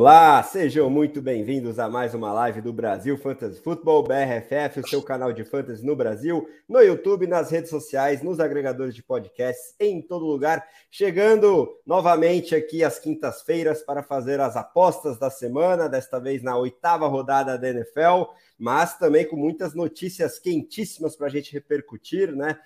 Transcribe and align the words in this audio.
Olá, 0.00 0.40
sejam 0.44 0.88
muito 0.88 1.20
bem-vindos 1.20 1.76
a 1.80 1.88
mais 1.88 2.14
uma 2.14 2.32
live 2.32 2.60
do 2.60 2.72
Brasil 2.72 3.18
Fantasy 3.18 3.60
Football, 3.60 4.04
BRFF, 4.04 4.78
o 4.78 4.88
seu 4.88 5.02
canal 5.02 5.32
de 5.32 5.44
fantasy 5.44 5.84
no 5.84 5.96
Brasil, 5.96 6.48
no 6.68 6.80
YouTube, 6.80 7.26
nas 7.26 7.50
redes 7.50 7.68
sociais, 7.68 8.22
nos 8.22 8.38
agregadores 8.38 8.94
de 8.94 9.02
podcasts, 9.02 9.74
em 9.80 10.00
todo 10.00 10.24
lugar. 10.24 10.64
Chegando 10.88 11.76
novamente 11.84 12.54
aqui 12.54 12.84
às 12.84 13.00
quintas-feiras 13.00 13.82
para 13.82 14.04
fazer 14.04 14.38
as 14.38 14.54
apostas 14.56 15.18
da 15.18 15.30
semana, 15.30 15.88
desta 15.88 16.20
vez 16.20 16.44
na 16.44 16.56
oitava 16.56 17.08
rodada 17.08 17.58
da 17.58 17.68
NFL, 17.68 18.30
mas 18.56 18.96
também 18.98 19.26
com 19.26 19.34
muitas 19.34 19.74
notícias 19.74 20.38
quentíssimas 20.38 21.16
para 21.16 21.26
a 21.26 21.30
gente 21.30 21.52
repercutir, 21.52 22.36
né? 22.36 22.56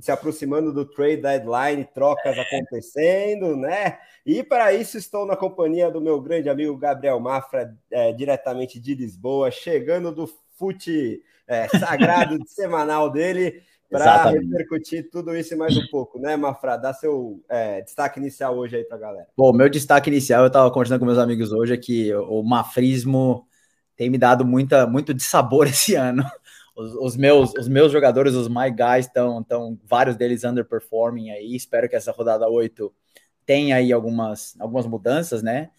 Se 0.00 0.10
aproximando 0.10 0.72
do 0.72 0.84
trade 0.84 1.22
deadline, 1.22 1.84
trocas 1.84 2.36
acontecendo, 2.38 3.56
né? 3.56 3.98
E 4.24 4.42
para 4.42 4.72
isso 4.72 4.96
estou 4.96 5.26
na 5.26 5.36
companhia 5.36 5.90
do 5.90 6.00
meu 6.00 6.20
grande 6.20 6.48
amigo 6.48 6.76
Gabriel 6.76 7.20
Mafra, 7.20 7.76
é, 7.90 8.12
diretamente 8.12 8.80
de 8.80 8.94
Lisboa, 8.94 9.50
chegando 9.50 10.12
do 10.12 10.26
fute 10.56 11.22
é, 11.46 11.68
sagrado 11.68 12.38
semanal 12.46 13.10
dele 13.10 13.62
para 13.90 14.30
repercutir 14.30 15.10
tudo 15.10 15.36
isso 15.36 15.52
e 15.52 15.56
mais 15.56 15.76
um 15.76 15.86
pouco, 15.90 16.18
né, 16.18 16.34
Mafra? 16.34 16.78
Dá 16.78 16.94
seu 16.94 17.42
é, 17.48 17.82
destaque 17.82 18.18
inicial 18.18 18.56
hoje 18.56 18.76
aí 18.76 18.84
para 18.84 18.96
a 18.96 19.00
galera. 19.00 19.26
Bom, 19.36 19.52
meu 19.52 19.68
destaque 19.68 20.08
inicial, 20.08 20.42
eu 20.42 20.46
estava 20.46 20.70
conversando 20.70 21.00
com 21.00 21.04
meus 21.04 21.18
amigos 21.18 21.52
hoje, 21.52 21.74
é 21.74 21.76
que 21.76 22.14
o 22.14 22.42
mafrismo 22.42 23.46
tem 23.94 24.08
me 24.08 24.16
dado 24.16 24.46
muita, 24.46 24.86
muito 24.86 25.12
de 25.12 25.22
sabor 25.22 25.66
esse 25.68 25.94
ano 25.94 26.24
os, 26.74 26.94
os, 26.94 27.16
meus, 27.16 27.52
os 27.54 27.68
meus 27.68 27.92
jogadores, 27.92 28.34
os 28.34 28.48
my 28.48 28.70
guys, 28.70 29.06
estão 29.06 29.42
tão, 29.42 29.78
vários 29.84 30.16
deles 30.16 30.44
underperforming 30.44 31.30
aí. 31.30 31.54
Espero 31.54 31.88
que 31.88 31.96
essa 31.96 32.12
rodada 32.12 32.48
8 32.48 32.92
tenha 33.44 33.76
aí 33.76 33.92
algumas, 33.92 34.54
algumas 34.58 34.86
mudanças, 34.86 35.42
né? 35.42 35.70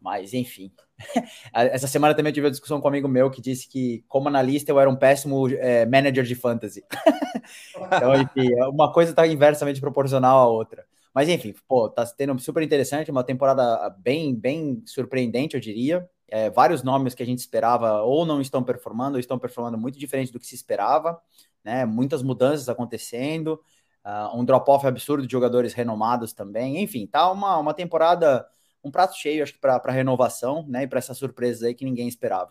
Mas, 0.00 0.34
enfim. 0.34 0.72
Essa 1.54 1.86
semana 1.86 2.14
também 2.14 2.32
tive 2.32 2.46
uma 2.46 2.50
discussão 2.50 2.80
com 2.80 2.88
um 2.88 2.90
amigo 2.90 3.08
meu 3.08 3.30
que 3.30 3.40
disse 3.40 3.68
que, 3.68 4.04
como 4.08 4.28
analista, 4.28 4.70
eu 4.70 4.80
era 4.80 4.90
um 4.90 4.96
péssimo 4.96 5.48
é, 5.48 5.86
manager 5.86 6.24
de 6.24 6.34
fantasy. 6.34 6.84
então, 7.86 8.14
enfim, 8.14 8.52
uma 8.72 8.92
coisa 8.92 9.10
está 9.10 9.26
inversamente 9.26 9.80
proporcional 9.80 10.38
à 10.38 10.46
outra. 10.46 10.84
Mas, 11.14 11.28
enfim, 11.28 11.54
pô, 11.68 11.88
tá 11.88 12.04
tendo 12.06 12.36
super 12.40 12.62
interessante, 12.62 13.10
uma 13.10 13.22
temporada 13.22 13.90
bem, 13.98 14.34
bem 14.34 14.82
surpreendente, 14.86 15.54
eu 15.54 15.60
diria. 15.60 16.08
É, 16.32 16.48
vários 16.48 16.82
nomes 16.82 17.14
que 17.14 17.22
a 17.22 17.26
gente 17.26 17.40
esperava 17.40 18.00
ou 18.00 18.24
não 18.24 18.40
estão 18.40 18.64
performando, 18.64 19.16
ou 19.16 19.20
estão 19.20 19.38
performando 19.38 19.76
muito 19.76 19.98
diferente 19.98 20.32
do 20.32 20.40
que 20.40 20.46
se 20.46 20.54
esperava, 20.54 21.20
né? 21.62 21.84
Muitas 21.84 22.22
mudanças 22.22 22.70
acontecendo, 22.70 23.60
uh, 24.02 24.34
um 24.34 24.42
drop-off 24.42 24.86
absurdo 24.86 25.26
de 25.26 25.30
jogadores 25.30 25.74
renomados 25.74 26.32
também. 26.32 26.82
Enfim, 26.82 27.06
tá 27.06 27.30
uma, 27.30 27.58
uma 27.58 27.74
temporada, 27.74 28.46
um 28.82 28.90
prato 28.90 29.14
cheio, 29.14 29.42
acho 29.42 29.52
que, 29.52 29.60
para 29.60 29.92
renovação, 29.92 30.64
né? 30.66 30.84
E 30.84 30.86
para 30.86 31.00
essa 31.00 31.12
surpresa 31.12 31.66
aí 31.66 31.74
que 31.74 31.84
ninguém 31.84 32.08
esperava. 32.08 32.50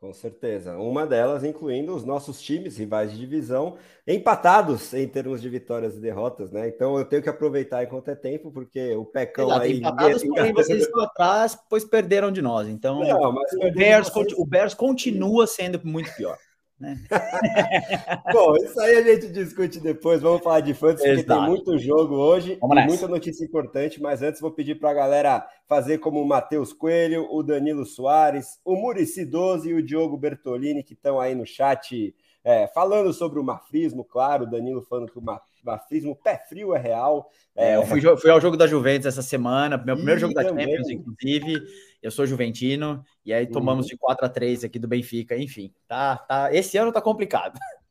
Com 0.00 0.14
certeza. 0.14 0.78
Uma 0.78 1.06
delas 1.06 1.44
incluindo 1.44 1.94
os 1.94 2.06
nossos 2.06 2.40
times 2.40 2.78
rivais 2.78 3.12
de 3.12 3.18
divisão 3.18 3.76
empatados 4.06 4.94
em 4.94 5.06
termos 5.06 5.42
de 5.42 5.48
vitórias 5.50 5.94
e 5.94 6.00
derrotas, 6.00 6.50
né? 6.50 6.68
Então 6.68 6.98
eu 6.98 7.04
tenho 7.04 7.22
que 7.22 7.28
aproveitar 7.28 7.84
enquanto 7.84 8.08
é 8.08 8.14
tempo, 8.14 8.50
porque 8.50 8.94
o 8.94 9.04
Pecão 9.04 9.48
Exato, 9.48 9.62
aí. 9.62 9.76
Empatados, 9.76 10.24
porém 10.24 10.54
vocês 10.54 10.84
estão 10.84 11.02
atrás, 11.02 11.58
pois 11.68 11.84
perderam 11.84 12.32
de 12.32 12.40
nós. 12.40 12.66
Então 12.66 13.00
Não, 13.00 13.28
o, 13.28 13.72
Bears, 13.74 14.08
vocês... 14.08 14.32
o 14.38 14.46
Bears 14.46 14.72
continua 14.72 15.46
sendo 15.46 15.78
muito 15.84 16.10
pior. 16.16 16.38
Né? 16.80 16.98
Bom, 18.32 18.56
isso 18.56 18.80
aí 18.80 18.96
a 18.96 19.02
gente 19.02 19.28
discute 19.28 19.78
depois. 19.78 20.22
Vamos 20.22 20.42
falar 20.42 20.60
de 20.60 20.72
fantasy, 20.72 21.06
porque 21.06 21.24
tem 21.24 21.42
muito 21.42 21.78
jogo 21.78 22.14
hoje, 22.14 22.58
muita 22.62 23.06
notícia 23.06 23.44
importante. 23.44 24.00
Mas 24.00 24.22
antes, 24.22 24.40
vou 24.40 24.50
pedir 24.50 24.76
para 24.76 24.90
a 24.90 24.94
galera 24.94 25.46
fazer 25.68 25.98
como 25.98 26.22
o 26.22 26.26
Matheus 26.26 26.72
Coelho, 26.72 27.28
o 27.30 27.42
Danilo 27.42 27.84
Soares, 27.84 28.58
o 28.64 28.74
Murici 28.76 29.26
12 29.26 29.68
e 29.68 29.74
o 29.74 29.82
Diogo 29.82 30.16
Bertolini, 30.16 30.82
que 30.82 30.94
estão 30.94 31.20
aí 31.20 31.34
no 31.34 31.44
chat 31.44 32.14
é, 32.42 32.66
falando 32.68 33.12
sobre 33.12 33.38
o 33.38 33.44
mafrismo, 33.44 34.02
claro. 34.02 34.44
O 34.44 34.50
Danilo 34.50 34.80
falando 34.80 35.12
que 35.12 35.18
o 35.18 35.22
mafrismo 35.64 36.16
pé 36.16 36.38
frio 36.48 36.74
é 36.74 36.78
real. 36.78 37.30
É, 37.54 37.76
eu 37.76 37.84
fui, 37.84 38.00
fui, 38.00 38.30
ao 38.30 38.40
jogo 38.40 38.56
da 38.56 38.66
Juventus 38.66 39.06
essa 39.06 39.22
semana, 39.22 39.76
meu 39.76 39.96
primeiro 39.96 40.20
jogo 40.20 40.34
da 40.34 40.42
Champions, 40.42 40.88
inclusive. 40.88 41.62
Eu 42.02 42.10
sou 42.10 42.26
juventino, 42.26 43.04
e 43.24 43.32
aí 43.32 43.46
tomamos 43.46 43.86
uhum. 43.86 43.90
de 43.90 43.98
4 43.98 44.24
a 44.24 44.28
3 44.28 44.64
aqui 44.64 44.78
do 44.78 44.88
Benfica. 44.88 45.36
Enfim, 45.36 45.72
tá, 45.86 46.16
tá, 46.16 46.54
esse 46.54 46.78
ano 46.78 46.92
tá 46.92 47.00
complicado. 47.00 47.58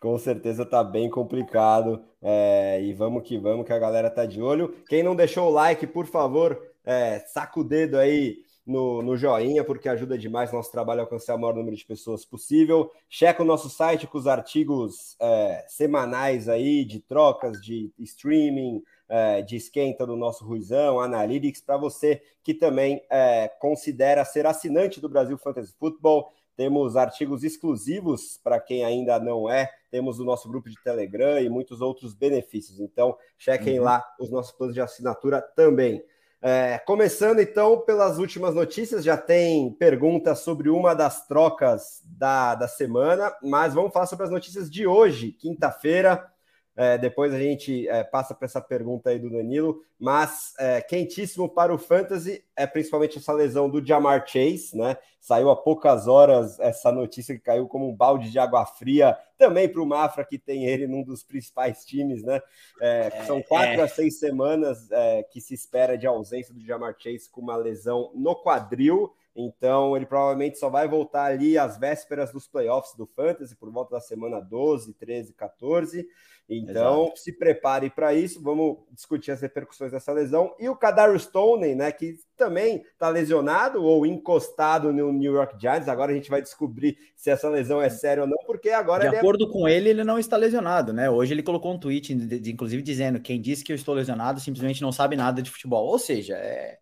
Com 0.00 0.18
certeza 0.18 0.66
tá 0.66 0.82
bem 0.82 1.08
complicado. 1.08 2.02
É, 2.20 2.82
e 2.82 2.92
vamos 2.92 3.22
que 3.22 3.38
vamos, 3.38 3.64
que 3.64 3.72
a 3.72 3.78
galera 3.78 4.10
tá 4.10 4.26
de 4.26 4.42
olho. 4.42 4.74
Quem 4.88 5.00
não 5.00 5.14
deixou 5.14 5.48
o 5.48 5.52
like, 5.52 5.86
por 5.86 6.06
favor, 6.06 6.60
é, 6.84 7.20
saca 7.20 7.60
o 7.60 7.64
dedo 7.64 7.96
aí 7.96 8.38
no, 8.66 9.02
no 9.02 9.16
joinha, 9.16 9.64
porque 9.64 9.88
ajuda 9.88 10.16
demais 10.16 10.52
nosso 10.52 10.70
trabalho 10.70 11.00
a 11.00 11.04
alcançar 11.04 11.34
o 11.34 11.38
maior 11.38 11.54
número 11.54 11.76
de 11.76 11.84
pessoas 11.84 12.24
possível. 12.24 12.90
Checa 13.08 13.42
o 13.42 13.46
nosso 13.46 13.68
site 13.68 14.06
com 14.06 14.18
os 14.18 14.26
artigos 14.26 15.16
é, 15.20 15.64
semanais 15.68 16.48
aí 16.48 16.84
de 16.84 17.00
trocas, 17.00 17.60
de 17.60 17.92
streaming, 17.98 18.82
é, 19.08 19.42
de 19.42 19.56
esquenta 19.56 20.06
do 20.06 20.16
nosso 20.16 20.44
Ruizão, 20.44 21.00
Analytics, 21.00 21.60
para 21.60 21.76
você 21.76 22.22
que 22.42 22.54
também 22.54 23.04
é, 23.10 23.48
considera 23.60 24.24
ser 24.24 24.46
assinante 24.46 25.00
do 25.00 25.08
Brasil 25.08 25.36
Fantasy 25.36 25.74
Football. 25.78 26.30
Temos 26.56 26.96
artigos 26.96 27.44
exclusivos 27.44 28.38
para 28.42 28.60
quem 28.60 28.84
ainda 28.84 29.18
não 29.18 29.50
é. 29.50 29.70
Temos 29.90 30.20
o 30.20 30.24
nosso 30.24 30.48
grupo 30.48 30.68
de 30.68 30.82
Telegram 30.82 31.40
e 31.40 31.48
muitos 31.48 31.80
outros 31.80 32.14
benefícios. 32.14 32.78
Então, 32.78 33.16
chequem 33.36 33.78
uhum. 33.78 33.84
lá 33.84 34.04
os 34.18 34.30
nossos 34.30 34.52
planos 34.52 34.74
de 34.74 34.80
assinatura 34.80 35.42
também. 35.42 36.02
É, 36.44 36.76
começando 36.80 37.38
então 37.38 37.82
pelas 37.82 38.18
últimas 38.18 38.52
notícias, 38.52 39.04
já 39.04 39.16
tem 39.16 39.72
perguntas 39.74 40.40
sobre 40.40 40.68
uma 40.68 40.92
das 40.92 41.24
trocas 41.28 42.02
da, 42.04 42.56
da 42.56 42.66
semana, 42.66 43.32
mas 43.40 43.74
vamos 43.74 43.92
falar 43.92 44.06
sobre 44.06 44.24
as 44.24 44.30
notícias 44.30 44.68
de 44.68 44.84
hoje, 44.84 45.30
quinta-feira. 45.30 46.28
É, 46.74 46.96
depois 46.96 47.34
a 47.34 47.38
gente 47.38 47.86
é, 47.86 48.02
passa 48.02 48.34
para 48.34 48.46
essa 48.46 48.60
pergunta 48.60 49.10
aí 49.10 49.18
do 49.18 49.30
Danilo, 49.30 49.82
mas 49.98 50.54
é, 50.58 50.80
quentíssimo 50.80 51.48
para 51.48 51.74
o 51.74 51.78
Fantasy 51.78 52.42
é 52.56 52.66
principalmente 52.66 53.18
essa 53.18 53.32
lesão 53.32 53.68
do 53.68 53.84
Jamar 53.84 54.26
Chase, 54.26 54.74
né? 54.74 54.96
Saiu 55.20 55.50
há 55.50 55.56
poucas 55.56 56.08
horas 56.08 56.58
essa 56.58 56.90
notícia 56.90 57.34
que 57.34 57.42
caiu 57.42 57.68
como 57.68 57.88
um 57.88 57.94
balde 57.94 58.30
de 58.30 58.38
água 58.38 58.64
fria 58.64 59.16
também 59.36 59.68
para 59.68 59.82
o 59.82 59.86
Mafra, 59.86 60.24
que 60.24 60.38
tem 60.38 60.64
ele 60.64 60.86
num 60.86 61.02
dos 61.02 61.22
principais 61.22 61.84
times, 61.84 62.22
né? 62.22 62.40
É, 62.80 63.22
são 63.26 63.38
é, 63.38 63.42
quatro 63.42 63.80
é. 63.80 63.82
a 63.82 63.88
seis 63.88 64.18
semanas 64.18 64.88
que 65.30 65.40
se 65.40 65.54
espera 65.54 65.96
de 65.96 66.06
ausência 66.06 66.54
do 66.54 66.64
Jamar 66.64 66.96
Chase 66.98 67.28
com 67.30 67.40
uma 67.40 67.56
lesão 67.56 68.10
no 68.14 68.34
quadril. 68.34 69.12
Então, 69.34 69.96
ele 69.96 70.06
provavelmente 70.06 70.58
só 70.58 70.68
vai 70.68 70.86
voltar 70.86 71.24
ali 71.24 71.56
às 71.56 71.78
vésperas 71.78 72.32
dos 72.32 72.46
playoffs 72.46 72.94
do 72.96 73.06
Fantasy, 73.06 73.56
por 73.56 73.70
volta 73.70 73.94
da 73.94 74.00
semana 74.00 74.40
12, 74.40 74.92
13, 74.94 75.32
14. 75.32 76.06
Então, 76.48 77.04
Exato. 77.04 77.18
se 77.20 77.32
prepare 77.32 77.88
para 77.88 78.12
isso. 78.12 78.42
Vamos 78.42 78.78
discutir 78.90 79.30
as 79.30 79.40
repercussões 79.40 79.92
dessa 79.92 80.12
lesão. 80.12 80.54
E 80.58 80.68
o 80.68 80.76
Kadar 80.76 81.18
Stone, 81.18 81.74
né, 81.74 81.90
que 81.90 82.16
também 82.36 82.82
está 82.92 83.08
lesionado 83.08 83.82
ou 83.82 84.04
encostado 84.04 84.92
no 84.92 85.12
New 85.12 85.32
York 85.34 85.56
Giants. 85.58 85.88
Agora 85.88 86.12
a 86.12 86.14
gente 86.14 86.28
vai 86.28 86.42
descobrir 86.42 86.98
se 87.16 87.30
essa 87.30 87.48
lesão 87.48 87.80
é 87.80 87.88
séria 87.88 88.22
ou 88.22 88.28
não, 88.28 88.38
porque 88.46 88.70
agora. 88.70 89.08
De 89.08 89.14
é 89.14 89.18
acordo 89.18 89.46
é... 89.46 89.50
com 89.50 89.66
ele, 89.68 89.90
ele 89.90 90.04
não 90.04 90.18
está 90.18 90.36
lesionado, 90.36 90.92
né? 90.92 91.08
Hoje 91.08 91.32
ele 91.32 91.42
colocou 91.42 91.72
um 91.72 91.78
tweet, 91.78 92.12
inclusive 92.12 92.82
dizendo: 92.82 93.20
quem 93.20 93.40
disse 93.40 93.64
que 93.64 93.72
eu 93.72 93.76
estou 93.76 93.94
lesionado 93.94 94.40
simplesmente 94.40 94.82
não 94.82 94.92
sabe 94.92 95.16
nada 95.16 95.40
de 95.40 95.50
futebol. 95.50 95.86
Ou 95.86 95.98
seja, 95.98 96.34
é 96.34 96.78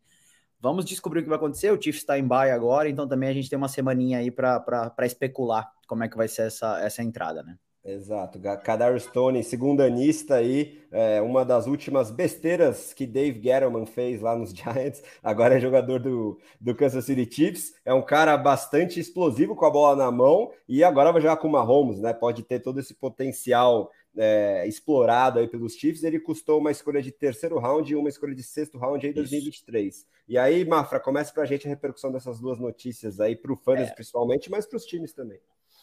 Vamos 0.60 0.84
descobrir 0.84 1.20
o 1.20 1.22
que 1.22 1.28
vai 1.28 1.38
acontecer. 1.38 1.72
O 1.72 1.80
Chiefs 1.80 2.02
está 2.02 2.18
em 2.18 2.26
bye 2.26 2.50
agora, 2.50 2.88
então 2.88 3.08
também 3.08 3.30
a 3.30 3.32
gente 3.32 3.48
tem 3.48 3.56
uma 3.56 3.68
semaninha 3.68 4.18
aí 4.18 4.30
para 4.30 4.94
especular 5.04 5.72
como 5.86 6.04
é 6.04 6.08
que 6.08 6.18
vai 6.18 6.28
ser 6.28 6.42
essa, 6.42 6.78
essa 6.80 7.02
entrada, 7.02 7.42
né? 7.42 7.56
Exato. 7.82 8.38
Kadar 8.62 8.98
Stone, 9.00 9.42
segundanista 9.42 10.34
aí, 10.34 10.78
é, 10.92 11.20
uma 11.22 11.44
das 11.46 11.66
últimas 11.66 12.10
besteiras 12.10 12.92
que 12.92 13.06
Dave 13.06 13.40
Gettleman 13.42 13.86
fez 13.86 14.20
lá 14.20 14.36
nos 14.36 14.50
Giants, 14.54 15.02
agora 15.22 15.56
é 15.56 15.60
jogador 15.60 15.98
do, 15.98 16.38
do 16.60 16.74
Kansas 16.74 17.06
City 17.06 17.28
Chiefs, 17.34 17.74
é 17.84 17.94
um 17.94 18.02
cara 18.02 18.36
bastante 18.36 19.00
explosivo 19.00 19.56
com 19.56 19.64
a 19.64 19.70
bola 19.70 19.96
na 19.96 20.10
mão 20.10 20.52
e 20.68 20.84
agora 20.84 21.10
vai 21.10 21.22
jogar 21.22 21.38
com 21.38 21.48
o 21.48 21.52
Mahomes, 21.52 22.00
né? 22.00 22.12
Pode 22.12 22.42
ter 22.42 22.60
todo 22.60 22.78
esse 22.78 22.92
potencial 22.92 23.90
é, 24.16 24.66
explorado 24.66 25.38
aí 25.38 25.48
pelos 25.48 25.74
Chiefs, 25.74 26.02
ele 26.02 26.20
custou 26.20 26.58
uma 26.58 26.70
escolha 26.70 27.00
de 27.00 27.10
terceiro 27.10 27.58
round 27.58 27.90
e 27.90 27.96
uma 27.96 28.08
escolha 28.08 28.34
de 28.34 28.42
sexto 28.42 28.76
round 28.76 29.06
em 29.06 29.12
2023. 29.12 29.94
Isso. 29.94 30.06
E 30.28 30.36
aí, 30.36 30.64
Mafra, 30.66 31.00
começa 31.00 31.32
para 31.32 31.44
a 31.44 31.46
gente 31.46 31.66
a 31.66 31.70
repercussão 31.70 32.12
dessas 32.12 32.40
duas 32.40 32.58
notícias 32.58 33.20
aí, 33.20 33.34
para 33.34 33.52
o 33.52 33.56
Fantasy 33.56 33.90
é. 33.90 33.94
principalmente, 33.94 34.50
mas 34.50 34.66
para 34.66 34.76
os 34.76 34.84
times 34.84 35.12
também. 35.12 35.40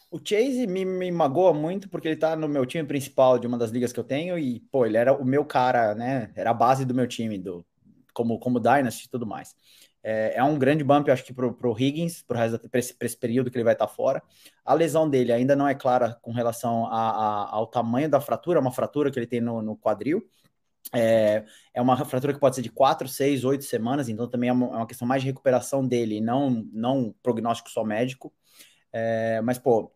O 0.09 0.19
Chase 0.23 0.65
me, 0.67 0.85
me 0.85 1.11
magoa 1.11 1.53
muito 1.53 1.89
porque 1.89 2.07
ele 2.07 2.15
tá 2.15 2.35
no 2.35 2.47
meu 2.47 2.65
time 2.65 2.87
principal 2.87 3.37
de 3.37 3.45
uma 3.45 3.57
das 3.57 3.71
ligas 3.71 3.91
que 3.91 3.99
eu 3.99 4.03
tenho 4.03 4.39
e, 4.39 4.61
pô, 4.71 4.85
ele 4.85 4.95
era 4.97 5.13
o 5.13 5.25
meu 5.25 5.43
cara, 5.43 5.93
né? 5.93 6.31
Era 6.35 6.51
a 6.51 6.53
base 6.53 6.85
do 6.85 6.93
meu 6.93 7.05
time, 7.07 7.37
do, 7.37 7.65
como, 8.13 8.39
como 8.39 8.59
Dynasty 8.59 9.05
e 9.05 9.09
tudo 9.09 9.25
mais. 9.27 9.53
É, 10.01 10.37
é, 10.37 10.43
um 10.43 10.57
grande 10.57 10.83
bump, 10.83 11.09
acho 11.09 11.25
que 11.25 11.33
pro, 11.33 11.53
pro 11.53 11.77
Higgins, 11.77 12.23
pro 12.23 12.37
resto, 12.37 12.69
pra 12.69 12.79
esse, 12.79 12.93
pra 12.93 13.05
esse 13.05 13.17
período 13.17 13.51
que 13.51 13.57
ele 13.57 13.65
vai 13.65 13.73
estar 13.73 13.87
tá 13.87 13.93
fora. 13.93 14.23
A 14.63 14.73
lesão 14.73 15.09
dele 15.09 15.33
ainda 15.33 15.55
não 15.55 15.67
é 15.67 15.75
clara 15.75 16.17
com 16.21 16.31
relação 16.31 16.85
a, 16.85 17.09
a, 17.09 17.55
ao 17.55 17.67
tamanho 17.67 18.09
da 18.09 18.21
fratura, 18.21 18.61
uma 18.61 18.71
fratura 18.71 19.11
que 19.11 19.19
ele 19.19 19.27
tem 19.27 19.41
no, 19.41 19.61
no 19.61 19.75
quadril. 19.75 20.25
É, 20.93 21.43
é 21.73 21.81
uma 21.81 21.97
fratura 22.05 22.33
que 22.33 22.39
pode 22.39 22.55
ser 22.55 22.61
de 22.61 22.71
4, 22.71 23.09
6, 23.09 23.43
8 23.43 23.65
semanas, 23.65 24.07
então 24.07 24.29
também 24.29 24.49
é 24.49 24.53
uma, 24.53 24.67
é 24.67 24.77
uma 24.77 24.87
questão 24.87 25.05
mais 25.05 25.21
de 25.21 25.27
recuperação 25.27 25.85
dele, 25.85 26.21
não, 26.21 26.65
não 26.71 27.13
prognóstico 27.21 27.69
só 27.69 27.83
médico. 27.83 28.33
É, 28.97 29.41
mas, 29.41 29.57
pô, 29.59 29.91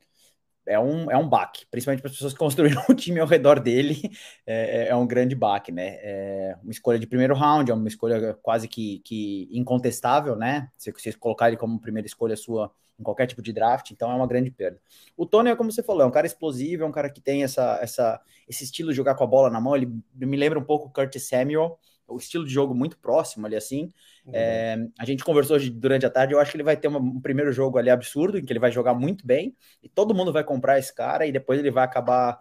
é 0.65 0.80
um, 0.80 1.09
é 1.09 1.18
um 1.18 1.27
baque, 1.27 1.65
principalmente 1.71 2.01
para 2.01 2.09
as 2.09 2.15
pessoas 2.15 2.33
que 2.33 2.39
construíram 2.39 2.83
o 2.89 2.94
time 2.94 3.19
ao 3.19 3.27
redor 3.27 3.59
dele, 3.59 4.00
é, 4.45 4.86
é, 4.86 4.88
é 4.89 4.95
um 4.95 5.07
grande 5.07 5.36
baque, 5.36 5.71
né? 5.71 5.98
É 6.01 6.57
uma 6.62 6.71
escolha 6.71 7.00
de 7.00 7.07
primeiro 7.07 7.33
round, 7.33 7.71
é 7.71 7.74
uma 7.74 7.88
escolha 7.88 8.33
quase 8.42 8.68
que, 8.68 9.00
que 9.00 9.50
incontestável, 9.51 10.36
né? 10.36 10.69
Se 10.77 10.92
você 10.92 11.13
colocar 11.13 11.48
ele 11.48 11.57
como 11.57 11.80
primeira 11.80 12.06
escolha 12.06 12.36
sua 12.36 12.71
em 13.00 13.03
qualquer 13.03 13.25
tipo 13.25 13.42
de 13.42 13.51
draft, 13.51 13.89
então 13.92 14.12
é 14.12 14.15
uma 14.15 14.27
grande 14.27 14.51
perda. 14.51 14.80
O 15.18 15.25
Tony 15.25 15.50
é 15.50 15.56
como 15.56 15.71
você 15.71 15.81
falou, 15.81 16.04
é 16.04 16.06
um 16.06 16.12
cara 16.12 16.27
explosivo, 16.27 16.83
é 16.83 16.86
um 16.86 16.92
cara 16.92 17.09
que 17.09 17.19
tem 17.19 17.44
essa, 17.44 17.80
essa, 17.81 18.21
esse 18.47 18.63
estilo 18.63 18.92
de 18.92 18.95
jogar 18.95 19.15
com 19.15 19.24
a 19.24 19.27
bola 19.27 19.50
na 19.50 19.59
mão, 19.59 19.75
ele 19.75 19.88
me 20.15 20.38
lembra 20.38 20.59
um 20.59 20.63
pouco 20.63 20.88
o 20.88 20.92
Curtis 20.92 21.27
Samuel, 21.27 21.80
o 22.13 22.18
estilo 22.18 22.46
de 22.46 22.52
jogo 22.52 22.74
muito 22.74 22.98
próximo 22.98 23.46
ali 23.46 23.56
assim. 23.56 23.92
Uhum. 24.25 24.31
É, 24.34 24.78
a 25.00 25.06
gente 25.06 25.24
conversou 25.24 25.56
hoje 25.56 25.69
durante 25.69 26.06
a 26.06 26.10
tarde, 26.10 26.34
eu 26.34 26.40
acho 26.40 26.52
que 26.52 26.58
ele 26.58 26.63
vai 26.63 26.78
ter 26.78 26.88
uma, 26.88 27.00
um 27.00 27.19
primeiro 27.19 27.52
jogo 27.52 27.78
ali 27.78 27.90
absurdo, 27.90 28.38
em 28.38 28.46
que 28.46 28.52
ele 28.52 28.60
vai 28.60 28.72
jogar 28.72 28.94
muito 28.94 29.25
bem, 29.25 29.56
e 29.81 29.90
todo 29.90 30.13
mundo 30.13 30.31
vai 30.31 30.44
comprar 30.44 30.78
esse 30.80 30.94
cara, 30.94 31.25
e 31.25 31.31
depois 31.31 31.60
ele 31.60 31.72
vai 31.72 31.84
acabar 31.84 32.40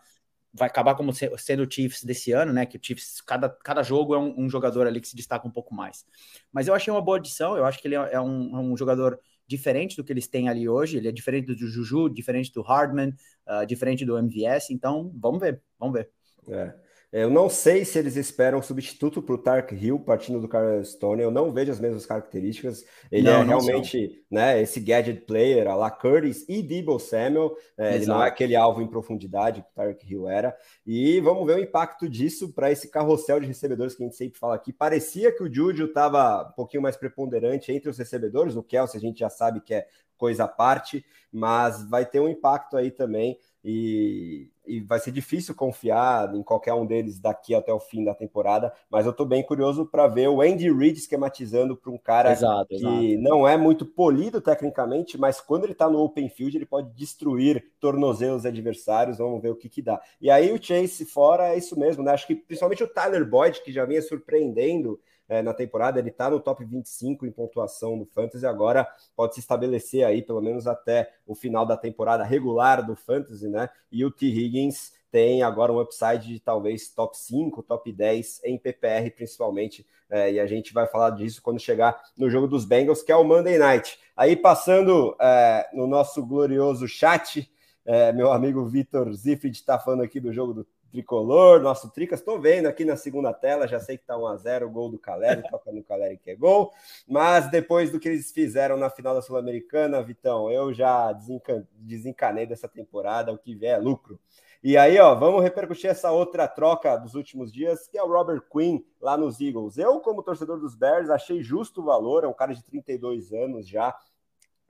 vai 0.53 0.69
acabar 0.69 0.95
como 0.95 1.13
sendo 1.13 1.63
o 1.63 1.71
Chiefs 1.71 2.03
desse 2.03 2.33
ano, 2.33 2.53
né? 2.53 2.67
Que 2.67 2.77
o 2.77 2.81
Chiefs, 2.83 3.21
cada, 3.21 3.49
cada 3.49 3.83
jogo 3.83 4.15
é 4.15 4.19
um, 4.19 4.35
um, 4.37 4.51
jogador 4.51 4.87
ali 4.87 5.01
que 5.01 5.09
se 5.09 5.15
destaca 5.15 5.47
um 5.47 5.51
pouco 5.51 5.75
mais. 5.75 6.05
Mas 6.53 6.67
eu 6.67 6.75
achei 6.75 6.93
uma 6.93 7.01
boa 7.01 7.19
adição, 7.19 7.57
eu 7.57 7.65
acho 7.65 7.81
que 7.81 7.87
ele 7.87 7.95
é, 7.95 8.15
é 8.15 8.21
um, 8.21 8.57
é 8.57 8.59
um 8.59 8.77
jogador 8.77 9.21
diferente 9.47 9.97
do 9.97 10.05
que 10.05 10.13
eles 10.13 10.27
têm 10.27 10.49
ali 10.49 10.69
hoje. 10.69 10.97
Ele 10.97 11.09
é 11.09 11.13
diferente 11.13 11.47
do 11.47 11.57
Juju, 11.57 12.09
diferente 12.09 12.53
do 12.53 12.63
Hardman, 12.63 13.15
uh, 13.47 13.67
diferente 13.67 14.05
do 14.05 14.19
MVS. 14.19 14.71
Então, 14.71 15.13
vamos 15.17 15.41
ver, 15.41 15.63
vamos 15.79 15.95
ver. 15.95 16.11
É. 16.49 16.75
Eu 17.13 17.29
não 17.29 17.51
sei 17.51 17.85
se 17.85 17.99
eles 17.99 18.15
esperam 18.15 18.61
um 18.61 18.63
substituto 18.63 19.21
para 19.21 19.35
o 19.35 19.39
Tark 19.39 19.73
Hill 19.73 19.99
partindo 19.99 20.41
do 20.41 20.47
Carl 20.47 20.85
Stone. 20.85 21.21
Eu 21.21 21.31
não 21.31 21.53
vejo 21.53 21.73
as 21.73 21.81
mesmas 21.81 22.07
características. 22.07 22.85
Ele 23.11 23.25
não, 23.25 23.33
é 23.33 23.39
não 23.39 23.47
realmente 23.47 24.25
né, 24.31 24.63
esse 24.63 24.79
gadget 24.79 25.23
player, 25.23 25.67
a 25.67 25.75
la 25.75 25.91
Curtis 25.91 26.45
e 26.49 26.63
Debo 26.63 27.01
Samuel. 27.01 27.57
É, 27.77 27.97
ele 27.97 28.07
não 28.07 28.23
é 28.23 28.29
aquele 28.29 28.55
alvo 28.55 28.81
em 28.81 28.87
profundidade 28.87 29.61
que 29.61 29.69
o 29.69 29.75
Tark 29.75 30.05
Hill 30.09 30.29
era. 30.29 30.57
E 30.87 31.21
vamos 31.21 31.45
ver 31.45 31.57
o 31.57 31.63
impacto 31.63 32.09
disso 32.09 32.53
para 32.53 32.71
esse 32.71 32.89
carrossel 32.89 33.41
de 33.41 33.47
recebedores 33.47 33.97
que 33.97 34.05
a 34.05 34.07
gente 34.07 34.17
sempre 34.17 34.39
fala 34.39 34.55
aqui. 34.55 34.73
Parecia 34.73 35.33
que 35.33 35.43
o 35.43 35.53
Juju 35.53 35.87
estava 35.87 36.49
um 36.49 36.53
pouquinho 36.53 36.83
mais 36.83 36.97
preponderante 36.97 37.73
entre 37.73 37.91
os 37.91 37.99
recebedores. 37.99 38.55
O 38.55 38.63
Kelsey 38.63 38.99
a 38.99 39.01
gente 39.01 39.19
já 39.19 39.29
sabe 39.29 39.61
que 39.61 39.75
é 39.75 39.87
coisa 40.17 40.45
à 40.45 40.49
parte, 40.49 41.05
mas 41.33 41.83
vai 41.89 42.05
ter 42.05 42.21
um 42.21 42.29
impacto 42.29 42.77
aí 42.77 42.91
também 42.91 43.37
e, 43.65 44.49
e 44.67 44.81
vai 44.81 44.99
ser 44.99 45.11
difícil 45.11 45.55
confiar 45.55 46.35
em 46.35 46.43
qualquer 46.43 46.73
um 46.73 46.87
deles 46.87 47.19
daqui 47.19 47.55
até 47.55 47.73
o 47.73 47.81
fim 47.81 48.05
da 48.05 48.15
temporada, 48.15 48.73
mas 48.91 49.05
eu 49.05 49.11
estou 49.11 49.27
bem 49.27 49.43
curioso 49.43 49.85
para 49.85 50.07
ver 50.07 50.29
o 50.29 50.41
Andy 50.41 50.73
Reid 50.73 50.99
esquematizando 50.99 51.77
para 51.77 51.91
um 51.91 51.99
cara 51.99 52.33
exato, 52.33 52.69
que 52.69 52.77
exato. 52.77 53.19
não 53.21 53.47
é 53.47 53.57
muito 53.57 53.85
polido 53.85 54.41
tecnicamente, 54.41 55.19
mas 55.19 55.41
quando 55.41 55.65
ele 55.65 55.73
está 55.73 55.89
no 55.89 56.01
open 56.01 56.29
field 56.29 56.57
ele 56.57 56.67
pode 56.67 56.91
destruir 56.95 57.65
tornozelos 57.79 58.47
adversários, 58.47 59.19
vamos 59.19 59.43
ver 59.43 59.51
o 59.51 59.57
que 59.57 59.69
que 59.69 59.83
dá. 59.83 60.01
E 60.21 60.31
aí 60.31 60.53
o 60.53 60.63
Chase 60.63 61.05
fora 61.05 61.49
é 61.49 61.59
isso 61.59 61.79
mesmo, 61.79 62.03
né? 62.03 62.13
Acho 62.13 62.27
que 62.27 62.35
principalmente 62.35 62.83
o 62.83 62.89
Tyler 62.89 63.29
Boyd, 63.29 63.63
que 63.63 63.73
já 63.73 63.85
vinha 63.85 64.01
surpreendendo 64.01 64.99
é, 65.31 65.41
na 65.41 65.55
temporada. 65.55 66.01
Ele 66.01 66.11
está 66.11 66.29
no 66.29 66.41
top 66.41 66.65
25 66.65 67.25
em 67.25 67.31
pontuação 67.31 67.97
no 67.97 68.05
Fantasy, 68.05 68.45
agora 68.45 68.87
pode 69.17 69.35
se 69.35 69.41
estabelecer 69.41 70.05
aí, 70.05 70.21
pelo 70.21 70.43
menos 70.43 70.67
até 70.67 71.15
o 71.25 71.37
final 71.37 71.65
da 71.65 71.77
temporada 71.77 72.25
regular 72.25 72.85
do 72.85 72.97
Fantasy, 72.97 73.49
né? 73.49 73.71
E 73.93 74.05
o 74.05 74.11
T. 74.11 74.27
Higgins 74.27 74.93
tem 75.11 75.43
agora 75.43 75.73
um 75.73 75.81
upside 75.81 76.27
de 76.27 76.41
talvez 76.41 76.89
top 76.89 77.17
5, 77.17 77.63
top 77.63 77.93
10 77.93 78.43
em 78.45 78.59
PPR, 78.59 79.11
principalmente. 79.15 79.87
É, 80.09 80.33
e 80.33 80.41
a 80.41 80.47
gente 80.47 80.73
vai 80.73 80.89
falar 80.89 81.11
disso 81.11 81.41
quando 81.41 81.61
chegar 81.61 82.01
no 82.17 82.29
jogo 82.29 82.49
dos 82.49 82.65
Bengals, 82.65 83.03
que 83.03 83.13
é 83.13 83.17
o 83.17 83.25
Monday 83.25 83.59
Night. 83.59 83.99
Aí, 84.17 84.37
passando 84.37 85.17
é, 85.21 85.69
no 85.73 85.87
nosso 85.87 86.25
glorioso 86.27 86.89
chat, 86.89 87.49
é, 87.85 88.13
meu 88.13 88.33
amigo 88.33 88.65
Vitor 88.67 89.13
Zifrid 89.13 89.55
está 89.55 89.79
falando 89.79 90.03
aqui 90.03 90.19
do 90.19 90.33
jogo 90.33 90.53
do 90.53 90.67
tricolor, 90.91 91.61
nosso 91.61 91.91
Tricas. 91.91 92.21
Estou 92.21 92.41
vendo 92.41 92.67
aqui 92.67 92.85
na 92.85 92.97
segunda 92.97 93.33
tela, 93.33 93.67
já 93.67 93.81
sei 93.81 93.97
que 93.97 94.03
está 94.03 94.15
1x0 94.15 94.65
o 94.65 94.71
gol 94.71 94.91
do 94.91 94.99
Caleri, 94.99 95.43
toca 95.49 95.73
no 95.73 95.83
Caleri 95.83 96.19
que 96.19 96.31
é 96.31 96.37
gol. 96.37 96.73
Mas 97.09 97.51
depois 97.51 97.91
do 97.91 97.99
que 97.99 98.09
eles 98.09 98.31
fizeram 98.33 98.77
na 98.77 98.91
final 98.91 99.15
da 99.15 99.23
Sul-Americana, 99.23 100.03
Vitão, 100.03 100.51
eu 100.51 100.73
já 100.73 101.13
desencan... 101.13 101.67
desencanei 101.75 102.47
dessa 102.47 102.69
temporada, 102.69 103.33
o 103.33 103.39
que 103.39 103.55
vier 103.55 103.79
é 103.79 103.79
lucro. 103.79 104.19
E 104.63 104.77
aí, 104.77 104.99
ó, 104.99 105.15
vamos 105.15 105.43
repercutir 105.43 105.89
essa 105.89 106.13
outra 106.13 106.47
troca 106.47 106.95
dos 106.97 107.15
últimos 107.15 107.51
dias, 107.51 107.89
que 107.89 107.97
é 107.97 108.03
o 108.03 108.13
Robert 108.13 108.43
Quinn 108.53 108.85
lá 109.01 109.17
nos 109.17 109.41
Eagles. 109.41 109.79
Eu, 109.79 110.01
como 110.01 110.23
torcedor 110.23 110.61
dos 110.61 110.75
Bears, 110.75 111.09
achei 111.09 111.43
justo 111.43 111.81
o 111.81 111.85
valor, 111.85 112.25
é 112.25 112.29
um 112.29 112.35
cara 112.35 112.55
de 112.55 112.63
32 112.63 113.33
anos 113.33 113.67
já, 113.67 113.97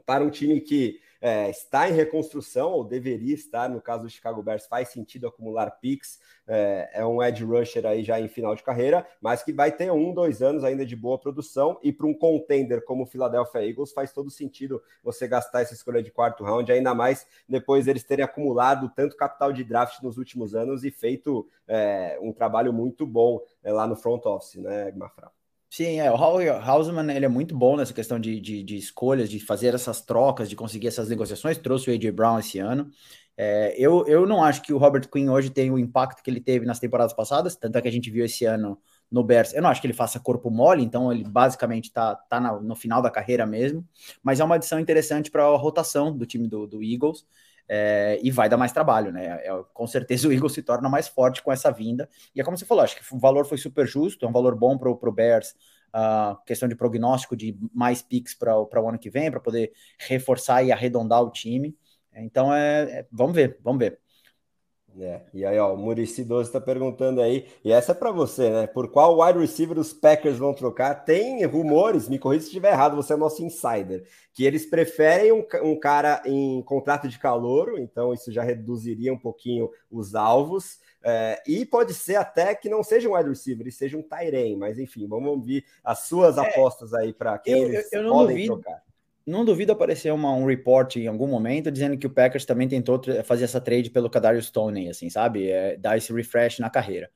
para 0.06 0.22
um 0.22 0.30
time 0.30 0.60
que 0.60 1.00
é, 1.20 1.50
está 1.50 1.88
em 1.88 1.92
reconstrução, 1.92 2.70
ou 2.72 2.84
deveria 2.84 3.34
estar, 3.34 3.68
no 3.68 3.80
caso 3.80 4.04
do 4.04 4.10
Chicago 4.10 4.42
Bears, 4.42 4.66
faz 4.66 4.88
sentido 4.88 5.28
acumular 5.28 5.70
picks, 5.70 6.18
é, 6.46 6.90
é, 6.94 7.06
um 7.06 7.22
edge 7.22 7.44
rusher 7.44 7.84
aí 7.86 8.02
já 8.02 8.18
em 8.18 8.28
final 8.28 8.54
de 8.54 8.62
carreira, 8.62 9.06
mas 9.20 9.42
que 9.42 9.52
vai 9.52 9.70
ter 9.70 9.90
um, 9.92 10.14
dois 10.14 10.42
anos 10.42 10.64
ainda 10.64 10.84
de 10.86 10.96
boa 10.96 11.18
produção, 11.18 11.78
e 11.82 11.92
para 11.92 12.06
um 12.06 12.14
contender 12.14 12.84
como 12.84 13.04
o 13.04 13.06
Philadelphia 13.06 13.68
Eagles 13.68 13.92
faz 13.92 14.12
todo 14.12 14.30
sentido 14.30 14.82
você 15.02 15.28
gastar 15.28 15.60
essa 15.60 15.74
escolha 15.74 16.02
de 16.02 16.10
quarto 16.10 16.42
round, 16.42 16.70
ainda 16.72 16.94
mais 16.94 17.26
depois 17.48 17.86
eles 17.86 18.04
terem 18.04 18.24
acumulado 18.24 18.90
tanto 18.94 19.16
capital 19.16 19.52
de 19.52 19.62
draft 19.62 20.02
nos 20.02 20.16
últimos 20.16 20.54
anos 20.54 20.84
e 20.84 20.90
feito 20.90 21.46
é, 21.68 22.18
um 22.22 22.32
trabalho 22.32 22.72
muito 22.72 23.06
bom 23.06 23.40
é, 23.62 23.72
lá 23.72 23.86
no 23.86 23.96
front 23.96 24.24
office, 24.26 24.56
né, 24.56 24.90
Mafra? 24.92 25.30
Sim, 25.72 26.00
é, 26.00 26.10
o 26.10 26.16
Hausman 26.16 27.14
ele 27.14 27.24
é 27.24 27.28
muito 27.28 27.56
bom 27.56 27.76
nessa 27.76 27.94
questão 27.94 28.18
de, 28.18 28.40
de, 28.40 28.60
de, 28.64 28.76
escolhas, 28.76 29.30
de 29.30 29.38
fazer 29.38 29.72
essas 29.72 30.00
trocas, 30.02 30.48
de 30.50 30.56
conseguir 30.56 30.88
essas 30.88 31.08
negociações. 31.08 31.56
Trouxe 31.58 31.88
o 31.90 31.92
A.J. 31.94 32.10
Brown 32.10 32.40
esse 32.40 32.58
ano. 32.58 32.90
É, 33.36 33.72
eu, 33.78 34.04
eu 34.08 34.26
não 34.26 34.42
acho 34.42 34.62
que 34.62 34.72
o 34.72 34.78
Robert 34.78 35.08
Quinn 35.08 35.30
hoje 35.30 35.48
tem 35.48 35.70
o 35.70 35.78
impacto 35.78 36.22
que 36.24 36.30
ele 36.30 36.40
teve 36.40 36.66
nas 36.66 36.80
temporadas 36.80 37.12
passadas, 37.12 37.54
tanto 37.54 37.78
é 37.78 37.82
que 37.82 37.88
a 37.88 37.92
gente 37.92 38.10
viu 38.10 38.24
esse 38.24 38.44
ano 38.44 38.78
no 39.10 39.22
Bears. 39.22 39.54
Eu 39.54 39.62
não 39.62 39.70
acho 39.70 39.80
que 39.80 39.86
ele 39.86 39.94
faça 39.94 40.18
corpo 40.18 40.50
mole, 40.50 40.82
então 40.82 41.10
ele 41.12 41.22
basicamente 41.24 41.84
está 41.84 42.16
tá, 42.16 42.40
tá 42.40 42.60
no 42.60 42.74
final 42.74 43.00
da 43.00 43.10
carreira 43.10 43.46
mesmo, 43.46 43.86
mas 44.22 44.40
é 44.40 44.44
uma 44.44 44.56
adição 44.56 44.78
interessante 44.80 45.30
para 45.30 45.44
a 45.44 45.56
rotação 45.56 46.14
do 46.16 46.26
time 46.26 46.48
do, 46.48 46.66
do 46.66 46.82
Eagles 46.82 47.24
é, 47.72 48.18
e 48.20 48.32
vai 48.32 48.48
dar 48.48 48.56
mais 48.56 48.72
trabalho, 48.72 49.12
né? 49.12 49.26
É, 49.44 49.64
com 49.72 49.86
certeza 49.86 50.26
o 50.28 50.32
Eagles 50.32 50.52
se 50.52 50.62
torna 50.62 50.88
mais 50.88 51.06
forte 51.06 51.40
com 51.40 51.52
essa 51.52 51.70
vinda. 51.70 52.08
E 52.34 52.40
é 52.40 52.44
como 52.44 52.58
você 52.58 52.66
falou, 52.66 52.82
acho 52.82 52.96
que 52.96 53.14
o 53.14 53.18
valor 53.18 53.46
foi 53.46 53.58
super 53.58 53.86
justo, 53.86 54.24
é 54.26 54.28
um 54.28 54.32
valor 54.32 54.56
bom 54.56 54.76
para 54.76 54.90
o 54.90 55.12
Bears, 55.12 55.54
uh, 55.94 56.36
questão 56.44 56.68
de 56.68 56.74
prognóstico 56.74 57.36
de 57.36 57.56
mais 57.72 58.02
picks 58.02 58.34
para 58.34 58.58
o 58.60 58.88
ano 58.88 58.98
que 58.98 59.08
vem, 59.08 59.30
para 59.30 59.38
poder 59.38 59.72
reforçar 60.00 60.64
e 60.64 60.72
arredondar 60.72 61.22
o 61.22 61.30
time. 61.30 61.76
Então, 62.12 62.52
é, 62.52 62.82
é, 63.00 63.06
vamos 63.12 63.36
ver, 63.36 63.58
vamos 63.62 63.78
ver. 63.78 63.99
É, 64.98 65.20
e 65.32 65.44
aí, 65.44 65.58
ó, 65.58 65.72
o 65.72 65.76
Murici 65.76 66.24
12 66.24 66.48
está 66.48 66.60
perguntando 66.60 67.20
aí, 67.20 67.46
e 67.64 67.70
essa 67.70 67.92
é 67.92 67.94
para 67.94 68.10
você, 68.10 68.50
né? 68.50 68.66
Por 68.66 68.88
qual 68.88 69.20
wide 69.20 69.38
receiver 69.38 69.78
os 69.78 69.92
Packers 69.92 70.36
vão 70.36 70.52
trocar? 70.52 70.94
Tem 70.94 71.44
rumores, 71.44 72.08
me 72.08 72.18
corrija 72.18 72.42
se 72.42 72.48
estiver 72.48 72.72
errado, 72.72 72.96
você 72.96 73.12
é 73.12 73.16
nosso 73.16 73.42
insider, 73.44 74.04
que 74.32 74.44
eles 74.44 74.66
preferem 74.66 75.32
um, 75.32 75.44
um 75.62 75.78
cara 75.78 76.22
em 76.26 76.60
contrato 76.62 77.08
de 77.08 77.18
calor, 77.18 77.78
então 77.78 78.12
isso 78.12 78.32
já 78.32 78.42
reduziria 78.42 79.12
um 79.12 79.18
pouquinho 79.18 79.70
os 79.90 80.14
alvos. 80.14 80.78
É, 81.02 81.42
e 81.46 81.64
pode 81.64 81.94
ser 81.94 82.16
até 82.16 82.54
que 82.54 82.68
não 82.68 82.82
seja 82.82 83.08
um 83.08 83.16
wide 83.16 83.28
receiver, 83.28 83.66
e 83.66 83.72
seja 83.72 83.96
um 83.96 84.02
Tyrene, 84.02 84.56
mas 84.56 84.78
enfim, 84.78 85.06
vamos 85.06 85.30
ouvir 85.30 85.64
as 85.84 86.00
suas 86.00 86.36
é, 86.36 86.40
apostas 86.40 86.92
aí 86.92 87.12
para 87.12 87.38
quem 87.38 87.54
eu, 87.54 87.68
eles 87.68 87.92
eu, 87.92 88.02
eu 88.02 88.10
podem 88.10 88.36
duvido, 88.36 88.60
trocar 88.60 88.89
não 89.26 89.44
duvido 89.44 89.72
aparecer 89.72 90.12
uma, 90.12 90.32
um 90.32 90.46
report 90.46 90.96
em 90.96 91.06
algum 91.06 91.26
momento 91.26 91.70
dizendo 91.70 91.96
que 91.96 92.06
o 92.06 92.10
Packers 92.10 92.44
também 92.44 92.68
tentou 92.68 93.00
fazer 93.24 93.44
essa 93.44 93.60
trade 93.60 93.90
pelo 93.90 94.10
Kadarius 94.10 94.46
Stoney, 94.46 94.88
assim, 94.88 95.10
sabe? 95.10 95.50
É, 95.50 95.76
dar 95.76 95.96
esse 95.96 96.12
refresh 96.12 96.58
na 96.58 96.70
carreira. 96.70 97.10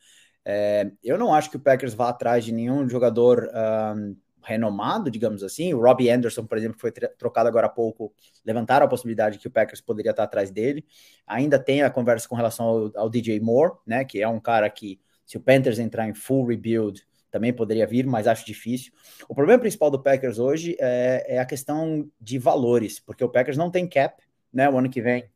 É, 0.44 0.90
eu 1.02 1.18
não 1.18 1.32
acho 1.32 1.50
que 1.50 1.56
o 1.56 1.61
Packers 1.61 1.94
vá 1.94 2.11
atrás 2.11 2.44
de 2.44 2.52
nenhum 2.52 2.88
jogador 2.88 3.50
um, 3.96 4.14
renomado, 4.42 5.11
digamos 5.11 5.42
assim. 5.42 5.73
O 5.73 5.80
Robbie 5.80 6.11
Anderson, 6.11 6.44
por 6.44 6.58
exemplo, 6.58 6.78
foi 6.78 6.92
trocado 6.92 7.49
agora 7.49 7.66
há 7.66 7.70
pouco, 7.70 8.12
levantaram 8.44 8.87
a 8.87 8.88
possibilidade 8.88 9.38
que 9.38 9.49
o 9.49 9.50
Packers 9.50 9.80
poderia 9.80 10.11
estar 10.11 10.25
atrás 10.25 10.50
dele. 10.50 10.84
Ainda 11.26 11.58
tem 11.58 11.82
a 11.82 11.90
conversa 11.90 12.28
com 12.28 12.37
relação 12.37 12.66
ao, 12.66 12.92
ao 12.94 13.11
DJ 13.11 13.40
Moore, 13.40 13.73
né? 13.87 14.04
Que 14.04 14.23
é 14.23 14.28
um 14.28 14.38
cara 14.38 14.68
que, 14.68 15.00
se 15.25 15.37
o 15.38 15.40
Panthers 15.40 15.78
entrar 15.78 16.06
em 16.06 16.14
full 16.14 16.46
rebuild, 16.46 17.02
também 17.34 17.52
poderia 17.52 17.84
vir, 17.84 18.06
mas 18.06 18.28
acho 18.28 18.46
difícil. 18.46 18.92
O 19.28 19.34
problema 19.34 19.58
principal 19.58 19.90
do 19.90 20.00
Packers 20.00 20.38
hoje 20.38 20.76
é, 20.78 21.34
é, 21.34 21.38
a 21.40 21.44
questão 21.44 22.08
de 22.20 22.38
valores, 22.38 23.00
porque 23.00 23.24
o 23.24 23.28
Packers 23.28 23.56
não 23.56 23.72
tem 23.72 23.88
cap, 23.88 24.22
né? 24.52 24.70
O 24.70 24.78
ano 24.78 24.88
que 24.88 25.02
vem 25.02 25.28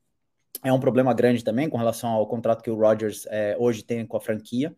é 0.63 0.73
um 0.73 0.79
problema 0.79 1.13
grande 1.13 1.43
também 1.43 1.69
com 1.69 1.77
relação 1.77 2.11
ao 2.11 2.25
contrato 2.29 2.63
que 2.63 2.71
o 2.71 2.77
Rodgers 2.77 3.27
é, 3.27 3.57
hoje 3.59 3.83
tem 3.83 4.07
com 4.07 4.17
a 4.17 4.21
franquia. 4.21 4.73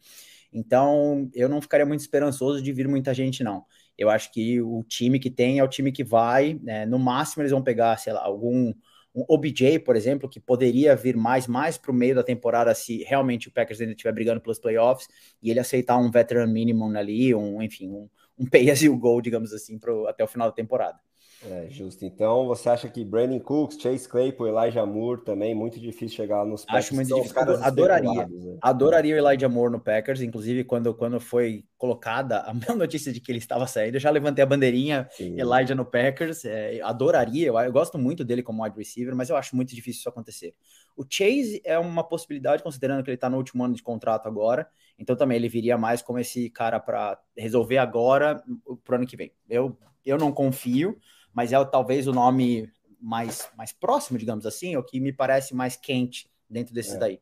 Então, 0.51 1.29
eu 1.35 1.47
não 1.47 1.61
ficaria 1.61 1.85
muito 1.85 2.01
esperançoso 2.01 2.63
de 2.63 2.73
vir 2.73 2.89
muita 2.89 3.13
gente, 3.13 3.45
não. 3.45 3.67
Eu 3.99 4.09
acho 4.09 4.33
que 4.33 4.63
o 4.63 4.83
time 4.85 5.21
que 5.21 5.31
tem 5.31 5.59
é 5.59 5.63
o 5.63 5.69
time 5.69 5.93
que 5.93 6.03
vai, 6.03 6.59
né? 6.63 6.87
no 6.87 6.99
máximo 6.99 7.43
eles 7.43 7.53
vão 7.53 7.63
pegar, 7.63 7.99
sei 7.99 8.15
lá, 8.15 8.25
algum 8.25 8.73
um 9.15 9.25
OBJ, 9.29 9.81
por 9.81 9.97
exemplo, 9.97 10.29
que 10.29 10.39
poderia 10.39 10.95
vir 10.95 11.17
mais 11.17 11.47
mais 11.47 11.77
para 11.77 11.91
o 11.91 11.95
meio 11.95 12.15
da 12.15 12.23
temporada 12.23 12.75
se 12.75 13.03
realmente 13.05 13.49
o 13.49 13.53
Packers 13.53 13.81
ainda 13.81 13.93
estiver 13.93 14.13
brigando 14.13 14.41
pelos 14.41 14.59
playoffs 14.59 15.09
e 15.43 15.51
ele 15.51 15.61
aceitar 15.61 15.99
um 15.99 16.11
veteran 16.11 16.47
minimum 16.47 16.97
ali, 16.97 17.35
um 17.35 17.61
enfim, 17.63 17.91
um, 17.91 18.09
um 18.39 18.47
pay 18.51 18.71
as 18.71 18.83
you 18.83 18.97
go, 18.97 19.21
digamos 19.21 19.53
assim, 19.53 19.79
pro, 19.79 20.07
até 20.07 20.23
o 20.23 20.29
final 20.29 20.49
da 20.49 20.55
temporada. 20.55 20.99
É, 21.43 21.69
justo. 21.71 22.05
Então, 22.05 22.47
você 22.47 22.69
acha 22.69 22.89
que 22.89 23.03
Brandon 23.03 23.41
Cooks, 23.41 23.81
Chase 23.81 24.07
Claypool, 24.07 24.49
Elijah 24.49 24.85
Moore 24.85 25.25
também, 25.25 25.55
muito 25.55 25.81
difícil 25.81 26.17
chegar 26.17 26.45
nos 26.45 26.67
Packers? 26.67 26.87
Acho 26.87 26.95
muito 26.95 27.15
difícil. 27.15 27.41
Adoraria. 27.63 28.27
Né? 28.27 28.59
Adoraria 28.61 29.15
o 29.15 29.19
Elijah 29.19 29.49
Moore 29.49 29.73
no 29.73 29.81
Packers. 29.81 30.21
Inclusive, 30.21 30.65
quando, 30.65 30.93
quando 30.95 31.19
foi 31.19 31.65
colocada 31.79 32.41
a 32.41 32.53
minha 32.53 32.75
notícia 32.75 33.11
de 33.11 33.21
que 33.21 33.33
ele 33.33 33.39
estava 33.39 33.67
saindo, 33.67 33.95
eu 33.95 34.01
já 34.01 34.11
levantei 34.11 34.43
a 34.43 34.47
bandeirinha 34.47 35.09
Sim. 35.13 35.41
Elijah 35.41 35.75
no 35.75 35.85
Packers. 35.85 36.45
É, 36.45 36.79
adoraria. 36.83 37.47
Eu, 37.47 37.59
eu, 37.59 37.73
gosto 37.73 37.99
muito 37.99 38.23
dele 38.23 38.43
como 38.43 38.63
wide 38.63 38.77
receiver, 38.77 39.17
mas 39.17 39.31
eu 39.31 39.37
acho 39.37 39.57
muito 39.57 39.75
difícil 39.75 40.01
isso 40.01 40.09
acontecer. 40.11 40.55
O 40.95 41.07
Chase 41.09 41.63
é 41.65 41.79
uma 41.79 42.05
possibilidade, 42.05 42.63
considerando 42.63 43.03
que 43.03 43.09
ele 43.09 43.15
está 43.15 43.31
no 43.31 43.39
último 43.39 43.65
ano 43.65 43.75
de 43.75 43.83
contrato 43.83 44.27
agora. 44.27 44.69
Então, 44.99 45.17
também 45.17 45.37
ele 45.37 45.49
viria 45.49 45.79
mais 45.79 46.03
como 46.03 46.19
esse 46.19 46.51
cara 46.51 46.79
para 46.79 47.19
resolver 47.35 47.79
agora 47.79 48.43
pro 48.85 48.97
ano 48.97 49.07
que 49.07 49.17
vem. 49.17 49.33
Eu, 49.49 49.79
eu 50.05 50.19
não 50.19 50.31
confio 50.31 50.99
mas 51.33 51.53
é 51.53 51.65
talvez 51.65 52.07
o 52.07 52.13
nome 52.13 52.71
mais, 53.01 53.49
mais 53.57 53.73
próximo, 53.73 54.19
digamos 54.19 54.47
assim, 54.47 54.77
o 54.77 54.83
que 54.83 55.01
me 55.01 55.13
parece 55.13 55.55
mais 55.55 55.77
quente 55.77 56.31
dentro 56.49 56.75
desses 56.75 56.95
é. 56.95 56.99
daí. 56.99 57.21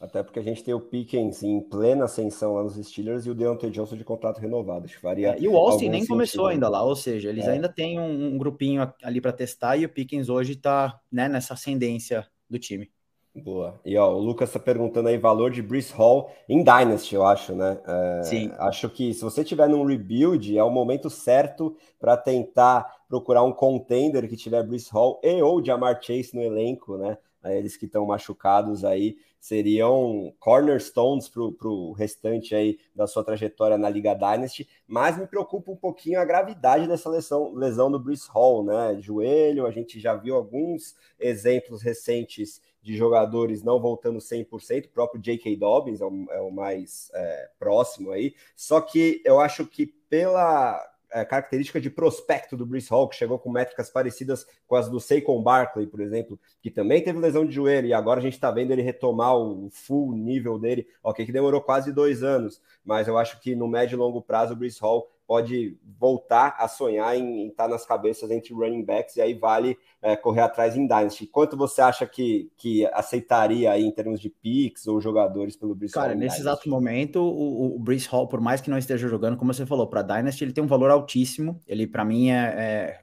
Até 0.00 0.22
porque 0.22 0.38
a 0.38 0.42
gente 0.42 0.64
tem 0.64 0.72
o 0.72 0.80
Pickens 0.80 1.42
em 1.42 1.60
plena 1.60 2.06
ascensão 2.06 2.54
lá 2.54 2.62
nos 2.62 2.74
Steelers 2.74 3.26
e 3.26 3.30
o 3.30 3.34
Deontay 3.34 3.70
Johnson 3.70 3.96
de 3.96 4.04
contrato 4.04 4.38
renovado. 4.38 4.86
Acho 4.86 4.96
que 4.96 5.02
varia. 5.02 5.34
É, 5.34 5.38
e 5.38 5.46
o 5.46 5.54
Austin 5.54 5.90
nem 5.90 6.00
sentido. 6.00 6.08
começou 6.08 6.46
ainda 6.46 6.70
lá, 6.70 6.82
ou 6.82 6.96
seja, 6.96 7.28
eles 7.28 7.44
é. 7.44 7.50
ainda 7.50 7.68
têm 7.68 8.00
um, 8.00 8.34
um 8.34 8.38
grupinho 8.38 8.90
ali 9.02 9.20
para 9.20 9.30
testar 9.30 9.76
e 9.76 9.84
o 9.84 9.88
Pickens 9.90 10.30
hoje 10.30 10.52
está 10.52 10.98
né, 11.12 11.28
nessa 11.28 11.52
ascendência 11.52 12.26
do 12.48 12.58
time. 12.58 12.90
Boa. 13.34 13.80
E 13.84 13.96
ó, 13.96 14.12
o 14.12 14.18
Lucas 14.18 14.48
está 14.48 14.58
perguntando 14.58 15.08
aí 15.08 15.16
valor 15.16 15.50
de 15.50 15.62
Brice 15.62 15.92
Hall 15.92 16.30
em 16.48 16.64
Dynasty, 16.64 17.14
eu 17.14 17.24
acho, 17.24 17.54
né? 17.54 17.80
É, 17.86 18.22
Sim. 18.24 18.52
Acho 18.58 18.90
que 18.90 19.14
se 19.14 19.22
você 19.22 19.44
tiver 19.44 19.68
num 19.68 19.84
rebuild, 19.84 20.58
é 20.58 20.64
o 20.64 20.70
momento 20.70 21.08
certo 21.08 21.76
para 21.98 22.16
tentar 22.16 23.04
procurar 23.08 23.44
um 23.44 23.52
contender 23.52 24.28
que 24.28 24.36
tiver 24.36 24.62
Brice 24.64 24.90
Hall 24.92 25.20
e 25.22 25.40
ou 25.40 25.64
Jamar 25.64 26.02
Chase 26.02 26.34
no 26.34 26.42
elenco, 26.42 26.96
né? 26.96 27.18
Eles 27.44 27.76
que 27.76 27.86
estão 27.86 28.04
machucados 28.04 28.84
aí 28.84 29.16
seriam 29.40 30.34
cornerstones 30.38 31.26
para 31.26 31.40
o 31.42 31.92
restante 31.92 32.54
aí 32.54 32.78
da 32.94 33.06
sua 33.06 33.24
trajetória 33.24 33.78
na 33.78 33.88
Liga 33.88 34.12
Dynasty, 34.12 34.68
mas 34.86 35.16
me 35.16 35.26
preocupa 35.26 35.70
um 35.70 35.76
pouquinho 35.76 36.20
a 36.20 36.24
gravidade 36.26 36.86
dessa 36.86 37.08
lesão, 37.08 37.54
lesão 37.54 37.90
do 37.90 37.98
Brice 37.98 38.28
Hall, 38.30 38.62
né? 38.62 38.98
Joelho, 39.00 39.66
a 39.66 39.70
gente 39.70 39.98
já 39.98 40.14
viu 40.14 40.36
alguns 40.36 40.94
exemplos 41.18 41.80
recentes 41.80 42.60
de 42.82 42.96
jogadores 42.96 43.62
não 43.62 43.80
voltando 43.80 44.18
100%, 44.18 44.86
o 44.86 44.88
próprio 44.88 45.20
J.K. 45.20 45.56
Dobbins 45.56 46.00
é 46.00 46.04
o, 46.04 46.26
é 46.30 46.40
o 46.40 46.50
mais 46.50 47.10
é, 47.14 47.50
próximo 47.58 48.10
aí, 48.10 48.34
só 48.56 48.80
que 48.80 49.22
eu 49.24 49.40
acho 49.40 49.66
que 49.66 49.86
pela 49.86 50.82
é, 51.12 51.24
característica 51.24 51.80
de 51.80 51.90
prospecto 51.90 52.56
do 52.56 52.64
Bruce 52.64 52.88
Hall, 52.90 53.08
que 53.08 53.16
chegou 53.16 53.38
com 53.38 53.50
métricas 53.50 53.90
parecidas 53.90 54.46
com 54.66 54.76
as 54.76 54.88
do 54.88 55.00
Saquon 55.00 55.42
Barkley, 55.42 55.86
por 55.86 56.00
exemplo, 56.00 56.38
que 56.62 56.70
também 56.70 57.02
teve 57.02 57.18
lesão 57.18 57.44
de 57.44 57.52
joelho, 57.52 57.88
e 57.88 57.92
agora 57.92 58.20
a 58.20 58.22
gente 58.22 58.34
está 58.34 58.50
vendo 58.50 58.70
ele 58.70 58.82
retomar 58.82 59.36
o 59.36 59.68
full 59.70 60.12
nível 60.12 60.58
dele, 60.58 60.86
ok, 61.02 61.26
que 61.26 61.32
demorou 61.32 61.60
quase 61.60 61.92
dois 61.92 62.22
anos, 62.22 62.60
mas 62.84 63.08
eu 63.08 63.18
acho 63.18 63.40
que 63.40 63.54
no 63.54 63.68
médio 63.68 63.96
e 63.96 63.98
longo 63.98 64.22
prazo 64.22 64.54
o 64.54 64.56
Bruce 64.56 64.80
Hall 64.80 65.10
pode 65.30 65.78
voltar 65.96 66.56
a 66.58 66.66
sonhar 66.66 67.16
em, 67.16 67.46
estar 67.46 67.62
tá 67.62 67.68
nas 67.68 67.86
cabeças 67.86 68.32
entre 68.32 68.52
running 68.52 68.84
backs, 68.84 69.14
e 69.14 69.20
aí 69.20 69.32
vale 69.32 69.78
é, 70.02 70.16
correr 70.16 70.40
atrás 70.40 70.76
em 70.76 70.88
Dynasty. 70.88 71.24
Quanto 71.24 71.56
você 71.56 71.80
acha 71.80 72.04
que, 72.04 72.50
que 72.56 72.84
aceitaria 72.86 73.70
aí 73.70 73.84
em 73.84 73.92
termos 73.92 74.20
de 74.20 74.28
picks 74.28 74.88
ou 74.88 75.00
jogadores 75.00 75.54
pelo 75.54 75.72
Hall? 75.72 75.88
Cara, 75.92 76.16
nesse 76.16 76.40
exato 76.40 76.68
momento, 76.68 77.20
o, 77.20 77.76
o 77.76 77.78
Brice 77.78 78.08
Hall, 78.08 78.26
por 78.26 78.40
mais 78.40 78.60
que 78.60 78.68
não 78.68 78.76
esteja 78.76 79.06
jogando, 79.06 79.36
como 79.36 79.54
você 79.54 79.64
falou, 79.64 79.86
para 79.86 80.02
Dynasty 80.02 80.42
ele 80.42 80.52
tem 80.52 80.64
um 80.64 80.66
valor 80.66 80.90
altíssimo. 80.90 81.60
Ele, 81.64 81.86
para 81.86 82.04
mim, 82.04 82.30
é, 82.30 82.34
é, 82.36 83.00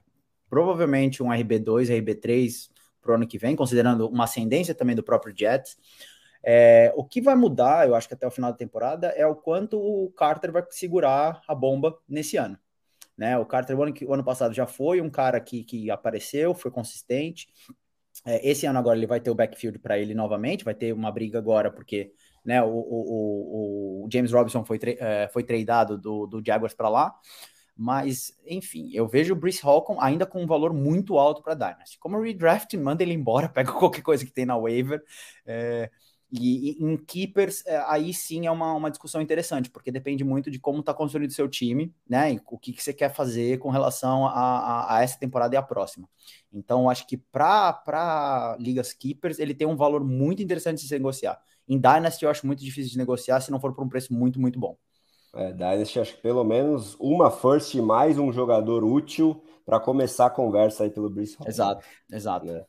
provavelmente 0.50 1.22
um 1.22 1.28
RB2, 1.28 1.88
RB3 1.88 2.68
para 3.00 3.12
o 3.12 3.14
ano 3.14 3.26
que 3.26 3.38
vem, 3.38 3.56
considerando 3.56 4.06
uma 4.06 4.24
ascendência 4.24 4.74
também 4.74 4.94
do 4.94 5.02
próprio 5.02 5.34
Jets. 5.34 5.78
É, 6.42 6.92
o 6.96 7.04
que 7.04 7.20
vai 7.20 7.34
mudar, 7.34 7.86
eu 7.86 7.94
acho 7.94 8.08
que 8.08 8.14
até 8.14 8.26
o 8.26 8.30
final 8.30 8.52
da 8.52 8.58
temporada, 8.58 9.08
é 9.08 9.26
o 9.26 9.34
quanto 9.34 9.78
o 9.78 10.10
Carter 10.12 10.52
vai 10.52 10.64
segurar 10.70 11.42
a 11.46 11.54
bomba 11.54 11.98
nesse 12.08 12.36
ano. 12.36 12.58
Né? 13.16 13.36
O 13.36 13.44
Carter, 13.44 13.76
o 13.76 13.82
ano, 13.82 13.94
o 14.06 14.14
ano 14.14 14.24
passado, 14.24 14.54
já 14.54 14.66
foi 14.66 15.00
um 15.00 15.10
cara 15.10 15.40
que, 15.40 15.64
que 15.64 15.90
apareceu, 15.90 16.54
foi 16.54 16.70
consistente. 16.70 17.48
É, 18.24 18.48
esse 18.48 18.66
ano 18.66 18.78
agora 18.78 18.96
ele 18.96 19.06
vai 19.06 19.20
ter 19.20 19.30
o 19.30 19.34
backfield 19.34 19.78
para 19.78 19.98
ele 19.98 20.14
novamente, 20.14 20.64
vai 20.64 20.74
ter 20.74 20.92
uma 20.92 21.10
briga 21.10 21.38
agora, 21.38 21.70
porque 21.70 22.12
né, 22.44 22.62
o, 22.62 22.68
o, 22.68 24.04
o 24.04 24.08
James 24.12 24.32
Robinson 24.32 24.64
foi, 24.64 24.78
é, 24.82 25.28
foi 25.32 25.42
tradeado 25.42 25.98
do, 25.98 26.26
do 26.26 26.42
Jaguars 26.44 26.74
para 26.74 26.88
lá. 26.88 27.14
Mas, 27.80 28.36
enfim, 28.44 28.90
eu 28.92 29.06
vejo 29.06 29.32
o 29.32 29.36
Brice 29.36 29.62
Hall 29.62 29.84
ainda 30.00 30.26
com 30.26 30.42
um 30.42 30.48
valor 30.48 30.72
muito 30.72 31.16
alto 31.16 31.40
para 31.40 31.54
Dynasty. 31.54 31.96
Como 32.00 32.20
redraft, 32.20 32.76
manda 32.76 33.04
ele 33.04 33.12
embora, 33.12 33.48
pega 33.54 33.70
qualquer 33.70 34.02
coisa 34.02 34.24
que 34.24 34.32
tem 34.32 34.44
na 34.44 34.58
waiver. 34.58 35.00
É, 35.46 35.88
e, 36.30 36.70
e, 36.70 36.84
em 36.84 36.96
keepers, 36.96 37.64
é, 37.66 37.78
aí 37.86 38.12
sim 38.12 38.46
é 38.46 38.50
uma, 38.50 38.74
uma 38.74 38.90
discussão 38.90 39.20
interessante, 39.20 39.70
porque 39.70 39.90
depende 39.90 40.22
muito 40.22 40.50
de 40.50 40.58
como 40.58 40.80
está 40.80 40.92
construído 40.92 41.30
o 41.30 41.34
seu 41.34 41.48
time, 41.48 41.94
né? 42.08 42.34
E 42.34 42.40
o 42.50 42.58
que, 42.58 42.72
que 42.72 42.82
você 42.82 42.92
quer 42.92 43.14
fazer 43.14 43.58
com 43.58 43.70
relação 43.70 44.26
a, 44.26 44.30
a, 44.30 44.96
a 44.96 45.02
essa 45.02 45.18
temporada 45.18 45.54
e 45.54 45.58
a 45.58 45.62
próxima. 45.62 46.08
Então, 46.52 46.90
acho 46.90 47.06
que 47.06 47.16
para 47.16 48.56
ligas 48.60 48.92
keepers, 48.92 49.38
ele 49.38 49.54
tem 49.54 49.66
um 49.66 49.76
valor 49.76 50.04
muito 50.04 50.42
interessante 50.42 50.82
de 50.82 50.88
se 50.88 50.94
negociar. 50.94 51.40
Em 51.66 51.78
Dynasty, 51.78 52.24
eu 52.24 52.30
acho 52.30 52.46
muito 52.46 52.62
difícil 52.62 52.92
de 52.92 52.98
negociar 52.98 53.40
se 53.40 53.50
não 53.50 53.60
for 53.60 53.74
por 53.74 53.84
um 53.84 53.88
preço 53.88 54.12
muito, 54.12 54.38
muito 54.40 54.58
bom. 54.58 54.76
É, 55.34 55.52
Dynasty, 55.52 56.00
acho 56.00 56.14
que 56.16 56.22
pelo 56.22 56.44
menos 56.44 56.94
uma 57.00 57.30
first 57.30 57.74
e 57.74 57.80
mais 57.80 58.18
um 58.18 58.32
jogador 58.32 58.84
útil 58.84 59.42
para 59.64 59.80
começar 59.80 60.26
a 60.26 60.30
conversa 60.30 60.84
aí 60.84 60.90
pelo 60.90 61.10
Brice. 61.10 61.36
Exato, 61.46 61.84
exato. 62.10 62.46
Né? 62.46 62.64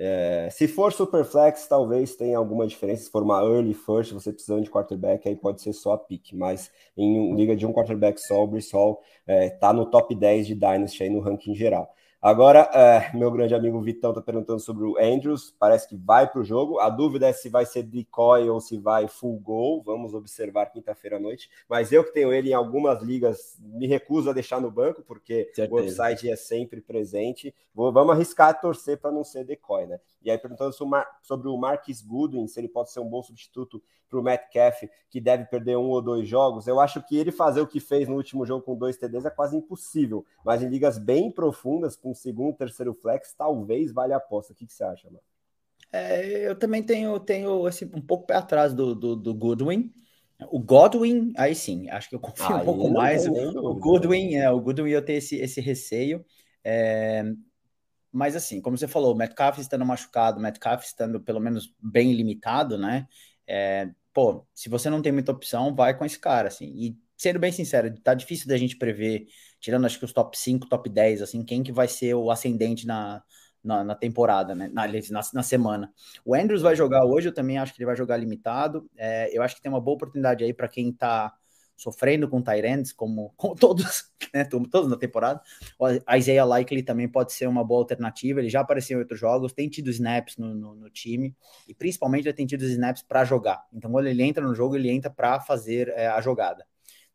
É, 0.00 0.48
se 0.52 0.68
for 0.68 0.92
Superflex, 0.92 1.66
talvez 1.66 2.14
tenha 2.14 2.38
alguma 2.38 2.66
diferença. 2.68 3.02
Se 3.04 3.10
for 3.10 3.22
uma 3.24 3.42
early 3.42 3.74
first, 3.74 4.12
você 4.12 4.32
precisando 4.32 4.62
de 4.62 4.70
quarterback, 4.70 5.28
aí 5.28 5.34
pode 5.34 5.60
ser 5.60 5.72
só 5.72 5.92
a 5.94 5.98
pick. 5.98 6.32
Mas 6.34 6.70
em 6.96 7.34
liga 7.34 7.56
de 7.56 7.66
um 7.66 7.72
quarterback 7.72 8.20
só, 8.20 8.44
o 8.44 8.46
Brice 8.46 8.72
Hall 8.72 9.02
é, 9.26 9.50
tá 9.50 9.72
no 9.72 9.84
top 9.86 10.14
10 10.14 10.46
de 10.46 10.54
Dynasty 10.54 11.02
aí 11.02 11.10
no 11.10 11.18
ranking 11.18 11.54
geral. 11.54 11.92
Agora, 12.20 12.68
é, 12.74 13.16
meu 13.16 13.30
grande 13.30 13.54
amigo 13.54 13.80
Vitão 13.80 14.10
está 14.10 14.20
perguntando 14.20 14.58
sobre 14.58 14.84
o 14.84 14.98
Andrews, 14.98 15.54
parece 15.56 15.88
que 15.88 15.96
vai 15.96 16.28
para 16.28 16.40
o 16.40 16.44
jogo. 16.44 16.80
A 16.80 16.90
dúvida 16.90 17.28
é 17.28 17.32
se 17.32 17.48
vai 17.48 17.64
ser 17.64 17.84
decoy 17.84 18.48
ou 18.48 18.60
se 18.60 18.76
vai 18.76 19.06
full 19.06 19.38
goal. 19.38 19.80
Vamos 19.84 20.14
observar 20.14 20.66
quinta-feira 20.66 21.18
à 21.18 21.20
noite. 21.20 21.48
Mas 21.68 21.92
eu 21.92 22.02
que 22.02 22.12
tenho 22.12 22.32
ele 22.32 22.50
em 22.50 22.54
algumas 22.54 23.04
ligas, 23.04 23.56
me 23.60 23.86
recuso 23.86 24.28
a 24.28 24.32
deixar 24.32 24.60
no 24.60 24.68
banco, 24.68 25.00
porque 25.00 25.48
Certeza. 25.54 25.72
o 25.72 25.78
upside 25.78 26.28
é 26.28 26.34
sempre 26.34 26.80
presente. 26.80 27.54
Vou, 27.72 27.92
vamos 27.92 28.16
arriscar 28.16 28.60
torcer 28.60 28.98
para 28.98 29.12
não 29.12 29.22
ser 29.22 29.44
decoy, 29.44 29.86
né? 29.86 30.00
E 30.20 30.28
aí, 30.28 30.36
perguntando 30.36 30.74
sobre 31.22 31.48
o 31.48 31.56
Marquis 31.56 32.02
Goodwin, 32.02 32.48
se 32.48 32.58
ele 32.58 32.68
pode 32.68 32.90
ser 32.90 32.98
um 32.98 33.08
bom 33.08 33.22
substituto 33.22 33.80
para 34.08 34.18
o 34.18 34.22
Metcalf, 34.22 34.82
que 35.10 35.20
deve 35.20 35.44
perder 35.44 35.76
um 35.76 35.90
ou 35.90 36.00
dois 36.00 36.26
jogos. 36.26 36.66
Eu 36.66 36.80
acho 36.80 37.02
que 37.06 37.16
ele 37.16 37.30
fazer 37.30 37.60
o 37.60 37.66
que 37.66 37.78
fez 37.78 38.08
no 38.08 38.16
último 38.16 38.44
jogo 38.46 38.64
com 38.64 38.74
dois 38.74 38.96
TDs 38.96 39.26
é 39.26 39.30
quase 39.30 39.56
impossível. 39.56 40.24
Mas 40.44 40.62
em 40.62 40.68
ligas 40.68 40.98
bem 40.98 41.30
profundas, 41.30 41.94
com 41.94 42.07
segundo, 42.14 42.56
terceiro 42.56 42.94
flex, 42.94 43.34
talvez 43.34 43.92
valha 43.92 44.14
a 44.14 44.18
aposta. 44.18 44.52
O 44.52 44.56
que, 44.56 44.66
que 44.66 44.72
você 44.72 44.84
acha, 44.84 45.08
mano? 45.08 45.22
É, 45.92 46.48
eu 46.48 46.54
também 46.54 46.82
tenho, 46.82 47.18
tenho 47.20 47.66
esse, 47.66 47.84
um 47.86 48.00
pouco 48.00 48.26
pé 48.26 48.34
atrás 48.34 48.74
do, 48.74 48.94
do, 48.94 49.16
do 49.16 49.34
Goodwin. 49.34 49.92
O 50.50 50.60
Godwin, 50.60 51.32
aí 51.36 51.54
sim, 51.54 51.88
acho 51.88 52.08
que 52.08 52.14
eu 52.14 52.20
confio 52.20 52.56
um 52.56 52.64
pouco 52.64 52.90
mais. 52.90 53.26
O, 53.26 53.74
Goodwin, 53.74 54.34
é, 54.34 54.50
o 54.50 54.60
Goodwin 54.60 54.90
eu 54.90 55.04
tenho 55.04 55.18
esse, 55.18 55.36
esse 55.36 55.60
receio. 55.60 56.24
É, 56.62 57.24
mas 58.12 58.36
assim, 58.36 58.60
como 58.60 58.76
você 58.76 58.86
falou, 58.86 59.14
o 59.14 59.16
Metcalf 59.16 59.58
estando 59.58 59.84
machucado, 59.84 60.38
o 60.38 60.42
Metcalf 60.42 60.84
estando 60.84 61.20
pelo 61.20 61.40
menos 61.40 61.74
bem 61.80 62.12
limitado, 62.12 62.78
né? 62.78 63.06
É, 63.46 63.90
pô, 64.12 64.46
se 64.54 64.68
você 64.68 64.88
não 64.88 65.02
tem 65.02 65.12
muita 65.12 65.32
opção, 65.32 65.74
vai 65.74 65.96
com 65.96 66.04
esse 66.04 66.18
cara, 66.18 66.48
assim. 66.48 66.66
E 66.76 66.98
sendo 67.16 67.38
bem 67.38 67.50
sincero, 67.50 67.92
tá 68.00 68.14
difícil 68.14 68.46
da 68.48 68.56
gente 68.56 68.76
prever, 68.76 69.26
tirando 69.60 69.86
acho 69.86 69.98
que 69.98 70.04
os 70.04 70.12
top 70.12 70.38
5, 70.38 70.68
top 70.68 70.88
10, 70.88 71.22
assim, 71.22 71.44
quem 71.44 71.62
que 71.62 71.72
vai 71.72 71.88
ser 71.88 72.14
o 72.14 72.30
ascendente 72.30 72.86
na, 72.86 73.22
na, 73.62 73.84
na 73.84 73.94
temporada, 73.94 74.54
né? 74.54 74.68
Na, 74.72 74.86
na, 74.86 75.20
na, 75.34 75.42
semana. 75.42 75.92
O 76.24 76.34
Andrews 76.34 76.62
vai 76.62 76.76
jogar 76.76 77.04
hoje, 77.04 77.28
eu 77.28 77.34
também 77.34 77.58
acho 77.58 77.74
que 77.74 77.80
ele 77.80 77.86
vai 77.86 77.96
jogar 77.96 78.16
limitado. 78.16 78.88
É, 78.96 79.36
eu 79.36 79.42
acho 79.42 79.56
que 79.56 79.62
tem 79.62 79.70
uma 79.70 79.80
boa 79.80 79.96
oportunidade 79.96 80.44
aí 80.44 80.52
para 80.52 80.68
quem 80.68 80.92
tá 80.92 81.32
sofrendo 81.76 82.28
com 82.28 82.42
Tyrants, 82.42 82.92
como, 82.92 83.32
como 83.38 83.54
todos, 83.54 84.10
né, 84.34 84.44
todos 84.44 84.90
na 84.90 84.96
temporada. 84.96 85.40
O 85.78 85.86
Isaiah 86.16 86.44
Likely 86.44 86.82
também 86.82 87.08
pode 87.08 87.32
ser 87.32 87.46
uma 87.46 87.64
boa 87.64 87.80
alternativa, 87.80 88.40
ele 88.40 88.50
já 88.50 88.60
apareceu 88.60 88.98
em 88.98 89.00
outros 89.00 89.20
jogos, 89.20 89.52
tem 89.52 89.68
tido 89.68 89.88
snaps 89.90 90.36
no, 90.36 90.54
no, 90.54 90.74
no 90.74 90.90
time, 90.90 91.34
e 91.68 91.74
principalmente 91.74 92.26
ele 92.26 92.34
tem 92.34 92.46
tido 92.46 92.64
snaps 92.64 93.02
para 93.02 93.24
jogar. 93.24 93.64
Então, 93.72 93.90
quando 93.90 94.06
ele 94.06 94.22
entra 94.22 94.44
no 94.44 94.54
jogo, 94.54 94.76
ele 94.76 94.90
entra 94.90 95.08
para 95.08 95.40
fazer 95.40 95.88
é, 95.90 96.08
a 96.08 96.20
jogada. 96.20 96.66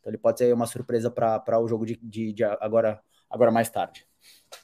Então, 0.03 0.11
ele 0.11 0.17
pode 0.17 0.37
ser 0.37 0.53
uma 0.53 0.65
surpresa 0.65 1.09
para 1.09 1.57
o 1.61 1.65
jogo 1.65 1.85
de, 1.85 1.97
de, 2.03 2.33
de, 2.33 2.43
agora, 2.43 3.01
agora 3.29 3.49
mais 3.49 3.69
tarde. 3.69 4.05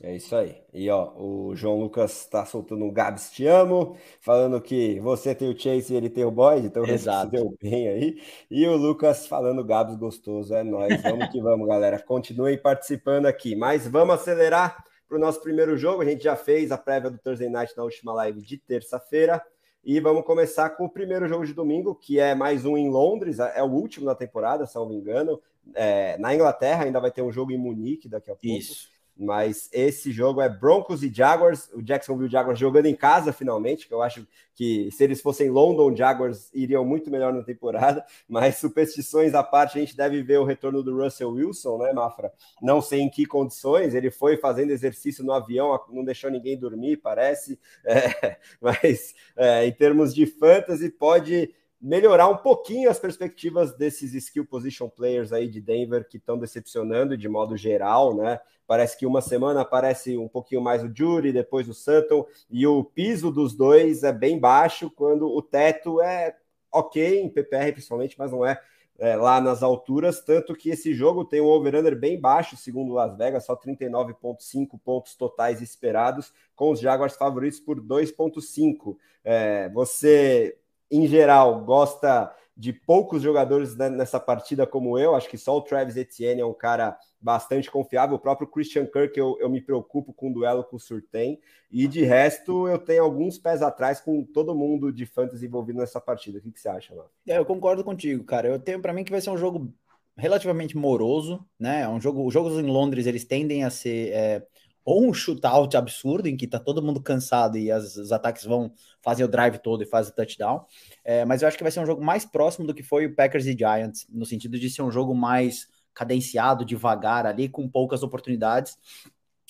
É 0.03 0.13
isso 0.13 0.35
aí. 0.35 0.61
E 0.73 0.89
ó, 0.89 1.13
o 1.15 1.55
João 1.55 1.79
Lucas 1.79 2.25
tá 2.25 2.45
soltando 2.45 2.83
um 2.83 2.91
Gabs 2.91 3.31
te 3.31 3.47
amo, 3.47 3.97
falando 4.19 4.61
que 4.61 4.99
você 4.99 5.33
tem 5.33 5.49
o 5.49 5.57
Chase 5.57 5.93
e 5.93 5.95
ele 5.95 6.09
tem 6.09 6.25
o 6.25 6.31
Boyd, 6.31 6.67
então 6.67 6.85
Exato. 6.85 7.31
deu 7.31 7.57
bem 7.61 7.87
aí. 7.87 8.21
E 8.51 8.67
o 8.67 8.75
Lucas 8.75 9.27
falando 9.27 9.63
Gabs 9.63 9.95
gostoso, 9.95 10.53
é 10.53 10.61
nós. 10.61 11.01
Vamos 11.01 11.29
que 11.29 11.41
vamos, 11.41 11.67
galera. 11.67 11.99
Continuem 11.99 12.57
participando 12.57 13.25
aqui, 13.25 13.55
mas 13.55 13.87
vamos 13.87 14.15
acelerar 14.15 14.83
para 15.07 15.17
o 15.17 15.19
nosso 15.19 15.41
primeiro 15.41 15.77
jogo. 15.77 16.01
A 16.01 16.05
gente 16.05 16.23
já 16.23 16.35
fez 16.35 16.69
a 16.69 16.77
prévia 16.77 17.09
do 17.09 17.17
Thursday 17.17 17.49
Night 17.49 17.73
na 17.77 17.83
última 17.83 18.13
live 18.13 18.41
de 18.41 18.57
terça-feira. 18.57 19.41
E 19.83 19.99
vamos 19.99 20.25
começar 20.25 20.71
com 20.71 20.85
o 20.85 20.89
primeiro 20.89 21.27
jogo 21.27 21.45
de 21.45 21.53
domingo, 21.53 21.95
que 21.95 22.19
é 22.19 22.35
mais 22.35 22.65
um 22.65 22.77
em 22.77 22.89
Londres, 22.89 23.39
é 23.39 23.63
o 23.63 23.71
último 23.71 24.05
da 24.05 24.13
temporada, 24.13 24.65
se 24.65 24.75
não 24.75 24.87
me 24.87 24.95
engano. 24.95 25.41
É, 25.73 26.17
na 26.17 26.33
Inglaterra 26.33 26.83
ainda 26.83 26.99
vai 26.99 27.11
ter 27.11 27.21
um 27.21 27.31
jogo 27.31 27.51
em 27.51 27.57
Munique 27.57 28.09
daqui 28.09 28.29
a 28.29 28.35
pouco. 28.35 28.47
Isso. 28.47 28.89
Mas 29.19 29.67
esse 29.73 30.13
jogo 30.13 30.39
é 30.39 30.47
Broncos 30.47 31.03
e 31.03 31.13
Jaguars, 31.13 31.69
o 31.73 31.81
Jacksonville 31.81 32.31
Jaguars 32.31 32.57
jogando 32.57 32.85
em 32.85 32.95
casa 32.95 33.33
finalmente, 33.33 33.85
que 33.85 33.93
eu 33.93 34.01
acho 34.01 34.25
que 34.55 34.89
se 34.91 35.03
eles 35.03 35.21
fossem 35.21 35.49
London 35.49 35.93
Jaguars 35.93 36.49
iriam 36.53 36.85
muito 36.85 37.11
melhor 37.11 37.33
na 37.33 37.43
temporada, 37.43 38.05
mas 38.29 38.55
superstições 38.55 39.33
à 39.33 39.43
parte, 39.43 39.77
a 39.77 39.81
gente 39.81 39.97
deve 39.97 40.23
ver 40.23 40.39
o 40.39 40.45
retorno 40.45 40.81
do 40.81 40.95
Russell 40.95 41.31
Wilson, 41.31 41.79
né, 41.79 41.91
Mafra? 41.91 42.31
Não 42.61 42.81
sei 42.81 43.01
em 43.01 43.09
que 43.09 43.25
condições, 43.25 43.93
ele 43.93 44.09
foi 44.09 44.37
fazendo 44.37 44.71
exercício 44.71 45.21
no 45.21 45.33
avião, 45.33 45.77
não 45.89 46.05
deixou 46.05 46.31
ninguém 46.31 46.57
dormir, 46.57 46.95
parece, 46.95 47.59
é, 47.83 48.37
mas 48.61 49.13
é, 49.35 49.65
em 49.65 49.71
termos 49.73 50.15
de 50.15 50.25
fantasy, 50.25 50.89
pode 50.89 51.53
melhorar 51.81 52.27
um 52.27 52.37
pouquinho 52.37 52.89
as 52.89 52.99
perspectivas 52.99 53.73
desses 53.75 54.13
skill 54.13 54.45
position 54.45 54.89
players 54.89 55.31
aí 55.31 55.47
de 55.47 55.61
Denver 55.61 56.07
que 56.07 56.17
estão 56.17 56.37
decepcionando 56.37 57.17
de 57.17 57.29
modo 57.29 57.55
geral, 57.55 58.15
né? 58.15 58.39
Parece 58.67 58.97
que 58.97 59.05
uma 59.05 59.21
semana 59.21 59.61
aparece 59.61 60.17
um 60.17 60.27
pouquinho 60.27 60.61
mais 60.61 60.83
o 60.83 60.91
Jury, 60.93 61.31
depois 61.31 61.67
o 61.67 61.73
Sutton, 61.73 62.27
e 62.49 62.67
o 62.67 62.83
piso 62.83 63.31
dos 63.31 63.55
dois 63.55 64.03
é 64.03 64.11
bem 64.11 64.37
baixo, 64.37 64.91
quando 64.91 65.25
o 65.25 65.41
teto 65.41 66.01
é 66.01 66.35
ok, 66.71 67.21
em 67.21 67.29
PPR 67.29 67.71
principalmente, 67.71 68.15
mas 68.19 68.31
não 68.31 68.45
é, 68.45 68.61
é 68.99 69.15
lá 69.15 69.41
nas 69.41 69.63
alturas. 69.63 70.21
Tanto 70.21 70.53
que 70.53 70.69
esse 70.69 70.93
jogo 70.93 71.25
tem 71.25 71.41
um 71.41 71.47
over-under 71.47 71.97
bem 71.97 72.19
baixo, 72.19 72.57
segundo 72.57 72.93
Las 72.93 73.17
Vegas, 73.17 73.45
só 73.45 73.55
39,5 73.55 74.79
pontos 74.83 75.15
totais 75.15 75.61
esperados, 75.61 76.31
com 76.55 76.71
os 76.71 76.79
Jaguars 76.79 77.15
favoritos 77.15 77.59
por 77.59 77.81
2,5. 77.81 78.97
É, 79.23 79.69
você 79.69 80.58
em 80.91 81.07
geral, 81.07 81.63
gosta 81.63 82.33
de 82.59 82.73
poucos 82.73 83.21
jogadores 83.21 83.77
nessa 83.77 84.19
partida 84.19 84.67
como 84.67 84.99
eu. 84.99 85.15
Acho 85.15 85.29
que 85.29 85.37
só 85.37 85.55
o 85.55 85.61
Travis 85.61 85.95
Etienne 85.95 86.41
é 86.41 86.45
um 86.45 86.53
cara 86.53 86.97
bastante 87.21 87.71
confiável. 87.71 88.17
O 88.17 88.19
próprio 88.19 88.47
Christian 88.47 88.85
Kirk, 88.85 89.17
eu, 89.17 89.37
eu 89.39 89.49
me 89.49 89.61
preocupo 89.61 90.11
com 90.11 90.29
o 90.29 90.33
duelo 90.33 90.65
com 90.65 90.75
o 90.75 90.79
Surtain. 90.79 91.39
E 91.71 91.87
de 91.87 92.03
resto, 92.03 92.67
eu 92.67 92.77
tenho 92.77 93.03
alguns 93.03 93.37
pés 93.37 93.61
atrás 93.61 94.01
com 94.01 94.25
todo 94.25 94.53
mundo 94.53 94.91
de 94.91 95.05
fantasy 95.05 95.45
envolvido 95.45 95.79
nessa 95.79 96.01
partida. 96.01 96.39
O 96.39 96.41
que, 96.41 96.51
que 96.51 96.59
você 96.59 96.67
acha, 96.67 96.93
mano? 96.93 97.09
É, 97.25 97.37
eu 97.37 97.45
concordo 97.45 97.81
contigo, 97.81 98.25
cara. 98.25 98.49
Eu 98.49 98.59
tenho 98.59 98.81
para 98.81 98.91
mim 98.91 99.05
que 99.05 99.11
vai 99.11 99.21
ser 99.21 99.29
um 99.29 99.37
jogo 99.37 99.73
relativamente 100.17 100.75
moroso, 100.75 101.45
né? 101.57 101.83
É 101.83 101.87
um 101.87 102.01
jogo, 102.01 102.25
os 102.25 102.33
jogos 102.33 102.59
em 102.59 102.67
Londres 102.67 103.05
eles 103.05 103.23
tendem 103.23 103.63
a 103.63 103.69
ser 103.69 104.11
é, 104.11 104.45
ou 104.83 105.07
um 105.07 105.13
shootout 105.13 105.75
absurdo 105.77 106.27
em 106.27 106.35
que 106.35 106.47
tá 106.47 106.59
todo 106.59 106.81
mundo 106.81 107.01
cansado 107.01 107.57
e 107.57 107.71
as, 107.71 107.95
os 107.95 108.11
ataques 108.11 108.43
vão 108.43 108.71
fazer 109.01 109.23
o 109.23 109.27
drive 109.27 109.59
todo 109.59 109.83
e 109.83 109.85
fazer 109.85 110.11
o 110.11 110.15
touchdown. 110.15 110.65
É, 111.03 111.25
mas 111.25 111.41
eu 111.41 111.47
acho 111.47 111.57
que 111.57 111.63
vai 111.63 111.71
ser 111.71 111.79
um 111.79 111.85
jogo 111.85 112.03
mais 112.03 112.25
próximo 112.25 112.65
do 112.65 112.73
que 112.73 112.83
foi 112.83 113.05
o 113.05 113.15
Packers 113.15 113.45
e 113.45 113.57
Giants, 113.57 114.07
no 114.09 114.25
sentido 114.25 114.57
de 114.59 114.69
ser 114.69 114.81
um 114.81 114.91
jogo 114.91 115.13
mais 115.13 115.67
cadenciado, 115.93 116.65
devagar 116.65 117.25
ali, 117.25 117.49
com 117.49 117.67
poucas 117.67 118.03
oportunidades. 118.03 118.77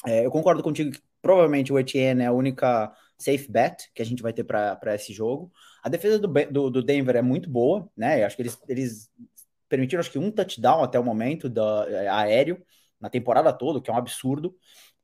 É, 0.06 0.26
eu 0.26 0.32
concordo 0.32 0.64
contigo 0.64 0.92
que 0.92 1.02
provavelmente 1.22 1.72
o 1.72 1.80
Etienne 1.80 2.24
é 2.24 2.28
a 2.28 2.32
única 2.32 2.92
safe 3.18 3.52
bet 3.52 3.92
que 3.94 4.02
a 4.02 4.06
gente 4.06 4.24
vai 4.24 4.34
ter 4.34 4.44
para 4.44 4.96
esse 4.96 5.14
jogo. 5.14 5.52
A 5.84 5.90
defesa 5.90 6.18
do, 6.18 6.28
do, 6.28 6.70
do, 6.70 6.84
Denver 6.84 7.16
é 7.16 7.22
muito 7.22 7.50
boa, 7.50 7.90
né? 7.96 8.22
Eu 8.22 8.26
acho 8.26 8.36
que 8.36 8.42
eles, 8.42 8.58
eles 8.68 9.12
permitiram 9.68 10.00
acho 10.00 10.12
que 10.12 10.18
um 10.18 10.32
touchdown 10.32 10.84
até 10.84 11.00
o 11.00 11.04
momento 11.04 11.50
da, 11.50 11.86
é, 11.88 12.08
aéreo 12.08 12.62
na 13.00 13.10
temporada 13.10 13.54
toda, 13.54 13.82
que 13.82 13.90
é 13.90 13.94
um 13.94 13.98
absurdo. 13.98 14.56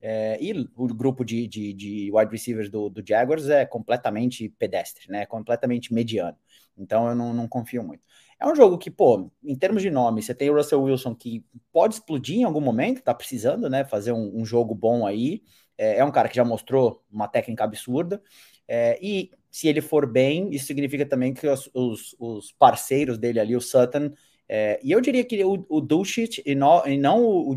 É, 0.07 0.37
e 0.39 0.53
o 0.75 0.85
grupo 0.93 1.25
de, 1.25 1.47
de, 1.47 1.73
de, 1.73 2.11
wide 2.13 2.31
receivers 2.31 2.69
do, 2.69 2.91
do, 2.91 3.03
Jaguars 3.03 3.49
é 3.49 3.65
completamente 3.65 4.47
pedestre, 4.49 5.09
né? 5.09 5.25
Completamente 5.25 5.91
mediano. 5.91 6.37
Então 6.77 7.09
eu 7.09 7.15
não, 7.15 7.33
não, 7.33 7.47
confio 7.47 7.83
muito. 7.83 8.03
É 8.39 8.45
um 8.45 8.55
jogo 8.55 8.77
que, 8.77 8.91
pô, 8.91 9.31
em 9.43 9.55
termos 9.55 9.81
de 9.81 9.89
nome, 9.89 10.21
você 10.21 10.35
tem 10.35 10.47
o 10.47 10.53
Russell 10.53 10.83
Wilson 10.83 11.15
que 11.15 11.43
pode 11.73 11.95
explodir 11.95 12.37
em 12.37 12.43
algum 12.43 12.61
momento, 12.61 13.01
tá 13.01 13.15
precisando, 13.15 13.67
né? 13.67 13.83
Fazer 13.83 14.11
um, 14.11 14.31
um 14.39 14.45
jogo 14.45 14.75
bom 14.75 15.07
aí. 15.07 15.41
É, 15.75 15.97
é, 15.97 16.05
um 16.05 16.11
cara 16.11 16.29
que 16.29 16.35
já 16.35 16.45
mostrou 16.45 17.03
uma 17.11 17.27
técnica 17.27 17.63
absurda. 17.63 18.21
É, 18.67 18.99
e 19.01 19.31
se 19.49 19.67
ele 19.67 19.81
for 19.81 20.05
bem, 20.05 20.53
isso 20.53 20.67
significa 20.67 21.07
também 21.07 21.33
que 21.33 21.47
os, 21.47 21.67
os, 21.73 22.15
os 22.19 22.51
parceiros 22.51 23.17
dele 23.17 23.39
ali, 23.39 23.55
o 23.55 23.61
Sutton, 23.61 24.11
é, 24.47 24.79
e 24.83 24.91
eu 24.91 25.01
diria 25.01 25.23
que 25.23 25.43
o, 25.43 25.65
o 25.67 25.81
Dulcich 25.81 26.43
e, 26.45 26.51
e 26.51 26.97
não 26.97 27.23
o, 27.23 27.49
o 27.49 27.55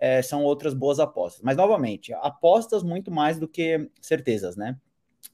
é, 0.00 0.22
são 0.22 0.42
outras 0.44 0.74
boas 0.74 0.98
apostas. 1.00 1.42
Mas, 1.42 1.56
novamente, 1.56 2.12
apostas 2.14 2.82
muito 2.82 3.10
mais 3.10 3.38
do 3.38 3.48
que 3.48 3.90
certezas, 4.00 4.56
né? 4.56 4.76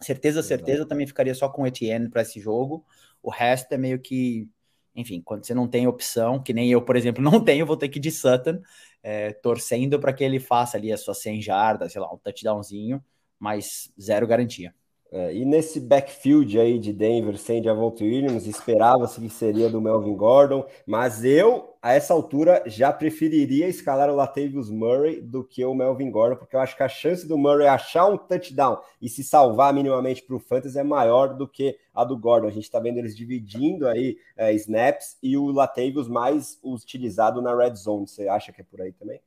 Certeza, 0.00 0.42
certeza, 0.42 0.79
Exato. 0.79 0.88
também 0.88 1.07
ficaria 1.07 1.35
só 1.35 1.48
com 1.48 1.62
o 1.62 1.66
Etienne 1.66 2.09
para 2.09 2.22
esse 2.22 2.40
jogo. 2.40 2.85
O 3.22 3.31
resto 3.31 3.72
é 3.72 3.79
meio 3.79 3.98
que, 4.00 4.48
enfim, 4.94 5.20
quando 5.22 5.44
você 5.44 5.55
não 5.55 5.68
tem 5.68 5.87
opção, 5.87 6.42
que 6.42 6.53
nem 6.53 6.70
eu, 6.70 6.83
por 6.83 6.96
exemplo, 6.96 7.22
não 7.22 7.42
tenho, 7.42 7.66
vou 7.66 7.77
ter 7.77 7.88
que 7.88 7.98
ir 7.98 8.03
de 8.03 8.11
Sutton, 8.11 8.61
é, 9.03 9.33
torcendo 9.33 10.00
para 10.00 10.12
que 10.12 10.24
ele 10.24 10.40
faça 10.40 10.77
ali 10.77 10.92
as 10.92 11.00
suas 11.00 11.18
100 11.18 11.42
jardas, 11.42 11.92
sei 11.92 12.00
lá, 12.00 12.12
um 12.12 12.18
touchdownzinho, 12.18 13.03
mas 13.38 13.92
zero 14.00 14.27
garantia. 14.27 14.74
É, 15.12 15.33
e 15.33 15.44
nesse 15.44 15.79
backfield 15.79 16.59
aí 16.59 16.77
de 16.77 16.92
Denver 16.92 17.38
sem 17.38 17.62
Javonte 17.62 18.03
Williams, 18.03 18.48
esperava-se 18.48 19.20
que 19.20 19.31
seria 19.31 19.70
do 19.70 19.81
Melvin 19.81 20.16
Gordon, 20.16 20.66
mas 20.85 21.24
eu, 21.24 21.73
a 21.85 21.92
essa 21.92 22.14
altura, 22.14 22.62
já 22.64 22.90
preferiria 22.90 23.68
escalar 23.68 24.09
o 24.09 24.16
Latavius 24.16 24.70
Murray 24.70 25.20
do 25.20 25.44
que 25.44 25.62
o 25.66 25.75
Melvin 25.75 26.11
Gordon, 26.11 26.37
porque 26.37 26.57
eu 26.57 26.61
acho 26.61 26.75
que 26.75 26.83
a 26.83 26.88
chance 26.88 27.29
do 27.29 27.37
Murray 27.37 27.66
achar 27.66 28.07
um 28.07 28.16
touchdown 28.16 28.81
e 29.03 29.07
se 29.07 29.23
salvar 29.23 29.75
minimamente 29.75 30.23
para 30.23 30.35
o 30.35 30.40
Fantasy 30.40 30.79
é 30.79 30.83
maior 30.83 31.37
do 31.37 31.47
que 31.47 31.77
a 31.92 32.03
do 32.03 32.16
Gordon. 32.16 32.47
A 32.47 32.51
gente 32.51 32.64
está 32.64 32.81
vendo 32.81 32.97
eles 32.97 33.14
dividindo 33.14 33.87
aí 33.87 34.16
é, 34.35 34.51
snaps 34.55 35.18
e 35.23 35.37
o 35.37 35.49
Latavius 35.49 36.09
mais 36.09 36.59
utilizado 36.64 37.42
na 37.42 37.55
red 37.55 37.75
zone. 37.75 38.09
Você 38.09 38.29
acha 38.29 38.51
que 38.51 38.62
é 38.62 38.64
por 38.64 38.81
aí 38.81 38.92
também? 38.92 39.20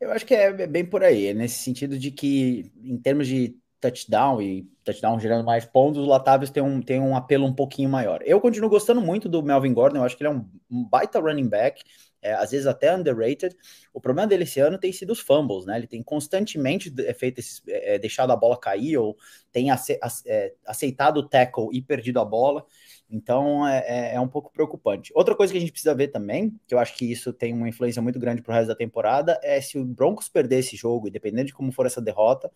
Eu 0.00 0.10
acho 0.10 0.26
que 0.26 0.34
é 0.34 0.66
bem 0.66 0.84
por 0.84 1.04
aí, 1.04 1.28
é 1.28 1.34
nesse 1.34 1.60
sentido 1.60 1.96
de 1.96 2.10
que, 2.10 2.68
em 2.82 2.98
termos 2.98 3.28
de 3.28 3.61
touchdown 3.82 4.40
e 4.40 4.62
touchdown 4.84 5.18
gerando 5.18 5.44
mais 5.44 5.64
pontos, 5.64 6.06
o 6.06 6.08
Latavius 6.08 6.50
tem 6.50 6.62
um, 6.62 6.80
tem 6.80 7.00
um 7.00 7.16
apelo 7.16 7.44
um 7.44 7.52
pouquinho 7.52 7.88
maior. 7.88 8.22
Eu 8.24 8.40
continuo 8.40 8.70
gostando 8.70 9.00
muito 9.00 9.28
do 9.28 9.42
Melvin 9.42 9.74
Gordon, 9.74 9.98
eu 9.98 10.04
acho 10.04 10.16
que 10.16 10.22
ele 10.22 10.32
é 10.32 10.36
um, 10.36 10.48
um 10.70 10.84
baita 10.84 11.18
running 11.18 11.48
back, 11.48 11.82
é, 12.22 12.32
às 12.34 12.52
vezes 12.52 12.68
até 12.68 12.94
underrated. 12.94 13.56
O 13.92 14.00
problema 14.00 14.28
dele 14.28 14.44
esse 14.44 14.60
ano 14.60 14.78
tem 14.78 14.92
sido 14.92 15.10
os 15.10 15.18
fumbles, 15.18 15.66
né? 15.66 15.76
Ele 15.76 15.88
tem 15.88 16.00
constantemente 16.02 16.94
feito 17.18 17.40
esse, 17.40 17.60
é, 17.66 17.98
deixado 17.98 18.30
a 18.30 18.36
bola 18.36 18.56
cair 18.56 18.96
ou 18.96 19.16
tem 19.50 19.72
ace, 19.72 19.98
é, 20.26 20.54
aceitado 20.64 21.16
o 21.16 21.28
tackle 21.28 21.68
e 21.72 21.82
perdido 21.82 22.20
a 22.20 22.24
bola. 22.24 22.64
Então 23.10 23.66
é, 23.66 23.84
é, 23.86 24.14
é, 24.14 24.20
um 24.20 24.28
pouco 24.28 24.52
preocupante. 24.52 25.12
Outra 25.14 25.34
coisa 25.34 25.52
que 25.52 25.58
a 25.58 25.60
gente 25.60 25.72
precisa 25.72 25.94
ver 25.94 26.08
também, 26.08 26.58
que 26.66 26.74
eu 26.74 26.78
acho 26.78 26.94
que 26.96 27.10
isso 27.10 27.32
tem 27.32 27.52
uma 27.52 27.68
influência 27.68 28.00
muito 28.00 28.20
grande 28.20 28.40
para 28.40 28.52
o 28.52 28.54
resto 28.54 28.68
da 28.68 28.76
temporada, 28.76 29.38
é 29.42 29.60
se 29.60 29.76
o 29.76 29.84
Broncos 29.84 30.28
perder 30.28 30.60
esse 30.60 30.76
jogo, 30.76 31.08
independente 31.08 31.48
de 31.48 31.54
como 31.54 31.72
for 31.72 31.84
essa 31.84 32.00
derrota, 32.00 32.50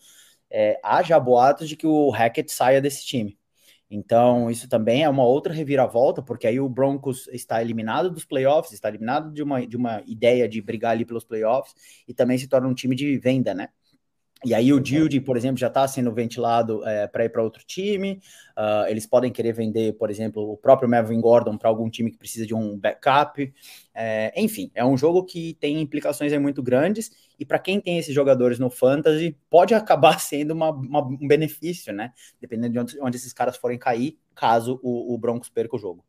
é, 0.51 0.79
há 0.83 1.03
já 1.03 1.19
boatos 1.19 1.69
de 1.69 1.77
que 1.77 1.87
o 1.87 2.11
Hackett 2.11 2.53
saia 2.53 2.81
desse 2.81 3.05
time. 3.05 3.39
Então, 3.89 4.51
isso 4.51 4.69
também 4.69 5.05
é 5.05 5.09
uma 5.09 5.25
outra 5.25 5.53
reviravolta, 5.53 6.21
porque 6.23 6.47
aí 6.47 6.59
o 6.59 6.69
Broncos 6.69 7.29
está 7.29 7.63
eliminado 7.63 8.11
dos 8.11 8.25
playoffs, 8.25 8.73
está 8.73 8.89
eliminado 8.89 9.33
de 9.33 9.43
uma, 9.43 9.65
de 9.65 9.77
uma 9.77 10.03
ideia 10.07 10.49
de 10.49 10.61
brigar 10.61 10.93
ali 10.93 11.05
pelos 11.05 11.25
playoffs, 11.25 11.75
e 12.07 12.13
também 12.13 12.37
se 12.37 12.49
torna 12.49 12.67
um 12.67 12.75
time 12.75 12.97
de 12.97 13.17
venda, 13.19 13.55
né? 13.55 13.69
E 14.45 14.55
aí 14.55 14.71
o 14.71 14.79
Dilde, 14.79 15.19
por 15.19 15.37
exemplo, 15.37 15.57
já 15.57 15.69
está 15.69 15.89
sendo 15.89 16.13
ventilado 16.13 16.87
é, 16.87 17.07
para 17.07 17.25
ir 17.25 17.31
para 17.31 17.43
outro 17.43 17.65
time. 17.67 18.21
Uh, 18.57 18.87
eles 18.87 19.07
podem 19.07 19.33
querer 19.33 19.53
vender, 19.53 19.95
por 19.95 20.11
exemplo, 20.11 20.53
o 20.53 20.57
próprio 20.59 20.89
Melvin 20.89 21.21
Gordon 21.21 21.57
para 21.57 21.71
algum 21.71 21.89
time 21.89 22.11
que 22.11 22.19
precisa 22.19 22.47
de 22.47 22.55
um 22.55 22.79
backup. 22.79 23.53
É, 23.95 24.33
enfim, 24.37 24.71
é 24.75 24.85
um 24.85 24.97
jogo 24.97 25.25
que 25.25 25.55
tem 25.55 25.81
implicações 25.81 26.33
muito 26.39 26.63
grandes. 26.63 27.11
E 27.39 27.47
para 27.47 27.59
quem 27.59 27.81
tem 27.81 27.99
esses 27.99 28.15
jogadores 28.15 28.59
no 28.59 28.69
fantasy, 28.69 29.37
pode 29.49 29.73
acabar 29.75 30.21
sendo 30.21 30.53
uma, 30.53 30.71
uma, 30.71 31.03
um 31.03 31.27
benefício, 31.27 31.93
né? 31.93 32.13
Dependendo 32.39 32.73
de 32.73 32.79
onde, 32.79 33.01
onde, 33.01 33.17
esses 33.17 33.33
caras 33.33 33.57
forem 33.57 33.79
cair, 33.79 34.19
caso 34.35 34.79
o, 34.83 35.15
o 35.15 35.19
Broncos 35.19 35.49
perca 35.49 35.77
o 35.77 35.79
jogo. 35.79 36.05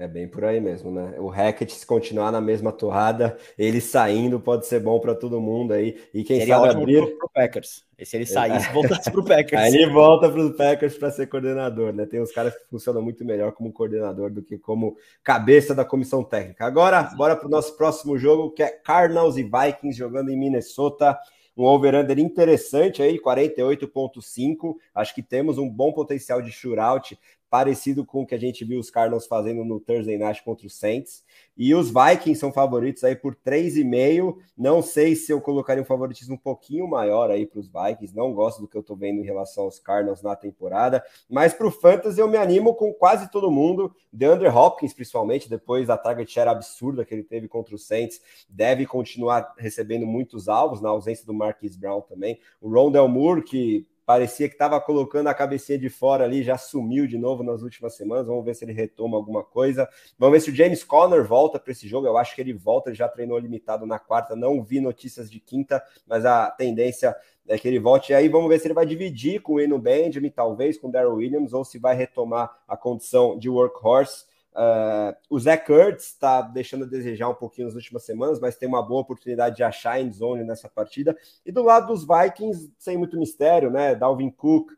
É 0.00 0.08
bem 0.08 0.26
por 0.26 0.46
aí 0.46 0.58
mesmo, 0.62 0.90
né? 0.90 1.14
O 1.18 1.28
Hackett, 1.28 1.70
se 1.74 1.84
continuar 1.84 2.32
na 2.32 2.40
mesma 2.40 2.72
torrada, 2.72 3.36
ele 3.58 3.82
saindo 3.82 4.40
pode 4.40 4.66
ser 4.66 4.80
bom 4.80 4.98
para 4.98 5.14
todo 5.14 5.42
mundo 5.42 5.74
aí. 5.74 6.00
E 6.14 6.24
quem 6.24 6.38
Seria 6.38 6.56
sabe 6.56 6.70
abrir. 6.70 7.18
Pro 7.18 7.28
Packers. 7.28 7.84
E 7.98 8.06
se 8.06 8.16
ele 8.16 8.24
saísse, 8.24 8.66
é. 8.66 8.72
voltasse 8.72 9.10
pro 9.10 9.22
Packers. 9.22 9.60
Aí 9.60 9.74
ele 9.74 9.92
volta 9.92 10.26
para 10.30 10.40
os 10.40 10.56
Packers 10.56 10.96
para 10.96 11.10
ser 11.10 11.26
coordenador, 11.26 11.92
né? 11.92 12.06
Tem 12.06 12.18
uns 12.18 12.32
caras 12.32 12.56
que 12.56 12.64
funcionam 12.70 13.02
muito 13.02 13.26
melhor 13.26 13.52
como 13.52 13.70
coordenador 13.74 14.30
do 14.30 14.42
que 14.42 14.56
como 14.56 14.96
cabeça 15.22 15.74
da 15.74 15.84
comissão 15.84 16.24
técnica. 16.24 16.64
Agora, 16.64 17.02
bora 17.14 17.36
para 17.36 17.46
o 17.46 17.50
nosso 17.50 17.76
próximo 17.76 18.16
jogo, 18.16 18.52
que 18.52 18.62
é 18.62 18.70
Cardinals 18.70 19.36
e 19.36 19.42
Vikings 19.42 19.98
jogando 19.98 20.30
em 20.30 20.38
Minnesota. 20.38 21.14
um 21.54 21.64
over-under 21.64 22.18
interessante 22.18 23.02
aí, 23.02 23.20
48,5. 23.20 24.76
Acho 24.94 25.14
que 25.14 25.22
temos 25.22 25.58
um 25.58 25.68
bom 25.68 25.92
potencial 25.92 26.40
de 26.40 26.50
shootout 26.50 27.18
parecido 27.50 28.06
com 28.06 28.22
o 28.22 28.26
que 28.26 28.34
a 28.34 28.38
gente 28.38 28.64
viu 28.64 28.78
os 28.78 28.90
Cardinals 28.90 29.26
fazendo 29.26 29.64
no 29.64 29.80
Thursday 29.80 30.16
Night 30.16 30.42
contra 30.44 30.66
os 30.66 30.78
Saints. 30.78 31.24
E 31.56 31.74
os 31.74 31.88
Vikings 31.88 32.38
são 32.38 32.52
favoritos 32.52 33.02
aí 33.02 33.16
por 33.16 33.34
3,5. 33.34 34.36
Não 34.56 34.80
sei 34.80 35.16
se 35.16 35.32
eu 35.32 35.40
colocaria 35.40 35.82
um 35.82 35.86
favoritismo 35.86 36.36
um 36.36 36.38
pouquinho 36.38 36.88
maior 36.88 37.28
aí 37.30 37.44
para 37.44 37.58
os 37.58 37.66
Vikings. 37.66 38.16
Não 38.16 38.32
gosto 38.32 38.60
do 38.60 38.68
que 38.68 38.76
eu 38.76 38.80
estou 38.80 38.96
vendo 38.96 39.20
em 39.20 39.24
relação 39.24 39.64
aos 39.64 39.80
Cardinals 39.80 40.22
na 40.22 40.36
temporada. 40.36 41.02
Mas 41.28 41.52
para 41.52 41.66
o 41.66 41.70
Fantasy 41.70 42.20
eu 42.20 42.28
me 42.28 42.36
animo 42.36 42.74
com 42.74 42.94
quase 42.94 43.30
todo 43.30 43.50
mundo. 43.50 43.94
DeAndre 44.12 44.48
Hopkins, 44.48 44.94
principalmente, 44.94 45.50
depois 45.50 45.88
da 45.88 45.98
target 45.98 46.30
share 46.30 46.48
absurda 46.48 47.04
que 47.04 47.12
ele 47.12 47.24
teve 47.24 47.48
contra 47.48 47.74
os 47.74 47.84
Saints, 47.84 48.20
deve 48.48 48.86
continuar 48.86 49.54
recebendo 49.58 50.06
muitos 50.06 50.48
alvos, 50.48 50.80
na 50.80 50.88
ausência 50.88 51.26
do 51.26 51.34
Marquis 51.34 51.76
Brown 51.76 52.00
também. 52.02 52.38
O 52.60 52.70
Rondell 52.70 53.08
Moore, 53.08 53.42
que 53.42 53.86
parecia 54.10 54.48
que 54.48 54.56
estava 54.56 54.80
colocando 54.80 55.28
a 55.28 55.34
cabecinha 55.34 55.78
de 55.78 55.88
fora 55.88 56.24
ali, 56.24 56.42
já 56.42 56.58
sumiu 56.58 57.06
de 57.06 57.16
novo 57.16 57.44
nas 57.44 57.62
últimas 57.62 57.94
semanas. 57.94 58.26
Vamos 58.26 58.44
ver 58.44 58.56
se 58.56 58.64
ele 58.64 58.72
retoma 58.72 59.16
alguma 59.16 59.44
coisa. 59.44 59.88
Vamos 60.18 60.32
ver 60.32 60.40
se 60.40 60.50
o 60.50 60.54
James 60.56 60.82
Conner 60.82 61.24
volta 61.24 61.60
para 61.60 61.70
esse 61.70 61.86
jogo. 61.86 62.08
Eu 62.08 62.18
acho 62.18 62.34
que 62.34 62.40
ele 62.40 62.52
volta, 62.52 62.90
ele 62.90 62.96
já 62.96 63.06
treinou 63.06 63.38
limitado 63.38 63.86
na 63.86 64.00
quarta. 64.00 64.34
Não 64.34 64.64
vi 64.64 64.80
notícias 64.80 65.30
de 65.30 65.38
quinta, 65.38 65.80
mas 66.08 66.26
a 66.26 66.50
tendência 66.50 67.14
é 67.46 67.56
que 67.56 67.68
ele 67.68 67.78
volte. 67.78 68.10
E 68.10 68.14
aí 68.16 68.28
vamos 68.28 68.48
ver 68.48 68.58
se 68.58 68.66
ele 68.66 68.74
vai 68.74 68.84
dividir 68.84 69.42
com 69.42 69.52
o 69.52 69.60
Eno 69.60 69.78
Benjamin, 69.78 70.30
talvez 70.30 70.76
com 70.76 70.88
o 70.88 70.90
Daryl 70.90 71.14
Williams, 71.14 71.52
ou 71.52 71.64
se 71.64 71.78
vai 71.78 71.94
retomar 71.94 72.50
a 72.66 72.76
condição 72.76 73.38
de 73.38 73.48
workhorse. 73.48 74.24
Uh, 74.60 75.16
o 75.30 75.40
Zach 75.40 75.72
Ertz 75.72 76.08
está 76.08 76.42
deixando 76.42 76.84
a 76.84 76.86
desejar 76.86 77.30
um 77.30 77.34
pouquinho 77.34 77.66
nas 77.66 77.74
últimas 77.74 78.04
semanas, 78.04 78.38
mas 78.38 78.56
tem 78.56 78.68
uma 78.68 78.82
boa 78.82 79.00
oportunidade 79.00 79.56
de 79.56 79.64
achar 79.64 79.98
em 79.98 80.12
zone 80.12 80.44
nessa 80.44 80.68
partida. 80.68 81.16
E 81.46 81.50
do 81.50 81.62
lado 81.62 81.86
dos 81.86 82.06
Vikings, 82.06 82.70
sem 82.78 82.98
muito 82.98 83.18
mistério, 83.18 83.70
né? 83.70 83.94
Dalvin 83.94 84.28
Cook 84.28 84.72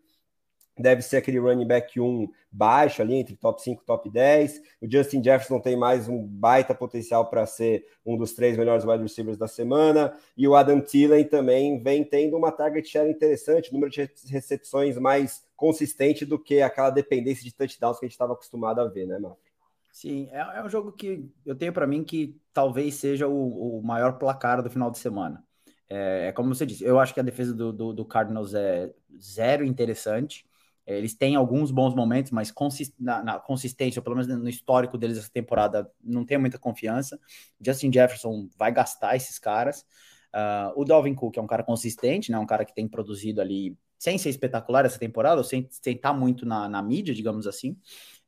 deve 0.78 1.02
ser 1.02 1.16
aquele 1.16 1.40
running 1.40 1.66
back 1.66 2.00
1 2.00 2.28
baixo 2.50 3.02
ali, 3.02 3.16
entre 3.16 3.34
top 3.34 3.60
5 3.60 3.82
e 3.82 3.84
top 3.84 4.08
10. 4.08 4.62
O 4.80 4.88
Justin 4.88 5.20
Jefferson 5.20 5.58
tem 5.58 5.76
mais 5.76 6.08
um 6.08 6.24
baita 6.24 6.72
potencial 6.72 7.28
para 7.28 7.44
ser 7.44 7.84
um 8.06 8.16
dos 8.16 8.34
três 8.34 8.56
melhores 8.56 8.84
wide 8.84 9.02
receivers 9.02 9.36
da 9.36 9.48
semana. 9.48 10.16
E 10.36 10.46
o 10.46 10.54
Adam 10.54 10.80
Thielen 10.80 11.24
também 11.24 11.82
vem 11.82 12.04
tendo 12.04 12.36
uma 12.36 12.52
target 12.52 12.88
share 12.88 13.10
interessante, 13.10 13.72
número 13.72 13.90
de 13.90 14.08
recepções 14.28 14.96
mais 14.96 15.42
consistente 15.56 16.24
do 16.24 16.38
que 16.38 16.62
aquela 16.62 16.90
dependência 16.90 17.42
de 17.42 17.52
touchdowns 17.52 17.98
que 17.98 18.04
a 18.04 18.08
gente 18.08 18.14
estava 18.14 18.32
acostumado 18.32 18.80
a 18.80 18.86
ver, 18.86 19.06
né, 19.08 19.18
Mafra? 19.18 19.51
Sim, 19.92 20.26
é, 20.32 20.38
é 20.38 20.64
um 20.64 20.70
jogo 20.70 20.90
que 20.90 21.30
eu 21.44 21.54
tenho 21.54 21.72
para 21.72 21.86
mim 21.86 22.02
que 22.02 22.40
talvez 22.52 22.94
seja 22.94 23.28
o, 23.28 23.78
o, 23.78 23.82
maior 23.82 24.18
placar 24.18 24.62
do 24.62 24.70
final 24.70 24.90
de 24.90 24.98
semana. 24.98 25.44
É, 25.88 26.28
é 26.28 26.32
como 26.32 26.54
você 26.54 26.64
disse, 26.64 26.82
eu 26.82 26.98
acho 26.98 27.12
que 27.12 27.20
a 27.20 27.22
defesa 27.22 27.54
do, 27.54 27.70
do, 27.70 27.92
do 27.92 28.04
Cardinals 28.04 28.54
é 28.54 28.90
zero 29.20 29.64
interessante. 29.64 30.46
É, 30.86 30.96
eles 30.96 31.14
têm 31.14 31.36
alguns 31.36 31.70
bons 31.70 31.94
momentos, 31.94 32.32
mas 32.32 32.50
consist, 32.50 32.94
na, 32.98 33.22
na, 33.22 33.38
consistência, 33.38 34.00
ou 34.00 34.02
pelo 34.02 34.16
menos 34.16 34.34
no 34.34 34.48
histórico 34.48 34.96
deles 34.96 35.18
essa 35.18 35.30
temporada, 35.30 35.88
não 36.02 36.24
tem 36.24 36.38
muita 36.38 36.58
confiança. 36.58 37.20
Justin 37.60 37.92
Jefferson 37.92 38.48
vai 38.56 38.72
gastar 38.72 39.14
esses 39.14 39.38
caras. 39.38 39.86
Uh, 40.34 40.72
o 40.80 40.84
Dalvin 40.86 41.14
Cook 41.14 41.36
é 41.36 41.42
um 41.42 41.46
cara 41.46 41.62
consistente, 41.62 42.32
né? 42.32 42.38
Um 42.38 42.46
cara 42.46 42.64
que 42.64 42.74
tem 42.74 42.88
produzido 42.88 43.42
ali 43.42 43.76
sem 43.98 44.18
ser 44.18 44.30
espetacular 44.30 44.84
essa 44.86 44.98
temporada, 44.98 45.36
ou 45.36 45.44
sem 45.44 45.68
estar 45.70 45.94
tá 46.00 46.12
muito 46.12 46.44
na, 46.46 46.68
na 46.68 46.82
mídia, 46.82 47.14
digamos 47.14 47.46
assim. 47.46 47.76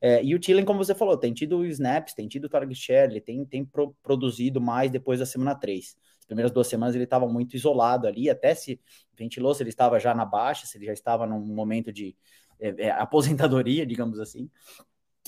É, 0.00 0.22
e 0.22 0.34
o 0.34 0.40
Thielen, 0.40 0.64
como 0.64 0.84
você 0.84 0.94
falou, 0.94 1.16
tem 1.16 1.32
tido 1.32 1.64
snaps, 1.66 2.14
tem 2.14 2.28
tido 2.28 2.48
target 2.48 2.78
share, 2.78 3.10
ele 3.10 3.20
tem, 3.20 3.44
tem 3.44 3.64
pro, 3.64 3.94
produzido 4.02 4.60
mais 4.60 4.90
depois 4.90 5.18
da 5.18 5.26
semana 5.26 5.54
3. 5.54 5.96
As 6.18 6.26
primeiras 6.26 6.52
duas 6.52 6.66
semanas 6.66 6.94
ele 6.94 7.04
estava 7.04 7.26
muito 7.28 7.54
isolado 7.54 8.06
ali, 8.06 8.28
até 8.28 8.54
se 8.54 8.80
ventilou 9.16 9.54
se 9.54 9.62
ele 9.62 9.70
estava 9.70 9.98
já 9.98 10.14
na 10.14 10.24
baixa, 10.24 10.66
se 10.66 10.76
ele 10.76 10.86
já 10.86 10.92
estava 10.92 11.26
num 11.26 11.40
momento 11.40 11.92
de 11.92 12.16
é, 12.60 12.86
é, 12.86 12.90
aposentadoria, 12.90 13.84
digamos 13.86 14.18
assim. 14.18 14.50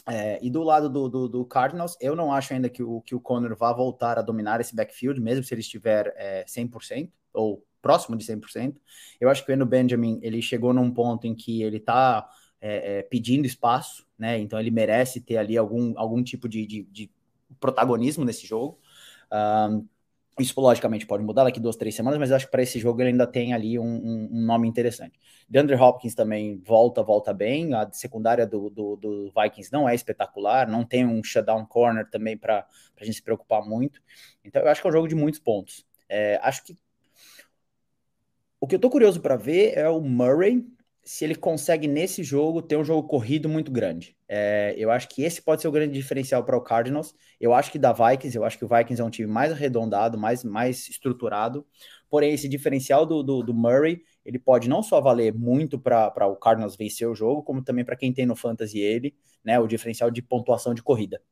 É, 0.09 0.38
e 0.40 0.50
do 0.50 0.62
lado 0.62 0.88
do, 0.88 1.09
do, 1.09 1.29
do, 1.29 1.44
Cardinals, 1.44 1.96
eu 2.00 2.14
não 2.14 2.33
acho 2.33 2.55
ainda 2.55 2.68
que 2.68 2.83
o, 2.83 3.00
que 3.00 3.14
o 3.14 3.20
Conner 3.20 3.57
vá 3.57 3.72
voltar 3.72 4.18
a 4.18 4.22
dominar 4.22 4.61
esse 4.61 4.74
backfield, 4.74 5.20
mesmo 5.20 5.42
se 5.42 5.52
ele 5.52 5.62
estiver 5.62 6.14
é, 6.16 6.44
100% 6.44 7.11
ou 7.33 7.66
próximo 7.83 8.16
de 8.16 8.24
100%. 8.24 8.76
Eu 9.20 9.29
acho 9.29 9.44
que 9.44 9.50
o 9.50 9.55
Eno 9.55 9.66
Benjamin 9.66 10.18
ele 10.22 10.40
chegou 10.40 10.72
num 10.72 10.90
ponto 10.90 11.26
em 11.26 11.35
que 11.35 11.62
ele 11.62 11.76
está 11.79 12.29
é, 12.61 12.99
é, 12.99 13.03
pedindo 13.03 13.47
espaço, 13.47 14.07
né? 14.19 14.38
Então 14.38 14.59
ele 14.59 14.71
merece 14.71 15.21
ter 15.21 15.37
ali 15.37 15.57
algum, 15.57 15.92
algum 15.97 16.23
tipo 16.23 16.49
de, 16.49 16.66
de, 16.66 16.83
de 16.85 17.11
protagonismo 17.61 18.25
nesse 18.25 18.47
jogo. 18.47 18.79
Um, 19.33 19.87
isso, 20.38 20.61
logicamente, 20.61 21.07
pode 21.07 21.25
mudar 21.25 21.45
daqui 21.45 21.59
duas, 21.59 21.77
três 21.77 21.95
semanas, 21.95 22.19
mas 22.19 22.29
eu 22.29 22.37
acho 22.37 22.45
que 22.45 22.51
para 22.51 22.62
esse 22.62 22.79
jogo 22.79 23.01
ele 23.01 23.09
ainda 23.09 23.27
tem 23.27 23.55
ali 23.55 23.79
um, 23.79 23.85
um, 23.85 24.29
um, 24.33 24.42
nome 24.42 24.69
interessante. 24.69 25.19
DeAndre 25.49 25.77
Hopkins 25.77 26.14
também 26.14 26.61
volta, 26.62 27.03
volta 27.03 27.33
bem. 27.33 27.73
A 27.73 27.90
secundária 27.90 28.47
do, 28.47 28.69
do, 28.69 28.97
do, 28.97 29.33
Vikings 29.35 29.73
não 29.73 29.88
é 29.88 29.95
espetacular, 29.95 30.69
não 30.69 30.85
tem 30.85 31.07
um 31.07 31.25
shutdown 31.25 31.64
corner 31.64 32.07
também 32.11 32.37
para 32.37 32.66
a 33.01 33.05
gente 33.05 33.14
se 33.14 33.23
preocupar 33.23 33.62
muito. 33.64 34.03
Então, 34.45 34.61
eu 34.61 34.69
acho 34.69 34.83
que 34.83 34.87
é 34.87 34.90
um 34.90 34.92
jogo 34.92 35.09
de 35.09 35.14
muitos 35.14 35.40
pontos. 35.40 35.87
É, 36.07 36.38
acho 36.42 36.64
que 36.64 36.77
o 38.61 38.66
que 38.66 38.75
eu 38.75 38.79
tô 38.79 38.90
curioso 38.90 39.21
para 39.21 39.37
ver 39.37 39.73
é 39.75 39.88
o 39.88 40.01
Murray, 40.01 40.66
se 41.07 41.25
ele 41.25 41.37
consegue 41.37 41.87
nesse 41.87 42.25
jogo 42.25 42.61
ter 42.61 42.77
um 42.77 42.85
jogo 42.85 43.07
corrido 43.07 43.49
muito 43.49 43.71
grande. 43.71 44.16
É, 44.29 44.75
eu 44.77 44.90
acho 44.90 45.09
que 45.09 45.23
esse 45.23 45.40
pode 45.40 45.62
ser 45.62 45.69
o 45.69 45.73
grande 45.73 45.95
diferencial 45.95 46.42
para 46.45 46.57
o 46.57 46.61
Cardinals. 46.61 47.14
Eu 47.40 47.55
acho 47.55 47.71
que 47.71 47.79
da 47.79 47.92
Vikings, 47.92 48.37
eu 48.37 48.45
acho 48.45 48.59
que 48.59 48.64
o 48.64 48.69
Vikings 48.69 49.01
é 49.01 49.05
um 49.05 49.11
time 49.11 49.29
mais 49.29 49.53
arredondado, 49.53 50.19
mais, 50.19 50.42
mais 50.42 50.88
estruturado. 50.88 51.64
Porém, 52.11 52.35
esse 52.35 52.49
diferencial 52.49 53.07
do, 53.07 53.23
do, 53.23 53.40
do 53.40 53.55
Murray, 53.55 54.03
ele 54.25 54.38
pode 54.38 54.69
não 54.69 54.83
só 54.83 55.01
valer 55.01 55.33
muito 55.33 55.79
para 55.79 56.27
o 56.27 56.35
Cardinals 56.35 56.75
vencer 56.77 57.09
o 57.09 57.14
jogo, 57.14 57.45
como 57.45 57.62
também 57.62 57.85
para 57.85 57.97
quem 57.97 58.12
tem 58.12 58.27
no 58.27 58.35
Fantasy 58.35 58.81
ele, 58.81 59.14
né? 59.45 59.61
O 59.61 59.69
diferencial 59.69 60.11
de 60.11 60.21
pontuação 60.21 60.75
de 60.75 60.83
corrida. 60.83 61.23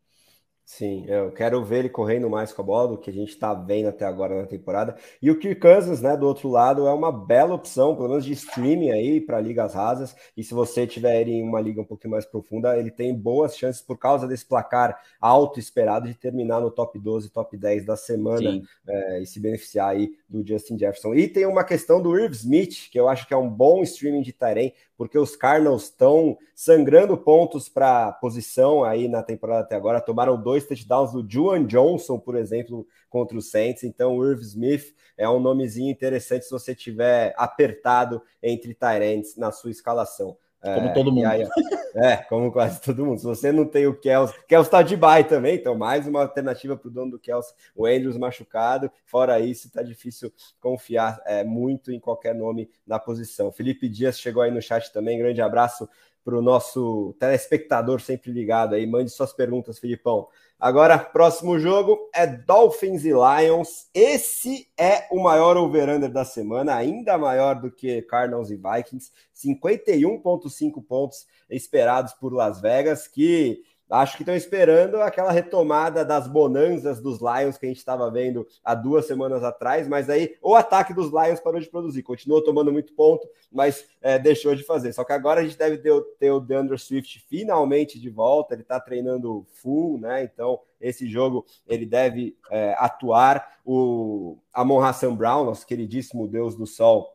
Sim, 0.67 1.05
eu 1.07 1.31
quero 1.31 1.63
ver 1.63 1.81
ele 1.81 1.89
correndo 1.91 2.29
mais 2.31 2.51
com 2.51 2.63
a 2.63 2.65
bola 2.65 2.89
do 2.89 2.99
que 2.99 3.11
a 3.11 3.13
gente 3.13 3.29
está 3.29 3.53
vendo 3.53 3.89
até 3.89 4.07
agora 4.07 4.41
na 4.41 4.47
temporada. 4.47 4.97
E 5.21 5.31
o 5.31 5.39
Kirk 5.39 5.61
Cousins, 5.61 6.01
né, 6.01 6.17
do 6.17 6.27
outro 6.27 6.49
lado, 6.49 6.87
é 6.87 6.93
uma 6.93 7.13
bela 7.13 7.55
opção, 7.55 7.95
pelo 7.95 8.09
menos 8.09 8.25
de 8.25 8.33
streaming 8.33 8.91
aí 8.91 9.21
para 9.21 9.39
ligas 9.39 9.75
rasas. 9.75 10.17
E 10.35 10.43
se 10.43 10.55
você 10.55 10.87
tiver 10.87 11.29
em 11.29 11.43
uma 11.43 11.61
liga 11.61 11.83
um 11.83 11.85
pouquinho 11.85 12.13
mais 12.13 12.25
profunda, 12.25 12.79
ele 12.79 12.91
tem 12.91 13.15
boas 13.15 13.55
chances 13.55 13.83
por 13.83 13.99
causa 13.99 14.27
desse 14.27 14.47
placar 14.47 14.99
alto 15.21 15.61
esperado 15.61 16.09
de 16.09 16.15
terminar 16.15 16.63
no 16.63 16.71
top 16.71 16.99
12, 16.99 17.29
top 17.29 17.59
10 17.59 17.85
da 17.85 17.97
semana 17.97 18.63
é, 18.89 19.21
e 19.21 19.27
se 19.27 19.39
beneficiar 19.39 19.91
aí 19.91 20.15
do 20.27 20.45
Justin 20.47 20.79
Jefferson. 20.79 21.15
E 21.15 21.29
tem 21.29 21.45
uma 21.45 21.63
questão 21.63 22.01
do 22.01 22.19
Irv 22.19 22.33
Smith, 22.33 22.89
que 22.91 22.99
eu 22.99 23.07
acho 23.07 23.29
que 23.29 23.35
é 23.35 23.37
um 23.37 23.51
bom 23.51 23.83
streaming 23.83 24.23
de 24.23 24.33
Tyrene, 24.33 24.73
porque 24.97 25.19
os 25.19 25.35
Cardinals 25.37 25.85
estão 25.85 26.39
sangrando 26.55 27.17
pontos 27.17 27.69
para 27.69 28.13
posição 28.13 28.85
aí 28.85 29.09
na 29.09 29.23
temporada 29.23 29.63
até 29.63 29.75
agora. 29.75 30.01
Tomaram 30.01 30.41
dois 30.41 30.67
touchdowns 30.67 31.13
do 31.13 31.27
Juan 31.29 31.67
Johnson, 31.67 32.19
por 32.19 32.37
exemplo, 32.37 32.87
contra 33.09 33.37
o 33.37 33.43
Saints. 33.43 33.85
Então, 33.85 34.17
o 34.17 34.29
Irv 34.29 34.41
Smith 34.41 34.95
é 35.17 35.29
um 35.29 35.41
nomezinho 35.41 35.91
interessante 35.91 36.45
se 36.45 36.51
você 36.51 36.75
tiver 36.75 37.35
apertado 37.37 38.23
entre 38.43 38.75
Tyrants 38.75 39.37
na 39.37 39.51
sua 39.51 39.71
escalação. 39.71 40.37
Como 40.65 40.89
é, 40.89 40.93
todo 40.95 41.13
mundo. 41.13 41.27
Aí, 41.27 41.47
é, 41.95 42.17
como 42.17 42.51
quase 42.51 42.81
todo 42.81 43.05
mundo. 43.05 43.19
Se 43.19 43.27
você 43.27 43.53
não 43.53 43.67
tem 43.67 43.87
o 43.87 43.95
Kels, 43.95 44.33
Kels 44.49 44.69
tá 44.69 44.81
de 44.83 44.97
bye 44.97 45.23
também, 45.23 45.57
então 45.57 45.77
mais 45.77 46.07
uma 46.07 46.23
alternativa 46.23 46.77
para 46.77 46.89
o 46.89 46.91
dono 46.91 47.13
do 47.13 47.19
Kels, 47.19 47.55
o 47.77 47.85
Andrews 47.85 48.17
machucado. 48.17 48.91
Fora 49.05 49.39
isso, 49.39 49.71
tá 49.71 49.83
difícil 49.83 50.33
confiar 50.59 51.21
é, 51.27 51.45
muito 51.45 51.93
em 51.93 52.01
qualquer 52.01 52.35
nome 52.35 52.71
na 52.87 52.99
posição. 52.99 53.53
Felipe 53.53 53.89
Dias 53.89 54.19
chegou 54.19 54.43
aí 54.43 54.51
no 54.51 54.63
chat 54.63 54.91
também, 54.93 55.19
grande 55.19 55.43
abraço 55.43 55.89
para 56.25 56.39
o 56.39 56.43
nosso 56.43 57.15
telespectador 57.19 58.01
sempre 58.01 58.33
ligado 58.33 58.75
aí. 58.75 58.87
Mande 58.87 59.11
suas 59.11 59.33
perguntas, 59.33 59.79
Filipão. 59.79 60.27
Agora, 60.59 60.99
próximo 60.99 61.59
jogo 61.59 62.09
é 62.15 62.27
Dolphins 62.27 63.05
e 63.05 63.11
Lions. 63.11 63.89
Esse 63.93 64.69
é 64.79 65.07
o 65.11 65.23
maior 65.23 65.57
over-under 65.57 66.11
da 66.11 66.25
semana, 66.25 66.75
ainda 66.75 67.19
maior 67.19 67.61
do 67.61 67.71
que 67.71 68.01
Cardinals 68.03 68.51
e 68.51 68.57
Vikings. 68.57 69.13
51,5 69.35 70.83
pontos 70.83 71.27
esperados 71.51 72.15
por 72.15 72.33
Las 72.33 72.61
Vegas, 72.61 73.07
que 73.07 73.63
Acho 73.91 74.17
que 74.17 74.23
estão 74.23 74.35
esperando 74.35 74.97
aquela 74.97 75.31
retomada 75.31 76.05
das 76.05 76.27
bonanças 76.27 77.01
dos 77.01 77.21
Lions 77.21 77.59
que 77.59 77.67
a 77.67 77.69
gente 77.69 77.79
estava 77.79 78.11
vendo 78.11 78.47
há 78.65 78.75
duas 78.75 79.07
semanas 79.07 79.45
atrás, 79.45 79.87
mas 79.87 80.09
aí 80.09 80.37
o 80.43 80.55
ataque 80.55 80.95
dos 80.95 81.11
Lions 81.11 81.39
parou 81.39 81.61
de 81.61 81.69
produzir, 81.69 82.03
continuou 82.03 82.43
tomando 82.43 82.73
muito 82.73 82.95
ponto, 82.95 83.29
mas 83.53 83.87
é, 84.01 84.19
deixou 84.19 84.55
de 84.55 84.65
fazer. 84.65 84.93
Só 84.93 85.05
que 85.05 85.13
agora 85.13 85.41
a 85.41 85.45
gente 85.45 85.59
deve 85.59 85.79
ter, 85.79 85.93
ter 86.19 86.31
o 86.31 86.41
DeAndre 86.41 86.79
Swift 86.79 87.25
finalmente 87.29 88.01
de 88.01 88.09
volta, 88.09 88.55
ele 88.55 88.63
está 88.63 88.81
treinando 88.81 89.47
full, 89.53 89.99
né? 89.99 90.25
Então 90.25 90.61
esse 90.81 91.09
jogo 91.09 91.45
ele 91.67 91.87
deve 91.87 92.37
é, 92.51 92.75
atuar. 92.79 93.55
O 93.67 94.37
Amon 94.53 94.83
Hassan 94.83 95.15
Brown, 95.15 95.47
nosso 95.47 95.67
queridíssimo 95.67 96.29
Deus 96.29 96.55
do 96.55 96.67
Sol, 96.67 97.14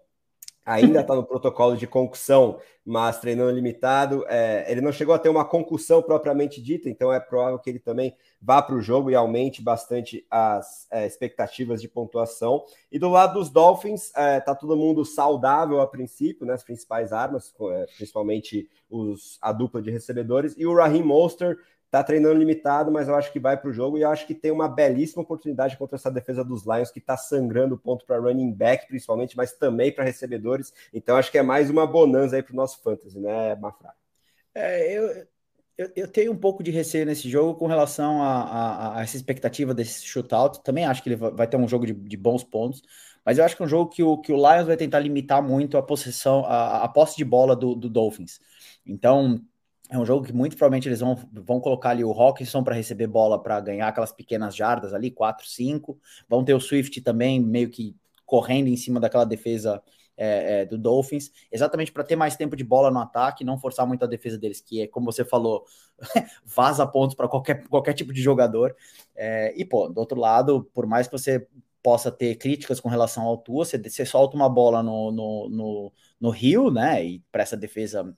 ainda 0.65 1.01
está 1.01 1.15
no 1.15 1.23
protocolo 1.23 1.75
de 1.75 1.87
concussão, 1.87 2.59
mas 2.85 3.19
treinando 3.19 3.51
limitado. 3.51 4.25
É, 4.27 4.71
ele 4.71 4.81
não 4.81 4.91
chegou 4.91 5.13
a 5.13 5.19
ter 5.19 5.29
uma 5.29 5.45
concussão 5.45 6.01
propriamente 6.01 6.61
dita, 6.61 6.89
então 6.89 7.11
é 7.11 7.19
provável 7.19 7.59
que 7.59 7.69
ele 7.69 7.79
também 7.79 8.15
vá 8.41 8.61
para 8.61 8.75
o 8.75 8.81
jogo 8.81 9.09
e 9.11 9.15
aumente 9.15 9.61
bastante 9.61 10.25
as 10.29 10.87
é, 10.91 11.05
expectativas 11.05 11.81
de 11.81 11.87
pontuação. 11.87 12.63
E 12.91 12.97
do 12.97 13.09
lado 13.09 13.33
dos 13.33 13.49
Dolphins, 13.49 14.07
está 14.07 14.21
é, 14.21 14.39
tá 14.39 14.55
todo 14.55 14.77
mundo 14.77 15.03
saudável 15.03 15.81
a 15.81 15.87
princípio, 15.87 16.45
né, 16.45 16.53
as 16.53 16.63
principais 16.63 17.11
armas, 17.11 17.53
é, 17.71 17.85
principalmente 17.97 18.69
os, 18.89 19.37
a 19.41 19.51
dupla 19.51 19.81
de 19.81 19.91
recebedores, 19.91 20.55
e 20.57 20.65
o 20.65 20.75
Raheem 20.75 21.03
Monster 21.03 21.57
tá 21.89 22.03
treinando 22.03 22.39
limitado, 22.39 22.91
mas 22.91 23.07
eu 23.07 23.15
acho 23.15 23.31
que 23.31 23.39
vai 23.39 23.57
para 23.57 23.69
o 23.69 23.73
jogo 23.73 23.97
e 23.97 24.01
eu 24.01 24.09
acho 24.09 24.27
que 24.27 24.35
tem 24.35 24.51
uma 24.51 24.67
belíssima 24.67 25.23
oportunidade 25.23 25.75
contra 25.77 25.95
essa 25.95 26.11
defesa 26.11 26.43
dos 26.43 26.65
Lions 26.65 26.91
que 26.91 26.99
está 26.99 27.17
sangrando 27.17 27.77
ponto 27.77 28.05
para 28.05 28.19
running 28.19 28.53
back, 28.53 28.87
principalmente, 28.87 29.35
mas 29.35 29.53
também 29.53 29.91
para 29.91 30.03
recebedores. 30.03 30.71
Então 30.93 31.17
acho 31.17 31.31
que 31.31 31.37
é 31.37 31.41
mais 31.41 31.69
uma 31.69 31.87
bonança 31.87 32.35
aí 32.35 32.43
para 32.43 32.53
o 32.53 32.55
nosso 32.55 32.81
fantasy, 32.81 33.19
né, 33.19 33.55
Mafra? 33.55 33.93
É, 34.53 34.97
eu, 34.97 35.27
eu, 35.77 35.91
eu, 35.95 36.07
tenho 36.07 36.31
um 36.31 36.37
pouco 36.37 36.61
de 36.61 36.69
receio 36.69 37.05
nesse 37.05 37.29
jogo 37.29 37.57
com 37.57 37.65
relação 37.65 38.21
a, 38.21 38.41
a, 38.41 38.97
a, 38.97 39.01
essa 39.01 39.15
expectativa 39.15 39.73
desse 39.73 40.05
shootout. 40.05 40.61
Também 40.63 40.85
acho 40.85 41.01
que 41.01 41.09
ele 41.09 41.15
vai 41.15 41.47
ter 41.47 41.57
um 41.57 41.67
jogo 41.67 41.85
de, 41.85 41.93
de, 41.93 42.17
bons 42.17 42.43
pontos, 42.43 42.83
mas 43.25 43.37
eu 43.37 43.45
acho 43.45 43.55
que 43.55 43.63
é 43.63 43.65
um 43.65 43.69
jogo 43.69 43.89
que 43.89 44.03
o, 44.03 44.17
que 44.17 44.31
o 44.31 44.35
Lions 44.35 44.67
vai 44.67 44.77
tentar 44.77 44.99
limitar 44.99 45.41
muito 45.41 45.77
a 45.77 45.83
possessão, 45.83 46.45
a, 46.45 46.83
a 46.83 46.87
posse 46.87 47.17
de 47.17 47.25
bola 47.25 47.55
do, 47.55 47.73
do 47.73 47.89
Dolphins. 47.89 48.39
Então, 48.85 49.41
é 49.89 49.97
um 49.97 50.05
jogo 50.05 50.25
que 50.25 50.31
muito 50.31 50.55
provavelmente 50.55 50.87
eles 50.87 50.99
vão, 50.99 51.15
vão 51.33 51.59
colocar 51.59 51.89
ali 51.89 52.03
o 52.03 52.11
Hawkinson 52.11 52.63
para 52.63 52.75
receber 52.75 53.07
bola 53.07 53.41
para 53.41 53.59
ganhar 53.59 53.87
aquelas 53.87 54.11
pequenas 54.11 54.55
jardas 54.55 54.93
ali, 54.93 55.09
4, 55.09 55.47
5. 55.47 55.99
Vão 56.29 56.43
ter 56.43 56.53
o 56.53 56.59
Swift 56.59 57.01
também 57.01 57.39
meio 57.39 57.69
que 57.69 57.95
correndo 58.23 58.67
em 58.67 58.77
cima 58.77 58.99
daquela 58.99 59.25
defesa 59.25 59.81
é, 60.15 60.61
é, 60.61 60.65
do 60.65 60.77
Dolphins, 60.77 61.31
exatamente 61.51 61.91
para 61.91 62.03
ter 62.03 62.15
mais 62.15 62.35
tempo 62.35 62.55
de 62.55 62.63
bola 62.63 62.91
no 62.91 62.99
ataque, 62.99 63.45
não 63.45 63.57
forçar 63.57 63.87
muito 63.87 64.03
a 64.03 64.07
defesa 64.07 64.37
deles, 64.37 64.59
que 64.59 64.81
é, 64.81 64.87
como 64.87 65.11
você 65.11 65.23
falou, 65.23 65.63
vaza 66.45 66.85
pontos 66.85 67.15
para 67.15 67.27
qualquer, 67.27 67.65
qualquer 67.67 67.93
tipo 67.93 68.13
de 68.13 68.21
jogador. 68.21 68.75
É, 69.15 69.53
e, 69.55 69.65
pô, 69.65 69.87
do 69.87 69.97
outro 69.97 70.19
lado, 70.19 70.69
por 70.73 70.85
mais 70.85 71.07
que 71.07 71.13
você 71.13 71.47
possa 71.81 72.11
ter 72.11 72.35
críticas 72.35 72.81
com 72.81 72.89
relação 72.89 73.23
ao 73.23 73.37
Tua, 73.37 73.63
você, 73.63 73.77
você 73.77 74.05
solta 74.05 74.35
uma 74.35 74.49
bola 74.49 74.83
no, 74.83 75.09
no, 75.11 75.49
no, 75.49 75.93
no 76.19 76.29
Rio, 76.29 76.69
né, 76.69 77.03
e 77.03 77.23
para 77.31 77.41
essa 77.41 77.55
defesa 77.55 78.13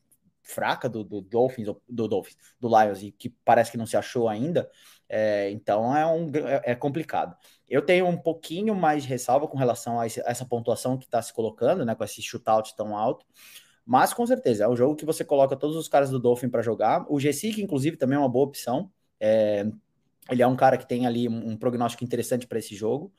fraca 0.51 0.89
do, 0.89 1.03
do 1.03 1.21
Dolphins, 1.21 1.67
do 1.87 2.07
Dolphins, 2.07 2.37
do 2.59 2.67
Lions, 2.67 3.01
e 3.01 3.11
que 3.11 3.29
parece 3.29 3.71
que 3.71 3.77
não 3.77 3.85
se 3.85 3.97
achou 3.97 4.27
ainda, 4.27 4.69
é, 5.09 5.49
então 5.51 5.95
é, 5.95 6.05
um, 6.05 6.31
é, 6.35 6.71
é, 6.71 6.75
complicado. 6.75 7.35
Eu 7.67 7.81
tenho 7.81 8.05
um 8.07 8.17
pouquinho 8.17 8.75
mais 8.75 9.03
de 9.03 9.09
ressalva 9.09 9.47
com 9.47 9.57
relação 9.57 9.99
a, 9.99 10.05
esse, 10.05 10.21
a 10.21 10.29
essa 10.29 10.45
pontuação 10.45 10.97
que 10.97 11.05
está 11.05 11.21
se 11.21 11.33
colocando, 11.33 11.85
né, 11.85 11.95
com 11.95 12.03
esse 12.03 12.21
shootout 12.21 12.75
tão 12.75 12.95
alto, 12.95 13.25
mas 13.85 14.13
com 14.13 14.25
certeza 14.25 14.65
é 14.65 14.67
um 14.67 14.75
jogo 14.75 14.95
que 14.95 15.05
você 15.05 15.23
coloca 15.23 15.55
todos 15.55 15.75
os 15.75 15.87
caras 15.87 16.09
do 16.09 16.19
Dolphin 16.19 16.49
para 16.49 16.61
jogar. 16.61 17.05
O 17.09 17.19
Gesic, 17.19 17.61
inclusive, 17.61 17.97
também 17.97 18.15
é 18.15 18.19
uma 18.19 18.29
boa 18.29 18.45
opção. 18.45 18.91
É, 19.19 19.65
ele 20.29 20.41
é 20.41 20.47
um 20.47 20.55
cara 20.55 20.77
que 20.77 20.87
tem 20.87 21.05
ali 21.05 21.27
um, 21.27 21.51
um 21.51 21.57
prognóstico 21.57 22.03
interessante 22.03 22.47
para 22.47 22.59
esse 22.59 22.75
jogo. 22.75 23.11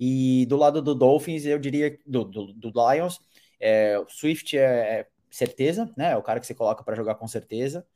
E 0.00 0.46
do 0.46 0.56
lado 0.56 0.82
do 0.82 0.94
Dolphins, 0.94 1.44
eu 1.44 1.58
diria 1.58 1.98
do, 2.06 2.24
do, 2.24 2.52
do 2.52 2.72
Lions, 2.74 3.20
é, 3.58 3.98
o 3.98 4.08
Swift 4.08 4.56
é, 4.56 4.62
é 5.00 5.06
certeza, 5.30 5.92
né? 5.96 6.12
É 6.12 6.16
o 6.16 6.22
cara 6.22 6.40
que 6.40 6.46
você 6.46 6.54
coloca 6.54 6.82
para 6.84 6.94
jogar 6.94 7.16
com 7.16 7.28
certeza. 7.28 7.86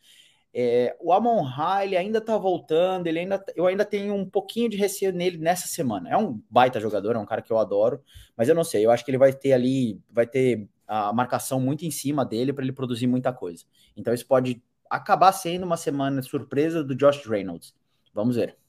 É, 0.52 0.96
o 1.00 1.12
Amon 1.12 1.42
Ra, 1.42 1.84
ele 1.84 1.96
ainda 1.96 2.20
tá 2.20 2.36
voltando, 2.36 3.06
ele 3.06 3.20
ainda, 3.20 3.44
eu 3.54 3.66
ainda 3.66 3.84
tenho 3.84 4.14
um 4.14 4.28
pouquinho 4.28 4.68
de 4.68 4.76
receio 4.76 5.12
nele 5.12 5.38
nessa 5.38 5.68
semana. 5.68 6.10
É 6.10 6.16
um 6.16 6.42
baita 6.50 6.80
jogador, 6.80 7.14
é 7.14 7.18
um 7.18 7.26
cara 7.26 7.40
que 7.40 7.52
eu 7.52 7.58
adoro, 7.58 8.02
mas 8.36 8.48
eu 8.48 8.54
não 8.54 8.64
sei, 8.64 8.84
eu 8.84 8.90
acho 8.90 9.04
que 9.04 9.10
ele 9.10 9.18
vai 9.18 9.32
ter 9.32 9.52
ali, 9.52 10.00
vai 10.10 10.26
ter 10.26 10.68
a 10.88 11.12
marcação 11.12 11.60
muito 11.60 11.84
em 11.84 11.90
cima 11.90 12.24
dele 12.24 12.52
para 12.52 12.64
ele 12.64 12.72
produzir 12.72 13.06
muita 13.06 13.32
coisa. 13.32 13.64
Então 13.96 14.12
isso 14.12 14.26
pode 14.26 14.60
acabar 14.90 15.30
sendo 15.32 15.64
uma 15.64 15.76
semana 15.76 16.20
surpresa 16.20 16.82
do 16.82 16.96
Josh 16.96 17.24
Reynolds. 17.26 17.72
Vamos 18.12 18.34
ver. 18.34 18.59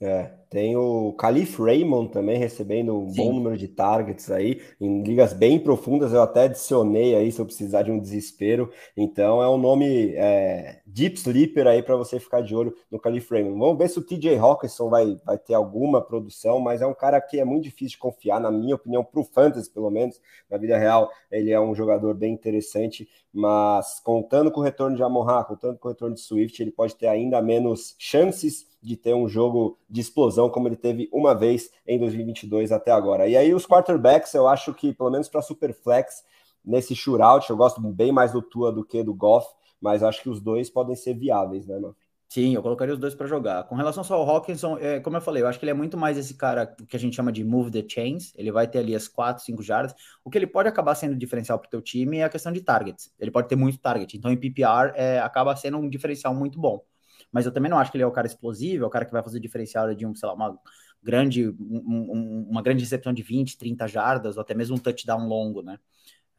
É, 0.00 0.30
tem 0.48 0.76
o 0.76 1.12
Calif 1.14 1.60
Raymond 1.60 2.12
também 2.12 2.38
recebendo 2.38 2.96
um 2.96 3.10
Sim. 3.10 3.16
bom 3.16 3.32
número 3.32 3.58
de 3.58 3.66
targets 3.66 4.30
aí, 4.30 4.62
em 4.80 5.02
ligas 5.02 5.32
bem 5.32 5.58
profundas, 5.58 6.12
eu 6.12 6.22
até 6.22 6.44
adicionei 6.44 7.16
aí 7.16 7.32
se 7.32 7.40
eu 7.40 7.44
precisar 7.44 7.82
de 7.82 7.90
um 7.90 7.98
desespero. 7.98 8.70
Então 8.96 9.42
é 9.42 9.48
um 9.48 9.58
nome 9.58 10.14
é, 10.14 10.80
deep 10.98 11.16
sleeper 11.16 11.68
aí 11.68 11.80
para 11.80 11.94
você 11.94 12.18
ficar 12.18 12.40
de 12.40 12.56
olho 12.56 12.74
no 12.90 12.98
Calif 12.98 13.30
Raymond. 13.30 13.56
Vamos 13.56 13.78
ver 13.78 13.88
se 13.88 14.00
o 14.00 14.02
TJ 14.02 14.36
Hawkinson 14.36 14.90
vai, 14.90 15.16
vai 15.24 15.38
ter 15.38 15.54
alguma 15.54 16.02
produção, 16.02 16.58
mas 16.58 16.82
é 16.82 16.86
um 16.86 16.94
cara 16.94 17.20
que 17.20 17.38
é 17.38 17.44
muito 17.44 17.62
difícil 17.62 17.90
de 17.90 17.98
confiar, 17.98 18.40
na 18.40 18.50
minha 18.50 18.74
opinião, 18.74 19.04
para 19.04 19.20
o 19.20 19.24
Fantasy, 19.24 19.70
pelo 19.70 19.90
menos. 19.90 20.20
Na 20.50 20.58
vida 20.58 20.76
real, 20.76 21.08
ele 21.30 21.52
é 21.52 21.60
um 21.60 21.72
jogador 21.72 22.14
bem 22.14 22.32
interessante, 22.32 23.08
mas 23.32 24.00
contando 24.00 24.50
com 24.50 24.58
o 24.58 24.62
retorno 24.62 24.96
de 24.96 25.02
Amon 25.02 25.24
contando 25.44 25.78
com 25.78 25.86
o 25.86 25.90
retorno 25.92 26.16
de 26.16 26.20
Swift, 26.20 26.60
ele 26.60 26.72
pode 26.72 26.96
ter 26.96 27.06
ainda 27.06 27.40
menos 27.40 27.94
chances 27.96 28.66
de 28.82 28.96
ter 28.96 29.14
um 29.14 29.28
jogo 29.28 29.78
de 29.88 30.00
explosão 30.00 30.50
como 30.50 30.66
ele 30.66 30.76
teve 30.76 31.08
uma 31.12 31.32
vez 31.32 31.70
em 31.86 31.98
2022 31.98 32.72
até 32.72 32.90
agora. 32.90 33.28
E 33.28 33.36
aí 33.36 33.54
os 33.54 33.66
quarterbacks, 33.66 34.34
eu 34.34 34.48
acho 34.48 34.74
que 34.74 34.92
pelo 34.92 35.10
menos 35.10 35.28
para 35.28 35.42
Superflex, 35.42 36.24
nesse 36.64 36.94
shootout, 36.94 37.48
eu 37.50 37.56
gosto 37.56 37.80
bem 37.80 38.10
mais 38.10 38.32
do 38.32 38.42
Tua 38.42 38.72
do 38.72 38.84
que 38.84 39.02
do 39.02 39.14
Goff, 39.14 39.46
mas 39.80 40.02
acho 40.02 40.22
que 40.22 40.28
os 40.28 40.40
dois 40.40 40.70
podem 40.70 40.96
ser 40.96 41.14
viáveis, 41.14 41.66
né, 41.66 41.78
mano? 41.78 41.96
Sim, 42.28 42.54
eu 42.54 42.62
colocaria 42.62 42.92
os 42.92 43.00
dois 43.00 43.14
para 43.14 43.26
jogar. 43.26 43.64
Com 43.64 43.74
relação 43.74 44.04
só 44.04 44.16
ao 44.16 44.28
Hawkinson, 44.28 44.76
é, 44.78 45.00
como 45.00 45.16
eu 45.16 45.20
falei, 45.20 45.42
eu 45.42 45.46
acho 45.46 45.58
que 45.58 45.64
ele 45.64 45.70
é 45.70 45.74
muito 45.74 45.96
mais 45.96 46.18
esse 46.18 46.34
cara 46.34 46.66
que 46.66 46.94
a 46.94 46.98
gente 46.98 47.16
chama 47.16 47.32
de 47.32 47.42
move 47.42 47.70
the 47.70 47.82
chains. 47.88 48.34
Ele 48.36 48.52
vai 48.52 48.68
ter 48.68 48.80
ali 48.80 48.94
as 48.94 49.08
4, 49.08 49.42
5 49.42 49.62
jardas. 49.62 49.94
O 50.22 50.28
que 50.28 50.36
ele 50.36 50.46
pode 50.46 50.68
acabar 50.68 50.94
sendo 50.94 51.16
diferencial 51.16 51.58
para 51.58 51.68
o 51.68 51.70
teu 51.70 51.80
time 51.80 52.18
é 52.18 52.24
a 52.24 52.28
questão 52.28 52.52
de 52.52 52.60
targets. 52.60 53.10
Ele 53.18 53.30
pode 53.30 53.48
ter 53.48 53.56
muito 53.56 53.78
target. 53.78 54.14
Então, 54.14 54.30
em 54.30 54.36
PPR, 54.36 54.92
é, 54.94 55.20
acaba 55.20 55.56
sendo 55.56 55.78
um 55.78 55.88
diferencial 55.88 56.34
muito 56.34 56.60
bom 56.60 56.84
mas 57.32 57.46
eu 57.46 57.52
também 57.52 57.70
não 57.70 57.78
acho 57.78 57.90
que 57.90 57.96
ele 57.96 58.04
é 58.04 58.06
o 58.06 58.12
cara 58.12 58.26
explosivo, 58.26 58.84
é 58.84 58.86
o 58.86 58.90
cara 58.90 59.04
que 59.04 59.12
vai 59.12 59.22
fazer 59.22 59.40
diferencial 59.40 59.94
de 59.94 60.06
um, 60.06 60.14
sei 60.14 60.28
lá, 60.28 60.34
uma 60.34 60.58
grande, 61.02 61.48
um, 61.48 62.46
uma 62.48 62.62
grande 62.62 62.82
recepção 62.82 63.12
de 63.12 63.22
20, 63.22 63.58
30 63.58 63.86
jardas, 63.86 64.36
ou 64.36 64.40
até 64.40 64.54
mesmo 64.54 64.76
um 64.76 64.78
touchdown 64.78 65.26
longo, 65.26 65.62
né? 65.62 65.78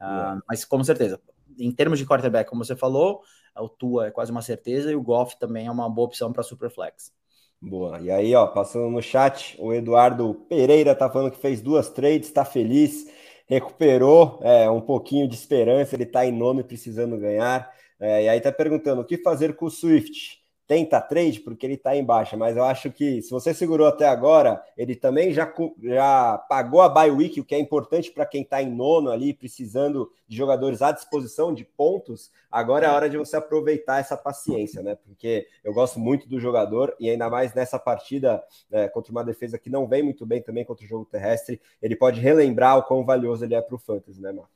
Uh, 0.00 0.40
mas 0.48 0.64
com 0.64 0.82
certeza, 0.82 1.20
em 1.60 1.72
termos 1.72 1.98
de 1.98 2.06
quarterback, 2.06 2.48
como 2.48 2.64
você 2.64 2.74
falou, 2.74 3.22
o 3.56 3.68
Tua 3.68 4.08
é 4.08 4.10
quase 4.10 4.30
uma 4.30 4.42
certeza 4.42 4.90
e 4.90 4.96
o 4.96 5.02
Goff 5.02 5.38
também 5.38 5.66
é 5.66 5.70
uma 5.70 5.88
boa 5.88 6.06
opção 6.06 6.32
para 6.32 6.42
Superflex. 6.42 7.12
Boa. 7.60 8.00
E 8.00 8.10
aí, 8.10 8.34
ó, 8.34 8.46
passando 8.46 8.90
no 8.90 9.02
chat, 9.02 9.56
o 9.60 9.72
Eduardo 9.74 10.34
Pereira 10.48 10.94
tá 10.94 11.10
falando 11.10 11.30
que 11.30 11.38
fez 11.38 11.60
duas 11.60 11.90
trades, 11.90 12.30
tá 12.30 12.44
feliz, 12.44 13.06
recuperou 13.46 14.38
é, 14.42 14.70
um 14.70 14.80
pouquinho 14.80 15.28
de 15.28 15.34
esperança, 15.34 15.94
ele 15.94 16.06
tá 16.06 16.24
em 16.24 16.32
nome 16.32 16.64
precisando 16.64 17.18
ganhar. 17.18 17.70
É, 17.98 18.24
e 18.24 18.28
aí 18.30 18.40
tá 18.40 18.50
perguntando 18.50 19.02
o 19.02 19.04
que 19.04 19.18
fazer 19.18 19.54
com 19.56 19.66
o 19.66 19.70
Swift 19.70 20.39
tenta 20.70 21.00
trade 21.00 21.40
porque 21.40 21.66
ele 21.66 21.74
está 21.74 21.96
em 21.96 22.04
baixa, 22.04 22.36
mas 22.36 22.56
eu 22.56 22.62
acho 22.62 22.92
que 22.92 23.20
se 23.22 23.30
você 23.32 23.52
segurou 23.52 23.88
até 23.88 24.06
agora, 24.06 24.64
ele 24.76 24.94
também 24.94 25.32
já, 25.32 25.52
já 25.82 26.38
pagou 26.48 26.80
a 26.80 26.88
bye 26.88 27.10
week, 27.10 27.40
o 27.40 27.44
que 27.44 27.56
é 27.56 27.58
importante 27.58 28.12
para 28.12 28.24
quem 28.24 28.42
está 28.42 28.62
em 28.62 28.70
nono 28.70 29.10
ali, 29.10 29.34
precisando 29.34 30.12
de 30.28 30.36
jogadores 30.36 30.80
à 30.80 30.92
disposição 30.92 31.52
de 31.52 31.64
pontos. 31.64 32.30
Agora 32.48 32.86
é 32.86 32.88
a 32.88 32.94
hora 32.94 33.10
de 33.10 33.18
você 33.18 33.36
aproveitar 33.36 33.98
essa 33.98 34.16
paciência, 34.16 34.80
né? 34.80 34.94
Porque 34.94 35.48
eu 35.64 35.74
gosto 35.74 35.98
muito 35.98 36.28
do 36.28 36.38
jogador 36.38 36.94
e 37.00 37.10
ainda 37.10 37.28
mais 37.28 37.52
nessa 37.52 37.76
partida 37.76 38.40
né, 38.70 38.88
contra 38.90 39.10
uma 39.10 39.24
defesa 39.24 39.58
que 39.58 39.68
não 39.68 39.88
vem 39.88 40.04
muito 40.04 40.24
bem 40.24 40.40
também 40.40 40.64
contra 40.64 40.84
o 40.84 40.88
jogo 40.88 41.04
terrestre, 41.04 41.60
ele 41.82 41.96
pode 41.96 42.20
relembrar 42.20 42.78
o 42.78 42.84
quão 42.84 43.04
valioso 43.04 43.44
ele 43.44 43.56
é 43.56 43.60
para 43.60 43.74
o 43.74 43.78
fantasy, 43.78 44.20
né, 44.20 44.30
Marcos? 44.30 44.54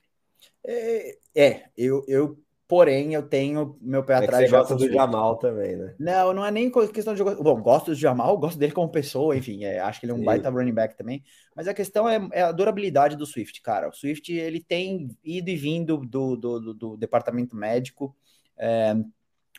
É, 0.63 1.17
é, 1.35 1.63
eu, 1.77 2.05
eu 2.07 2.37
Porém, 2.67 3.13
eu 3.13 3.21
tenho 3.21 3.77
meu 3.79 4.03
pé 4.03 4.13
é 4.13 4.17
atrás. 4.17 4.49
Você 4.49 4.57
gosta 4.57 4.75
do 4.75 4.91
Jamal 4.91 5.37
também, 5.37 5.75
né? 5.75 5.93
Não, 5.99 6.33
não 6.33 6.43
é 6.43 6.49
nem 6.49 6.71
questão 6.91 7.13
de. 7.13 7.23
Bom, 7.23 7.61
gosto 7.61 7.91
do 7.91 7.95
Jamal, 7.95 8.35
gosto 8.39 8.57
dele 8.57 8.71
como 8.71 8.89
pessoa, 8.89 9.37
enfim, 9.37 9.63
é, 9.63 9.79
acho 9.79 9.99
que 9.99 10.05
ele 10.05 10.13
é 10.13 10.15
um 10.15 10.19
Sim. 10.19 10.25
baita 10.25 10.49
running 10.49 10.73
back 10.73 10.97
também. 10.97 11.23
Mas 11.55 11.67
a 11.67 11.75
questão 11.75 12.09
é, 12.09 12.27
é, 12.31 12.41
a 12.41 12.51
durabilidade 12.51 13.15
do 13.15 13.25
Swift, 13.25 13.61
cara. 13.61 13.87
O 13.87 13.93
Swift 13.93 14.33
ele 14.33 14.59
tem 14.59 15.15
ido 15.23 15.49
e 15.49 15.55
vindo 15.55 15.97
do, 15.97 16.35
do, 16.35 16.59
do, 16.59 16.73
do 16.73 16.97
departamento 16.97 17.55
médico. 17.55 18.15
É, 18.57 18.95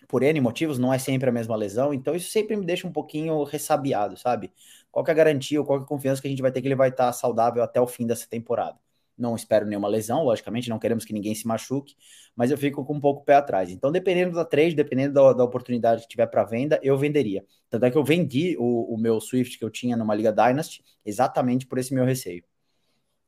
por 0.09 0.23
N 0.23 0.41
motivos, 0.41 0.79
não 0.79 0.93
é 0.93 0.99
sempre 0.99 1.29
a 1.29 1.33
mesma 1.33 1.57
lesão, 1.57 1.93
então 1.93 2.15
isso 2.15 2.31
sempre 2.31 2.57
me 2.57 2.65
deixa 2.65 2.87
um 2.87 2.93
pouquinho 2.93 3.43
ressabiado, 3.45 4.17
sabe? 4.17 4.53
Qual 4.91 5.05
é 5.07 5.11
a 5.11 5.15
garantia 5.15 5.61
ou 5.61 5.67
qual 5.67 5.81
é 5.81 5.83
a 5.83 5.87
confiança 5.87 6.21
que 6.21 6.29
a 6.29 6.31
gente 6.31 6.43
vai 6.43 6.53
ter 6.53 6.61
que 6.61 6.69
ele 6.69 6.75
vai 6.75 6.91
estar 6.91 7.13
saudável 7.13 7.63
até 7.63 7.81
o 7.81 7.87
fim 7.87 8.07
dessa 8.07 8.29
temporada? 8.29 8.79
Não 9.17 9.35
espero 9.35 9.67
nenhuma 9.67 9.89
lesão, 9.89 10.23
logicamente, 10.23 10.69
não 10.69 10.79
queremos 10.79 11.05
que 11.05 11.13
ninguém 11.13 11.35
se 11.35 11.47
machuque, 11.47 11.95
mas 12.35 12.51
eu 12.51 12.59
fico 12.59 12.85
com 12.85 12.95
um 12.95 13.01
pouco 13.01 13.23
o 13.23 13.25
pé 13.25 13.35
atrás. 13.35 13.71
Então, 13.71 13.91
dependendo 13.91 14.35
da 14.35 14.45
trade, 14.45 14.75
dependendo 14.75 15.15
da, 15.15 15.33
da 15.33 15.45
oportunidade 15.45 16.03
que 16.03 16.09
tiver 16.09 16.27
para 16.27 16.45
venda, 16.45 16.79
eu 16.83 16.99
venderia. 16.99 17.45
Tanto 17.71 17.87
é 17.87 17.91
que 17.91 17.97
eu 17.97 18.05
vendi 18.05 18.57
o, 18.59 18.95
o, 18.95 18.99
meu 18.99 19.21
Swift 19.21 19.59
que 19.59 19.65
eu 19.65 19.71
tinha 19.71 19.97
numa 19.97 20.15
Liga 20.15 20.33
Dynasty 20.33 20.85
exatamente 21.05 21.67
por 21.67 21.79
esse 21.79 21.95
meu 21.95 22.05
receio. 22.05 22.45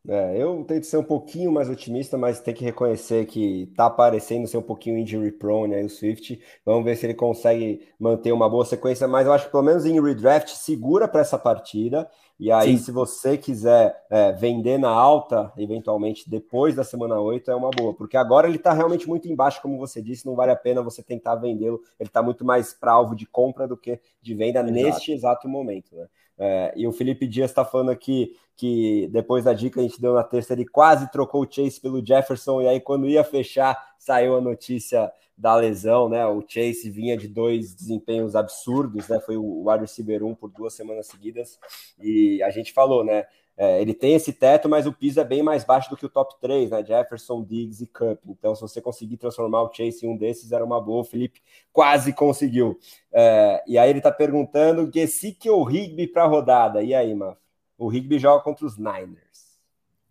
É, 0.06 0.40
eu 0.42 0.64
tento 0.64 0.84
ser 0.84 0.96
um 0.96 1.04
pouquinho 1.04 1.52
mais 1.52 1.68
otimista, 1.68 2.16
mas 2.16 2.40
tem 2.40 2.54
que 2.54 2.64
reconhecer 2.64 3.26
que 3.26 3.70
tá 3.76 3.90
parecendo 3.90 4.46
ser 4.46 4.56
um 4.56 4.62
pouquinho 4.62 4.96
injury 4.96 5.32
prone 5.32 5.74
aí 5.74 5.84
o 5.84 5.90
Swift. 5.90 6.40
Vamos 6.64 6.84
ver 6.84 6.96
se 6.96 7.04
ele 7.04 7.14
consegue 7.14 7.86
manter 7.98 8.32
uma 8.32 8.48
boa 8.48 8.64
sequência, 8.64 9.06
mas 9.06 9.26
eu 9.26 9.32
acho 9.32 9.46
que 9.46 9.50
pelo 9.50 9.62
menos 9.62 9.84
em 9.84 10.00
redraft 10.00 10.50
segura 10.50 11.06
para 11.06 11.20
essa 11.20 11.38
partida. 11.38 12.08
E 12.38 12.52
aí, 12.52 12.76
Sim. 12.76 12.84
se 12.84 12.92
você 12.92 13.36
quiser 13.36 14.00
é, 14.08 14.30
vender 14.30 14.78
na 14.78 14.90
alta, 14.90 15.52
eventualmente 15.56 16.30
depois 16.30 16.76
da 16.76 16.84
semana 16.84 17.18
8, 17.20 17.50
é 17.50 17.54
uma 17.54 17.70
boa, 17.70 17.92
porque 17.92 18.16
agora 18.16 18.46
ele 18.46 18.58
está 18.58 18.72
realmente 18.72 19.08
muito 19.08 19.28
embaixo, 19.28 19.60
como 19.60 19.76
você 19.76 20.00
disse, 20.00 20.24
não 20.24 20.36
vale 20.36 20.52
a 20.52 20.56
pena 20.56 20.80
você 20.80 21.02
tentar 21.02 21.34
vendê-lo, 21.34 21.80
ele 21.98 22.08
está 22.08 22.22
muito 22.22 22.44
mais 22.44 22.72
para 22.72 22.92
alvo 22.92 23.16
de 23.16 23.26
compra 23.26 23.66
do 23.66 23.76
que 23.76 24.00
de 24.22 24.34
venda 24.34 24.60
Exato. 24.60 24.72
neste 24.72 25.12
exato 25.12 25.48
momento. 25.48 25.96
Né? 25.96 26.06
É, 26.38 26.72
e 26.76 26.86
o 26.86 26.92
Felipe 26.92 27.26
Dias 27.26 27.50
está 27.50 27.64
falando 27.64 27.90
aqui 27.90 28.36
que 28.54 29.08
depois 29.12 29.44
da 29.44 29.52
dica 29.52 29.74
que 29.74 29.80
a 29.80 29.88
gente 29.88 30.00
deu 30.00 30.14
na 30.14 30.22
terça, 30.22 30.52
ele 30.52 30.64
quase 30.64 31.10
trocou 31.10 31.42
o 31.42 31.48
Chase 31.50 31.80
pelo 31.80 32.04
Jefferson, 32.04 32.62
e 32.62 32.68
aí 32.68 32.80
quando 32.80 33.08
ia 33.08 33.24
fechar, 33.24 33.76
saiu 33.98 34.36
a 34.36 34.40
notícia 34.40 35.12
da 35.36 35.54
lesão, 35.54 36.08
né? 36.08 36.26
O 36.26 36.42
Chase 36.46 36.90
vinha 36.90 37.16
de 37.16 37.28
dois 37.28 37.74
desempenhos 37.74 38.34
absurdos, 38.34 39.08
né? 39.08 39.20
Foi 39.20 39.36
o 39.36 39.68
wide 39.68 39.82
receiver 39.82 40.24
1 40.24 40.34
por 40.34 40.50
duas 40.50 40.74
semanas 40.74 41.06
seguidas, 41.06 41.58
e 42.00 42.42
a 42.42 42.50
gente 42.50 42.72
falou, 42.72 43.04
né? 43.04 43.26
É, 43.60 43.82
ele 43.82 43.92
tem 43.92 44.14
esse 44.14 44.32
teto, 44.32 44.68
mas 44.68 44.86
o 44.86 44.92
piso 44.92 45.18
é 45.18 45.24
bem 45.24 45.42
mais 45.42 45.64
baixo 45.64 45.90
do 45.90 45.96
que 45.96 46.06
o 46.06 46.08
top 46.08 46.40
3, 46.40 46.70
né? 46.70 46.84
Jefferson, 46.84 47.42
Diggs 47.42 47.82
e 47.82 47.88
Cup. 47.88 48.20
Então, 48.28 48.54
se 48.54 48.60
você 48.60 48.80
conseguir 48.80 49.16
transformar 49.16 49.62
o 49.62 49.74
Chase 49.74 50.06
em 50.06 50.08
um 50.08 50.16
desses, 50.16 50.52
era 50.52 50.64
uma 50.64 50.80
boa. 50.80 51.00
O 51.00 51.04
Felipe 51.04 51.42
quase 51.72 52.12
conseguiu. 52.12 52.78
É, 53.12 53.64
e 53.66 53.76
aí 53.76 53.90
ele 53.90 54.00
tá 54.00 54.12
perguntando: 54.12 54.88
Gesick 54.94 55.50
ou 55.50 55.64
Rigby 55.64 56.06
para 56.06 56.22
a 56.22 56.28
rodada? 56.28 56.84
E 56.84 56.94
aí, 56.94 57.12
Maf? 57.12 57.36
O 57.76 57.88
Rigby 57.88 58.18
joga 58.18 58.44
contra 58.44 58.64
os 58.64 58.76
Niners. 58.78 59.58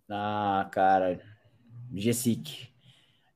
Ah, 0.09 0.67
cara. 0.69 1.21
Gesick. 1.95 2.67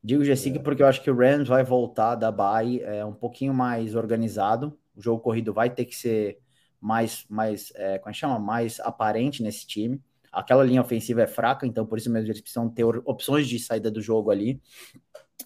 Digo 0.03 0.23
Gesick 0.25 0.57
é. 0.57 0.61
porque 0.61 0.81
eu 0.81 0.87
acho 0.87 1.01
que 1.01 1.11
o 1.11 1.15
Rams 1.15 1.47
vai 1.47 1.63
voltar 1.63 2.15
da 2.15 2.31
bye 2.31 2.81
é, 2.81 3.05
um 3.05 3.13
pouquinho 3.13 3.53
mais 3.53 3.95
organizado. 3.95 4.77
O 4.95 5.01
jogo 5.01 5.21
corrido 5.21 5.53
vai 5.53 5.69
ter 5.69 5.85
que 5.85 5.95
ser 5.95 6.39
mais, 6.79 7.25
mais 7.29 7.71
é, 7.75 7.99
como 7.99 8.09
é 8.09 8.13
chama? 8.13 8.39
Mais 8.39 8.79
aparente 8.79 9.43
nesse 9.43 9.67
time. 9.67 10.01
Aquela 10.31 10.63
linha 10.63 10.81
ofensiva 10.81 11.21
é 11.21 11.27
fraca, 11.27 11.67
então 11.67 11.85
por 11.85 11.97
isso 11.97 12.09
mesmo 12.09 12.27
eles 12.27 12.41
precisam 12.41 12.69
ter 12.69 12.83
opções 12.85 13.47
de 13.47 13.59
saída 13.59 13.91
do 13.91 14.01
jogo 14.01 14.31
ali. 14.31 14.61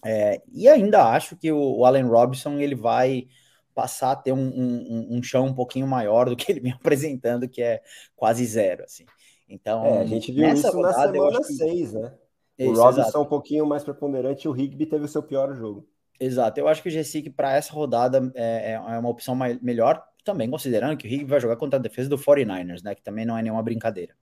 É, 0.04 0.40
e 0.52 0.68
ainda 0.68 1.04
acho 1.10 1.36
que 1.36 1.50
o, 1.50 1.78
o, 1.78 1.84
Allen 1.84 2.04
Robinson 2.04 2.58
ele 2.58 2.74
vai 2.74 3.26
passar 3.74 4.12
a 4.12 4.16
ter 4.16 4.32
um, 4.32 4.38
um, 4.38 5.16
um, 5.16 5.22
chão 5.22 5.46
um 5.46 5.54
pouquinho 5.54 5.86
maior 5.86 6.28
do 6.28 6.36
que 6.36 6.50
ele 6.50 6.60
vem 6.60 6.72
apresentando, 6.78 7.48
que 7.48 7.60
é 7.60 7.82
quase 8.14 8.44
zero, 8.46 8.84
assim. 8.84 9.04
Então, 9.48 9.84
é, 9.84 10.00
a 10.00 10.04
gente 10.04 10.32
viu 10.32 10.48
isso 10.48 10.70
rodada, 10.70 11.06
na 11.06 11.12
semana 11.12 11.42
6, 11.42 11.90
que... 11.90 12.25
né? 12.58 12.66
O 12.66 12.72
isso, 12.72 12.82
Robinson 12.82 13.00
exato. 13.02 13.20
um 13.20 13.26
pouquinho 13.26 13.66
mais 13.66 13.84
preponderante 13.84 14.46
e 14.46 14.48
o 14.48 14.52
Rigby 14.52 14.86
teve 14.86 15.04
o 15.04 15.08
seu 15.08 15.22
pior 15.22 15.54
jogo. 15.54 15.86
Exato, 16.18 16.58
eu 16.58 16.66
acho 16.66 16.82
que 16.82 16.88
o 16.88 16.92
Gesick 16.92 17.28
para 17.30 17.54
essa 17.54 17.72
rodada 17.72 18.32
é, 18.34 18.72
é, 18.72 18.78
uma 18.78 19.08
opção 19.08 19.34
mais, 19.34 19.60
melhor, 19.60 20.02
também 20.24 20.50
considerando 20.50 20.96
que 20.96 21.06
o 21.06 21.10
Rigby 21.10 21.30
vai 21.30 21.40
jogar 21.40 21.56
contra 21.56 21.78
a 21.78 21.82
defesa 21.82 22.08
do 22.08 22.18
49ers, 22.18 22.82
né? 22.82 22.94
Que 22.94 23.02
também 23.02 23.24
não 23.26 23.36
é 23.36 23.42
nenhuma 23.42 23.62
brincadeira. 23.62 24.14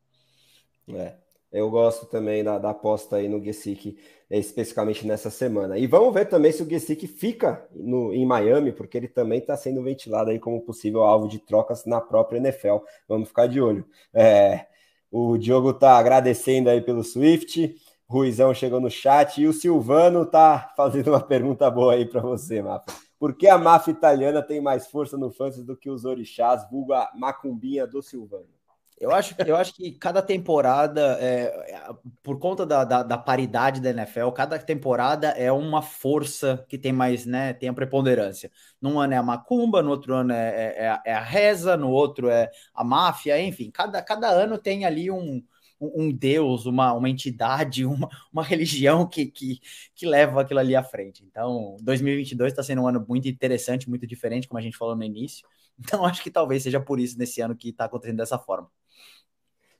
É. 0.88 1.14
Eu 1.54 1.70
gosto 1.70 2.04
também 2.06 2.42
da, 2.42 2.58
da 2.58 2.70
aposta 2.70 3.14
aí 3.14 3.28
no 3.28 3.40
Gesick, 3.40 3.96
especificamente 4.28 5.06
nessa 5.06 5.30
semana. 5.30 5.78
E 5.78 5.86
vamos 5.86 6.12
ver 6.12 6.24
também 6.24 6.50
se 6.50 6.64
o 6.64 6.68
Gesick 6.68 7.06
fica 7.06 7.64
no, 7.72 8.12
em 8.12 8.26
Miami, 8.26 8.72
porque 8.72 8.98
ele 8.98 9.06
também 9.06 9.38
está 9.38 9.56
sendo 9.56 9.80
ventilado 9.80 10.30
aí 10.30 10.40
como 10.40 10.60
possível 10.62 11.04
alvo 11.04 11.28
de 11.28 11.38
trocas 11.38 11.84
na 11.86 12.00
própria 12.00 12.38
NFL. 12.38 12.78
Vamos 13.06 13.28
ficar 13.28 13.46
de 13.46 13.60
olho. 13.60 13.86
É, 14.12 14.66
o 15.12 15.38
Diogo 15.38 15.70
está 15.70 15.96
agradecendo 15.96 16.68
aí 16.68 16.80
pelo 16.80 17.04
Swift. 17.04 17.76
Ruizão 18.08 18.52
chegou 18.52 18.80
no 18.80 18.90
chat 18.90 19.40
e 19.40 19.46
o 19.46 19.52
Silvano 19.52 20.26
tá 20.26 20.72
fazendo 20.76 21.08
uma 21.08 21.20
pergunta 21.20 21.70
boa 21.70 21.94
aí 21.94 22.04
para 22.04 22.20
você, 22.20 22.62
Mapa. 22.62 22.92
Por 23.18 23.34
que 23.34 23.48
a 23.48 23.56
máfia 23.56 23.92
italiana 23.92 24.42
tem 24.42 24.60
mais 24.60 24.86
força 24.86 25.16
no 25.16 25.30
fantasy 25.30 25.64
do 25.64 25.76
que 25.76 25.88
os 25.88 26.04
orixás, 26.04 26.68
vulga 26.70 27.10
macumbinha 27.14 27.86
do 27.86 28.02
Silvano? 28.02 28.54
Eu 29.00 29.12
acho, 29.12 29.34
eu 29.44 29.56
acho 29.56 29.74
que 29.74 29.90
cada 29.92 30.22
temporada, 30.22 31.18
é, 31.20 31.52
por 32.22 32.38
conta 32.38 32.64
da, 32.64 32.84
da, 32.84 33.02
da, 33.02 33.18
paridade 33.18 33.80
da 33.80 33.90
NFL, 33.90 34.30
cada 34.30 34.56
temporada 34.58 35.28
é 35.30 35.50
uma 35.50 35.82
força 35.82 36.64
que 36.68 36.78
tem 36.78 36.92
mais, 36.92 37.26
né? 37.26 37.52
Tem 37.52 37.68
a 37.68 37.74
preponderância. 37.74 38.52
Num 38.80 39.00
ano 39.00 39.14
é 39.14 39.16
a 39.16 39.22
macumba, 39.22 39.82
no 39.82 39.90
outro 39.90 40.14
ano 40.14 40.32
é, 40.32 40.48
é, 40.48 40.86
é, 40.86 41.00
é 41.06 41.14
a 41.14 41.20
reza, 41.20 41.76
no 41.76 41.90
outro 41.90 42.28
é 42.28 42.50
a 42.72 42.84
máfia, 42.84 43.40
enfim, 43.40 43.70
cada, 43.70 44.00
cada 44.00 44.28
ano 44.28 44.58
tem 44.58 44.84
ali 44.84 45.10
um, 45.10 45.42
um 45.80 46.10
deus, 46.10 46.66
uma, 46.66 46.92
uma 46.92 47.08
entidade, 47.08 47.84
uma, 47.86 48.08
uma 48.32 48.42
religião 48.42 49.06
que, 49.06 49.26
que, 49.26 49.60
que 49.94 50.06
leva 50.06 50.40
aquilo 50.40 50.60
ali 50.60 50.74
à 50.74 50.82
frente. 50.82 51.24
Então, 51.24 51.76
2022 51.82 52.52
está 52.52 52.62
sendo 52.62 52.82
um 52.82 52.88
ano 52.88 53.04
muito 53.08 53.28
interessante, 53.28 53.88
muito 53.88 54.06
diferente, 54.06 54.48
como 54.48 54.58
a 54.58 54.62
gente 54.62 54.76
falou 54.76 54.96
no 54.96 55.04
início. 55.04 55.46
Então, 55.76 56.04
acho 56.04 56.22
que 56.22 56.30
talvez 56.30 56.62
seja 56.62 56.78
por 56.78 57.00
isso 57.00 57.18
nesse 57.18 57.40
ano 57.40 57.56
que 57.56 57.70
está 57.70 57.86
acontecendo 57.86 58.18
dessa 58.18 58.38
forma. 58.38 58.70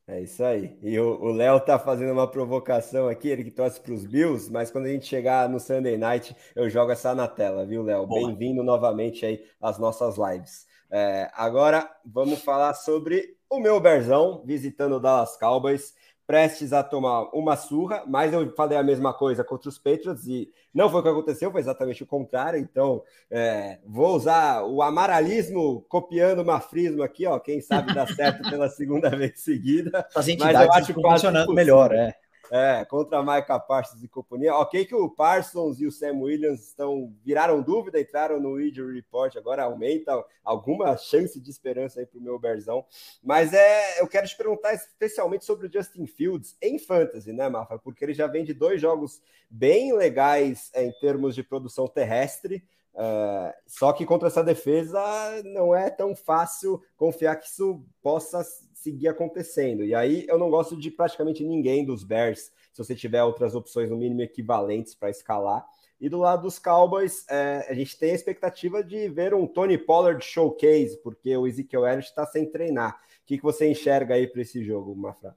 É 0.06 0.20
isso 0.20 0.44
aí. 0.44 0.76
E 0.82 0.98
o 0.98 1.32
Léo 1.32 1.60
tá 1.60 1.78
fazendo 1.78 2.12
uma 2.12 2.28
provocação 2.28 3.08
aqui, 3.08 3.28
ele 3.28 3.44
que 3.44 3.50
torce 3.50 3.80
para 3.80 3.92
os 3.92 4.04
Bills, 4.04 4.52
mas 4.52 4.70
quando 4.72 4.86
a 4.86 4.88
gente 4.88 5.06
chegar 5.06 5.48
no 5.48 5.58
Sunday 5.58 5.96
Night, 5.96 6.36
eu 6.54 6.68
jogo 6.68 6.90
essa 6.90 7.14
na 7.14 7.26
tela, 7.26 7.64
viu, 7.64 7.82
Léo? 7.82 8.06
Bem-vindo 8.06 8.62
novamente 8.64 9.24
aí 9.24 9.42
às 9.62 9.78
nossas 9.78 10.16
lives. 10.18 10.66
É, 10.90 11.30
agora 11.32 11.90
vamos 12.04 12.42
falar 12.42 12.74
sobre 12.74 13.34
o 13.56 13.60
meu 13.60 13.80
Berzão 13.80 14.42
visitando 14.44 14.96
o 14.96 15.00
Dallas 15.00 15.36
Cowboys 15.36 15.94
prestes 16.26 16.72
a 16.72 16.82
tomar 16.82 17.24
uma 17.34 17.56
surra, 17.56 18.02
mas 18.06 18.32
eu 18.32 18.54
falei 18.54 18.78
a 18.78 18.82
mesma 18.82 19.12
coisa 19.12 19.44
contra 19.44 19.68
os 19.68 19.78
Patriots 19.78 20.26
e 20.26 20.50
não 20.72 20.88
foi 20.88 21.00
o 21.00 21.02
que 21.02 21.08
aconteceu, 21.08 21.52
foi 21.52 21.60
exatamente 21.60 22.02
o 22.02 22.06
contrário. 22.06 22.58
Então, 22.58 23.02
é, 23.30 23.78
vou 23.84 24.16
usar 24.16 24.62
o 24.64 24.82
amaralismo 24.82 25.84
copiando 25.88 26.40
o 26.40 26.44
mafrismo 26.44 27.02
aqui, 27.02 27.26
ó. 27.26 27.38
Quem 27.38 27.60
sabe 27.60 27.94
dá 27.94 28.06
certo 28.06 28.48
pela 28.48 28.68
segunda 28.70 29.10
vez 29.10 29.40
seguida. 29.40 30.06
As 30.14 30.26
entidades 30.26 30.54
mas 30.54 30.66
eu 30.66 30.72
acho 30.72 30.94
funcionando 30.94 31.52
melhor, 31.52 31.92
é. 31.92 32.16
É, 32.50 32.84
contra 32.84 33.22
Micah 33.22 33.58
Parsons 33.58 34.02
e 34.02 34.08
companhia. 34.08 34.54
Ok 34.56 34.84
que 34.84 34.94
o 34.94 35.08
Parsons 35.08 35.80
e 35.80 35.86
o 35.86 35.92
Sam 35.92 36.18
Williams 36.18 36.60
estão 36.60 37.14
viraram 37.24 37.62
dúvida, 37.62 38.00
entraram 38.00 38.40
no 38.40 38.60
injury 38.60 38.94
report, 38.96 39.36
agora 39.36 39.64
aumenta 39.64 40.22
alguma 40.42 40.96
chance 40.96 41.40
de 41.40 41.50
esperança 41.50 42.00
aí 42.00 42.06
para 42.06 42.18
o 42.18 42.22
meu 42.22 42.38
Berzão. 42.38 42.84
Mas 43.22 43.52
é, 43.52 44.00
eu 44.00 44.06
quero 44.06 44.26
te 44.26 44.36
perguntar 44.36 44.74
especialmente 44.74 45.44
sobre 45.44 45.66
o 45.66 45.72
Justin 45.72 46.06
Fields 46.06 46.56
em 46.60 46.78
fantasy, 46.78 47.32
né, 47.32 47.48
Mafa? 47.48 47.78
Porque 47.78 48.04
ele 48.04 48.14
já 48.14 48.26
vem 48.26 48.44
de 48.44 48.52
dois 48.52 48.80
jogos 48.80 49.22
bem 49.48 49.92
legais 49.94 50.70
é, 50.74 50.84
em 50.84 50.92
termos 51.00 51.34
de 51.34 51.42
produção 51.42 51.86
terrestre. 51.86 52.64
Uh, 52.94 53.52
só 53.66 53.92
que 53.92 54.06
contra 54.06 54.28
essa 54.28 54.44
defesa 54.44 55.02
não 55.44 55.74
é 55.74 55.90
tão 55.90 56.14
fácil 56.14 56.80
confiar 56.96 57.34
que 57.36 57.48
isso 57.48 57.84
possa 58.00 58.44
seguir 58.84 59.08
acontecendo. 59.08 59.82
E 59.82 59.94
aí 59.94 60.26
eu 60.28 60.38
não 60.38 60.50
gosto 60.50 60.76
de 60.76 60.90
praticamente 60.90 61.42
ninguém 61.42 61.84
dos 61.84 62.04
Bears, 62.04 62.52
se 62.72 62.78
você 62.78 62.94
tiver 62.94 63.22
outras 63.22 63.54
opções, 63.54 63.88
no 63.88 63.96
mínimo 63.96 64.20
equivalentes 64.20 64.94
para 64.94 65.10
escalar. 65.10 65.64
E 66.00 66.08
do 66.08 66.18
lado 66.18 66.42
dos 66.42 66.58
Cowboys, 66.58 67.24
é, 67.30 67.66
a 67.68 67.72
gente 67.72 67.98
tem 67.98 68.10
a 68.10 68.14
expectativa 68.14 68.84
de 68.84 69.08
ver 69.08 69.32
um 69.32 69.46
Tony 69.46 69.78
Pollard 69.78 70.22
showcase, 70.22 71.00
porque 71.02 71.34
o 71.34 71.46
Ezekiel 71.46 71.86
Elliott 71.86 72.08
está 72.08 72.26
sem 72.26 72.44
treinar. 72.50 72.92
O 73.22 73.26
que, 73.26 73.38
que 73.38 73.42
você 73.42 73.70
enxerga 73.70 74.14
aí 74.14 74.26
para 74.26 74.42
esse 74.42 74.62
jogo, 74.62 74.94
Mafra? 74.94 75.34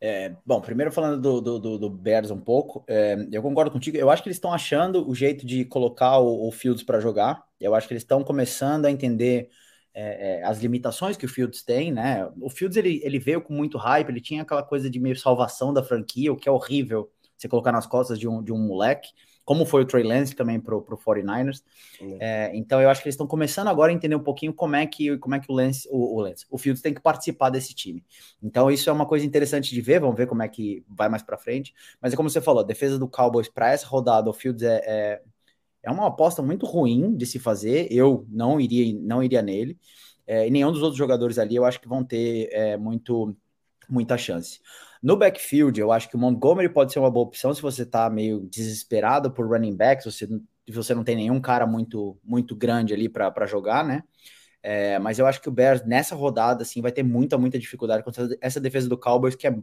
É, 0.00 0.34
bom, 0.44 0.60
primeiro 0.60 0.90
falando 0.90 1.20
do, 1.20 1.40
do, 1.40 1.58
do, 1.60 1.78
do 1.78 1.90
Bears 1.90 2.32
um 2.32 2.40
pouco, 2.40 2.84
é, 2.88 3.16
eu 3.30 3.40
concordo 3.40 3.70
contigo. 3.70 3.96
Eu 3.96 4.10
acho 4.10 4.20
que 4.20 4.28
eles 4.28 4.38
estão 4.38 4.52
achando 4.52 5.08
o 5.08 5.14
jeito 5.14 5.46
de 5.46 5.64
colocar 5.64 6.18
o, 6.18 6.48
o 6.48 6.50
Fields 6.50 6.82
para 6.82 6.98
jogar. 6.98 7.44
Eu 7.60 7.72
acho 7.72 7.86
que 7.86 7.94
eles 7.94 8.02
estão 8.02 8.24
começando 8.24 8.86
a 8.86 8.90
entender 8.90 9.50
é, 9.94 10.40
é, 10.40 10.44
as 10.44 10.58
limitações 10.58 11.16
que 11.16 11.26
o 11.26 11.28
Fields 11.28 11.62
tem, 11.62 11.92
né? 11.92 12.28
O 12.40 12.48
Fields 12.48 12.76
ele, 12.76 13.00
ele 13.04 13.18
veio 13.18 13.42
com 13.42 13.52
muito 13.52 13.76
hype, 13.78 14.08
ele 14.08 14.20
tinha 14.20 14.42
aquela 14.42 14.62
coisa 14.62 14.88
de 14.88 14.98
meio 14.98 15.16
salvação 15.16 15.72
da 15.72 15.82
franquia, 15.82 16.32
o 16.32 16.36
que 16.36 16.48
é 16.48 16.52
horrível 16.52 17.10
você 17.36 17.48
colocar 17.48 17.72
nas 17.72 17.86
costas 17.86 18.18
de 18.18 18.28
um, 18.28 18.42
de 18.42 18.52
um 18.52 18.58
moleque, 18.58 19.10
como 19.44 19.66
foi 19.66 19.82
o 19.82 19.84
Trey 19.84 20.04
Lance 20.04 20.34
também 20.34 20.60
pro, 20.60 20.80
pro 20.80 20.96
49ers. 20.96 21.62
Uhum. 22.00 22.16
É, 22.20 22.52
então 22.54 22.80
eu 22.80 22.88
acho 22.88 23.02
que 23.02 23.08
eles 23.08 23.14
estão 23.14 23.26
começando 23.26 23.68
agora 23.68 23.90
a 23.90 23.94
entender 23.94 24.14
um 24.14 24.22
pouquinho 24.22 24.54
como 24.54 24.76
é 24.76 24.86
que, 24.86 25.18
como 25.18 25.34
é 25.34 25.40
que 25.40 25.50
o 25.50 25.54
Lance, 25.54 25.88
o, 25.90 26.16
o 26.16 26.20
Lance, 26.20 26.46
o 26.48 26.56
Fields 26.56 26.80
tem 26.80 26.94
que 26.94 27.00
participar 27.00 27.50
desse 27.50 27.74
time. 27.74 28.04
Então 28.40 28.70
isso 28.70 28.88
é 28.88 28.92
uma 28.92 29.06
coisa 29.06 29.26
interessante 29.26 29.74
de 29.74 29.80
ver, 29.80 30.00
vamos 30.00 30.16
ver 30.16 30.28
como 30.28 30.42
é 30.42 30.48
que 30.48 30.84
vai 30.88 31.08
mais 31.08 31.22
para 31.22 31.36
frente. 31.36 31.74
Mas 32.00 32.12
é 32.12 32.16
como 32.16 32.30
você 32.30 32.40
falou, 32.40 32.62
a 32.62 32.66
defesa 32.66 32.98
do 32.98 33.08
Cowboys 33.08 33.48
para 33.48 33.72
essa 33.72 33.86
rodada, 33.86 34.30
o 34.30 34.32
Fields 34.32 34.62
é, 34.62 35.20
é 35.82 35.90
uma 35.90 36.06
aposta 36.06 36.42
muito 36.42 36.66
ruim 36.66 37.16
de 37.16 37.26
se 37.26 37.38
fazer. 37.38 37.88
Eu 37.90 38.26
não 38.28 38.60
iria, 38.60 38.94
não 39.00 39.22
iria 39.22 39.42
nele. 39.42 39.78
É, 40.26 40.46
e 40.46 40.50
nenhum 40.50 40.70
dos 40.70 40.82
outros 40.82 40.98
jogadores 40.98 41.38
ali 41.38 41.56
eu 41.56 41.64
acho 41.64 41.80
que 41.80 41.88
vão 41.88 42.04
ter 42.04 42.48
é, 42.52 42.76
muito, 42.76 43.36
muita 43.88 44.16
chance. 44.16 44.60
No 45.02 45.16
backfield, 45.16 45.80
eu 45.80 45.90
acho 45.90 46.08
que 46.08 46.16
o 46.16 46.18
Montgomery 46.18 46.68
pode 46.68 46.92
ser 46.92 47.00
uma 47.00 47.10
boa 47.10 47.26
opção 47.26 47.52
se 47.52 47.60
você 47.60 47.82
está 47.82 48.08
meio 48.08 48.40
desesperado 48.48 49.32
por 49.32 49.48
running 49.48 49.76
backs, 49.76 50.04
se 50.14 50.26
você, 50.26 50.40
você 50.68 50.94
não 50.94 51.02
tem 51.02 51.16
nenhum 51.16 51.40
cara 51.40 51.66
muito, 51.66 52.16
muito 52.22 52.54
grande 52.54 52.94
ali 52.94 53.08
para 53.08 53.46
jogar, 53.46 53.84
né? 53.84 54.04
É, 54.62 54.96
mas 55.00 55.18
eu 55.18 55.26
acho 55.26 55.42
que 55.42 55.48
o 55.48 55.52
Bears 55.52 55.84
nessa 55.84 56.14
rodada 56.14 56.62
assim 56.62 56.80
vai 56.80 56.92
ter 56.92 57.02
muita, 57.02 57.36
muita 57.36 57.58
dificuldade 57.58 58.04
contra 58.04 58.28
essa 58.40 58.60
defesa 58.60 58.88
do 58.88 58.96
Cowboys 58.96 59.34
que 59.34 59.48
é 59.48 59.58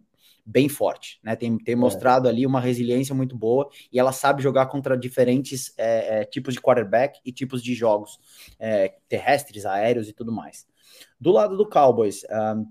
bem 0.49 0.67
forte, 0.67 1.19
né? 1.23 1.35
Tem, 1.35 1.55
tem 1.59 1.73
é. 1.73 1.77
mostrado 1.77 2.27
ali 2.27 2.45
uma 2.45 2.59
resiliência 2.59 3.13
muito 3.13 3.37
boa 3.37 3.69
e 3.91 3.99
ela 3.99 4.11
sabe 4.11 4.41
jogar 4.41 4.65
contra 4.65 4.97
diferentes 4.97 5.71
é, 5.77 6.21
é, 6.21 6.25
tipos 6.25 6.55
de 6.55 6.61
quarterback 6.61 7.19
e 7.23 7.31
tipos 7.31 7.61
de 7.61 7.75
jogos 7.75 8.19
é, 8.59 8.95
terrestres, 9.07 9.65
aéreos 9.65 10.09
e 10.09 10.13
tudo 10.13 10.31
mais. 10.31 10.65
Do 11.19 11.31
lado 11.31 11.55
do 11.55 11.69
Cowboys, 11.69 12.23
um, 12.31 12.65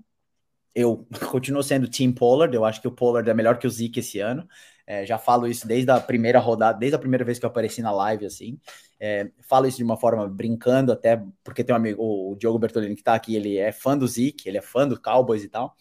eu 0.75 1.07
continuo 1.31 1.63
sendo 1.63 1.89
Team 1.89 2.11
Pollard, 2.11 2.53
eu 2.53 2.65
acho 2.65 2.81
que 2.81 2.87
o 2.87 2.91
Pollard 2.91 3.29
é 3.29 3.33
melhor 3.33 3.57
que 3.57 3.65
o 3.65 3.69
Zeke 3.69 4.01
esse 4.01 4.19
ano. 4.19 4.45
É, 4.85 5.05
já 5.05 5.19
falo 5.19 5.47
isso 5.47 5.67
desde 5.67 5.91
a 5.91 5.99
primeira 5.99 6.39
rodada, 6.39 6.77
desde 6.77 6.95
a 6.95 6.99
primeira 6.99 7.23
vez 7.23 7.37
que 7.37 7.45
eu 7.45 7.49
apareci 7.49 7.81
na 7.81 7.91
live, 7.91 8.25
assim. 8.25 8.59
É, 8.99 9.29
falo 9.47 9.67
isso 9.67 9.77
de 9.77 9.83
uma 9.83 9.95
forma 9.95 10.27
brincando, 10.27 10.91
até 10.91 11.23
porque 11.43 11.63
tem 11.63 11.73
um 11.73 11.77
amigo, 11.77 12.01
o 12.01 12.35
Diogo 12.35 12.57
Bertolini, 12.57 12.95
que 12.95 13.03
tá 13.03 13.13
aqui, 13.13 13.35
ele 13.35 13.57
é 13.57 13.71
fã 13.71 13.95
do 13.97 14.07
Zeke, 14.07 14.49
ele 14.49 14.57
é 14.57 14.61
fã 14.61 14.87
do 14.87 14.99
Cowboys 14.99 15.43
e 15.43 15.47
tal. 15.47 15.75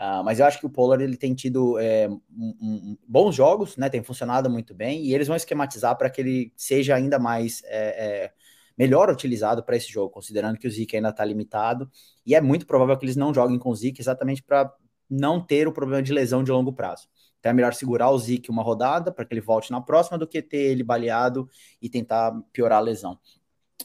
Uh, 0.00 0.24
mas 0.24 0.40
eu 0.40 0.46
acho 0.46 0.58
que 0.58 0.64
o 0.64 0.70
Pollard 0.70 1.04
ele 1.04 1.14
tem 1.14 1.34
tido 1.34 1.78
é, 1.78 2.08
um, 2.08 2.18
um, 2.34 2.96
bons 3.06 3.34
jogos, 3.34 3.76
né? 3.76 3.90
Tem 3.90 4.02
funcionado 4.02 4.48
muito 4.48 4.74
bem 4.74 5.04
e 5.04 5.12
eles 5.12 5.28
vão 5.28 5.36
esquematizar 5.36 5.94
para 5.98 6.08
que 6.08 6.22
ele 6.22 6.52
seja 6.56 6.94
ainda 6.94 7.18
mais 7.18 7.62
é, 7.66 8.22
é, 8.24 8.32
melhor 8.78 9.10
utilizado 9.10 9.62
para 9.62 9.76
esse 9.76 9.92
jogo, 9.92 10.08
considerando 10.08 10.56
que 10.56 10.66
o 10.66 10.70
Zeke 10.70 10.96
ainda 10.96 11.10
está 11.10 11.22
limitado 11.22 11.90
e 12.24 12.34
é 12.34 12.40
muito 12.40 12.66
provável 12.66 12.96
que 12.96 13.04
eles 13.04 13.14
não 13.14 13.34
joguem 13.34 13.58
com 13.58 13.68
o 13.68 13.76
Zeke 13.76 14.00
exatamente 14.00 14.42
para 14.42 14.72
não 15.08 15.38
ter 15.38 15.68
o 15.68 15.72
problema 15.72 16.02
de 16.02 16.14
lesão 16.14 16.42
de 16.42 16.50
longo 16.50 16.72
prazo. 16.72 17.06
Então 17.38 17.50
é 17.50 17.52
melhor 17.52 17.74
segurar 17.74 18.08
o 18.10 18.18
Zeke 18.18 18.50
uma 18.50 18.62
rodada 18.62 19.12
para 19.12 19.26
que 19.26 19.34
ele 19.34 19.42
volte 19.42 19.70
na 19.70 19.82
próxima 19.82 20.16
do 20.16 20.26
que 20.26 20.40
ter 20.40 20.70
ele 20.70 20.82
baleado 20.82 21.46
e 21.82 21.90
tentar 21.90 22.32
piorar 22.54 22.78
a 22.78 22.82
lesão. 22.82 23.18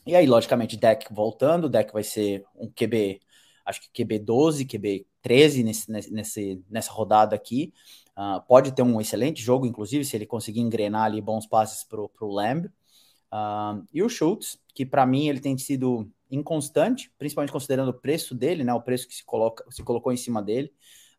E 0.08 0.16
aí, 0.16 0.26
logicamente, 0.26 0.78
deck 0.78 1.14
voltando, 1.14 1.68
deck 1.68 1.92
vai 1.92 2.04
ser 2.04 2.46
um 2.56 2.72
QB, 2.72 3.20
acho 3.66 3.82
que 3.82 4.04
QB 4.04 4.20
12, 4.20 4.66
QB 4.66 5.06
13 5.26 5.64
nesse, 5.64 5.92
nesse, 5.92 6.64
nessa 6.70 6.92
rodada 6.92 7.36
aqui. 7.36 7.74
Uh, 8.16 8.40
pode 8.48 8.72
ter 8.74 8.84
um 8.84 9.02
excelente 9.02 9.42
jogo, 9.42 9.66
inclusive, 9.66 10.06
se 10.06 10.16
ele 10.16 10.28
conseguir 10.28 10.60
engrenar 10.60 11.06
ali 11.06 11.20
bons 11.20 11.48
passes 11.48 11.84
para 11.84 12.00
o 12.00 12.32
Lamb. 12.32 12.68
Uh, 12.68 13.84
e 13.92 14.04
o 14.04 14.08
Schultz, 14.08 14.60
que 14.76 14.86
para 14.86 15.04
mim 15.04 15.28
ele 15.28 15.40
tem 15.40 15.58
sido 15.58 16.08
inconstante, 16.30 17.12
principalmente 17.18 17.52
considerando 17.52 17.90
o 17.90 18.00
preço 18.00 18.36
dele, 18.36 18.64
né, 18.64 18.72
o 18.72 18.82
preço 18.82 19.08
que 19.08 19.16
se, 19.16 19.26
coloca, 19.26 19.66
se 19.72 19.84
colocou 19.84 20.14
em 20.14 20.18
cima 20.18 20.44
dele. 20.44 20.72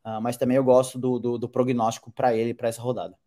Uh, 0.04 0.22
mas 0.22 0.36
também 0.36 0.57
eu 0.57 0.62
gosto 0.62 1.00
do, 1.00 1.18
do, 1.18 1.36
do 1.36 1.48
prognóstico 1.48 2.12
para 2.12 2.32
ele 2.32 2.54
para 2.54 2.68
essa 2.68 2.80
rodada. 2.80 3.18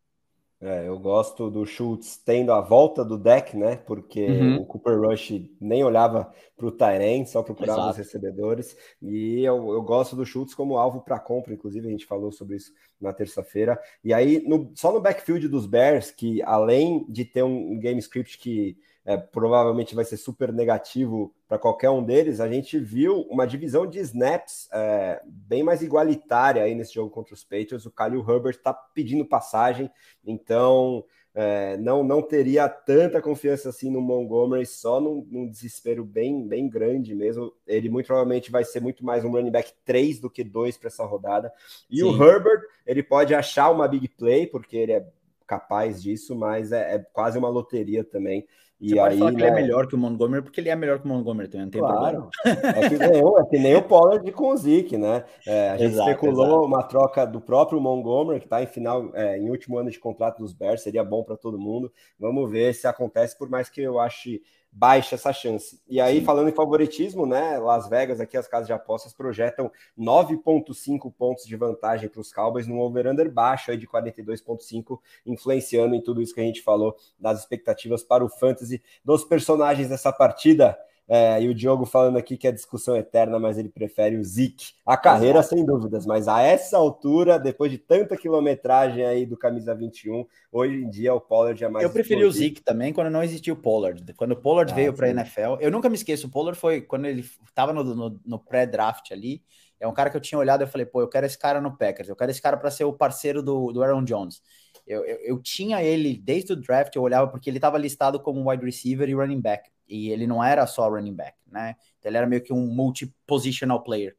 É, 0.61 0.89
eu 0.89 0.99
gosto 0.99 1.49
do 1.49 1.65
Schultz 1.65 2.17
tendo 2.17 2.51
a 2.51 2.59
volta 2.59 3.03
do 3.05 3.17
deck, 3.17 3.55
né? 3.55 3.77
Porque 3.77 4.25
uhum. 4.25 4.57
o 4.57 4.65
Cooper 4.65 4.99
Rush 4.99 5.41
nem 5.59 5.85
olhava 5.85 6.33
para 6.57 6.65
o 6.65 6.71
Tyrant, 6.71 7.27
só 7.27 7.41
procurava 7.41 7.79
Exato. 7.79 7.91
os 7.91 7.97
recebedores. 7.97 8.75
E 9.01 9.41
eu, 9.45 9.71
eu 9.71 9.81
gosto 9.81 10.17
do 10.17 10.25
Schultz 10.25 10.53
como 10.53 10.77
alvo 10.77 10.99
para 10.99 11.17
compra, 11.17 11.53
inclusive 11.53 11.87
a 11.87 11.91
gente 11.91 12.05
falou 12.05 12.29
sobre 12.29 12.57
isso 12.57 12.73
na 12.99 13.13
terça-feira. 13.13 13.79
E 14.03 14.13
aí, 14.13 14.43
no, 14.45 14.69
só 14.75 14.91
no 14.91 14.99
backfield 14.99 15.47
dos 15.47 15.65
Bears, 15.65 16.11
que 16.11 16.41
além 16.43 17.05
de 17.07 17.23
ter 17.23 17.43
um, 17.43 17.71
um 17.71 17.79
game 17.79 17.99
script 17.99 18.37
que 18.37 18.77
é, 19.09 19.17
provavelmente 19.17 19.95
vai 19.95 20.05
ser 20.05 20.17
super 20.17 20.53
negativo 20.53 21.33
para 21.47 21.57
qualquer 21.57 21.89
um 21.89 22.03
deles, 22.03 22.39
a 22.39 22.47
gente 22.47 22.77
viu 22.77 23.21
uma 23.21 23.47
divisão 23.47 23.87
de 23.87 23.97
snaps 23.97 24.69
é, 24.71 25.19
bem 25.25 25.63
mais 25.63 25.81
igualitária 25.81 26.61
aí 26.61 26.75
nesse 26.75 26.93
jogo 26.93 27.09
contra 27.09 27.33
os 27.33 27.43
Patriots. 27.43 27.87
O 27.87 27.89
Khalil 27.89 28.19
Herbert 28.19 28.57
está 28.57 28.71
pedindo 28.71 29.25
passagem, 29.25 29.89
então 30.23 31.03
é, 31.33 31.75
não, 31.77 32.03
não 32.03 32.21
teria 32.21 32.69
tanta 32.69 33.19
confiança 33.19 33.69
assim 33.69 33.89
no 33.89 33.99
Montgomery, 33.99 34.67
só 34.67 35.01
num, 35.01 35.27
num, 35.27 35.49
desespero 35.49 36.05
bem, 36.05 36.47
bem 36.47 36.69
grande 36.69 37.15
mesmo. 37.15 37.51
Ele 37.65 37.89
muito 37.89 38.05
provavelmente 38.05 38.51
vai 38.51 38.63
ser 38.63 38.79
muito 38.79 39.03
mais 39.03 39.25
um 39.25 39.31
running 39.31 39.49
back 39.49 39.73
3 39.83 40.19
do 40.19 40.29
que 40.29 40.43
2 40.43 40.77
para 40.77 40.87
essa 40.87 41.03
rodada. 41.03 41.51
E 41.89 41.97
Sim. 41.97 42.03
o 42.03 42.23
Herbert, 42.23 42.61
ele 42.85 43.01
pode 43.01 43.33
achar 43.33 43.71
uma 43.71 43.87
big 43.87 44.07
play, 44.07 44.45
porque 44.45 44.77
ele 44.77 44.91
é 44.91 45.07
capaz 45.47 45.99
disso, 45.99 46.35
mas 46.35 46.71
é, 46.71 46.93
é 46.93 46.99
quase 46.99 47.39
uma 47.39 47.49
loteria 47.49 48.03
também. 48.03 48.45
E 48.79 48.91
Você 48.91 48.99
aí, 48.99 49.17
falar 49.17 49.31
que 49.31 49.37
né... 49.37 49.43
ele 49.43 49.49
é 49.49 49.55
né? 49.55 49.61
melhor 49.61 49.87
que 49.87 49.95
o 49.95 49.97
Montgomery, 49.97 50.41
porque 50.41 50.61
ele 50.61 50.69
é 50.69 50.75
melhor 50.75 50.99
que 50.99 51.05
o 51.05 51.09
Montgomery 51.09 51.49
também, 51.49 51.65
não 51.65 51.71
tem 51.71 51.81
claro. 51.81 51.99
problema. 51.99 52.29
É 52.79 52.89
que, 52.89 52.97
nem, 52.97 53.19
é 53.19 53.45
que 53.49 53.59
nem 53.59 53.75
o 53.75 53.81
Pollard 53.81 54.31
com 54.31 54.49
o 54.51 54.57
Zeke, 54.57 54.97
né? 54.97 55.25
É, 55.45 55.71
a 55.71 55.77
gente 55.77 55.91
exato, 55.91 56.09
especulou 56.09 56.45
exato. 56.45 56.65
uma 56.65 56.83
troca 56.83 57.25
do 57.25 57.41
próprio 57.41 57.81
Montgomery, 57.81 58.39
que 58.39 58.45
está 58.45 58.63
em 58.63 58.67
final, 58.67 59.11
é, 59.13 59.37
em 59.37 59.49
último 59.49 59.77
ano 59.77 59.91
de 59.91 59.99
contrato 59.99 60.37
dos 60.37 60.53
Bears, 60.53 60.81
seria 60.81 61.03
bom 61.03 61.23
para 61.23 61.35
todo 61.35 61.59
mundo. 61.59 61.91
Vamos 62.17 62.49
ver 62.49 62.73
se 62.73 62.87
acontece, 62.87 63.37
por 63.37 63.49
mais 63.49 63.69
que 63.69 63.81
eu 63.81 63.99
ache 63.99 64.41
baixa 64.71 65.15
essa 65.15 65.33
chance. 65.33 65.81
E 65.87 65.99
aí, 65.99 66.19
Sim. 66.19 66.25
falando 66.25 66.49
em 66.49 66.53
favoritismo, 66.53 67.25
né? 67.25 67.57
Las 67.57 67.89
Vegas, 67.89 68.19
aqui 68.19 68.37
as 68.37 68.47
casas 68.47 68.67
de 68.67 68.73
apostas 68.73 69.13
projetam 69.13 69.71
9,5 69.97 71.11
pontos 71.11 71.45
de 71.45 71.55
vantagem 71.55 72.07
para 72.07 72.21
os 72.21 72.31
Cowboys 72.31 72.67
no 72.67 72.79
over-under 72.79 73.31
baixo 73.31 73.71
aí 73.71 73.77
de 73.77 73.87
42,5, 73.87 74.99
influenciando 75.25 75.95
em 75.95 76.01
tudo 76.01 76.21
isso 76.21 76.33
que 76.33 76.41
a 76.41 76.43
gente 76.43 76.61
falou 76.61 76.95
das 77.19 77.39
expectativas 77.39 78.03
para 78.03 78.23
o 78.23 78.29
fantasy 78.29 78.81
dos 79.03 79.23
personagens 79.23 79.89
dessa 79.89 80.11
partida. 80.11 80.77
É, 81.11 81.41
e 81.41 81.49
o 81.49 81.55
Diogo 81.55 81.87
falando 81.87 82.19
aqui 82.19 82.37
que 82.37 82.47
é 82.47 82.51
discussão 82.51 82.95
eterna, 82.95 83.39
mas 83.39 83.57
ele 83.57 83.67
prefere 83.67 84.15
o 84.15 84.23
Zik. 84.23 84.73
A 84.85 84.95
carreira, 84.95 85.41
sem 85.41 85.65
dúvidas, 85.65 86.05
mas 86.05 86.27
a 86.27 86.43
essa 86.43 86.77
altura, 86.77 87.39
depois 87.39 87.71
de 87.71 87.79
tanta 87.79 88.15
quilometragem 88.15 89.03
aí 89.03 89.25
do 89.25 89.35
camisa 89.35 89.73
21, 89.73 90.23
hoje 90.51 90.75
em 90.75 90.87
dia 90.87 91.11
o 91.11 91.19
Pollard 91.19 91.63
é 91.63 91.67
mais. 91.67 91.83
Eu 91.83 91.89
preferi 91.89 92.23
o 92.23 92.31
Zik 92.31 92.61
também 92.61 92.93
quando 92.93 93.09
não 93.09 93.23
existia 93.23 93.51
o 93.51 93.55
Pollard. 93.55 94.13
Quando 94.13 94.33
o 94.33 94.35
Pollard 94.35 94.71
ah, 94.71 94.75
veio 94.75 94.93
para 94.93 95.07
a 95.07 95.09
NFL, 95.09 95.57
eu 95.59 95.71
nunca 95.71 95.89
me 95.89 95.95
esqueço, 95.95 96.27
o 96.27 96.29
Pollard 96.29 96.59
foi 96.59 96.81
quando 96.81 97.05
ele 97.05 97.25
estava 97.43 97.73
no, 97.73 97.83
no, 97.83 98.21
no 98.23 98.37
pré-draft 98.37 99.11
ali. 99.11 99.41
É 99.79 99.87
um 99.87 99.93
cara 99.93 100.11
que 100.11 100.17
eu 100.17 100.21
tinha 100.21 100.37
olhado 100.37 100.63
e 100.63 100.67
falei, 100.67 100.85
pô, 100.85 101.01
eu 101.01 101.07
quero 101.07 101.25
esse 101.25 101.39
cara 101.39 101.59
no 101.59 101.75
Packers, 101.75 102.07
eu 102.07 102.15
quero 102.15 102.29
esse 102.29 102.41
cara 102.41 102.55
para 102.55 102.69
ser 102.69 102.83
o 102.83 102.93
parceiro 102.93 103.41
do, 103.41 103.71
do 103.71 103.81
Aaron 103.81 104.03
Jones. 104.03 104.43
Eu, 104.85 105.03
eu, 105.05 105.17
eu, 105.21 105.41
tinha 105.41 105.81
ele 105.81 106.15
desde 106.17 106.53
o 106.53 106.55
draft, 106.55 106.95
eu 106.95 107.01
olhava 107.01 107.27
porque 107.27 107.49
ele 107.49 107.57
estava 107.57 107.79
listado 107.79 108.19
como 108.19 108.47
wide 108.47 108.63
receiver 108.63 109.09
e 109.09 109.13
running 109.15 109.39
back 109.39 109.71
e 109.89 110.09
ele 110.11 110.27
não 110.27 110.43
era 110.43 110.65
só 110.67 110.87
running 110.89 111.13
back, 111.13 111.35
né? 111.51 111.75
Então 111.97 112.09
ele 112.09 112.17
era 112.17 112.27
meio 112.27 112.43
que 112.43 112.53
um 112.53 112.67
multi-positional 112.67 113.83
player. 113.83 114.15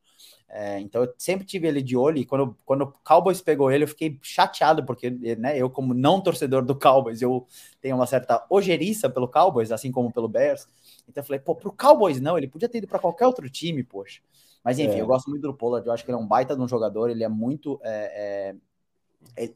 É, 0.52 0.80
então 0.80 1.04
eu 1.04 1.14
sempre 1.16 1.46
tive 1.46 1.68
ele 1.68 1.80
de 1.80 1.96
olho 1.96 2.18
e 2.18 2.24
quando, 2.24 2.56
quando 2.64 2.82
o 2.82 2.92
Cowboys 3.04 3.40
pegou 3.40 3.70
ele, 3.70 3.84
eu 3.84 3.88
fiquei 3.88 4.18
chateado, 4.20 4.84
porque 4.84 5.08
né, 5.38 5.56
eu, 5.56 5.70
como 5.70 5.94
não 5.94 6.20
torcedor 6.20 6.64
do 6.64 6.76
Cowboys, 6.76 7.22
eu 7.22 7.46
tenho 7.80 7.94
uma 7.94 8.06
certa 8.06 8.44
ojeriça 8.50 9.08
pelo 9.08 9.28
Cowboys, 9.28 9.70
assim 9.70 9.92
como 9.92 10.12
pelo 10.12 10.28
Bears. 10.28 10.68
Então 11.08 11.22
eu 11.22 11.24
falei, 11.24 11.38
pô, 11.38 11.54
pro 11.54 11.72
Cowboys 11.72 12.20
não, 12.20 12.36
ele 12.36 12.48
podia 12.48 12.68
ter 12.68 12.78
ido 12.78 12.88
para 12.88 12.98
qualquer 12.98 13.28
outro 13.28 13.48
time, 13.48 13.84
poxa. 13.84 14.20
Mas 14.64 14.78
enfim, 14.78 14.96
é. 14.96 15.00
eu 15.00 15.06
gosto 15.06 15.30
muito 15.30 15.42
do 15.42 15.54
Pollard, 15.54 15.86
eu 15.86 15.92
acho 15.92 16.04
que 16.04 16.10
ele 16.10 16.18
é 16.18 16.20
um 16.20 16.26
baita 16.26 16.54
de 16.56 16.60
um 16.60 16.68
jogador, 16.68 17.08
ele 17.10 17.24
é 17.24 17.28
muito. 17.28 17.80
É, 17.82 18.50
é 18.50 18.56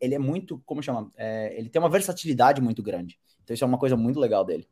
ele 0.01 0.15
é 0.15 0.19
muito, 0.19 0.63
como 0.65 0.83
chama? 0.83 1.11
É, 1.17 1.59
ele 1.59 1.69
tem 1.69 1.81
uma 1.81 1.89
versatilidade 1.89 2.61
muito 2.61 2.83
grande. 2.83 3.19
Então 3.43 3.55
isso 3.55 3.65
é 3.65 3.67
uma 3.67 3.79
coisa 3.79 3.97
muito 3.97 4.21
legal 4.21 4.45
dele. 4.45 4.69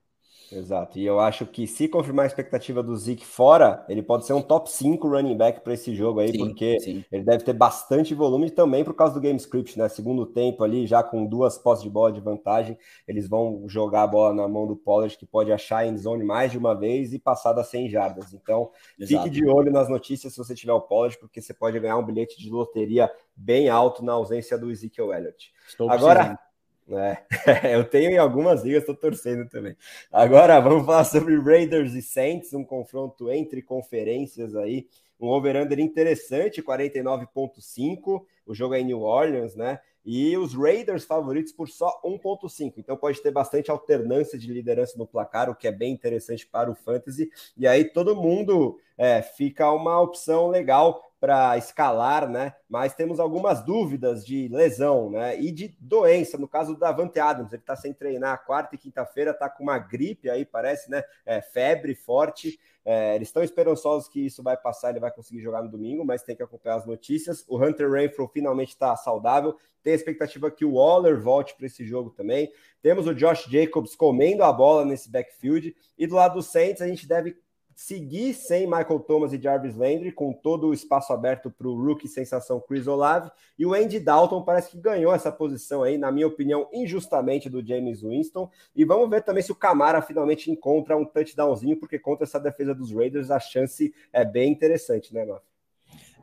Exato. 0.52 0.98
E 0.98 1.06
eu 1.06 1.18
acho 1.18 1.46
que 1.46 1.66
se 1.66 1.88
confirmar 1.88 2.24
a 2.24 2.26
expectativa 2.26 2.82
do 2.82 2.94
Zeke 2.96 3.24
fora, 3.24 3.84
ele 3.88 4.02
pode 4.02 4.26
ser 4.26 4.34
um 4.34 4.42
top 4.42 4.70
5 4.70 5.08
running 5.08 5.36
back 5.36 5.62
para 5.62 5.72
esse 5.72 5.94
jogo 5.94 6.20
aí, 6.20 6.30
sim, 6.30 6.38
porque 6.38 6.78
sim. 6.80 7.04
ele 7.10 7.24
deve 7.24 7.42
ter 7.42 7.52
bastante 7.54 8.14
volume 8.14 8.50
também 8.50 8.84
por 8.84 8.94
causa 8.94 9.14
do 9.14 9.20
game 9.20 9.38
script, 9.38 9.78
né? 9.78 9.88
Segundo 9.88 10.26
tempo 10.26 10.62
ali, 10.62 10.86
já 10.86 11.02
com 11.02 11.24
duas 11.24 11.56
posses 11.56 11.82
de 11.82 11.90
bola 11.90 12.12
de 12.12 12.20
vantagem, 12.20 12.76
eles 13.08 13.28
vão 13.28 13.64
jogar 13.66 14.02
a 14.02 14.06
bola 14.06 14.34
na 14.34 14.46
mão 14.46 14.66
do 14.66 14.76
Pollard, 14.76 15.16
que 15.16 15.26
pode 15.26 15.50
achar 15.50 15.78
a 15.78 15.86
endzone 15.86 16.24
mais 16.24 16.52
de 16.52 16.58
uma 16.58 16.74
vez 16.74 17.12
e 17.12 17.18
passar 17.18 17.52
das 17.52 17.68
100 17.68 17.88
jardas. 17.88 18.34
Então, 18.34 18.70
Exato. 18.98 19.24
fique 19.24 19.34
de 19.34 19.46
olho 19.46 19.72
nas 19.72 19.88
notícias 19.88 20.32
se 20.32 20.38
você 20.38 20.54
tiver 20.54 20.72
o 20.72 20.80
Pollard, 20.80 21.18
porque 21.18 21.40
você 21.40 21.54
pode 21.54 21.78
ganhar 21.80 21.96
um 21.96 22.04
bilhete 22.04 22.38
de 22.38 22.50
loteria 22.50 23.10
bem 23.34 23.68
alto 23.68 24.04
na 24.04 24.12
ausência 24.12 24.58
do 24.58 24.70
Ezekiel 24.70 25.12
Elliott. 25.12 25.52
Estou 25.66 25.90
Agora, 25.90 26.14
precisando. 26.14 26.51
É, 26.88 27.16
eu 27.76 27.84
tenho 27.84 28.10
em 28.10 28.18
algumas 28.18 28.62
ligas, 28.62 28.82
estou 28.82 28.96
torcendo 28.96 29.48
também. 29.48 29.76
Agora 30.10 30.60
vamos 30.60 30.84
falar 30.84 31.04
sobre 31.04 31.38
Raiders 31.38 31.94
e 31.94 32.02
Saints, 32.02 32.52
um 32.52 32.64
confronto 32.64 33.30
entre 33.30 33.62
conferências 33.62 34.54
aí, 34.56 34.88
um 35.20 35.28
over-under 35.28 35.78
interessante, 35.78 36.62
49.5, 36.62 38.24
o 38.44 38.54
jogo 38.54 38.74
é 38.74 38.80
em 38.80 38.84
New 38.84 39.02
Orleans, 39.02 39.54
né? 39.54 39.78
E 40.04 40.36
os 40.36 40.52
Raiders 40.52 41.04
favoritos 41.04 41.52
por 41.52 41.68
só 41.68 42.00
1.5, 42.04 42.74
então 42.76 42.96
pode 42.96 43.22
ter 43.22 43.30
bastante 43.30 43.70
alternância 43.70 44.36
de 44.36 44.52
liderança 44.52 44.98
no 44.98 45.06
placar, 45.06 45.48
o 45.48 45.54
que 45.54 45.68
é 45.68 45.72
bem 45.72 45.92
interessante 45.92 46.44
para 46.44 46.68
o 46.68 46.74
Fantasy. 46.74 47.30
E 47.56 47.68
aí 47.68 47.84
todo 47.84 48.16
mundo 48.16 48.80
é, 48.98 49.22
fica 49.22 49.70
uma 49.70 50.00
opção 50.00 50.48
legal 50.48 51.00
para 51.22 51.56
escalar, 51.56 52.28
né? 52.28 52.52
Mas 52.68 52.96
temos 52.96 53.20
algumas 53.20 53.64
dúvidas 53.64 54.26
de 54.26 54.48
lesão, 54.48 55.08
né? 55.08 55.40
E 55.40 55.52
de 55.52 55.68
doença, 55.78 56.36
no 56.36 56.48
caso 56.48 56.74
do 56.74 56.80
Davante 56.80 57.20
Adams, 57.20 57.52
ele 57.52 57.62
está 57.62 57.76
sem 57.76 57.92
treinar 57.92 58.44
quarta 58.44 58.74
e 58.74 58.78
quinta-feira, 58.78 59.30
está 59.30 59.48
com 59.48 59.62
uma 59.62 59.78
gripe 59.78 60.28
aí, 60.28 60.44
parece, 60.44 60.90
né? 60.90 61.04
É, 61.24 61.40
febre 61.40 61.94
forte. 61.94 62.58
É, 62.84 63.14
eles 63.14 63.28
estão 63.28 63.40
esperançosos 63.40 64.08
que 64.08 64.26
isso 64.26 64.42
vai 64.42 64.56
passar, 64.56 64.90
ele 64.90 64.98
vai 64.98 65.12
conseguir 65.12 65.40
jogar 65.40 65.62
no 65.62 65.68
domingo, 65.68 66.04
mas 66.04 66.24
tem 66.24 66.34
que 66.34 66.42
acompanhar 66.42 66.78
as 66.78 66.86
notícias. 66.86 67.44
O 67.46 67.56
Hunter 67.56 67.88
Renfro 67.88 68.26
finalmente 68.26 68.70
está 68.70 68.96
saudável. 68.96 69.56
Tem 69.80 69.92
a 69.92 69.96
expectativa 69.96 70.50
que 70.50 70.64
o 70.64 70.72
Waller 70.72 71.20
volte 71.20 71.54
para 71.54 71.66
esse 71.66 71.86
jogo 71.86 72.10
também. 72.10 72.52
Temos 72.82 73.06
o 73.06 73.14
Josh 73.14 73.44
Jacobs 73.48 73.94
comendo 73.94 74.42
a 74.42 74.52
bola 74.52 74.84
nesse 74.84 75.08
backfield. 75.08 75.72
E 75.96 76.04
do 76.04 76.16
lado 76.16 76.34
do 76.34 76.42
Saints, 76.42 76.82
a 76.82 76.88
gente 76.88 77.06
deve 77.06 77.36
seguir 77.74 78.34
sem 78.34 78.66
Michael 78.66 79.00
Thomas 79.00 79.32
e 79.32 79.40
Jarvis 79.40 79.76
Landry, 79.76 80.12
com 80.12 80.32
todo 80.32 80.68
o 80.68 80.74
espaço 80.74 81.12
aberto 81.12 81.50
para 81.50 81.68
o 81.68 81.74
rookie 81.74 82.08
sensação 82.08 82.60
Chris 82.60 82.86
Olave, 82.86 83.30
e 83.58 83.64
o 83.64 83.74
Andy 83.74 84.00
Dalton 84.00 84.42
parece 84.42 84.70
que 84.70 84.78
ganhou 84.78 85.14
essa 85.14 85.30
posição 85.30 85.82
aí, 85.82 85.96
na 85.96 86.10
minha 86.10 86.26
opinião, 86.26 86.68
injustamente 86.72 87.48
do 87.48 87.64
James 87.64 88.02
Winston, 88.02 88.50
e 88.74 88.84
vamos 88.84 89.08
ver 89.08 89.22
também 89.22 89.42
se 89.42 89.52
o 89.52 89.56
Camara 89.56 90.02
finalmente 90.02 90.50
encontra 90.50 90.96
um 90.96 91.04
touchdownzinho, 91.04 91.76
porque 91.76 91.98
contra 91.98 92.24
essa 92.24 92.40
defesa 92.40 92.74
dos 92.74 92.92
Raiders 92.92 93.30
a 93.30 93.38
chance 93.38 93.94
é 94.12 94.24
bem 94.24 94.50
interessante, 94.50 95.14
né, 95.14 95.24
Mafia? 95.24 95.51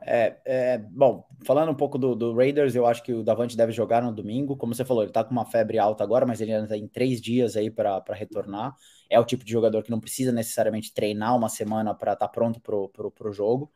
É, 0.02 0.36
é, 0.44 0.78
bom, 0.78 1.26
falando 1.44 1.70
um 1.70 1.74
pouco 1.74 1.98
do, 1.98 2.14
do, 2.14 2.34
Raiders, 2.34 2.74
eu 2.74 2.86
acho 2.86 3.02
que 3.02 3.12
o 3.12 3.22
Davante 3.22 3.56
deve 3.56 3.72
jogar 3.72 4.02
no 4.02 4.12
domingo. 4.12 4.56
Como 4.56 4.74
você 4.74 4.84
falou, 4.84 5.02
ele 5.02 5.12
tá 5.12 5.22
com 5.22 5.30
uma 5.30 5.44
febre 5.44 5.78
alta 5.78 6.02
agora, 6.02 6.26
mas 6.26 6.40
ele 6.40 6.52
ainda 6.52 6.68
tem 6.68 6.88
três 6.88 7.20
dias 7.20 7.56
aí 7.56 7.70
para 7.70 8.02
retornar. 8.10 8.74
É 9.08 9.18
o 9.20 9.24
tipo 9.24 9.44
de 9.44 9.52
jogador 9.52 9.82
que 9.82 9.90
não 9.90 10.00
precisa 10.00 10.32
necessariamente 10.32 10.92
treinar 10.92 11.36
uma 11.36 11.48
semana 11.48 11.94
para 11.94 12.14
estar 12.14 12.26
tá 12.26 12.32
pronto 12.32 12.60
pro, 12.60 12.88
pro, 12.88 13.10
pro 13.10 13.32
jogo. 13.32 13.70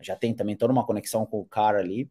Já 0.00 0.16
tem 0.16 0.34
também 0.34 0.56
toda 0.56 0.72
uma 0.72 0.84
conexão 0.86 1.26
com 1.26 1.40
o 1.40 1.44
cara 1.44 1.78
ali. 1.78 2.10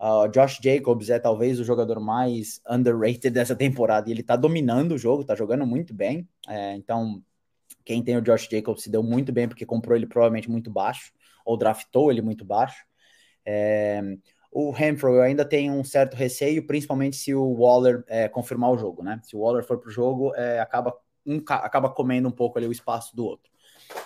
Uh, 0.00 0.28
Josh 0.28 0.58
Jacobs 0.62 1.08
é 1.08 1.18
talvez 1.18 1.60
o 1.60 1.64
jogador 1.64 2.00
mais 2.00 2.60
underrated 2.68 3.30
dessa 3.30 3.54
temporada 3.54 4.08
e 4.08 4.12
ele 4.12 4.22
tá 4.22 4.34
dominando 4.36 4.92
o 4.92 4.98
jogo, 4.98 5.24
tá 5.24 5.34
jogando 5.34 5.66
muito 5.66 5.94
bem. 5.94 6.28
É, 6.48 6.74
então, 6.74 7.22
quem 7.84 8.02
tem 8.02 8.16
o 8.16 8.22
Josh 8.22 8.48
Jacobs 8.50 8.82
se 8.82 8.90
deu 8.90 9.02
muito 9.02 9.32
bem 9.32 9.48
porque 9.48 9.64
comprou 9.64 9.96
ele 9.96 10.06
provavelmente 10.06 10.50
muito 10.50 10.70
baixo 10.70 11.12
ou 11.44 11.56
draftou 11.56 12.10
ele 12.10 12.22
muito 12.22 12.44
baixo. 12.44 12.84
É, 13.44 14.00
o 14.50 14.70
Renfro 14.70 15.14
eu 15.14 15.22
ainda 15.22 15.44
tenho 15.44 15.72
um 15.72 15.82
certo 15.82 16.14
receio, 16.14 16.64
principalmente 16.64 17.16
se 17.16 17.34
o 17.34 17.54
Waller 17.54 18.04
é, 18.06 18.28
confirmar 18.28 18.70
o 18.70 18.78
jogo, 18.78 19.02
né? 19.02 19.20
Se 19.24 19.34
o 19.34 19.40
Waller 19.40 19.64
for 19.64 19.78
para 19.78 19.88
o 19.88 19.92
jogo, 19.92 20.32
é, 20.36 20.60
acaba, 20.60 20.94
um, 21.26 21.42
acaba 21.48 21.90
comendo 21.90 22.28
um 22.28 22.32
pouco 22.32 22.58
ali 22.58 22.68
o 22.68 22.72
espaço 22.72 23.16
do 23.16 23.24
outro. 23.24 23.50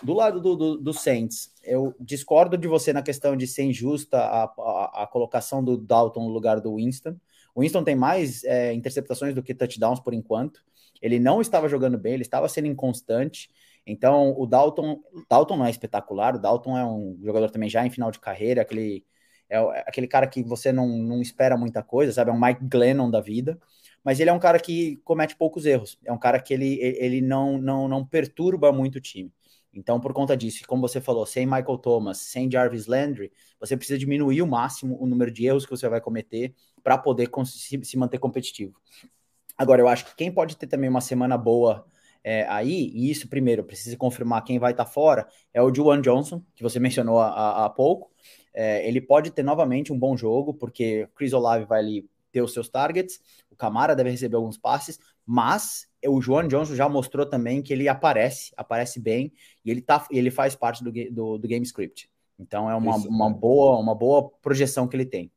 Do 0.03 0.15
lado 0.15 0.41
do, 0.41 0.57
do, 0.57 0.77
do, 0.79 0.93
Saints, 0.93 1.53
eu 1.63 1.95
discordo 2.01 2.57
de 2.57 2.67
você 2.67 2.93
na 2.93 3.03
questão 3.03 3.37
de 3.37 3.47
ser 3.47 3.65
injusta 3.65 4.19
a, 4.19 4.45
a, 4.45 5.03
a 5.03 5.07
colocação 5.07 5.63
do 5.63 5.77
Dalton 5.77 6.25
no 6.25 6.33
lugar 6.33 6.61
do 6.61 6.77
Winston. 6.77 7.17
O 7.55 7.61
Winston 7.61 7.85
tem 7.85 7.95
mais 7.95 8.43
é, 8.45 8.73
interceptações 8.73 9.35
do 9.35 9.43
que 9.43 9.55
touchdowns 9.55 10.01
por 10.01 10.15
enquanto. 10.15 10.61
Ele 11.01 11.19
não 11.19 11.41
estava 11.41 11.69
jogando 11.69 11.99
bem, 11.99 12.15
ele 12.15 12.23
estava 12.23 12.49
sendo 12.49 12.67
inconstante. 12.67 13.51
Então, 13.87 14.35
o 14.39 14.47
Dalton, 14.47 15.01
Dalton 15.29 15.57
não 15.57 15.67
é 15.67 15.71
espetacular, 15.71 16.37
o 16.37 16.39
Dalton 16.39 16.77
é 16.77 16.85
um 16.85 17.19
jogador 17.23 17.51
também 17.51 17.69
já 17.69 17.87
em 17.87 17.91
final 17.91 18.11
de 18.11 18.19
carreira, 18.19 18.63
aquele 18.63 19.05
é, 19.49 19.57
é 19.57 19.85
aquele 19.87 20.07
cara 20.07 20.27
que 20.27 20.43
você 20.43 20.73
não, 20.73 20.87
não 20.87 21.21
espera 21.21 21.57
muita 21.57 21.83
coisa, 21.83 22.13
sabe? 22.13 22.31
É 22.31 22.33
um 22.33 22.41
Mike 22.41 22.65
Glennon 22.65 23.11
da 23.11 23.21
vida, 23.21 23.59
mas 24.05 24.21
ele 24.21 24.31
é 24.31 24.33
um 24.33 24.39
cara 24.39 24.59
que 24.59 24.97
comete 25.05 25.37
poucos 25.37 25.67
erros. 25.67 25.99
É 26.05 26.13
um 26.13 26.19
cara 26.19 26.41
que 26.41 26.53
ele, 26.53 26.79
ele 26.81 27.21
não, 27.21 27.59
não, 27.59 27.89
não 27.89 28.05
perturba 28.05 28.73
muito 28.73 28.97
o 28.97 29.01
time. 29.01 29.33
Então, 29.73 30.01
por 30.01 30.13
conta 30.13 30.37
disso, 30.37 30.65
como 30.67 30.81
você 30.81 31.01
falou, 31.01 31.27
sem 31.27 31.47
Michael 31.47 31.79
Thomas, 31.79 32.19
sem 32.19 32.51
Jarvis 32.51 32.87
Landry, 32.87 33.31
você 33.61 33.77
precisa 33.77 33.99
diminuir 33.99 34.43
o 34.43 34.47
máximo 34.47 34.97
o 35.01 35.07
número 35.07 35.31
de 35.31 35.47
erros 35.47 35.65
que 35.65 35.71
você 35.71 35.89
vai 35.89 36.01
cometer 36.01 36.55
para 36.83 36.97
poder 36.97 37.31
se 37.45 37.97
manter 37.97 38.19
competitivo. 38.19 38.75
Agora, 39.57 39.83
eu 39.83 39.89
acho 39.89 40.07
que 40.07 40.17
quem 40.17 40.33
pode 40.33 40.57
ter 40.57 40.67
também 40.67 40.89
uma 40.89 41.01
semana 41.01 41.37
boa 41.37 41.87
é, 42.25 42.47
aí, 42.49 42.91
e 42.95 43.11
isso 43.11 43.29
primeiro, 43.29 43.65
precisa 43.65 43.97
confirmar 43.97 44.45
quem 44.45 44.59
vai 44.59 44.73
estar 44.73 44.85
tá 44.85 44.91
fora, 44.91 45.27
é 45.53 45.63
o 45.63 45.73
Juwan 45.75 46.01
Johnson, 46.01 46.43
que 46.55 46.63
você 46.63 46.79
mencionou 46.79 47.21
há, 47.21 47.65
há 47.65 47.71
pouco. 47.71 48.11
É, 48.55 48.87
ele 48.87 49.01
pode 49.01 49.31
ter 49.31 49.43
novamente 49.43 49.93
um 49.93 49.99
bom 49.99 50.17
jogo, 50.17 50.55
porque 50.55 51.05
o 51.05 51.09
Chris 51.17 51.33
Olave 51.33 51.65
vai 51.65 51.81
ali 51.81 52.09
ter 52.31 52.43
os 52.43 52.53
seus 52.53 52.69
targets, 52.69 53.21
o 53.51 53.57
Camara 53.57 53.97
deve 53.97 54.11
receber 54.11 54.37
alguns 54.37 54.59
passes, 54.59 54.99
mas 55.25 55.89
o 56.07 56.21
João 56.21 56.47
Johnson 56.47 56.75
já 56.75 56.89
mostrou 56.89 57.27
também 57.27 57.63
que 57.63 57.73
ele 57.73 57.89
aparece, 57.89 58.53
aparece 58.57 59.01
bem, 59.01 59.33
e 59.65 59.71
ele, 59.71 59.81
tá, 59.81 60.07
ele 60.11 60.31
faz 60.31 60.55
parte 60.55 60.85
do, 60.85 60.93
do, 61.11 61.39
do 61.39 61.49
game 61.49 61.65
script. 61.65 62.11
Então 62.39 62.71
é 62.71 62.75
uma, 62.75 62.97
uma, 62.97 63.31
boa, 63.31 63.79
uma 63.79 63.95
boa 63.95 64.31
projeção 64.41 64.87
que 64.87 64.97
ele 64.97 65.07
tem. 65.07 65.31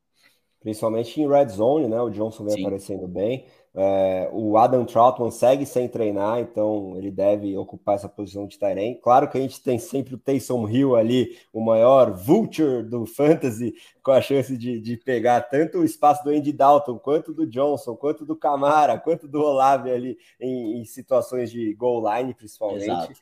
Principalmente 0.60 1.20
em 1.20 1.28
red 1.28 1.48
zone, 1.48 1.88
né? 1.88 2.00
O 2.00 2.10
Johnson 2.10 2.44
vem 2.44 2.54
Sim. 2.54 2.60
aparecendo 2.60 3.08
bem. 3.08 3.46
É, 3.74 4.28
o 4.32 4.58
Adam 4.58 4.84
Troutman 4.84 5.30
segue 5.30 5.64
sem 5.64 5.88
treinar, 5.88 6.40
então 6.40 6.94
ele 6.98 7.10
deve 7.10 7.56
ocupar 7.56 7.94
essa 7.94 8.08
posição 8.08 8.46
de 8.46 8.58
Tyrene. 8.58 9.00
Claro 9.00 9.30
que 9.30 9.38
a 9.38 9.40
gente 9.40 9.62
tem 9.62 9.78
sempre 9.78 10.14
o 10.14 10.18
Taysom 10.18 10.68
Hill 10.68 10.94
ali, 10.94 11.38
o 11.52 11.60
maior 11.60 12.12
vulture 12.12 12.82
do 12.82 13.06
fantasy, 13.06 13.74
com 14.02 14.10
a 14.10 14.20
chance 14.20 14.56
de, 14.58 14.78
de 14.78 14.96
pegar 14.98 15.40
tanto 15.42 15.78
o 15.78 15.84
espaço 15.84 16.22
do 16.22 16.30
Andy 16.30 16.52
Dalton, 16.52 16.98
quanto 16.98 17.32
do 17.32 17.46
Johnson, 17.46 17.96
quanto 17.96 18.26
do 18.26 18.36
Camara, 18.36 18.98
quanto 18.98 19.26
do 19.26 19.40
Olave 19.40 19.90
ali 19.90 20.18
em, 20.38 20.80
em 20.80 20.84
situações 20.84 21.50
de 21.50 21.72
goal 21.74 22.02
line, 22.14 22.34
principalmente. 22.34 22.84
Exato 22.84 23.12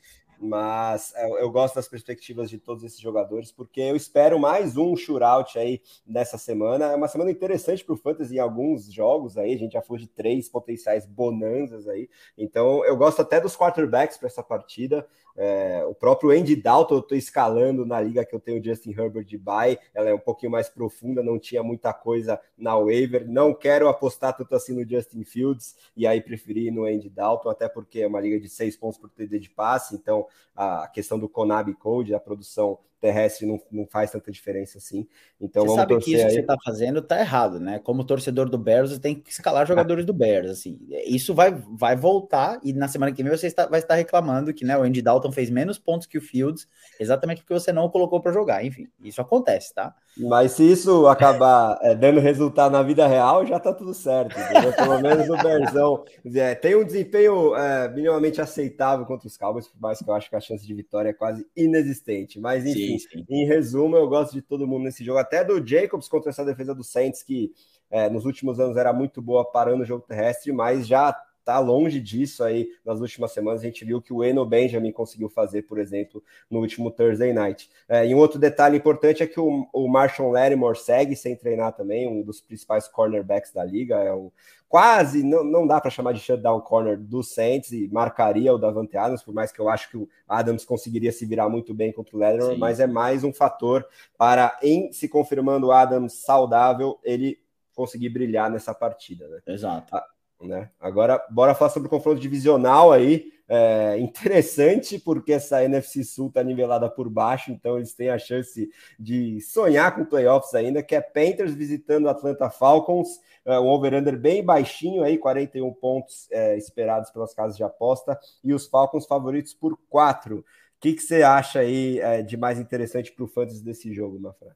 mas 0.41 1.13
eu, 1.15 1.37
eu, 1.37 1.51
gosto 1.51 1.75
das 1.75 1.87
perspectivas 1.87 2.49
de 2.49 2.57
todos 2.57 2.83
esses 2.83 2.99
jogadores, 2.99 3.51
porque 3.51 3.79
eu 3.79 3.95
espero 3.95 4.39
mais 4.39 4.75
um 4.75 4.95
shootout 4.95 5.59
aí 5.59 5.81
nessa 6.05 6.37
semana. 6.37 6.85
É 6.85 6.95
uma 6.95 7.07
semana 7.07 7.29
interessante 7.29 7.85
para 7.85 7.93
o 7.93 7.97
Fantasy 7.97 8.37
em 8.37 8.39
alguns 8.39 8.91
jogos 8.91 9.37
aí, 9.37 9.53
a 9.53 9.57
gente 9.57 9.73
já 9.73 9.81
falou 9.81 9.99
de 9.99 10.07
três 10.07 10.49
potenciais 10.49 11.05
bonanzas 11.05 11.87
aí, 11.87 12.09
então 12.35 12.83
eu 12.85 12.97
gosto 12.97 13.21
até 13.21 13.39
dos 13.39 13.55
quarterbacks 13.55 14.17
para 14.17 14.27
essa 14.27 14.41
partida. 14.41 15.07
É, 15.35 15.83
o 15.85 15.93
próprio 15.93 16.31
Andy 16.31 16.55
Dalton 16.55 16.95
eu 16.95 16.99
estou 16.99 17.17
escalando 17.17 17.85
na 17.85 17.99
liga 18.01 18.25
que 18.25 18.35
eu 18.35 18.39
tenho 18.39 18.59
o 18.59 18.63
Justin 18.63 18.91
Herbert 18.91 19.25
de 19.25 19.37
bye, 19.37 19.77
ela 19.93 20.09
é 20.09 20.13
um 20.13 20.19
pouquinho 20.19 20.51
mais 20.51 20.69
profunda, 20.69 21.23
não 21.23 21.39
tinha 21.39 21.63
muita 21.63 21.93
coisa 21.93 22.39
na 22.57 22.77
waiver, 22.77 23.27
não 23.27 23.53
quero 23.53 23.87
apostar 23.87 24.35
tanto 24.35 24.53
assim 24.55 24.73
no 24.73 24.87
Justin 24.87 25.23
Fields, 25.23 25.75
e 25.95 26.05
aí 26.05 26.21
preferi 26.21 26.71
no 26.71 26.85
Andy 26.85 27.09
Dalton, 27.09 27.49
até 27.49 27.67
porque 27.67 28.01
é 28.01 28.07
uma 28.07 28.19
liga 28.19 28.39
de 28.39 28.49
seis 28.49 28.75
pontos 28.75 28.97
por 28.97 29.09
TD 29.09 29.39
de 29.39 29.49
passe, 29.49 29.95
então 29.95 30.27
a 30.55 30.87
questão 30.87 31.17
do 31.17 31.29
Konami 31.29 31.73
Code, 31.73 32.13
a 32.13 32.19
produção 32.19 32.79
terrestre 33.01 33.47
não, 33.47 33.59
não 33.71 33.85
faz 33.87 34.11
tanta 34.11 34.31
diferença 34.31 34.77
assim. 34.77 35.07
Então 35.39 35.65
você 35.65 35.75
sabe 35.75 35.97
que 35.97 36.13
isso 36.13 36.21
aí. 36.21 36.27
que 36.27 36.33
você 36.35 36.39
está 36.41 36.55
fazendo 36.63 36.99
está 36.99 37.19
errado, 37.19 37.59
né? 37.59 37.79
Como 37.79 38.03
torcedor 38.03 38.47
do 38.47 38.57
Bears, 38.57 38.91
você 38.91 38.99
tem 38.99 39.15
que 39.15 39.31
escalar 39.31 39.65
jogadores 39.65 40.05
do 40.05 40.13
Bears, 40.13 40.51
assim. 40.51 40.79
Isso 41.05 41.33
vai, 41.33 41.51
vai 41.51 41.95
voltar 41.95 42.59
e 42.63 42.71
na 42.71 42.87
semana 42.87 43.11
que 43.11 43.23
vem 43.23 43.35
você 43.35 43.47
está, 43.47 43.65
vai 43.65 43.79
estar 43.79 43.95
reclamando 43.95 44.53
que 44.53 44.63
né, 44.63 44.77
o 44.77 44.83
Andy 44.83 45.01
Dalton 45.01 45.31
fez 45.31 45.49
menos 45.49 45.79
pontos 45.79 46.05
que 46.05 46.17
o 46.17 46.21
Fields, 46.21 46.67
exatamente 46.99 47.41
porque 47.41 47.53
você 47.53 47.73
não 47.73 47.85
o 47.85 47.89
colocou 47.89 48.21
para 48.21 48.31
jogar. 48.31 48.63
Enfim, 48.63 48.87
isso 49.03 49.19
acontece, 49.19 49.73
tá? 49.73 49.95
Mas 50.17 50.51
se 50.51 50.69
isso 50.69 51.07
acabar 51.07 51.79
é, 51.81 51.95
dando 51.95 52.19
resultado 52.19 52.71
na 52.71 52.83
vida 52.83 53.07
real, 53.07 53.45
já 53.45 53.59
tá 53.59 53.73
tudo 53.73 53.93
certo. 53.93 54.37
Entendeu? 54.39 54.73
Pelo 54.73 55.01
menos 55.01 55.29
o 55.29 55.37
Berzão 55.37 56.03
é, 56.35 56.55
tem 56.55 56.75
um 56.75 56.83
desempenho 56.83 57.55
é, 57.55 57.89
minimamente 57.89 58.41
aceitável 58.41 59.05
contra 59.05 59.27
os 59.27 59.37
Cowboys, 59.37 59.67
por 59.67 59.79
mais 59.79 59.99
que 59.99 60.09
eu 60.09 60.13
acho 60.13 60.29
que 60.29 60.35
a 60.35 60.41
chance 60.41 60.65
de 60.65 60.73
vitória 60.73 61.09
é 61.09 61.13
quase 61.13 61.47
inexistente. 61.55 62.39
Mas 62.39 62.65
enfim, 62.95 63.19
sim, 63.19 63.25
sim. 63.25 63.25
em 63.29 63.45
resumo, 63.45 63.95
eu 63.95 64.07
gosto 64.07 64.33
de 64.33 64.41
todo 64.41 64.67
mundo 64.67 64.83
nesse 64.83 65.03
jogo, 65.03 65.19
até 65.19 65.43
do 65.43 65.65
Jacobs 65.65 66.07
contra 66.07 66.29
essa 66.29 66.45
defesa 66.45 66.73
do 66.73 66.83
Saints, 66.83 67.23
que 67.23 67.51
é, 67.89 68.09
nos 68.09 68.25
últimos 68.25 68.59
anos 68.59 68.77
era 68.77 68.93
muito 68.93 69.21
boa 69.21 69.43
parando 69.43 69.83
o 69.83 69.85
jogo 69.85 70.05
terrestre, 70.07 70.51
mas 70.51 70.87
já 70.87 71.15
tá 71.43 71.59
longe 71.59 71.99
disso 71.99 72.43
aí 72.43 72.69
nas 72.85 72.99
últimas 72.99 73.31
semanas. 73.31 73.61
A 73.61 73.65
gente 73.65 73.83
viu 73.85 74.01
que 74.01 74.13
o 74.13 74.23
Eno 74.23 74.45
Benjamin 74.45 74.91
conseguiu 74.91 75.29
fazer, 75.29 75.63
por 75.63 75.79
exemplo, 75.79 76.23
no 76.49 76.59
último 76.59 76.91
Thursday 76.91 77.33
Night. 77.33 77.69
É, 77.87 78.07
e 78.07 78.13
um 78.13 78.17
outro 78.17 78.39
detalhe 78.39 78.77
importante 78.77 79.23
é 79.23 79.27
que 79.27 79.39
o, 79.39 79.67
o 79.73 79.87
Marshall 79.87 80.31
Lattimore 80.31 80.77
segue 80.77 81.15
sem 81.15 81.35
treinar 81.35 81.73
também, 81.73 82.07
um 82.07 82.21
dos 82.21 82.41
principais 82.41 82.87
cornerbacks 82.87 83.51
da 83.51 83.63
liga. 83.63 83.95
É 83.95 84.13
um 84.13 84.31
quase, 84.71 85.21
não, 85.21 85.43
não 85.43 85.67
dá 85.67 85.81
para 85.81 85.91
chamar 85.91 86.13
de 86.13 86.21
shutdown 86.21 86.61
corner 86.61 86.97
do 86.97 87.21
Saints 87.21 87.73
e 87.73 87.89
marcaria 87.91 88.53
o 88.53 88.57
Davante 88.57 88.95
Adams, 88.95 89.21
por 89.21 89.33
mais 89.33 89.51
que 89.51 89.59
eu 89.59 89.67
acho 89.67 89.89
que 89.89 89.97
o 89.97 90.07
Adams 90.25 90.63
conseguiria 90.63 91.11
se 91.11 91.25
virar 91.25 91.49
muito 91.49 91.73
bem 91.73 91.91
contra 91.91 92.15
o 92.15 92.19
Lattimore, 92.19 92.57
mas 92.57 92.79
é 92.79 92.87
mais 92.87 93.25
um 93.25 93.33
fator 93.33 93.85
para, 94.17 94.57
em 94.63 94.93
se 94.93 95.09
confirmando 95.09 95.67
o 95.67 95.71
Adams 95.73 96.13
saudável, 96.13 96.97
ele 97.03 97.37
conseguir 97.75 98.07
brilhar 98.09 98.49
nessa 98.49 98.73
partida, 98.73 99.27
né? 99.27 99.39
Exato. 99.45 99.93
Ah, 99.93 100.05
né? 100.43 100.69
Agora, 100.79 101.23
bora 101.29 101.55
falar 101.55 101.71
sobre 101.71 101.87
o 101.87 101.89
confronto 101.89 102.19
divisional 102.19 102.91
aí. 102.91 103.31
É 103.53 103.99
interessante 103.99 104.97
porque 104.97 105.33
essa 105.33 105.61
NFC 105.61 106.05
Sul 106.05 106.29
está 106.29 106.41
nivelada 106.41 106.89
por 106.89 107.09
baixo, 107.09 107.51
então 107.51 107.75
eles 107.75 107.93
têm 107.93 108.09
a 108.09 108.17
chance 108.17 108.71
de 108.97 109.41
sonhar 109.41 109.93
com 109.93 110.05
playoffs 110.05 110.53
ainda, 110.53 110.81
que 110.81 110.95
é 110.95 111.01
Panthers 111.01 111.53
visitando 111.53 112.07
Atlanta 112.07 112.49
Falcons, 112.49 113.19
é, 113.43 113.59
um 113.59 113.67
over-under 113.67 114.17
bem 114.17 114.41
baixinho 114.41 115.03
aí, 115.03 115.17
41 115.17 115.73
pontos 115.73 116.29
é, 116.31 116.57
esperados 116.57 117.11
pelas 117.11 117.33
casas 117.33 117.57
de 117.57 117.63
aposta, 117.63 118.17
e 118.41 118.53
os 118.53 118.67
Falcons 118.67 119.05
favoritos 119.05 119.53
por 119.53 119.77
4. 119.89 120.37
O 120.37 120.45
que, 120.79 120.93
que 120.93 121.01
você 121.01 121.21
acha 121.21 121.59
aí 121.59 121.99
é, 121.99 122.21
de 122.21 122.37
mais 122.37 122.57
interessante 122.57 123.11
para 123.11 123.25
o 123.25 123.27
fantasy 123.27 123.61
desse 123.61 123.93
jogo, 123.93 124.17
Mafra? 124.17 124.55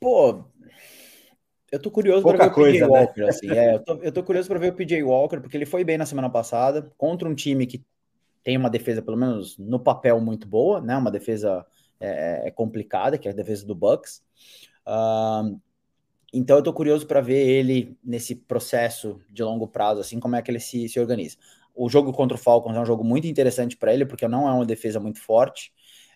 Pô, 0.00 0.46
eu 1.72 1.80
tô 1.80 1.90
curioso 1.90 2.22
para 2.22 2.36
ver 2.36 2.52
o 2.52 2.54
PJ 2.54 2.80
né? 2.80 2.86
Walker, 2.86 3.22
assim. 3.22 3.50
É, 3.50 3.74
eu, 3.74 3.80
tô, 3.80 3.94
eu 3.94 4.12
tô 4.12 4.22
curioso 4.22 4.46
para 4.46 4.58
ver 4.58 4.72
o 4.72 4.76
PJ 4.76 5.02
Walker, 5.02 5.40
porque 5.40 5.56
ele 5.56 5.64
foi 5.64 5.82
bem 5.82 5.96
na 5.96 6.04
semana 6.04 6.28
passada, 6.28 6.92
contra 6.98 7.26
um 7.26 7.34
time 7.34 7.66
que 7.66 7.82
tem 8.44 8.58
uma 8.58 8.68
defesa, 8.68 9.00
pelo 9.00 9.16
menos 9.16 9.56
no 9.56 9.80
papel, 9.80 10.20
muito 10.20 10.46
boa, 10.46 10.82
né? 10.82 10.94
Uma 10.96 11.10
defesa 11.10 11.64
é, 11.98 12.48
é 12.48 12.50
complicada, 12.50 13.16
que 13.16 13.26
é 13.26 13.30
a 13.30 13.34
defesa 13.34 13.64
do 13.64 13.74
Bucks. 13.74 14.22
Uh, 14.86 15.58
então 16.30 16.56
eu 16.56 16.62
tô 16.62 16.74
curioso 16.74 17.06
para 17.06 17.22
ver 17.22 17.48
ele 17.48 17.96
nesse 18.04 18.34
processo 18.34 19.18
de 19.30 19.42
longo 19.42 19.66
prazo, 19.66 20.00
assim, 20.00 20.20
como 20.20 20.36
é 20.36 20.42
que 20.42 20.50
ele 20.50 20.60
se, 20.60 20.88
se 20.90 21.00
organiza. 21.00 21.38
O 21.74 21.88
jogo 21.88 22.12
contra 22.12 22.36
o 22.36 22.40
Falcons 22.40 22.76
é 22.76 22.80
um 22.80 22.86
jogo 22.86 23.02
muito 23.02 23.26
interessante 23.26 23.78
para 23.78 23.94
ele, 23.94 24.04
porque 24.04 24.28
não 24.28 24.46
é 24.46 24.52
uma 24.52 24.66
defesa 24.66 25.00
muito 25.00 25.20
forte. 25.20 25.72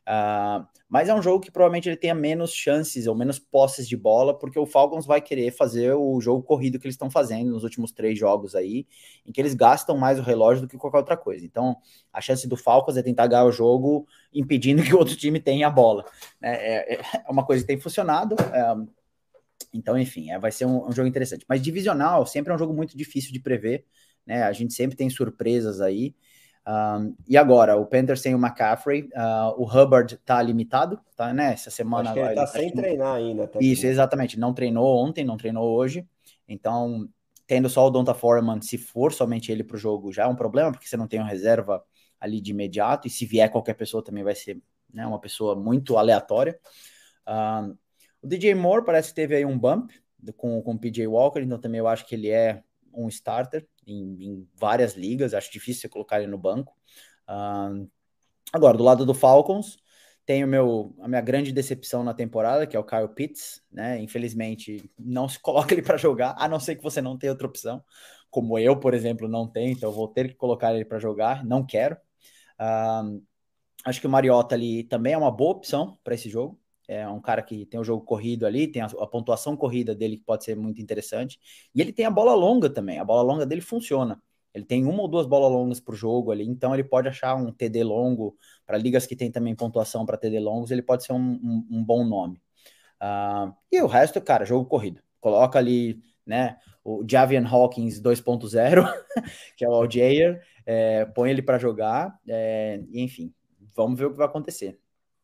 Uh, 0.06 0.64
mas 0.88 1.08
é 1.08 1.14
um 1.14 1.20
jogo 1.20 1.40
que 1.40 1.50
provavelmente 1.50 1.88
ele 1.88 1.96
tenha 1.96 2.14
menos 2.14 2.52
chances 2.52 3.08
ou 3.08 3.14
menos 3.14 3.40
posses 3.40 3.88
de 3.88 3.96
bola, 3.96 4.38
porque 4.38 4.56
o 4.56 4.64
Falcons 4.64 5.04
vai 5.04 5.20
querer 5.20 5.50
fazer 5.50 5.92
o 5.94 6.20
jogo 6.20 6.44
corrido 6.44 6.78
que 6.78 6.86
eles 6.86 6.94
estão 6.94 7.10
fazendo 7.10 7.50
nos 7.50 7.64
últimos 7.64 7.90
três 7.90 8.16
jogos 8.16 8.54
aí, 8.54 8.86
em 9.26 9.32
que 9.32 9.40
eles 9.40 9.52
gastam 9.52 9.98
mais 9.98 10.20
o 10.20 10.22
relógio 10.22 10.62
do 10.62 10.68
que 10.68 10.76
qualquer 10.78 10.98
outra 10.98 11.16
coisa. 11.16 11.44
Então, 11.44 11.76
a 12.12 12.20
chance 12.20 12.46
do 12.46 12.56
Falcons 12.56 12.96
é 12.96 13.02
tentar 13.02 13.26
ganhar 13.26 13.44
o 13.44 13.50
jogo 13.50 14.06
impedindo 14.32 14.82
que 14.82 14.94
o 14.94 14.98
outro 14.98 15.16
time 15.16 15.40
tenha 15.40 15.66
a 15.66 15.70
bola. 15.70 16.04
É, 16.40 16.94
é, 16.94 17.00
é 17.26 17.30
uma 17.30 17.44
coisa 17.44 17.64
que 17.64 17.66
tem 17.66 17.80
funcionado. 17.80 18.36
É, 18.52 18.76
então, 19.74 19.98
enfim, 19.98 20.30
é, 20.30 20.38
vai 20.38 20.52
ser 20.52 20.66
um, 20.66 20.86
um, 20.86 20.92
jogo 20.92 21.08
interessante. 21.08 21.44
Mas 21.48 21.60
divisional 21.60 22.24
sempre 22.26 22.52
é 22.52 22.54
um 22.54 22.58
jogo 22.58 22.72
muito 22.72 22.96
difícil 22.96 23.32
de 23.32 23.40
prever. 23.40 23.84
Né? 24.24 24.44
A 24.44 24.52
gente 24.52 24.72
sempre 24.72 24.96
tem 24.96 25.10
surpresas 25.10 25.80
aí. 25.80 26.14
Um, 26.66 27.14
e 27.28 27.36
agora, 27.36 27.76
o 27.76 27.86
Panthers 27.86 28.20
tem 28.20 28.34
o 28.34 28.38
McCaffrey, 28.38 29.08
uh, 29.14 29.54
o 29.56 29.64
Hubbard 29.64 30.16
tá 30.24 30.42
limitado, 30.42 31.00
tá, 31.14 31.32
né? 31.32 31.52
Essa 31.52 31.70
semana. 31.70 32.10
Acho 32.10 32.18
ele 32.18 32.34
tá 32.34 32.46
sem 32.46 32.72
treinar 32.72 33.14
ainda. 33.14 33.46
Tá 33.46 33.58
Isso, 33.62 33.86
exatamente. 33.86 34.38
Não 34.38 34.52
treinou 34.52 34.98
ontem, 34.98 35.24
não 35.24 35.36
treinou 35.36 35.76
hoje. 35.76 36.06
Então, 36.48 37.08
tendo 37.46 37.68
só 37.68 37.86
o 37.86 37.90
Donta 37.90 38.14
Foreman, 38.14 38.60
se 38.60 38.76
for 38.76 39.12
somente 39.12 39.52
ele 39.52 39.62
para 39.62 39.76
o 39.76 39.78
jogo, 39.78 40.12
já 40.12 40.24
é 40.24 40.26
um 40.26 40.34
problema, 40.34 40.72
porque 40.72 40.88
você 40.88 40.96
não 40.96 41.06
tem 41.06 41.20
uma 41.20 41.28
reserva 41.28 41.84
ali 42.20 42.40
de 42.40 42.50
imediato. 42.50 43.06
E 43.06 43.10
se 43.10 43.24
vier 43.24 43.50
qualquer 43.50 43.74
pessoa, 43.74 44.02
também 44.02 44.24
vai 44.24 44.34
ser 44.34 44.60
né, 44.92 45.06
uma 45.06 45.20
pessoa 45.20 45.54
muito 45.54 45.96
aleatória. 45.96 46.58
Um, 47.28 47.76
o 48.22 48.26
DJ 48.26 48.56
Moore 48.56 48.84
parece 48.84 49.10
que 49.10 49.14
teve 49.14 49.36
aí 49.36 49.44
um 49.44 49.56
bump 49.56 49.92
com, 50.36 50.60
com 50.62 50.72
o 50.72 50.78
PJ 50.78 51.06
Walker, 51.06 51.40
então 51.40 51.60
também 51.60 51.78
eu 51.78 51.86
acho 51.86 52.04
que 52.06 52.14
ele 52.16 52.28
é 52.28 52.64
um 52.96 53.08
starter 53.08 53.66
em, 53.86 54.16
em 54.20 54.48
várias 54.54 54.94
ligas, 54.94 55.34
acho 55.34 55.52
difícil 55.52 55.82
você 55.82 55.88
colocar 55.88 56.18
ele 56.18 56.30
no 56.30 56.38
banco. 56.38 56.74
Uh, 57.28 57.88
agora, 58.52 58.76
do 58.76 58.84
lado 58.84 59.04
do 59.04 59.14
Falcons, 59.14 59.76
tem 60.24 60.42
o 60.42 60.48
meu, 60.48 60.94
a 61.00 61.06
minha 61.08 61.20
grande 61.20 61.52
decepção 61.52 62.02
na 62.02 62.14
temporada, 62.14 62.66
que 62.66 62.76
é 62.76 62.80
o 62.80 62.84
Kyle 62.84 63.08
Pitts, 63.08 63.62
né? 63.70 64.00
Infelizmente, 64.00 64.90
não 64.98 65.28
se 65.28 65.38
coloca 65.40 65.74
ele 65.74 65.82
para 65.82 65.96
jogar, 65.96 66.34
a 66.38 66.48
não 66.48 66.58
ser 66.58 66.76
que 66.76 66.82
você 66.82 67.00
não 67.00 67.16
tenha 67.16 67.32
outra 67.32 67.46
opção, 67.46 67.84
como 68.30 68.58
eu, 68.58 68.78
por 68.78 68.94
exemplo, 68.94 69.28
não 69.28 69.46
tenho, 69.46 69.72
então 69.72 69.92
vou 69.92 70.08
ter 70.08 70.28
que 70.28 70.34
colocar 70.34 70.74
ele 70.74 70.84
para 70.84 70.98
jogar, 70.98 71.44
não 71.44 71.64
quero. 71.64 71.96
Uh, 72.60 73.22
acho 73.84 74.00
que 74.00 74.06
o 74.06 74.10
Mariota 74.10 74.54
ali 74.54 74.84
também 74.84 75.12
é 75.12 75.18
uma 75.18 75.30
boa 75.30 75.52
opção 75.52 75.98
para 76.02 76.14
esse 76.14 76.28
jogo 76.28 76.58
é 76.88 77.08
um 77.08 77.20
cara 77.20 77.42
que 77.42 77.66
tem 77.66 77.80
o 77.80 77.84
jogo 77.84 78.04
corrido 78.04 78.46
ali, 78.46 78.68
tem 78.68 78.82
a, 78.82 78.86
a, 78.86 79.06
pontuação 79.06 79.56
corrida 79.56 79.94
dele 79.94 80.16
que 80.16 80.24
pode 80.24 80.44
ser 80.44 80.56
muito 80.56 80.80
interessante. 80.80 81.38
E 81.74 81.80
ele 81.80 81.92
tem 81.92 82.04
a 82.06 82.10
bola 82.10 82.34
longa 82.34 82.70
também, 82.70 82.98
a 82.98 83.04
bola 83.04 83.22
longa 83.22 83.44
dele 83.44 83.60
funciona. 83.60 84.22
Ele 84.54 84.64
tem 84.64 84.86
uma 84.86 85.02
ou 85.02 85.08
duas 85.08 85.26
bolas 85.26 85.50
longas 85.52 85.80
por 85.80 85.94
jogo 85.94 86.30
ali, 86.30 86.46
então 86.46 86.72
ele 86.72 86.84
pode 86.84 87.08
achar 87.08 87.34
um 87.34 87.52
TD 87.52 87.84
longo 87.84 88.36
para 88.64 88.78
ligas 88.78 89.06
que 89.06 89.14
tem 89.14 89.30
também 89.30 89.54
pontuação 89.54 90.06
para 90.06 90.16
TD 90.16 90.40
longos, 90.40 90.70
ele 90.70 90.82
pode 90.82 91.04
ser 91.04 91.12
um, 91.12 91.18
um, 91.18 91.66
um 91.70 91.84
bom 91.84 92.04
nome. 92.04 92.40
Uh, 93.02 93.52
e 93.70 93.80
o 93.82 93.86
resto, 93.86 94.20
cara, 94.20 94.46
jogo 94.46 94.64
corrido. 94.66 95.02
Coloca 95.20 95.58
ali, 95.58 96.00
né, 96.24 96.56
o 96.82 97.04
Javian 97.06 97.46
Hawkins 97.46 98.00
2.0, 98.00 98.86
que 99.56 99.64
é 99.64 99.68
o 99.68 99.74
Aljair, 99.74 100.40
é, 100.64 101.04
põe 101.04 101.30
ele 101.30 101.42
para 101.42 101.58
jogar, 101.58 102.18
é, 102.26 102.80
e 102.88 103.02
enfim, 103.02 103.34
vamos 103.74 103.98
ver 103.98 104.06
o 104.06 104.10
que 104.10 104.16
vai 104.16 104.26
acontecer. 104.26 104.78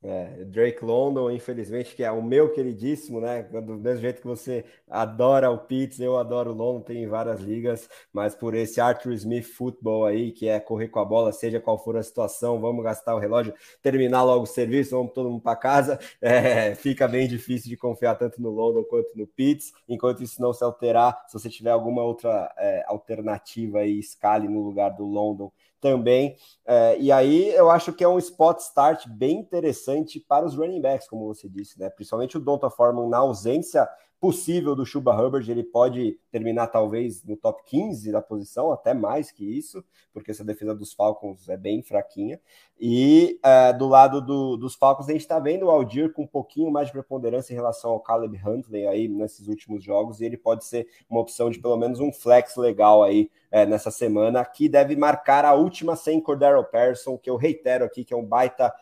É, 0.05 0.45
Drake 0.47 0.85
London, 0.85 1.31
infelizmente, 1.31 1.95
que 1.95 2.03
é 2.03 2.11
o 2.11 2.21
meu 2.21 2.53
queridíssimo, 2.53 3.21
né? 3.21 3.45
Do 3.45 3.75
mesmo 3.77 4.01
jeito 4.01 4.21
que 4.21 4.27
você 4.27 4.65
adora 4.91 5.49
o 5.49 5.59
Pitts, 5.59 6.01
eu 6.01 6.19
adoro 6.19 6.51
o 6.51 6.55
London, 6.55 6.81
tem 6.81 7.07
várias 7.07 7.41
ligas, 7.41 7.89
mas 8.13 8.35
por 8.35 8.53
esse 8.53 8.81
Arthur 8.81 9.13
Smith 9.13 9.45
Football 9.45 10.07
aí, 10.07 10.33
que 10.33 10.49
é 10.49 10.59
correr 10.59 10.89
com 10.89 10.99
a 10.99 11.05
bola, 11.05 11.31
seja 11.31 11.61
qual 11.61 11.79
for 11.79 11.97
a 11.97 12.03
situação, 12.03 12.61
vamos 12.61 12.83
gastar 12.83 13.15
o 13.15 13.19
relógio, 13.21 13.55
terminar 13.81 14.25
logo 14.25 14.43
o 14.43 14.47
serviço, 14.47 14.97
vamos 14.97 15.13
todo 15.13 15.31
mundo 15.31 15.43
para 15.43 15.55
casa, 15.55 16.01
é, 16.21 16.75
fica 16.75 17.07
bem 17.07 17.29
difícil 17.29 17.71
de 17.71 17.77
confiar 17.77 18.17
tanto 18.17 18.43
no 18.43 18.51
London 18.51 18.83
quanto 18.83 19.17
no 19.17 19.27
Pitts, 19.27 19.73
enquanto 19.89 20.21
isso 20.21 20.43
não 20.43 20.53
se 20.53 20.65
alterar, 20.65 21.25
se 21.29 21.35
você 21.35 21.49
tiver 21.49 21.71
alguma 21.71 22.03
outra 22.03 22.53
é, 22.59 22.83
alternativa 22.89 23.79
aí, 23.79 24.01
escale 24.01 24.49
no 24.49 24.63
lugar 24.63 24.91
do 24.91 25.05
London, 25.05 25.53
também. 25.83 26.37
É, 26.64 26.97
e 26.99 27.11
aí 27.12 27.53
eu 27.55 27.68
acho 27.70 27.93
que 27.93 28.05
é 28.05 28.09
um 28.09 28.18
spot 28.18 28.61
start 28.61 29.07
bem 29.09 29.41
interessante 29.41 30.20
para 30.20 30.47
os 30.47 30.55
running 30.55 30.80
backs, 30.80 31.09
como 31.09 31.26
você 31.26 31.49
disse, 31.49 31.78
né? 31.78 31.91
Principalmente 31.91 32.39
o 32.39 32.41
Donta 32.41 32.70
Foreman 32.70 33.09
na 33.09 33.18
ausência 33.18 33.87
possível 34.23 34.77
do 34.77 34.87
Chuba 34.87 35.12
Hubbard, 35.12 35.51
ele 35.51 35.64
pode 35.64 36.16
terminar 36.31 36.68
talvez 36.68 37.25
no 37.25 37.37
top 37.37 37.61
15 37.66 38.12
da 38.12 38.23
posição, 38.23 38.70
até 38.70 38.95
mais 38.95 39.33
que 39.33 39.45
isso, 39.45 39.85
porque 40.12 40.31
essa 40.31 40.45
defesa 40.45 40.73
dos 40.77 40.93
Falcons 40.93 41.49
é 41.49 41.57
bem 41.57 41.83
fraquinha. 41.83 42.41
E 42.81 43.41
é, 43.43 43.73
do 43.73 43.89
lado 43.89 44.20
do, 44.20 44.57
dos 44.57 44.77
Falcons, 44.77 45.09
a 45.09 45.12
gente 45.12 45.23
está 45.23 45.41
vendo 45.41 45.66
o 45.66 45.70
Aldir 45.70 46.12
com 46.12 46.23
um 46.23 46.27
pouquinho 46.27 46.70
mais 46.70 46.87
de 46.87 46.93
preponderância 46.93 47.53
em 47.53 47.57
relação 47.57 47.91
ao 47.91 47.99
Caleb 47.99 48.41
Huntley 48.47 48.87
aí 48.87 49.09
nesses 49.09 49.49
últimos 49.49 49.83
jogos, 49.83 50.20
e 50.20 50.25
ele 50.25 50.37
pode 50.37 50.64
ser 50.66 50.87
uma 51.11 51.20
opção 51.20 51.51
de 51.51 51.59
pelo 51.59 51.77
menos 51.77 51.99
um 51.99 52.12
flex 52.12 52.55
legal 52.55 53.03
aí 53.03 53.29
é, 53.51 53.66
nessa 53.66 53.91
semana, 53.91 54.45
que 54.45 54.68
deve 54.68 54.95
marcar 54.95 55.45
a 55.45 55.55
última 55.55 55.97
sem 55.97 56.20
Cordero 56.20 56.62
Patterson, 56.62 57.18
que 57.18 57.29
eu 57.29 57.35
reitero 57.35 57.85
aqui, 57.85 58.05
que 58.05 58.14
é 58.14 58.16
um 58.16 58.25
baita 58.25 58.73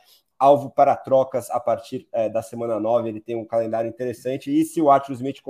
alvo 0.41 0.70
para 0.70 0.97
trocas 0.97 1.51
a 1.51 1.61
partir 1.61 2.09
é, 2.11 2.30
da 2.30 2.41
semana 2.41 2.80
9. 2.80 3.11
Ele 3.11 3.20
tem 3.20 3.36
um 3.36 3.45
calendário 3.45 3.88
interessante. 3.88 4.51
E 4.51 4.64
se 4.64 4.80
o 4.80 4.91
Arthur 4.91 5.12
Smith 5.12 5.43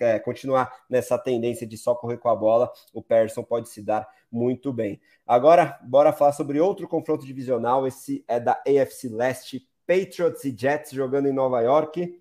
é, 0.00 0.18
continuar 0.18 0.72
nessa 0.88 1.18
tendência 1.18 1.66
de 1.66 1.76
só 1.76 1.94
correr 1.94 2.16
com 2.16 2.30
a 2.30 2.34
bola, 2.34 2.72
o 2.94 3.02
Persson 3.02 3.42
pode 3.42 3.68
se 3.68 3.82
dar 3.82 4.08
muito 4.32 4.72
bem. 4.72 4.98
Agora, 5.26 5.78
bora 5.84 6.12
falar 6.12 6.32
sobre 6.32 6.58
outro 6.58 6.88
confronto 6.88 7.26
divisional. 7.26 7.86
Esse 7.86 8.24
é 8.26 8.40
da 8.40 8.52
AFC 8.66 9.08
Leste. 9.10 9.68
Patriots 9.86 10.44
e 10.44 10.56
Jets 10.56 10.90
jogando 10.92 11.28
em 11.28 11.32
Nova 11.32 11.60
York. 11.60 12.18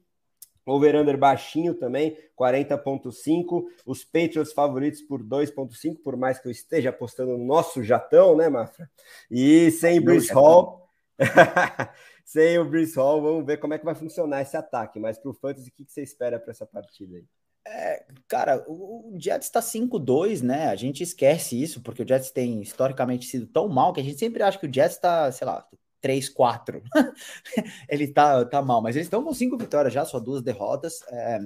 Over-under 0.67 1.15
baixinho 1.15 1.75
também, 1.75 2.17
40.5. 2.37 3.65
Os 3.85 4.03
Patriots 4.03 4.51
favoritos 4.51 5.01
por 5.01 5.21
2.5, 5.23 6.01
por 6.03 6.17
mais 6.17 6.39
que 6.39 6.47
eu 6.47 6.51
esteja 6.51 6.89
apostando 6.89 7.37
no 7.37 7.45
nosso 7.45 7.83
jatão, 7.83 8.35
né, 8.35 8.49
Mafra? 8.49 8.89
E 9.29 9.69
sem 9.71 10.01
Bruce 10.01 10.33
Hall, 10.33 10.84
Sem 12.25 12.57
o 12.57 12.65
Bruce 12.65 12.95
Hall, 12.95 13.21
vamos 13.21 13.45
ver 13.45 13.57
como 13.57 13.73
é 13.73 13.79
que 13.79 13.85
vai 13.85 13.95
funcionar 13.95 14.41
esse 14.41 14.57
ataque. 14.57 14.99
Mas 14.99 15.17
para 15.17 15.31
o 15.31 15.33
Fantasy, 15.33 15.69
o 15.69 15.73
que, 15.73 15.85
que 15.85 15.91
você 15.91 16.01
espera 16.01 16.39
para 16.39 16.51
essa 16.51 16.65
partida 16.65 17.17
aí? 17.17 17.25
É, 17.67 18.05
cara, 18.27 18.63
o 18.67 19.15
Jets 19.19 19.47
está 19.47 19.59
5-2, 19.59 20.41
né? 20.41 20.67
A 20.67 20.75
gente 20.75 21.01
esquece 21.01 21.59
isso, 21.61 21.81
porque 21.81 22.03
o 22.03 22.07
Jets 22.07 22.29
tem 22.31 22.61
historicamente 22.61 23.25
sido 23.25 23.47
tão 23.47 23.67
mal 23.67 23.91
que 23.91 23.99
a 23.99 24.03
gente 24.03 24.19
sempre 24.19 24.43
acha 24.43 24.59
que 24.59 24.67
o 24.67 24.73
Jets 24.73 24.95
está, 24.95 25.31
sei 25.31 25.47
lá, 25.47 25.65
3-4. 26.01 26.83
Ele 27.89 28.07
tá, 28.07 28.45
tá 28.45 28.61
mal, 28.61 28.81
mas 28.81 28.95
eles 28.95 29.07
estão 29.07 29.23
com 29.23 29.33
cinco 29.33 29.57
vitórias 29.57 29.93
já, 29.93 30.05
só 30.05 30.19
duas 30.19 30.43
derrotas. 30.43 31.01
É, 31.09 31.39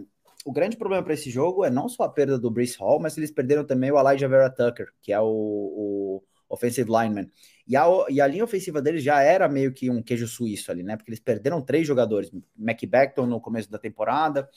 o 0.45 0.51
grande 0.51 0.75
problema 0.75 1.03
para 1.03 1.13
esse 1.13 1.29
jogo 1.29 1.63
é 1.63 1.69
não 1.69 1.87
só 1.87 2.03
a 2.03 2.09
perda 2.09 2.37
do 2.37 2.51
Bruce 2.51 2.77
Hall, 2.77 2.99
mas 2.99 3.17
eles 3.17 3.31
perderam 3.31 3.65
também 3.65 3.91
o 3.91 3.99
Elijah 3.99 4.27
Vera 4.27 4.49
Tucker, 4.49 4.89
que 5.01 5.13
é 5.13 5.19
o, 5.19 5.25
o 5.25 6.23
offensive 6.49 6.89
lineman. 6.89 7.29
E 7.67 7.77
a, 7.77 7.85
e 8.09 8.19
a 8.19 8.27
linha 8.27 8.43
ofensiva 8.43 8.81
deles 8.81 9.03
já 9.03 9.21
era 9.21 9.47
meio 9.47 9.71
que 9.71 9.89
um 9.89 10.01
queijo 10.01 10.27
suíço 10.27 10.71
ali, 10.71 10.81
né? 10.81 10.97
Porque 10.97 11.11
eles 11.11 11.19
perderam 11.19 11.61
três 11.61 11.85
jogadores, 11.85 12.31
McBackton 12.57 13.27
no 13.27 13.39
começo 13.39 13.69
da 13.69 13.77
temporada. 13.77 14.49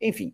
Enfim, 0.00 0.32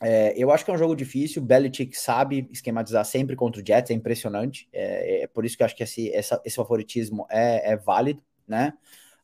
é, 0.00 0.32
eu 0.36 0.50
acho 0.52 0.64
que 0.64 0.70
é 0.70 0.74
um 0.74 0.78
jogo 0.78 0.94
difícil. 0.94 1.42
Belichick 1.42 1.98
sabe 1.98 2.48
esquematizar 2.52 3.04
sempre 3.04 3.34
contra 3.34 3.60
o 3.60 3.66
Jets, 3.66 3.90
é 3.90 3.94
impressionante. 3.94 4.68
É, 4.72 5.22
é 5.22 5.26
por 5.26 5.44
isso 5.44 5.56
que 5.56 5.62
eu 5.62 5.66
acho 5.66 5.76
que 5.76 5.82
esse, 5.82 6.12
essa, 6.12 6.40
esse 6.44 6.56
favoritismo 6.56 7.26
é, 7.28 7.72
é 7.72 7.76
válido, 7.76 8.22
né? 8.46 8.72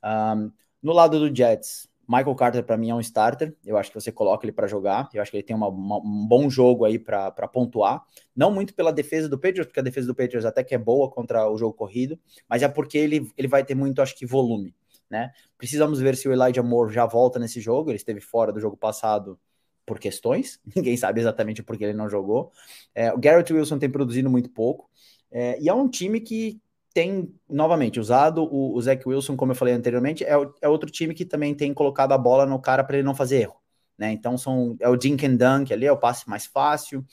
Um, 0.02 0.50
no 0.82 0.92
lado 0.92 1.18
do 1.18 1.34
Jets, 1.34 1.88
Michael 2.08 2.34
Carter, 2.34 2.64
para 2.64 2.76
mim, 2.76 2.90
é 2.90 2.94
um 2.94 3.00
starter. 3.00 3.56
Eu 3.64 3.76
acho 3.76 3.90
que 3.90 4.00
você 4.00 4.12
coloca 4.12 4.44
ele 4.44 4.52
para 4.52 4.66
jogar. 4.66 5.08
Eu 5.12 5.22
acho 5.22 5.30
que 5.30 5.36
ele 5.36 5.44
tem 5.44 5.54
uma, 5.54 5.68
uma, 5.68 5.98
um 5.98 6.26
bom 6.26 6.48
jogo 6.48 6.84
aí 6.84 6.98
para 6.98 7.30
pontuar. 7.48 8.04
Não 8.34 8.50
muito 8.50 8.74
pela 8.74 8.92
defesa 8.92 9.28
do 9.28 9.38
Patriots, 9.38 9.66
porque 9.66 9.80
a 9.80 9.82
defesa 9.82 10.06
do 10.06 10.14
Patriots 10.14 10.44
até 10.44 10.62
que 10.62 10.74
é 10.74 10.78
boa 10.78 11.10
contra 11.10 11.48
o 11.50 11.56
jogo 11.56 11.74
corrido, 11.74 12.18
mas 12.48 12.62
é 12.62 12.68
porque 12.68 12.98
ele, 12.98 13.30
ele 13.36 13.48
vai 13.48 13.64
ter 13.64 13.74
muito, 13.74 14.00
acho 14.02 14.16
que, 14.16 14.26
volume. 14.26 14.74
Né? 15.10 15.30
Precisamos 15.56 16.00
ver 16.00 16.16
se 16.16 16.28
o 16.28 16.32
Elijah 16.32 16.62
Moore 16.62 16.92
já 16.92 17.06
volta 17.06 17.38
nesse 17.38 17.60
jogo. 17.60 17.90
Ele 17.90 17.96
esteve 17.96 18.20
fora 18.20 18.52
do 18.52 18.60
jogo 18.60 18.76
passado 18.76 19.38
por 19.86 19.98
questões. 19.98 20.60
Ninguém 20.74 20.96
sabe 20.96 21.20
exatamente 21.20 21.62
por 21.62 21.76
que 21.76 21.84
ele 21.84 21.94
não 21.94 22.08
jogou. 22.08 22.52
É, 22.94 23.12
o 23.12 23.18
Garrett 23.18 23.52
Wilson 23.52 23.78
tem 23.78 23.90
produzido 23.90 24.30
muito 24.30 24.50
pouco. 24.50 24.90
É, 25.30 25.60
e 25.60 25.68
é 25.68 25.74
um 25.74 25.88
time 25.88 26.20
que 26.20 26.60
tem, 26.94 27.34
novamente, 27.50 27.98
usado 27.98 28.44
o, 28.44 28.74
o 28.74 28.80
Zach 28.80 29.06
Wilson, 29.06 29.36
como 29.36 29.50
eu 29.50 29.56
falei 29.56 29.74
anteriormente, 29.74 30.24
é, 30.24 30.34
é 30.62 30.68
outro 30.68 30.90
time 30.90 31.12
que 31.12 31.24
também 31.24 31.52
tem 31.54 31.74
colocado 31.74 32.12
a 32.12 32.18
bola 32.18 32.46
no 32.46 32.60
cara 32.60 32.84
para 32.84 32.96
ele 32.96 33.04
não 33.04 33.14
fazer 33.14 33.42
erro. 33.42 33.56
Né? 33.98 34.12
Então 34.12 34.38
são, 34.38 34.76
é 34.80 34.88
o 34.88 34.96
dink 34.96 35.26
and 35.26 35.34
dunk 35.34 35.72
ali, 35.72 35.86
é 35.86 35.92
o 35.92 35.98
passe 35.98 36.28
mais 36.30 36.46
fácil. 36.46 37.04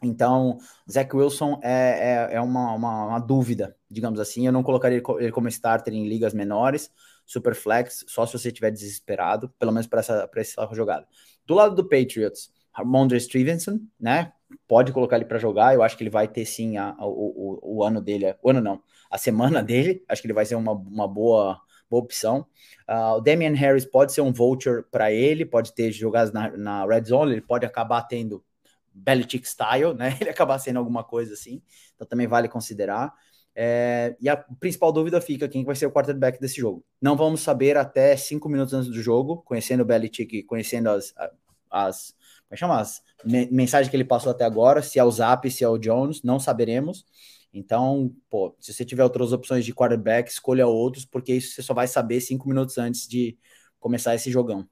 Então, 0.00 0.58
Zach 0.88 1.14
Wilson 1.14 1.58
é, 1.60 2.28
é, 2.30 2.36
é 2.36 2.40
uma, 2.40 2.72
uma, 2.72 3.06
uma, 3.06 3.18
dúvida, 3.18 3.76
digamos 3.90 4.20
assim. 4.20 4.46
Eu 4.46 4.52
não 4.52 4.62
colocaria 4.62 5.02
ele 5.18 5.32
como 5.32 5.48
starter 5.48 5.92
em 5.92 6.08
ligas 6.08 6.32
menores, 6.32 6.88
super 7.26 7.54
flex, 7.54 8.04
só 8.06 8.24
se 8.24 8.38
você 8.38 8.48
estiver 8.48 8.70
desesperado, 8.70 9.48
pelo 9.58 9.72
menos 9.72 9.88
para 9.88 9.98
essa, 9.98 10.30
essa 10.36 10.68
jogada. 10.72 11.06
Do 11.44 11.54
lado 11.54 11.74
do 11.74 11.88
Patriots, 11.88 12.52
Ramondre 12.72 13.20
Stevenson, 13.20 13.80
né? 13.98 14.32
Pode 14.68 14.92
colocar 14.92 15.16
ele 15.16 15.24
para 15.24 15.38
jogar. 15.38 15.74
Eu 15.74 15.82
acho 15.82 15.96
que 15.96 16.04
ele 16.04 16.10
vai 16.10 16.28
ter 16.28 16.44
sim 16.44 16.76
a, 16.76 16.94
a, 16.96 17.04
o, 17.04 17.58
o, 17.62 17.76
o, 17.78 17.84
ano 17.84 18.00
dele. 18.00 18.36
O 18.40 18.50
ano 18.50 18.60
não, 18.60 18.80
a 19.10 19.18
semana 19.18 19.62
dele. 19.62 20.04
Acho 20.08 20.22
que 20.22 20.26
ele 20.26 20.34
vai 20.34 20.44
ser 20.44 20.54
uma, 20.54 20.72
uma 20.72 21.08
boa 21.08 21.60
boa 21.90 22.02
opção. 22.02 22.46
Uh, 22.88 23.16
o 23.16 23.20
Damian 23.20 23.54
Harris 23.54 23.84
pode 23.84 24.12
ser 24.12 24.20
um 24.20 24.32
vulture 24.32 24.84
para 24.90 25.10
ele, 25.10 25.44
pode 25.44 25.74
ter 25.74 25.90
jogadas 25.90 26.32
na, 26.32 26.54
na 26.56 26.86
red 26.86 27.04
zone, 27.04 27.32
ele 27.32 27.40
pode 27.40 27.64
acabar 27.64 28.02
tendo 28.02 28.44
Belichick 28.92 29.48
style, 29.48 29.94
né? 29.94 30.16
Ele 30.20 30.30
acabar 30.30 30.58
sendo 30.58 30.78
alguma 30.78 31.04
coisa 31.04 31.34
assim, 31.34 31.62
então 31.94 32.06
também 32.06 32.26
vale 32.26 32.48
considerar. 32.48 33.12
É, 33.54 34.16
e 34.20 34.28
a 34.28 34.36
principal 34.36 34.92
dúvida 34.92 35.20
fica 35.20 35.48
quem 35.48 35.64
vai 35.64 35.74
ser 35.74 35.86
o 35.86 35.90
quarterback 35.90 36.40
desse 36.40 36.60
jogo. 36.60 36.84
Não 37.00 37.16
vamos 37.16 37.40
saber 37.40 37.76
até 37.76 38.16
cinco 38.16 38.48
minutos 38.48 38.72
antes 38.74 38.88
do 38.88 39.02
jogo, 39.02 39.42
conhecendo 39.42 39.82
o 39.82 39.86
Belichick, 39.86 40.44
conhecendo 40.44 40.90
as, 40.90 41.12
as, 41.70 42.14
como 42.48 42.52
é 42.52 42.56
chama? 42.56 42.80
as 42.80 43.02
mensagens 43.50 43.90
que 43.90 43.96
ele 43.96 44.04
passou 44.04 44.30
até 44.30 44.44
agora, 44.44 44.80
se 44.82 44.98
é 44.98 45.04
o 45.04 45.10
Zap, 45.10 45.50
se 45.50 45.64
é 45.64 45.68
o 45.68 45.78
Jones, 45.78 46.22
não 46.22 46.38
saberemos. 46.38 47.04
Então, 47.52 48.14
pô, 48.28 48.54
se 48.60 48.72
você 48.72 48.84
tiver 48.84 49.02
outras 49.04 49.32
opções 49.32 49.64
de 49.64 49.74
quarterback, 49.74 50.30
escolha 50.30 50.66
outros, 50.66 51.04
porque 51.04 51.34
isso 51.34 51.54
você 51.54 51.62
só 51.62 51.74
vai 51.74 51.86
saber 51.88 52.20
cinco 52.20 52.48
minutos 52.48 52.78
antes 52.78 53.08
de 53.08 53.38
começar 53.80 54.14
esse 54.14 54.30
jogão. 54.30 54.68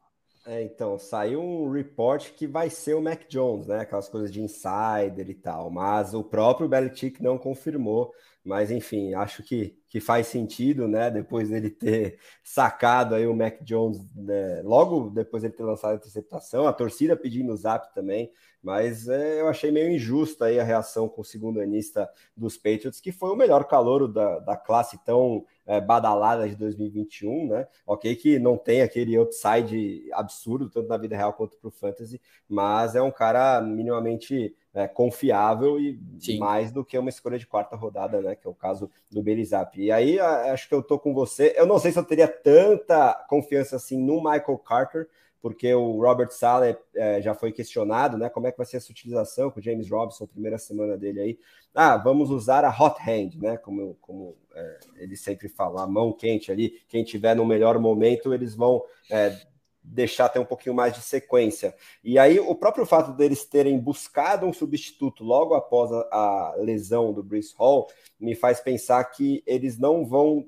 É, 0.46 0.62
então, 0.62 0.96
saiu 0.96 1.42
um 1.42 1.70
report 1.72 2.30
que 2.34 2.46
vai 2.46 2.70
ser 2.70 2.94
o 2.94 3.02
Mac 3.02 3.26
Jones, 3.28 3.66
né? 3.66 3.80
Aquelas 3.80 4.08
coisas 4.08 4.32
de 4.32 4.40
insider 4.40 5.28
e 5.28 5.34
tal, 5.34 5.70
mas 5.70 6.14
o 6.14 6.22
próprio 6.22 6.68
Belichick 6.68 7.20
não 7.20 7.36
confirmou. 7.36 8.12
Mas 8.46 8.70
enfim, 8.70 9.12
acho 9.12 9.42
que, 9.42 9.76
que 9.88 9.98
faz 9.98 10.28
sentido, 10.28 10.86
né? 10.86 11.10
Depois 11.10 11.50
dele 11.50 11.68
ter 11.68 12.20
sacado 12.44 13.16
aí 13.16 13.26
o 13.26 13.34
Mac 13.34 13.60
Jones, 13.62 13.98
né? 14.14 14.62
logo 14.62 15.10
depois 15.10 15.42
dele 15.42 15.54
ter 15.54 15.64
lançado 15.64 15.94
a 15.94 15.96
interceptação, 15.96 16.66
a 16.66 16.72
torcida 16.72 17.16
pedindo 17.16 17.52
o 17.52 17.56
zap 17.56 17.92
também. 17.92 18.30
Mas 18.62 19.08
é, 19.08 19.40
eu 19.40 19.48
achei 19.48 19.70
meio 19.70 19.90
injusta 19.90 20.46
aí 20.46 20.60
a 20.60 20.64
reação 20.64 21.08
com 21.08 21.20
o 21.22 21.24
segundo 21.24 21.60
anista 21.60 22.08
dos 22.36 22.56
Patriots, 22.56 23.00
que 23.00 23.12
foi 23.12 23.30
o 23.30 23.36
melhor 23.36 23.64
calouro 23.64 24.08
da, 24.08 24.38
da 24.38 24.56
classe 24.56 24.98
tão 25.04 25.44
é, 25.66 25.80
badalada 25.80 26.48
de 26.48 26.54
2021, 26.56 27.48
né? 27.48 27.66
Ok, 27.84 28.14
que 28.16 28.38
não 28.38 28.56
tem 28.56 28.82
aquele 28.82 29.18
upside 29.18 30.08
absurdo, 30.12 30.70
tanto 30.70 30.88
na 30.88 30.96
vida 30.96 31.16
real 31.16 31.32
quanto 31.32 31.56
para 31.58 31.68
o 31.68 31.70
fantasy, 31.72 32.20
mas 32.48 32.94
é 32.94 33.02
um 33.02 33.10
cara 33.10 33.60
minimamente 33.60 34.54
é, 34.76 34.86
confiável 34.86 35.80
e 35.80 35.98
Sim. 36.20 36.38
mais 36.38 36.70
do 36.70 36.84
que 36.84 36.98
uma 36.98 37.08
escolha 37.08 37.38
de 37.38 37.46
quarta 37.46 37.74
rodada, 37.74 38.20
né? 38.20 38.36
Que 38.36 38.46
é 38.46 38.50
o 38.50 38.54
caso 38.54 38.90
do 39.10 39.22
Belizap. 39.22 39.80
E 39.80 39.90
aí 39.90 40.20
acho 40.20 40.68
que 40.68 40.74
eu 40.74 40.82
tô 40.82 40.98
com 40.98 41.14
você. 41.14 41.54
Eu 41.56 41.64
não 41.64 41.78
sei 41.78 41.92
se 41.92 41.98
eu 41.98 42.04
teria 42.04 42.28
tanta 42.28 43.14
confiança 43.26 43.76
assim 43.76 43.98
no 43.98 44.16
Michael 44.16 44.58
Carter, 44.58 45.08
porque 45.40 45.74
o 45.74 45.98
Robert 46.02 46.30
Sala 46.30 46.78
é, 46.94 47.22
já 47.22 47.34
foi 47.34 47.52
questionado, 47.52 48.18
né? 48.18 48.28
Como 48.28 48.46
é 48.46 48.52
que 48.52 48.58
vai 48.58 48.66
ser 48.66 48.76
essa 48.76 48.92
utilização 48.92 49.50
com 49.50 49.60
o 49.60 49.62
James 49.62 49.88
Robinson, 49.90 50.26
primeira 50.26 50.58
semana 50.58 50.94
dele 50.94 51.20
aí. 51.20 51.38
Ah, 51.74 51.96
vamos 51.96 52.28
usar 52.30 52.62
a 52.62 52.68
hot 52.68 53.00
hand, 53.00 53.40
né? 53.40 53.56
Como, 53.56 53.96
como 54.02 54.36
é, 54.54 54.78
ele 54.96 55.16
sempre 55.16 55.48
fala, 55.48 55.84
a 55.84 55.86
mão 55.86 56.12
quente 56.12 56.52
ali. 56.52 56.82
Quem 56.86 57.02
tiver 57.02 57.34
no 57.34 57.46
melhor 57.46 57.78
momento, 57.78 58.34
eles 58.34 58.54
vão 58.54 58.82
é, 59.10 59.34
deixar 59.86 60.28
ter 60.28 60.38
um 60.38 60.44
pouquinho 60.44 60.74
mais 60.74 60.94
de 60.94 61.00
sequência. 61.00 61.74
E 62.02 62.18
aí, 62.18 62.40
o 62.40 62.54
próprio 62.54 62.84
fato 62.84 63.12
deles 63.12 63.44
terem 63.44 63.78
buscado 63.78 64.46
um 64.46 64.52
substituto 64.52 65.22
logo 65.22 65.54
após 65.54 65.90
a, 65.92 66.54
lesão 66.58 67.12
do 67.12 67.22
Bruce 67.22 67.54
Hall 67.56 67.88
me 68.18 68.34
faz 68.34 68.60
pensar 68.60 69.02
que 69.04 69.42
eles 69.46 69.78
não 69.78 70.04
vão 70.04 70.44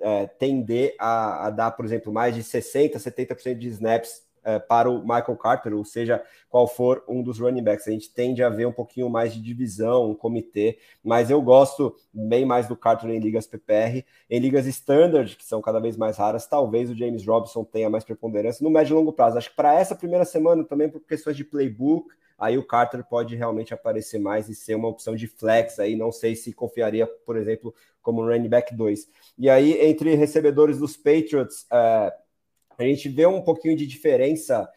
é, 0.00 0.26
tender 0.26 0.94
a, 0.98 1.46
a, 1.46 1.50
dar, 1.50 1.70
por 1.70 1.84
exemplo, 1.84 2.12
mais 2.12 2.34
de 2.34 2.42
60%, 2.42 2.94
70% 2.96 3.54
de 3.56 3.68
snaps 3.68 4.23
é, 4.44 4.58
para 4.58 4.90
o 4.90 5.00
Michael 5.00 5.36
Carter, 5.36 5.74
ou 5.74 5.84
seja, 5.84 6.22
qual 6.48 6.66
for 6.68 7.02
um 7.08 7.22
dos 7.22 7.40
running 7.40 7.62
backs. 7.62 7.88
A 7.88 7.90
gente 7.90 8.12
tende 8.12 8.42
a 8.42 8.48
ver 8.48 8.66
um 8.66 8.72
pouquinho 8.72 9.08
mais 9.08 9.32
de 9.32 9.40
divisão, 9.40 10.10
um 10.10 10.14
comitê, 10.14 10.78
mas 11.02 11.30
eu 11.30 11.40
gosto 11.40 11.96
bem 12.12 12.44
mais 12.44 12.68
do 12.68 12.76
Carter 12.76 13.10
em 13.10 13.18
ligas 13.18 13.46
PPR. 13.46 14.04
Em 14.30 14.38
ligas 14.38 14.66
standard, 14.66 15.36
que 15.36 15.44
são 15.44 15.60
cada 15.60 15.80
vez 15.80 15.96
mais 15.96 16.16
raras, 16.16 16.46
talvez 16.46 16.90
o 16.90 16.94
James 16.94 17.26
Robinson 17.26 17.64
tenha 17.64 17.90
mais 17.90 18.04
preponderância 18.04 18.62
no 18.62 18.70
médio 18.70 18.94
e 18.94 18.96
longo 18.96 19.12
prazo. 19.12 19.38
Acho 19.38 19.50
que 19.50 19.56
para 19.56 19.74
essa 19.74 19.94
primeira 19.94 20.24
semana, 20.24 20.62
também 20.62 20.88
por 20.88 21.00
questões 21.00 21.36
de 21.36 21.44
playbook, 21.44 22.08
aí 22.38 22.58
o 22.58 22.66
Carter 22.66 23.04
pode 23.04 23.34
realmente 23.34 23.72
aparecer 23.72 24.18
mais 24.18 24.48
e 24.48 24.54
ser 24.54 24.74
uma 24.74 24.88
opção 24.88 25.14
de 25.16 25.26
flex 25.26 25.78
aí, 25.78 25.96
não 25.96 26.12
sei 26.12 26.34
se 26.34 26.52
confiaria, 26.52 27.06
por 27.06 27.36
exemplo, 27.36 27.74
como 28.02 28.22
running 28.22 28.48
back 28.48 28.74
2. 28.74 29.08
E 29.38 29.48
aí, 29.48 29.80
entre 29.80 30.14
recebedores 30.14 30.78
dos 30.78 30.96
Patriots, 30.96 31.66
é, 31.72 32.12
a 32.78 32.84
gente 32.84 33.08
vê 33.08 33.26
um 33.26 33.42
pouquinho 33.42 33.76
de 33.76 33.86
diferença 33.86 34.68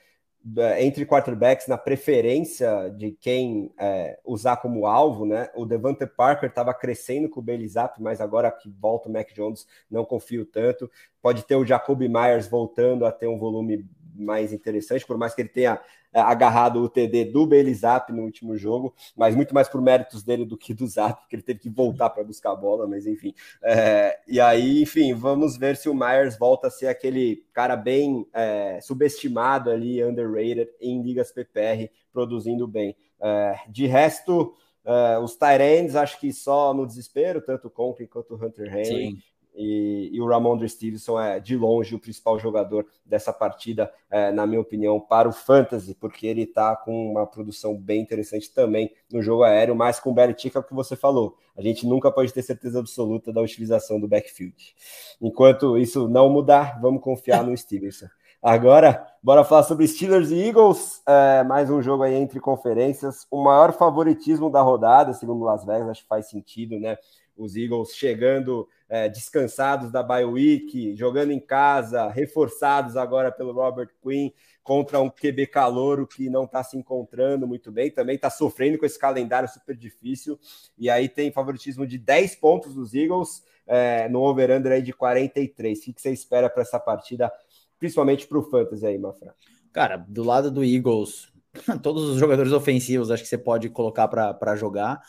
é, 0.58 0.86
entre 0.86 1.06
quarterbacks 1.06 1.68
na 1.68 1.78
preferência 1.78 2.90
de 2.96 3.12
quem 3.12 3.74
é, 3.78 4.18
usar 4.26 4.58
como 4.58 4.86
alvo, 4.86 5.26
né? 5.26 5.50
O 5.56 5.66
Devante 5.66 6.06
Parker 6.06 6.50
estava 6.50 6.74
crescendo 6.74 7.30
com 7.30 7.40
o 7.40 7.44
Bailey 7.44 7.68
Zapp, 7.68 8.02
mas 8.02 8.22
agora 8.22 8.52
que 8.52 8.70
volta 8.70 9.10
o 9.10 9.12
Mac 9.12 9.34
Jones, 9.34 9.68
não 9.90 10.06
confio 10.06 10.46
tanto. 10.46 10.90
Pode 11.22 11.44
ter 11.44 11.56
o 11.56 11.66
Jacoby 11.66 12.08
Myers 12.08 12.48
voltando 12.48 13.06
a 13.06 13.12
ter 13.12 13.28
um 13.28 13.38
volume 13.38 13.86
mais 14.18 14.54
interessante, 14.54 15.06
por 15.06 15.18
mais 15.18 15.34
que 15.34 15.42
ele 15.42 15.50
tenha 15.50 15.80
é, 16.14 16.20
agarrado 16.20 16.82
o 16.82 16.90
TD 16.90 17.26
do 17.26 17.46
Bailey 17.46 17.74
Zapp 17.74 18.12
no 18.12 18.24
último 18.24 18.58
jogo, 18.58 18.94
mas 19.16 19.36
muito 19.36 19.54
mais 19.54 19.68
por 19.68 19.82
méritos 19.82 20.24
dele 20.24 20.46
do 20.46 20.58
que 20.58 20.74
do 20.74 20.88
Zapp, 20.88 21.22
porque 21.22 21.36
ele 21.36 21.44
teve 21.44 21.60
que 21.60 21.70
voltar 21.70 22.10
para 22.10 22.24
buscar 22.24 22.52
a 22.52 22.56
bola, 22.56 22.88
mas 22.88 23.06
enfim. 23.06 23.34
É, 23.64 24.20
e 24.28 24.40
aí, 24.40 24.82
enfim, 24.82 25.14
vamos 25.14 25.58
ver 25.58 25.76
se 25.76 25.90
o 25.90 25.94
Myers 25.94 26.38
volta 26.38 26.68
a 26.68 26.72
ser 26.72 26.88
aquele 26.88 27.46
cara 27.54 27.76
bem 27.76 28.28
é, 28.34 28.80
subestimado 28.82 29.70
ali, 29.70 30.04
underrated, 30.04 30.70
em 30.82 31.02
ligas 31.02 31.32
PPR, 31.32 31.90
produzindo 32.12 32.68
bem. 32.68 32.96
É, 33.22 33.60
de 33.70 33.86
resto, 33.86 34.56
Uh, 34.88 35.22
os 35.22 35.36
Tyrands, 35.36 35.98
acho 35.98 36.18
que 36.18 36.32
só 36.32 36.74
no 36.74 36.88
desespero, 36.88 37.42
tanto 37.42 37.68
o 37.68 37.70
Conklin 37.70 38.08
quanto 38.08 38.34
o 38.34 38.38
Hunter 38.38 38.74
Henry. 38.74 39.18
E, 39.58 40.12
e, 40.14 40.22
o 40.22 40.28
Ramondre 40.28 40.70
Stevenson 40.70 41.20
é 41.20 41.40
de 41.40 41.58
longe 41.58 41.96
o 41.96 42.00
principal 42.00 42.38
jogador 42.38 42.86
dessa 43.04 43.34
partida, 43.34 43.92
é, 44.08 44.32
na 44.32 44.46
minha 44.46 44.62
opinião, 44.62 45.00
para 45.00 45.28
o 45.28 45.32
Fantasy, 45.34 45.96
porque 45.96 46.28
ele 46.28 46.44
está 46.44 46.76
com 46.76 47.12
uma 47.12 47.26
produção 47.26 47.76
bem 47.76 48.00
interessante 48.00 48.54
também 48.54 48.92
no 49.12 49.20
jogo 49.20 49.42
aéreo, 49.42 49.76
mas 49.76 50.00
com 50.00 50.12
o 50.12 50.14
Belichick 50.14 50.56
é 50.56 50.62
que 50.62 50.76
você 50.76 50.96
falou. 50.96 51.36
A 51.58 51.62
gente 51.64 51.88
nunca 51.88 52.12
pode 52.12 52.32
ter 52.32 52.44
certeza 52.44 52.80
absoluta 52.80 53.34
da 53.34 53.42
utilização 53.42 54.00
do 54.00 54.08
backfield. 54.08 54.76
Enquanto 55.20 55.76
isso 55.76 56.08
não 56.08 56.30
mudar, 56.30 56.80
vamos 56.80 57.02
confiar 57.02 57.44
no 57.44 57.58
Stevenson. 57.58 58.06
Agora, 58.42 59.08
bora 59.24 59.44
falar 59.44 59.64
sobre 59.64 59.88
Steelers 59.88 60.30
e 60.30 60.40
Eagles. 60.40 61.02
É, 61.08 61.44
mais 61.44 61.72
um 61.72 61.82
jogo 61.82 62.04
aí 62.04 62.14
entre 62.14 62.40
conferências. 62.40 63.26
O 63.32 63.44
maior 63.44 63.74
favoritismo 63.74 64.52
da 64.52 64.62
rodada, 64.62 65.12
segundo 65.14 65.44
Las 65.44 65.66
Vegas, 65.66 65.90
acho 65.90 66.04
que 66.04 66.08
faz 66.08 66.30
sentido, 66.30 66.80
né? 66.80 66.98
Os 67.38 67.56
Eagles 67.56 67.96
chegando 67.96 68.68
é, 68.90 69.08
descansados 69.08 69.92
da 69.92 70.02
bye 70.02 70.26
week, 70.26 70.96
jogando 70.96 71.32
em 71.32 71.40
casa, 71.40 72.10
reforçados 72.10 72.98
agora 72.98 73.32
pelo 73.32 73.54
Robert 73.54 73.90
Quinn 74.02 74.32
contra 74.64 75.00
um 75.00 75.10
QB 75.10 75.48
calouro 75.48 76.06
que 76.06 76.30
não 76.30 76.44
está 76.44 76.62
se 76.62 76.78
encontrando 76.78 77.48
muito 77.48 77.72
bem, 77.72 77.90
também 77.90 78.16
está 78.16 78.30
sofrendo 78.30 78.78
com 78.78 78.86
esse 78.86 79.00
calendário 79.00 79.48
super 79.48 79.76
difícil, 79.76 80.38
e 80.78 80.90
aí 80.90 81.08
tem 81.08 81.32
favoritismo 81.32 81.88
de 81.88 81.98
10 81.98 82.36
pontos 82.36 82.74
dos 82.76 82.94
Eagles, 82.94 83.44
é, 83.66 84.10
no 84.10 84.22
over-under 84.22 84.72
aí 84.72 84.82
de 84.82 84.94
43. 84.94 85.80
O 85.80 85.82
que 85.94 86.02
você 86.02 86.12
espera 86.12 86.50
para 86.50 86.64
essa 86.64 86.80
partida, 86.80 87.32
principalmente 87.80 88.28
para 88.28 88.38
o 88.38 88.44
Fantasy 88.44 88.86
aí, 88.86 88.98
Mafra? 88.98 89.34
Cara, 89.72 89.98
do 89.98 90.24
lado 90.24 90.50
do 90.50 90.64
Eagles, 90.64 91.32
todos 91.84 92.04
os 92.04 92.18
jogadores 92.18 92.52
ofensivos 92.52 93.12
acho 93.12 93.24
que 93.24 93.30
você 93.30 93.38
pode 93.38 93.70
colocar 93.70 94.08
para 94.08 94.56
jogar. 94.56 95.02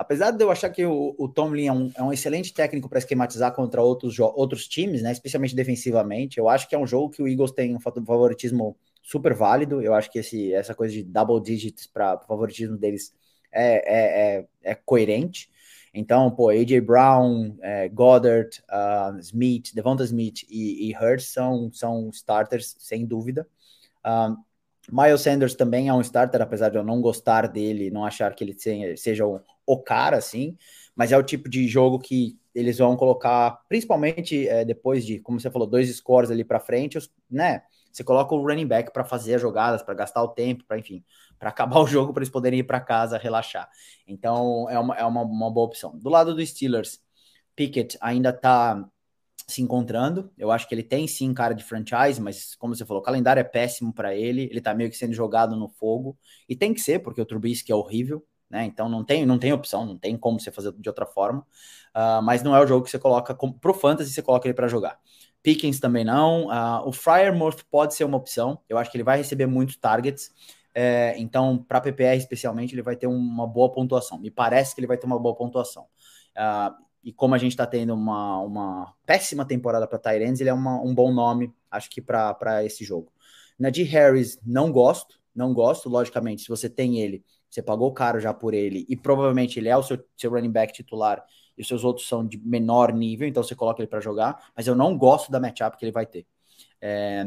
Apesar 0.00 0.30
de 0.30 0.42
eu 0.42 0.50
achar 0.50 0.70
que 0.70 0.82
o, 0.86 1.14
o 1.18 1.28
Tomlin 1.28 1.66
é 1.66 1.72
um, 1.72 1.92
é 1.94 2.02
um 2.02 2.10
excelente 2.10 2.54
técnico 2.54 2.88
para 2.88 2.98
esquematizar 2.98 3.54
contra 3.54 3.82
outros, 3.82 4.18
outros 4.18 4.66
times, 4.66 5.02
né, 5.02 5.12
especialmente 5.12 5.54
defensivamente, 5.54 6.38
eu 6.38 6.48
acho 6.48 6.66
que 6.66 6.74
é 6.74 6.78
um 6.78 6.86
jogo 6.86 7.10
que 7.10 7.22
o 7.22 7.28
Eagles 7.28 7.50
tem 7.50 7.76
um 7.76 7.80
favoritismo 7.80 8.78
super 9.02 9.34
válido. 9.34 9.82
Eu 9.82 9.92
acho 9.92 10.10
que 10.10 10.18
esse, 10.18 10.54
essa 10.54 10.74
coisa 10.74 10.94
de 10.94 11.02
double 11.02 11.38
digits 11.38 11.86
para 11.86 12.14
o 12.14 12.26
favoritismo 12.26 12.78
deles 12.78 13.12
é, 13.52 13.74
é, 13.74 14.38
é, 14.38 14.46
é, 14.70 14.74
coerente. 14.74 15.50
Então, 15.92 16.30
pô, 16.30 16.48
A.J. 16.48 16.80
Brown, 16.80 17.58
é, 17.60 17.86
Goddard, 17.90 18.58
uh, 18.70 19.18
Smith, 19.18 19.74
Devonta 19.74 20.02
Smith 20.04 20.44
e, 20.48 20.88
e 20.88 20.96
Hurts 20.96 21.26
são, 21.26 21.70
são 21.74 22.08
starters, 22.08 22.74
sem 22.78 23.04
dúvida. 23.04 23.46
Uh, 24.02 24.34
Miles 24.90 25.20
Sanders 25.20 25.54
também 25.54 25.88
é 25.88 25.92
um 25.92 26.00
starter, 26.00 26.40
apesar 26.40 26.70
de 26.70 26.78
eu 26.78 26.84
não 26.84 27.02
gostar 27.02 27.46
dele, 27.46 27.90
não 27.90 28.04
achar 28.04 28.34
que 28.34 28.42
ele 28.42 28.56
seja 28.96 29.26
o, 29.26 29.40
o 29.72 29.82
cara, 29.82 30.16
assim, 30.16 30.56
mas 30.94 31.12
é 31.12 31.18
o 31.18 31.22
tipo 31.22 31.48
de 31.48 31.68
jogo 31.68 31.98
que 31.98 32.38
eles 32.54 32.78
vão 32.78 32.96
colocar, 32.96 33.60
principalmente 33.68 34.48
é, 34.48 34.64
depois 34.64 35.04
de, 35.06 35.20
como 35.20 35.38
você 35.38 35.50
falou, 35.50 35.68
dois 35.68 35.88
scores 35.94 36.30
ali 36.30 36.44
para 36.44 36.58
frente, 36.58 36.98
os, 36.98 37.10
né? 37.30 37.62
Você 37.92 38.04
coloca 38.04 38.34
o 38.34 38.42
running 38.42 38.66
back 38.66 38.92
para 38.92 39.04
fazer 39.04 39.34
as 39.34 39.40
jogadas, 39.40 39.82
para 39.82 39.94
gastar 39.94 40.22
o 40.22 40.28
tempo, 40.28 40.64
para 40.64 40.78
enfim, 40.78 41.04
para 41.38 41.48
acabar 41.50 41.78
o 41.80 41.86
jogo, 41.86 42.12
para 42.12 42.22
eles 42.22 42.30
poderem 42.30 42.60
ir 42.60 42.64
para 42.64 42.80
casa 42.80 43.18
relaxar. 43.18 43.68
Então 44.06 44.68
é 44.68 44.78
uma, 44.78 44.96
é 44.96 45.04
uma, 45.04 45.22
uma 45.22 45.50
boa 45.50 45.66
opção. 45.66 45.96
Do 45.98 46.08
lado 46.08 46.34
do 46.34 46.44
Steelers, 46.44 47.00
Pickett 47.56 47.96
ainda 48.00 48.30
está 48.30 48.84
se 49.46 49.60
encontrando. 49.62 50.30
Eu 50.38 50.50
acho 50.50 50.68
que 50.68 50.74
ele 50.74 50.82
tem 50.82 51.06
sim 51.06 51.32
cara 51.34 51.54
de 51.54 51.64
franchise, 51.64 52.20
mas 52.20 52.54
como 52.54 52.74
você 52.74 52.84
falou, 52.84 53.02
o 53.02 53.04
calendário 53.04 53.40
é 53.40 53.44
péssimo 53.44 53.92
para 53.92 54.14
ele. 54.14 54.42
Ele 54.50 54.60
tá 54.60 54.74
meio 54.74 54.90
que 54.90 54.96
sendo 54.96 55.12
jogado 55.12 55.56
no 55.56 55.68
fogo 55.68 56.16
e 56.48 56.56
tem 56.56 56.72
que 56.72 56.80
ser 56.80 57.00
porque 57.00 57.20
o 57.20 57.26
Trubisky 57.26 57.72
é 57.72 57.74
horrível, 57.74 58.24
né? 58.50 58.64
Então 58.64 58.88
não 58.88 59.04
tem, 59.04 59.24
não 59.24 59.38
tem 59.38 59.52
opção, 59.52 59.86
não 59.86 59.96
tem 59.96 60.16
como 60.16 60.40
você 60.40 60.50
fazer 60.50 60.72
de 60.72 60.88
outra 60.88 61.06
forma. 61.06 61.46
Uh, 61.94 62.22
mas 62.22 62.42
não 62.42 62.54
é 62.54 62.60
o 62.60 62.66
jogo 62.66 62.84
que 62.84 62.90
você 62.90 62.98
coloca 62.98 63.34
para 63.34 63.52
pro 63.52 63.74
fantasy, 63.74 64.12
você 64.12 64.22
coloca 64.22 64.46
ele 64.46 64.54
para 64.54 64.68
jogar. 64.68 64.98
Pickens 65.42 65.80
também 65.80 66.04
não. 66.04 66.46
Uh, 66.48 66.88
o 66.88 66.92
Fryermuth 66.92 67.64
pode 67.70 67.94
ser 67.94 68.04
uma 68.04 68.16
opção. 68.16 68.60
Eu 68.68 68.76
acho 68.76 68.90
que 68.90 68.96
ele 68.96 69.04
vai 69.04 69.16
receber 69.18 69.46
muitos 69.46 69.76
targets. 69.76 70.30
É, 70.74 71.14
então, 71.18 71.58
para 71.58 71.80
PPR 71.80 72.16
especialmente, 72.16 72.74
ele 72.74 72.82
vai 72.82 72.96
ter 72.96 73.06
uma 73.06 73.46
boa 73.46 73.72
pontuação. 73.72 74.18
Me 74.18 74.30
parece 74.30 74.74
que 74.74 74.80
ele 74.80 74.86
vai 74.86 74.96
ter 74.96 75.06
uma 75.06 75.18
boa 75.18 75.34
pontuação. 75.34 75.84
Uh, 76.36 76.74
e 77.02 77.12
como 77.12 77.34
a 77.34 77.38
gente 77.38 77.52
está 77.52 77.66
tendo 77.66 77.94
uma, 77.94 78.40
uma 78.40 78.94
péssima 79.06 79.44
temporada 79.44 79.86
para 79.86 79.98
Tyrants, 79.98 80.40
ele 80.40 80.50
é 80.50 80.52
uma, 80.52 80.80
um 80.80 80.94
bom 80.94 81.12
nome, 81.12 81.52
acho 81.70 81.88
que, 81.90 82.00
para 82.00 82.64
esse 82.64 82.84
jogo. 82.84 83.12
Najee 83.58 83.84
Harris, 83.84 84.38
não 84.44 84.70
gosto, 84.70 85.18
não 85.34 85.52
gosto, 85.54 85.88
logicamente. 85.88 86.42
Se 86.42 86.48
você 86.48 86.68
tem 86.68 87.00
ele, 87.00 87.24
você 87.50 87.62
pagou 87.62 87.92
caro 87.92 88.20
já 88.20 88.32
por 88.32 88.54
ele, 88.54 88.86
e 88.88 88.96
provavelmente 88.96 89.58
ele 89.58 89.68
é 89.68 89.76
o 89.76 89.82
seu, 89.82 90.02
seu 90.16 90.30
running 90.30 90.52
back 90.52 90.72
titular, 90.72 91.24
e 91.58 91.62
os 91.62 91.68
seus 91.68 91.84
outros 91.84 92.08
são 92.08 92.26
de 92.26 92.38
menor 92.38 92.92
nível, 92.92 93.28
então 93.28 93.42
você 93.42 93.54
coloca 93.54 93.80
ele 93.82 93.88
para 93.88 94.00
jogar, 94.00 94.50
mas 94.56 94.66
eu 94.66 94.74
não 94.74 94.96
gosto 94.96 95.30
da 95.30 95.40
matchup 95.40 95.76
que 95.76 95.84
ele 95.84 95.92
vai 95.92 96.06
ter. 96.06 96.26
É, 96.80 97.26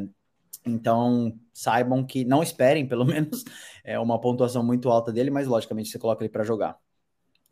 então, 0.65 1.37
saibam 1.53 2.05
que 2.05 2.23
não 2.23 2.41
esperem, 2.41 2.87
pelo 2.87 3.05
menos, 3.05 3.43
é 3.83 3.99
uma 3.99 4.19
pontuação 4.19 4.63
muito 4.63 4.89
alta 4.89 5.11
dele, 5.11 5.29
mas 5.29 5.47
logicamente 5.47 5.89
você 5.89 5.99
coloca 5.99 6.23
ele 6.23 6.31
para 6.31 6.43
jogar. 6.43 6.77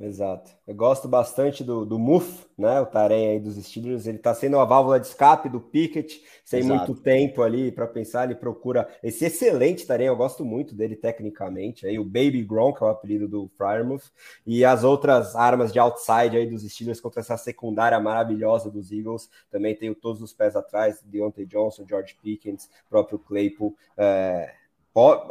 Exato. 0.04 0.52
Eu 0.66 0.74
gosto 0.74 1.08
bastante 1.08 1.64
do, 1.64 1.86
do 1.86 2.00
Muff, 2.00 2.48
né? 2.58 2.80
O 2.82 2.88
Tarém 2.88 3.30
aí 3.30 3.40
dos 3.40 3.56
Steelers. 3.56 4.08
Ele 4.08 4.18
tá 4.18 4.34
sendo 4.34 4.58
a 4.58 4.66
válvula 4.66 5.00
de 5.00 5.06
escape 5.06 5.48
do 5.48 5.62
Pickett, 5.62 6.24
sem 6.44 6.62
Exato. 6.62 6.76
muito 6.76 6.96
tempo 7.02 7.44
ali 7.44 7.72
para 7.72 7.86
pensar. 7.86 8.24
Ele 8.24 8.34
procura 8.34 8.90
esse 9.04 9.26
excelente 9.26 9.86
Tarém. 9.86 10.08
Eu 10.08 10.16
gosto 10.16 10.44
muito 10.44 10.74
dele 10.74 10.96
tecnicamente. 10.96 11.86
Aí 11.86 12.00
o 12.00 12.04
Baby 12.04 12.44
Gronk 12.44 12.82
é 12.82 12.86
o 12.86 12.90
apelido 12.90 13.28
do 13.28 13.48
Fryermuth. 13.56 14.12
E 14.46 14.66
as 14.66 14.84
outras 14.84 15.36
armas 15.36 15.72
de 15.72 15.78
outside 15.78 16.36
aí 16.36 16.50
dos 16.50 16.64
Steelers 16.64 17.00
contra 17.00 17.20
essa 17.20 17.38
secundária 17.38 18.00
maravilhosa 18.00 18.72
dos 18.72 18.92
Eagles. 18.92 19.30
Também 19.52 19.76
tenho 19.76 19.94
todos 19.94 20.22
os 20.22 20.34
pés 20.34 20.56
atrás: 20.56 21.00
Deontay 21.04 21.46
Johnson, 21.46 21.86
George 21.88 22.18
Pickens, 22.24 22.70
próprio 22.90 23.20
Claypool. 23.20 23.76
É 23.96 24.61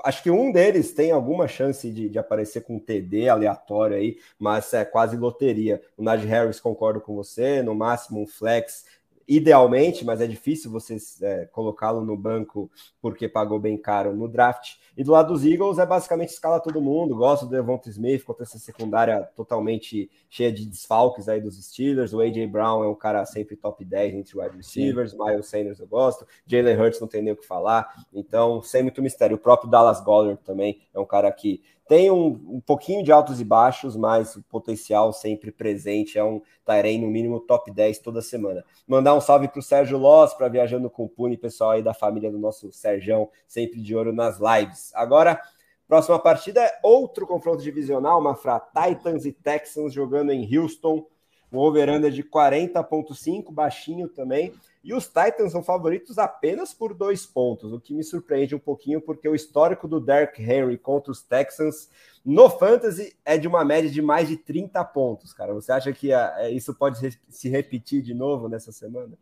Acho 0.05 0.23
que 0.23 0.31
um 0.31 0.51
deles 0.51 0.95
tem 0.95 1.11
alguma 1.11 1.47
chance 1.47 1.91
de, 1.91 2.09
de, 2.09 2.19
aparecer 2.19 2.63
com 2.63 2.77
um 2.77 2.81
TD 2.81 3.29
aleatório 3.29 3.97
aí, 3.97 4.17
mas 4.39 4.73
é 4.73 4.85
quase 4.87 5.17
loteria. 5.17 5.83
O 5.99 6.03
Najee 6.03 6.27
Harris, 6.27 6.59
concordo 6.59 7.01
com 7.01 7.15
você, 7.15 7.63
no 7.63 7.75
máximo 7.75 8.23
um 8.23 8.27
flex 8.27 8.87
idealmente, 9.27 10.05
mas 10.05 10.21
é 10.21 10.27
difícil 10.27 10.71
você 10.71 10.97
é, 11.23 11.45
colocá-lo 11.47 12.05
no 12.05 12.17
banco 12.17 12.71
porque 13.01 13.29
pagou 13.29 13.59
bem 13.59 13.77
caro 13.77 14.15
no 14.15 14.29
draft. 14.29 14.77
E 14.97 15.05
do 15.05 15.13
lado 15.13 15.33
dos 15.33 15.45
Eagles 15.45 15.79
é 15.79 15.87
basicamente 15.87 16.31
escala 16.31 16.61
todo 16.61 16.81
mundo. 16.81 17.17
Gosto 17.17 17.47
do 17.47 17.53
Devonta 17.53 17.89
Smith 17.89 18.25
contra 18.25 18.43
essa 18.43 18.59
secundária 18.59 19.29
totalmente 19.37 20.11
cheia 20.29 20.53
de 20.53 20.67
desfalques 20.67 21.29
aí 21.29 21.41
dos 21.41 21.63
Steelers. 21.65 22.13
O 22.13 22.21
A.J. 22.21 22.47
Brown 22.47 22.85
é 22.85 22.89
um 22.89 22.95
cara 22.95 23.25
sempre 23.25 23.57
top 23.57 23.85
10 23.85 24.15
entre 24.15 24.39
wide 24.39 24.57
receivers. 24.57 25.13
Sim. 25.13 25.19
Miles 25.19 25.47
Sanders 25.47 25.81
eu 25.81 25.87
gosto. 25.87 26.27
Jalen 26.47 26.77
Hurts 26.81 27.01
não 27.01 27.09
tem 27.09 27.23
nem 27.23 27.33
o 27.33 27.37
que 27.37 27.47
falar. 27.47 28.05
Então, 28.13 28.63
sem 28.63 28.83
muito 28.83 29.01
mistério. 29.01 29.37
O 29.37 29.41
próprio 29.41 29.71
Dallas 29.71 30.01
Goddard 30.01 30.41
também 30.45 30.81
é 30.93 30.99
um 30.99 31.07
cara 31.07 31.31
que 31.31 31.63
tem 31.91 32.09
um, 32.09 32.29
um 32.29 32.61
pouquinho 32.61 33.03
de 33.03 33.11
altos 33.11 33.41
e 33.41 33.45
baixos, 33.45 33.97
mas 33.97 34.37
o 34.37 34.43
potencial 34.45 35.13
sempre 35.13 35.51
presente. 35.51 36.17
É 36.17 36.23
um 36.23 36.41
Tyrene, 36.65 37.05
no 37.05 37.11
mínimo, 37.11 37.41
top 37.41 37.69
10 37.69 37.99
toda 37.99 38.23
semana. 38.23 38.65
Mandar 38.87 39.13
um 39.13 39.21
salve 39.21 39.49
para 39.49 39.59
o 39.59 39.63
Sérgio 39.63 39.99
Loss, 39.99 40.33
para 40.33 40.47
Viajando 40.47 40.89
com 40.89 41.07
o 41.07 41.09
Pune, 41.09 41.37
pessoal 41.37 41.73
aí 41.73 41.83
da 41.83 41.93
família 41.93 42.31
do 42.31 42.39
nosso 42.39 42.71
Serjão, 42.71 43.29
sempre 43.45 43.83
de 43.83 43.97
ouro 43.97 44.13
nas 44.13 44.39
lives. 44.39 44.93
Agora, 44.95 45.43
próxima 45.89 46.17
partida 46.21 46.63
é 46.63 46.79
outro 46.81 47.27
confronto 47.27 47.61
divisional, 47.61 48.23
Mafra, 48.23 48.61
Titans 48.61 49.27
e 49.27 49.33
Texans 49.33 49.93
jogando 49.93 50.31
em 50.31 50.49
Houston. 50.57 51.05
Um 51.53 51.59
over 51.59 52.11
de 52.11 52.23
40.5, 52.23 53.53
baixinho 53.53 54.09
também. 54.09 54.53
E 54.83 54.95
os 54.95 55.07
Titans 55.07 55.53
são 55.53 55.63
favoritos 55.63 56.17
apenas 56.17 56.73
por 56.73 56.95
dois 56.95 57.27
pontos, 57.27 57.73
o 57.73 57.81
que 57.81 57.93
me 57.93 58.03
surpreende 58.03 58.55
um 58.55 58.59
pouquinho, 58.59 59.01
porque 59.01 59.29
o 59.29 59.35
histórico 59.35 59.87
do 59.87 60.01
Derrick 60.01 60.43
Henry 60.43 60.79
contra 60.79 61.13
os 61.13 61.23
Texans 61.23 61.91
no 62.25 62.49
Fantasy 62.49 63.15
é 63.25 63.37
de 63.37 63.47
uma 63.47 63.63
média 63.63 63.91
de 63.91 64.01
mais 64.01 64.29
de 64.29 64.39
30 64.39 64.83
pontos, 64.85 65.35
cara. 65.35 65.53
Você 65.53 65.71
acha 65.71 65.93
que 65.93 66.13
ah, 66.13 66.35
é, 66.39 66.51
isso 66.51 66.75
pode 66.75 67.19
se 67.29 67.49
repetir 67.49 68.03
de 68.03 68.15
novo 68.15 68.49
nessa 68.49 68.73
semana? 68.73 69.19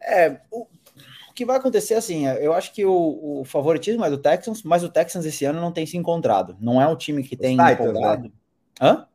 É, 0.00 0.40
o, 0.50 0.66
o 1.28 1.32
que 1.34 1.44
vai 1.44 1.56
acontecer 1.56 1.94
assim, 1.94 2.26
é, 2.26 2.44
eu 2.44 2.52
acho 2.52 2.72
que 2.72 2.84
o, 2.84 3.40
o, 3.40 3.44
favoritismo 3.44 4.04
é 4.04 4.10
do 4.10 4.18
Texans, 4.18 4.62
mas 4.62 4.82
o 4.82 4.88
Texans 4.88 5.24
esse 5.24 5.44
ano 5.44 5.60
não 5.60 5.72
tem 5.72 5.86
se 5.86 5.96
encontrado. 5.96 6.56
Não 6.60 6.82
é 6.82 6.86
um 6.88 6.96
time 6.96 7.22
que 7.22 7.34
os 7.34 7.40
tem 7.40 7.56
Titans, 7.56 7.66
né? 7.66 7.72
empolgado. 7.90 8.22
Né? 8.24 8.32
Hã? 8.80 9.06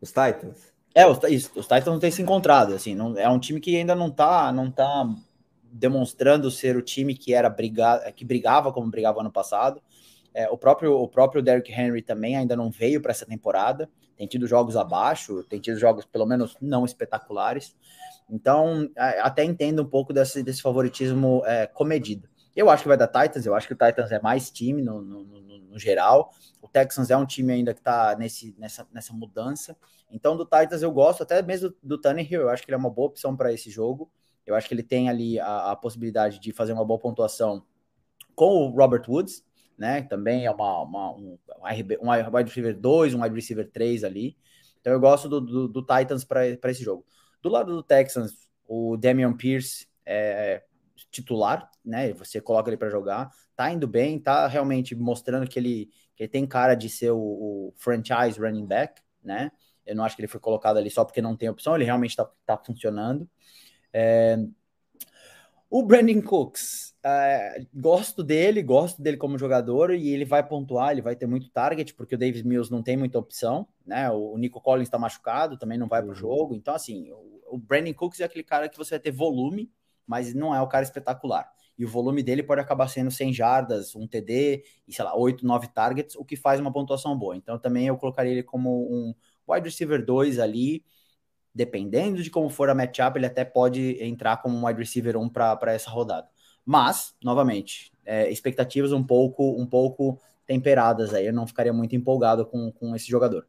Os 0.00 0.10
Titans. 0.10 0.73
É, 0.94 1.06
os, 1.06 1.18
os 1.56 1.66
Titans 1.66 1.86
não 1.86 1.98
têm 1.98 2.10
se 2.10 2.22
encontrado, 2.22 2.72
assim, 2.72 2.94
não, 2.94 3.18
é 3.18 3.28
um 3.28 3.38
time 3.38 3.60
que 3.60 3.76
ainda 3.76 3.96
não 3.96 4.10
tá, 4.10 4.52
não 4.52 4.70
tá 4.70 5.04
demonstrando 5.72 6.50
ser 6.52 6.76
o 6.76 6.82
time 6.82 7.16
que 7.16 7.34
era 7.34 7.50
brigar, 7.50 8.12
que 8.12 8.24
brigava 8.24 8.72
como 8.72 8.90
brigava 8.90 9.20
ano 9.20 9.32
passado. 9.32 9.82
É, 10.32 10.48
o 10.48 10.56
próprio 10.56 10.92
o 10.94 11.08
próprio 11.08 11.42
Derrick 11.42 11.72
Henry 11.72 12.00
também 12.00 12.36
ainda 12.36 12.54
não 12.54 12.70
veio 12.70 13.02
para 13.02 13.10
essa 13.10 13.26
temporada. 13.26 13.90
Tem 14.16 14.26
tido 14.28 14.46
jogos 14.46 14.76
abaixo, 14.76 15.42
tem 15.44 15.60
tido 15.60 15.76
jogos 15.78 16.04
pelo 16.04 16.26
menos 16.26 16.56
não 16.60 16.84
espetaculares. 16.84 17.76
Então, 18.30 18.88
até 19.20 19.44
entendo 19.44 19.82
um 19.82 19.86
pouco 19.86 20.12
desse, 20.12 20.42
desse 20.42 20.62
favoritismo 20.62 21.42
é, 21.44 21.66
comedido. 21.66 22.28
Eu 22.54 22.70
acho 22.70 22.82
que 22.82 22.88
vai 22.88 22.96
dar 22.96 23.08
Titans, 23.08 23.46
eu 23.46 23.54
acho 23.54 23.66
que 23.66 23.72
o 23.72 23.76
Titans 23.76 24.12
é 24.12 24.20
mais 24.20 24.50
time 24.50 24.80
no, 24.80 25.02
no, 25.02 25.24
no, 25.24 25.58
no 25.58 25.78
geral. 25.78 26.32
O 26.62 26.68
Texans 26.68 27.10
é 27.10 27.16
um 27.16 27.26
time 27.26 27.52
ainda 27.52 27.74
que 27.74 27.80
está 27.80 28.16
nessa, 28.16 28.86
nessa 28.92 29.12
mudança. 29.12 29.76
Então, 30.10 30.36
do 30.36 30.44
Titans 30.44 30.82
eu 30.82 30.92
gosto, 30.92 31.22
até 31.22 31.42
mesmo 31.42 31.74
do, 31.82 32.00
Tannehill, 32.00 32.42
eu 32.42 32.48
acho 32.48 32.62
que 32.62 32.70
ele 32.70 32.76
é 32.76 32.78
uma 32.78 32.90
boa 32.90 33.08
opção 33.08 33.36
para 33.36 33.52
esse 33.52 33.70
jogo. 33.70 34.10
Eu 34.46 34.54
acho 34.54 34.68
que 34.68 34.74
ele 34.74 34.82
tem 34.82 35.08
ali 35.08 35.40
a, 35.40 35.72
a, 35.72 35.76
possibilidade 35.76 36.38
de 36.38 36.52
fazer 36.52 36.72
uma 36.72 36.84
boa 36.84 37.00
pontuação 37.00 37.64
com 38.34 38.66
o 38.66 38.68
Robert 38.70 39.02
Woods, 39.08 39.44
né? 39.76 40.02
Também 40.02 40.46
é 40.46 40.50
uma, 40.50 40.82
uma 40.82 41.12
um, 41.16 41.38
um 42.00 42.10
wide 42.36 42.48
receiver 42.48 42.78
2, 42.78 43.14
um 43.14 43.22
wide 43.22 43.34
receiver 43.34 43.68
3 43.70 44.04
ali. 44.04 44.36
Então 44.80 44.92
eu 44.92 45.00
gosto 45.00 45.28
do, 45.28 45.40
do, 45.40 45.68
do 45.68 45.80
Titans 45.80 46.24
para 46.24 46.46
esse 46.46 46.84
jogo. 46.84 47.04
Do 47.42 47.48
lado 47.48 47.74
do 47.74 47.82
Texans, 47.82 48.48
o 48.68 48.96
Damian 48.96 49.32
Pierce 49.34 49.88
é 50.06 50.62
titular, 51.10 51.70
né? 51.84 52.12
Você 52.14 52.40
coloca 52.40 52.70
ele 52.70 52.76
para 52.76 52.90
jogar, 52.90 53.30
tá 53.56 53.70
indo 53.70 53.86
bem, 53.86 54.18
tá 54.18 54.46
realmente 54.46 54.94
mostrando 54.94 55.48
que 55.48 55.58
ele, 55.58 55.90
que 56.14 56.24
ele 56.24 56.28
tem 56.28 56.46
cara 56.46 56.74
de 56.74 56.88
ser 56.88 57.10
o, 57.10 57.18
o 57.18 57.74
franchise 57.76 58.38
running 58.38 58.66
back, 58.66 59.00
né? 59.22 59.50
Eu 59.86 59.94
não 59.94 60.04
acho 60.04 60.16
que 60.16 60.22
ele 60.22 60.28
foi 60.28 60.40
colocado 60.40 60.78
ali 60.78 60.90
só 60.90 61.04
porque 61.04 61.20
não 61.20 61.36
tem 61.36 61.48
opção, 61.48 61.74
ele 61.74 61.84
realmente 61.84 62.10
está 62.10 62.28
tá 62.46 62.56
funcionando. 62.56 63.28
É... 63.92 64.38
O 65.68 65.82
Brandon 65.82 66.22
Cooks, 66.22 66.94
é... 67.02 67.66
gosto 67.74 68.22
dele, 68.22 68.62
gosto 68.62 69.02
dele 69.02 69.16
como 69.16 69.38
jogador 69.38 69.92
e 69.92 70.08
ele 70.08 70.24
vai 70.24 70.46
pontuar, 70.46 70.92
ele 70.92 71.02
vai 71.02 71.16
ter 71.16 71.26
muito 71.26 71.50
target, 71.50 71.92
porque 71.94 72.14
o 72.14 72.18
Davis 72.18 72.42
Mills 72.42 72.70
não 72.70 72.82
tem 72.82 72.96
muita 72.96 73.18
opção, 73.18 73.68
né? 73.84 74.10
O 74.10 74.38
Nico 74.38 74.60
Collins 74.60 74.86
está 74.86 74.98
machucado, 74.98 75.58
também 75.58 75.76
não 75.76 75.88
vai 75.88 76.00
para 76.00 76.08
o 76.08 76.10
uhum. 76.10 76.18
jogo. 76.18 76.54
Então, 76.54 76.74
assim, 76.74 77.10
o, 77.10 77.42
o 77.54 77.58
Brandon 77.58 77.92
Cooks 77.92 78.20
é 78.20 78.24
aquele 78.24 78.44
cara 78.44 78.68
que 78.68 78.78
você 78.78 78.90
vai 78.90 79.00
ter 79.00 79.10
volume, 79.10 79.70
mas 80.06 80.34
não 80.34 80.54
é 80.54 80.60
o 80.60 80.68
cara 80.68 80.84
espetacular. 80.84 81.50
E 81.76 81.84
o 81.84 81.88
volume 81.88 82.22
dele 82.22 82.42
pode 82.42 82.60
acabar 82.60 82.88
sendo 82.88 83.10
100 83.10 83.32
jardas, 83.32 83.96
um 83.96 84.06
TD 84.06 84.64
e, 84.86 84.92
sei 84.92 85.04
lá, 85.04 85.16
8, 85.16 85.44
9 85.44 85.68
targets, 85.68 86.14
o 86.14 86.24
que 86.24 86.36
faz 86.36 86.60
uma 86.60 86.72
pontuação 86.72 87.16
boa. 87.18 87.36
Então, 87.36 87.58
também 87.58 87.88
eu 87.88 87.96
colocaria 87.96 88.32
ele 88.32 88.42
como 88.42 88.70
um 88.88 89.14
wide 89.48 89.68
receiver 89.68 90.04
2 90.04 90.38
ali, 90.38 90.84
dependendo 91.54 92.22
de 92.22 92.30
como 92.30 92.48
for 92.48 92.70
a 92.70 92.74
matchup, 92.74 93.18
ele 93.18 93.26
até 93.26 93.44
pode 93.44 94.02
entrar 94.02 94.38
como 94.38 94.56
um 94.56 94.66
wide 94.66 94.78
receiver 94.80 95.16
1 95.16 95.28
para 95.28 95.72
essa 95.72 95.90
rodada. 95.90 96.28
Mas, 96.64 97.14
novamente, 97.22 97.92
é, 98.04 98.30
expectativas 98.30 98.92
um 98.92 99.04
pouco, 99.04 99.60
um 99.60 99.66
pouco 99.66 100.20
temperadas 100.46 101.12
aí. 101.14 101.26
Eu 101.26 101.32
não 101.32 101.46
ficaria 101.46 101.72
muito 101.72 101.94
empolgado 101.96 102.46
com, 102.46 102.70
com 102.72 102.94
esse 102.94 103.06
jogador. 103.08 103.46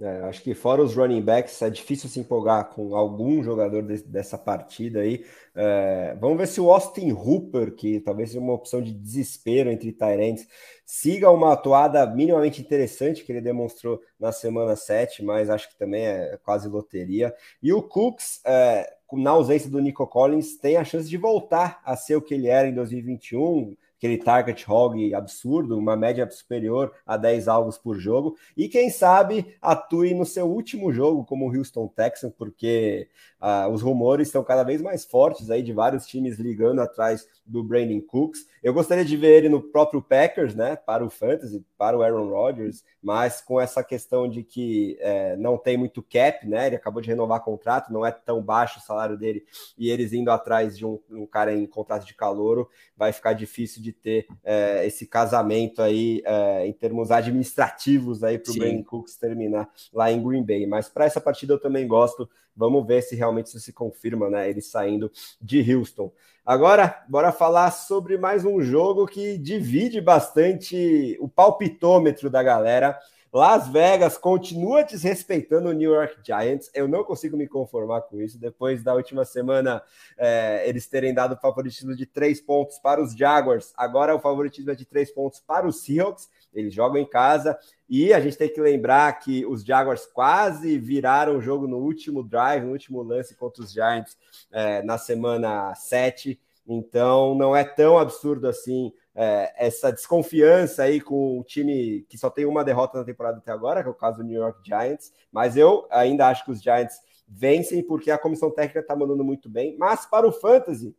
É, 0.00 0.20
acho 0.28 0.42
que 0.42 0.54
fora 0.54 0.80
os 0.80 0.94
running 0.94 1.20
backs, 1.20 1.60
é 1.60 1.68
difícil 1.68 2.08
se 2.08 2.20
empolgar 2.20 2.68
com 2.70 2.94
algum 2.94 3.42
jogador 3.42 3.82
de, 3.82 4.00
dessa 4.04 4.38
partida 4.38 5.00
aí. 5.00 5.24
É, 5.56 6.16
vamos 6.20 6.38
ver 6.38 6.46
se 6.46 6.60
o 6.60 6.70
Austin 6.70 7.10
Hooper, 7.10 7.74
que 7.74 7.98
talvez 7.98 8.28
seja 8.28 8.40
uma 8.40 8.52
opção 8.52 8.80
de 8.80 8.92
desespero 8.92 9.70
entre 9.72 9.90
Tyrants, 9.90 10.46
siga 10.86 11.28
uma 11.32 11.52
atuada 11.52 12.06
minimamente 12.06 12.60
interessante 12.60 13.24
que 13.24 13.32
ele 13.32 13.40
demonstrou 13.40 14.00
na 14.20 14.30
semana 14.30 14.76
7, 14.76 15.24
mas 15.24 15.50
acho 15.50 15.68
que 15.68 15.76
também 15.76 16.06
é 16.06 16.38
quase 16.44 16.68
loteria. 16.68 17.34
E 17.60 17.72
o 17.72 17.82
Cooks, 17.82 18.40
é, 18.46 18.88
na 19.12 19.30
ausência 19.30 19.68
do 19.68 19.80
Nico 19.80 20.06
Collins, 20.06 20.56
tem 20.58 20.76
a 20.76 20.84
chance 20.84 21.08
de 21.08 21.16
voltar 21.16 21.80
a 21.84 21.96
ser 21.96 22.14
o 22.14 22.22
que 22.22 22.34
ele 22.34 22.46
era 22.46 22.68
em 22.68 22.74
2021 22.74 23.76
aquele 23.98 24.16
target 24.16 24.64
hog 24.70 25.12
absurdo, 25.12 25.76
uma 25.76 25.96
média 25.96 26.28
superior 26.30 26.92
a 27.04 27.16
10 27.16 27.48
alvos 27.48 27.76
por 27.76 27.98
jogo, 27.98 28.36
e 28.56 28.68
quem 28.68 28.90
sabe 28.90 29.56
atue 29.60 30.14
no 30.14 30.24
seu 30.24 30.46
último 30.46 30.92
jogo 30.92 31.24
como 31.24 31.52
Houston 31.54 31.88
Texans, 31.88 32.32
porque 32.38 33.08
uh, 33.42 33.68
os 33.70 33.82
rumores 33.82 34.28
estão 34.28 34.44
cada 34.44 34.62
vez 34.62 34.80
mais 34.80 35.04
fortes 35.04 35.50
aí 35.50 35.62
de 35.62 35.72
vários 35.72 36.06
times 36.06 36.38
ligando 36.38 36.80
atrás 36.80 37.26
do 37.44 37.64
Brandon 37.64 38.00
Cooks. 38.00 38.46
Eu 38.62 38.72
gostaria 38.72 39.04
de 39.04 39.16
ver 39.16 39.38
ele 39.38 39.48
no 39.48 39.60
próprio 39.60 40.00
Packers, 40.00 40.54
né, 40.54 40.76
para 40.76 41.04
o 41.04 41.10
Fantasy, 41.10 41.64
para 41.76 41.96
o 41.96 42.02
Aaron 42.02 42.28
Rodgers, 42.28 42.84
mas 43.02 43.40
com 43.40 43.60
essa 43.60 43.82
questão 43.82 44.28
de 44.28 44.44
que 44.44 44.96
é, 45.00 45.36
não 45.36 45.58
tem 45.58 45.76
muito 45.76 46.02
cap, 46.02 46.46
né, 46.46 46.68
ele 46.68 46.76
acabou 46.76 47.02
de 47.02 47.08
renovar 47.08 47.42
contrato, 47.42 47.92
não 47.92 48.06
é 48.06 48.12
tão 48.12 48.40
baixo 48.40 48.78
o 48.78 48.82
salário 48.82 49.16
dele, 49.16 49.44
e 49.76 49.90
eles 49.90 50.12
indo 50.12 50.30
atrás 50.30 50.76
de 50.76 50.86
um, 50.86 51.00
um 51.10 51.26
cara 51.26 51.52
em 51.52 51.66
contrato 51.66 52.06
de 52.06 52.14
calouro, 52.14 52.68
vai 52.96 53.12
ficar 53.12 53.32
difícil 53.32 53.82
de 53.82 53.87
ter 53.92 54.26
é, 54.44 54.86
esse 54.86 55.06
casamento 55.06 55.82
aí 55.82 56.22
é, 56.24 56.66
em 56.66 56.72
termos 56.72 57.10
administrativos 57.10 58.22
aí 58.22 58.38
para 58.38 58.52
o 58.52 58.56
Brandon 58.56 58.84
Cooks 58.84 59.16
terminar 59.16 59.68
lá 59.92 60.10
em 60.10 60.22
Green 60.22 60.44
Bay. 60.44 60.66
Mas 60.66 60.88
para 60.88 61.04
essa 61.04 61.20
partida 61.20 61.54
eu 61.54 61.60
também 61.60 61.86
gosto. 61.86 62.28
Vamos 62.56 62.86
ver 62.86 63.02
se 63.02 63.14
realmente 63.14 63.46
isso 63.46 63.60
se 63.60 63.72
confirma, 63.72 64.28
né? 64.28 64.50
Ele 64.50 64.60
saindo 64.60 65.10
de 65.40 65.74
Houston. 65.74 66.12
Agora, 66.44 67.04
bora 67.08 67.30
falar 67.30 67.70
sobre 67.70 68.16
mais 68.16 68.44
um 68.44 68.60
jogo 68.60 69.06
que 69.06 69.36
divide 69.36 70.00
bastante 70.00 71.16
o 71.20 71.28
palpitômetro 71.28 72.30
da 72.30 72.42
galera. 72.42 72.98
Las 73.32 73.68
Vegas 73.68 74.16
continua 74.16 74.82
desrespeitando 74.82 75.68
o 75.68 75.72
New 75.72 75.92
York 75.92 76.16
Giants. 76.24 76.70
Eu 76.72 76.88
não 76.88 77.04
consigo 77.04 77.36
me 77.36 77.46
conformar 77.46 78.00
com 78.02 78.20
isso. 78.20 78.38
Depois 78.38 78.82
da 78.82 78.94
última 78.94 79.24
semana, 79.24 79.82
é, 80.16 80.66
eles 80.66 80.86
terem 80.86 81.12
dado 81.12 81.34
o 81.34 81.40
favoritismo 81.40 81.94
de 81.94 82.06
três 82.06 82.40
pontos 82.40 82.78
para 82.78 83.02
os 83.02 83.14
Jaguars. 83.14 83.72
Agora 83.76 84.14
o 84.14 84.20
favoritismo 84.20 84.70
é 84.70 84.74
de 84.74 84.86
três 84.86 85.10
pontos 85.10 85.40
para 85.40 85.66
os 85.66 85.82
Seahawks. 85.82 86.28
Eles 86.54 86.72
jogam 86.72 86.96
em 86.96 87.08
casa. 87.08 87.58
E 87.86 88.14
a 88.14 88.20
gente 88.20 88.38
tem 88.38 88.52
que 88.52 88.60
lembrar 88.60 89.12
que 89.18 89.44
os 89.44 89.62
Jaguars 89.62 90.06
quase 90.06 90.78
viraram 90.78 91.36
o 91.36 91.42
jogo 91.42 91.66
no 91.66 91.78
último 91.78 92.22
drive, 92.22 92.64
no 92.64 92.72
último 92.72 93.02
lance 93.02 93.34
contra 93.34 93.62
os 93.62 93.72
Giants 93.72 94.16
é, 94.50 94.82
na 94.82 94.96
semana 94.96 95.74
7. 95.74 96.40
Então 96.66 97.34
não 97.34 97.54
é 97.56 97.64
tão 97.64 97.98
absurdo 97.98 98.46
assim 98.46 98.92
é, 99.20 99.52
essa 99.56 99.90
desconfiança 99.90 100.84
aí 100.84 101.00
com 101.00 101.40
o 101.40 101.42
time 101.42 102.06
que 102.08 102.16
só 102.16 102.30
tem 102.30 102.46
uma 102.46 102.62
derrota 102.62 102.98
na 102.98 103.04
temporada 103.04 103.38
até 103.38 103.50
agora, 103.50 103.82
que 103.82 103.88
é 103.88 103.90
o 103.90 103.94
caso 103.94 104.18
do 104.18 104.22
New 104.22 104.40
York 104.40 104.60
Giants. 104.64 105.12
Mas 105.32 105.56
eu 105.56 105.88
ainda 105.90 106.28
acho 106.28 106.44
que 106.44 106.52
os 106.52 106.62
Giants 106.62 107.00
vencem 107.26 107.82
porque 107.82 108.12
a 108.12 108.16
comissão 108.16 108.48
técnica 108.48 108.78
está 108.78 108.94
mandando 108.94 109.24
muito 109.24 109.50
bem. 109.50 109.76
Mas 109.76 110.06
para 110.06 110.24
o 110.24 110.30
Fantasy, 110.30 110.94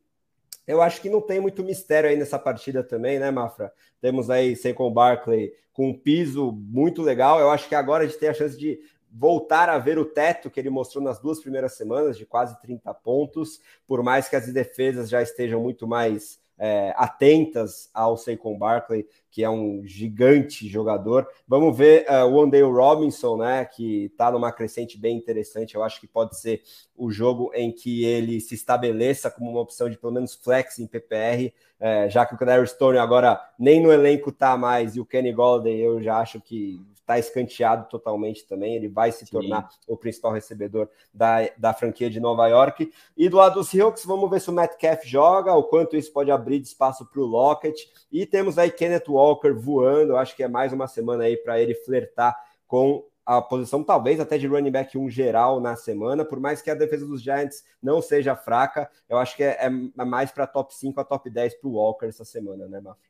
eu 0.68 0.82
acho 0.82 1.00
que 1.00 1.10
não 1.10 1.22
tem 1.22 1.40
muito 1.40 1.64
mistério 1.64 2.10
aí 2.10 2.18
nessa 2.18 2.38
partida 2.38 2.84
também, 2.84 3.20
né, 3.20 3.32
Mafra? 3.32 3.72
Temos 4.02 4.30
aí 4.30 4.54
Saquon 4.54 4.92
Barkley 4.92 5.54
com 5.72 5.88
um 5.88 5.98
piso 5.98 6.52
muito 6.52 7.02
legal. 7.02 7.40
Eu 7.40 7.50
acho 7.50 7.70
que 7.70 7.76
agora 7.76 8.04
a 8.04 8.06
gente 8.06 8.20
tem 8.20 8.28
a 8.28 8.34
chance 8.34 8.58
de 8.58 8.82
voltar 9.10 9.70
a 9.70 9.78
ver 9.78 9.98
o 9.98 10.04
teto 10.04 10.50
que 10.50 10.60
ele 10.60 10.70
mostrou 10.70 11.02
nas 11.02 11.20
duas 11.20 11.40
primeiras 11.40 11.78
semanas, 11.78 12.18
de 12.18 12.26
quase 12.26 12.60
30 12.60 12.94
pontos, 12.96 13.62
por 13.88 14.04
mais 14.04 14.28
que 14.28 14.36
as 14.36 14.52
defesas 14.52 15.10
já 15.10 15.22
estejam 15.22 15.62
muito 15.62 15.88
mais 15.88 16.38
é, 16.60 16.94
atentas 16.98 17.90
ao 17.94 18.18
Saquon 18.18 18.58
Barkley, 18.58 19.08
que 19.32 19.44
é 19.44 19.50
um 19.50 19.82
gigante 19.86 20.68
jogador. 20.68 21.26
Vamos 21.48 21.78
ver 21.78 22.06
uh, 22.10 22.26
o 22.26 22.44
Ondale 22.44 22.64
Robinson, 22.64 23.38
né, 23.38 23.64
que 23.64 24.06
está 24.06 24.30
numa 24.30 24.52
crescente 24.52 24.98
bem 24.98 25.16
interessante. 25.16 25.76
Eu 25.76 25.84
acho 25.84 26.02
que 26.02 26.08
pode 26.08 26.38
ser 26.38 26.62
o 26.96 27.10
jogo 27.10 27.52
em 27.54 27.72
que 27.72 28.04
ele 28.04 28.42
se 28.42 28.56
estabeleça 28.56 29.32
como 29.32 29.50
uma 29.50 29.62
opção 29.62 29.90
de 29.90 29.98
pelo 29.98 30.12
menos 30.12 30.36
flex 30.36 30.80
em 30.80 30.88
PPR, 30.88 31.54
é, 31.80 32.10
já 32.10 32.26
que 32.26 32.36
o 32.36 32.38
Canary 32.38 32.68
Stone 32.68 32.98
agora 32.98 33.40
nem 33.58 33.82
no 33.82 33.92
elenco 33.92 34.32
tá 34.32 34.58
mais 34.58 34.98
e 34.98 35.00
o 35.00 35.06
Kenny 35.06 35.32
Golladay 35.32 35.80
eu 35.80 36.02
já 36.02 36.18
acho 36.18 36.42
que 36.42 36.86
está 37.10 37.18
escanteado 37.18 37.90
totalmente 37.90 38.46
também. 38.46 38.76
Ele 38.76 38.88
vai 38.88 39.12
se 39.12 39.26
Sim. 39.26 39.32
tornar 39.32 39.68
o 39.88 39.98
principal 39.98 40.32
recebedor 40.32 40.88
da, 41.12 41.50
da 41.58 41.74
franquia 41.74 42.10
de 42.10 42.20
Nova 42.20 42.48
York. 42.48 42.92
E 43.18 43.28
do 43.28 43.38
lado 43.38 43.56
dos 43.56 43.70
Seahawks, 43.70 44.06
vamos 44.06 44.30
ver 44.30 44.40
se 44.40 44.50
o 44.50 44.54
Metcalf 44.54 45.04
joga, 45.04 45.54
o 45.54 45.64
quanto 45.64 45.98
isso 45.98 46.14
pode 46.14 46.30
abrir 46.30 46.62
espaço 46.62 47.06
para 47.06 47.20
o 47.20 47.26
Lockett. 47.26 47.90
E 48.12 48.26
temos 48.26 48.60
aí 48.60 48.70
Kenneth 48.70 49.10
Walker 49.10 49.52
voando. 49.54 50.16
Acho 50.16 50.36
que 50.36 50.44
é 50.44 50.48
mais 50.48 50.72
uma 50.72 50.88
semana 50.88 51.24
aí 51.24 51.36
para 51.36 51.60
ele 51.60 51.74
flertar 51.74 52.38
com 52.68 53.04
a 53.26 53.42
posição 53.42 53.84
talvez 53.84 54.20
até 54.20 54.40
de 54.40 54.48
running 54.48 54.72
back 54.72 54.98
um 54.98 55.08
geral 55.08 55.60
na 55.60 55.76
semana, 55.76 56.26
por 56.26 56.40
mais 56.40 56.64
que 56.64 56.72
a 56.72 56.74
defesa 56.74 57.06
dos 57.06 57.22
Giants 57.22 57.64
não 57.80 58.02
seja 58.02 58.36
fraca, 58.36 58.90
eu 59.08 59.20
acho 59.20 59.36
que 59.36 59.44
é, 59.44 59.66
é 59.66 59.70
mais 59.70 60.32
para 60.32 60.48
top 60.48 60.74
5 60.74 61.00
a 61.00 61.04
top 61.04 61.30
10 61.30 61.54
para 61.56 61.70
o 61.70 61.74
Walker 61.74 62.08
essa 62.08 62.26
semana, 62.26 62.68
né, 62.68 62.82
Mafra? 62.82 63.09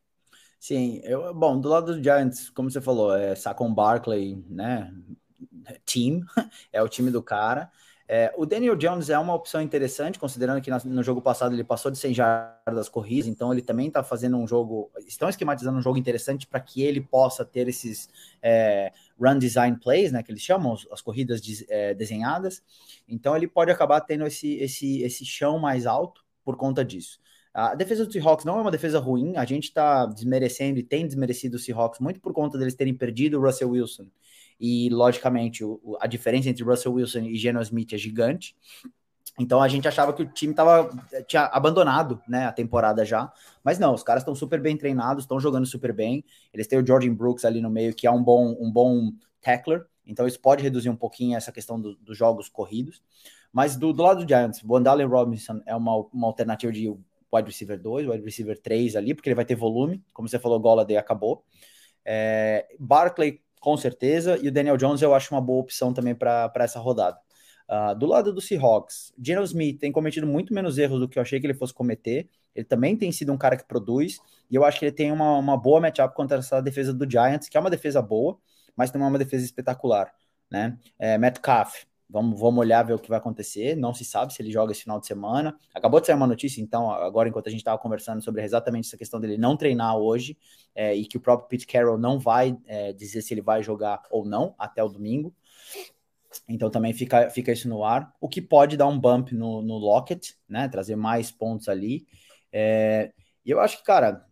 Sim, 0.60 1.00
eu, 1.04 1.34
bom, 1.34 1.60
do 1.60 1.70
lado 1.70 1.94
dos 1.94 2.04
Giants, 2.04 2.50
como 2.50 2.70
você 2.70 2.82
falou, 2.82 3.16
é 3.16 3.34
Saquon 3.36 3.74
Barkley, 3.74 4.44
né? 4.50 4.94
Team, 5.86 6.22
é 6.74 6.82
o 6.82 6.90
time 6.90 7.12
do 7.12 7.24
cara. 7.24 7.72
É, 8.08 8.34
o 8.36 8.46
Daniel 8.46 8.76
Jones 8.76 9.10
é 9.10 9.20
uma 9.20 9.36
opção 9.36 9.62
interessante, 9.62 10.18
considerando 10.20 10.62
que 10.62 10.72
no 10.86 11.04
jogo 11.04 11.22
passado 11.22 11.54
ele 11.56 11.64
passou 11.64 11.92
de 11.92 11.98
100 11.98 12.14
jardas 12.14 12.90
corridas, 12.90 13.28
então 13.28 13.54
ele 13.54 13.62
também 13.62 13.88
está 13.88 14.04
fazendo 14.04 14.36
um 14.38 14.48
jogo, 14.48 14.92
estão 15.08 15.30
esquematizando 15.30 15.78
um 15.78 15.82
jogo 15.82 15.98
interessante 15.98 16.48
para 16.48 16.60
que 16.60 16.82
ele 16.82 17.02
possa 17.02 17.46
ter 17.46 17.68
esses 17.68 18.10
é, 18.42 18.92
run 19.20 19.38
design 19.38 19.78
plays, 19.80 20.12
né, 20.12 20.24
que 20.24 20.32
eles 20.32 20.42
chamam 20.42 20.76
as 20.92 21.02
corridas 21.02 21.40
de, 21.40 21.66
é, 21.70 21.94
desenhadas. 21.94 22.64
Então 23.08 23.36
ele 23.38 23.48
pode 23.48 23.72
acabar 23.72 24.02
tendo 24.02 24.26
esse, 24.26 24.56
esse, 24.56 25.02
esse 25.04 25.24
chão 25.24 25.60
mais 25.60 25.86
alto 25.86 26.26
por 26.44 26.58
conta 26.58 26.84
disso. 26.84 27.20
A 27.54 27.76
defesa 27.76 28.06
do 28.06 28.12
Seahawks 28.12 28.46
não 28.46 28.60
é 28.60 28.62
uma 28.62 28.72
defesa 28.72 29.00
ruim, 29.00 29.36
a 29.36 29.44
gente 29.44 29.66
está 29.66 30.06
desmerecendo 30.06 30.80
e 30.80 30.84
tem 30.84 31.06
desmerecido 31.06 31.58
o 31.58 31.60
Seahawks 31.60 32.00
muito 32.00 32.20
por 32.20 32.32
conta 32.32 32.58
deles 32.58 32.76
terem 32.76 32.94
perdido 32.94 33.40
o 33.40 33.42
Russell 33.42 33.72
Wilson. 33.72 34.08
E, 34.60 34.90
logicamente, 34.90 35.64
o, 35.64 35.98
a 36.00 36.06
diferença 36.06 36.50
entre 36.50 36.64
Russell 36.64 36.94
Wilson 36.94 37.20
e 37.20 37.36
Geno 37.38 37.62
Smith 37.62 37.94
é 37.94 37.98
gigante. 37.98 38.56
Então 39.40 39.62
a 39.62 39.68
gente 39.70 39.88
achava 39.88 40.12
que 40.12 40.22
o 40.22 40.26
time 40.26 40.54
tava, 40.54 40.90
tinha 41.26 41.46
abandonado 41.46 42.22
né, 42.28 42.46
a 42.46 42.52
temporada 42.52 43.06
já. 43.06 43.32
Mas 43.64 43.80
não, 43.80 43.94
os 43.94 44.04
caras 44.04 44.22
estão 44.22 44.36
super 44.36 44.60
bem 44.60 44.76
treinados, 44.76 45.24
estão 45.24 45.40
jogando 45.40 45.66
super 45.66 45.94
bem. 45.94 46.26
Eles 46.54 46.68
têm 46.68 46.78
o 46.78 46.86
Jordan 46.86 47.14
Brooks 47.14 47.46
ali 47.46 47.62
no 47.62 47.70
meio, 47.70 47.96
que 47.96 48.06
é 48.06 48.12
um 48.12 48.22
bom, 48.22 48.58
um 48.60 48.70
bom 48.70 49.12
tackler. 49.42 49.86
Então 50.06 50.28
isso 50.28 50.40
pode 50.42 50.62
reduzir 50.62 50.90
um 50.90 50.96
pouquinho 50.96 51.38
essa 51.38 51.54
questão 51.54 51.80
do, 51.80 51.96
dos 51.96 52.18
jogos 52.18 52.50
corridos. 52.50 53.02
Mas 53.52 53.78
do, 53.78 53.94
do 53.94 54.04
lado 54.04 54.26
do 54.26 54.28
Giants, 54.28 54.62
o 54.64 54.76
Andalen 54.76 55.08
Robinson 55.08 55.62
é 55.66 55.76
uma, 55.76 55.96
uma 56.14 56.28
alternativa 56.28 56.72
de 56.72 56.94
wide 57.34 57.48
receiver 57.48 57.80
2, 57.80 58.08
wide 58.08 58.24
receiver 58.24 58.60
3 58.60 58.96
ali, 58.96 59.14
porque 59.14 59.30
ele 59.30 59.36
vai 59.36 59.46
ter 59.46 59.56
volume. 59.56 60.04
Como 60.14 60.28
você 60.28 60.40
falou, 60.40 60.60
Golladay 60.60 60.98
acabou. 60.98 61.44
É, 62.06 62.68
Barkley, 62.80 63.42
com 63.60 63.76
certeza, 63.78 64.38
e 64.42 64.48
o 64.48 64.52
Daniel 64.52 64.78
Jones 64.78 65.02
eu 65.02 65.14
acho 65.14 65.34
uma 65.34 65.42
boa 65.42 65.62
opção 65.62 65.94
também 65.94 66.16
para 66.16 66.52
essa 66.56 66.80
rodada. 66.80 67.20
Uh, 67.70 67.94
do 67.94 68.08
lado 68.08 68.34
do 68.34 68.42
Seahawks, 68.42 69.14
Geno 69.22 69.44
Smith 69.44 69.80
tem 69.80 69.92
cometido 69.92 70.26
muito 70.26 70.52
menos 70.54 70.80
erros 70.80 71.00
do 71.00 71.08
que 71.08 71.20
eu 71.20 71.22
achei 71.22 71.40
que 71.40 71.46
ele 71.46 71.54
fosse 71.54 71.72
cometer. 71.72 72.28
Ele 72.56 72.66
também 72.66 72.98
tem 72.98 73.12
sido 73.12 73.32
um 73.32 73.38
cara 73.38 73.56
que 73.56 73.64
produz, 73.64 74.20
e 74.50 74.56
eu 74.56 74.66
acho 74.66 74.80
que 74.80 74.86
ele 74.86 74.92
tem 74.92 75.12
uma, 75.12 75.38
uma 75.38 75.56
boa 75.56 75.80
matchup 75.80 76.16
contra 76.16 76.40
essa 76.40 76.62
defesa 76.62 76.92
do 76.92 77.10
Giants, 77.10 77.48
que 77.48 77.56
é 77.56 77.60
uma 77.60 77.70
defesa 77.70 78.02
boa, 78.02 78.40
mas 78.76 78.92
não 78.92 79.06
é 79.06 79.10
uma 79.10 79.20
defesa 79.20 79.46
espetacular. 79.46 80.12
Né? 80.50 80.78
É, 80.98 81.18
Metcalf, 81.20 81.84
Vamos, 82.10 82.40
vamos 82.40 82.60
olhar, 82.60 82.82
ver 82.82 82.94
o 82.94 83.00
que 83.00 83.08
vai 83.08 83.20
acontecer. 83.20 83.76
Não 83.76 83.94
se 83.94 84.04
sabe 84.04 84.34
se 84.34 84.42
ele 84.42 84.52
joga 84.52 84.72
esse 84.72 84.82
final 84.82 85.00
de 85.00 85.06
semana. 85.06 85.56
Acabou 85.74 86.02
de 86.02 86.08
sair 86.08 86.16
uma 86.16 86.26
notícia, 86.26 86.60
então, 86.60 86.90
agora, 86.90 87.30
enquanto 87.30 87.48
a 87.48 87.52
gente 87.52 87.60
estava 87.60 87.78
conversando 87.78 88.20
sobre 88.22 88.42
exatamente 88.44 88.88
essa 88.88 88.98
questão 88.98 89.20
dele 89.20 89.38
não 89.38 89.56
treinar 89.56 89.96
hoje, 89.96 90.36
é, 90.74 90.96
e 90.96 91.06
que 91.06 91.18
o 91.18 91.20
próprio 91.20 91.48
Pete 91.48 91.68
Carroll 91.68 92.00
não 92.00 92.18
vai 92.18 92.58
é, 92.66 92.92
dizer 92.94 93.22
se 93.22 93.34
ele 93.34 93.42
vai 93.42 93.62
jogar 93.62 94.02
ou 94.10 94.26
não 94.26 94.56
até 94.58 94.84
o 94.84 94.90
domingo. 94.90 95.32
Então 96.48 96.70
também 96.70 96.94
fica, 96.94 97.30
fica 97.30 97.52
isso 97.52 97.70
no 97.70 97.84
ar. 97.84 98.12
O 98.20 98.28
que 98.28 98.42
pode 98.42 98.76
dar 98.76 98.88
um 98.88 99.00
bump 99.00 99.32
no, 99.34 99.62
no 99.62 99.78
Lockett, 99.78 100.36
né? 100.48 100.68
Trazer 100.68 100.96
mais 100.96 101.32
pontos 101.32 101.70
ali. 101.70 102.08
É, 102.52 103.12
e 103.46 103.52
eu 103.52 103.60
acho 103.60 103.78
que, 103.78 103.84
cara, 103.84 104.26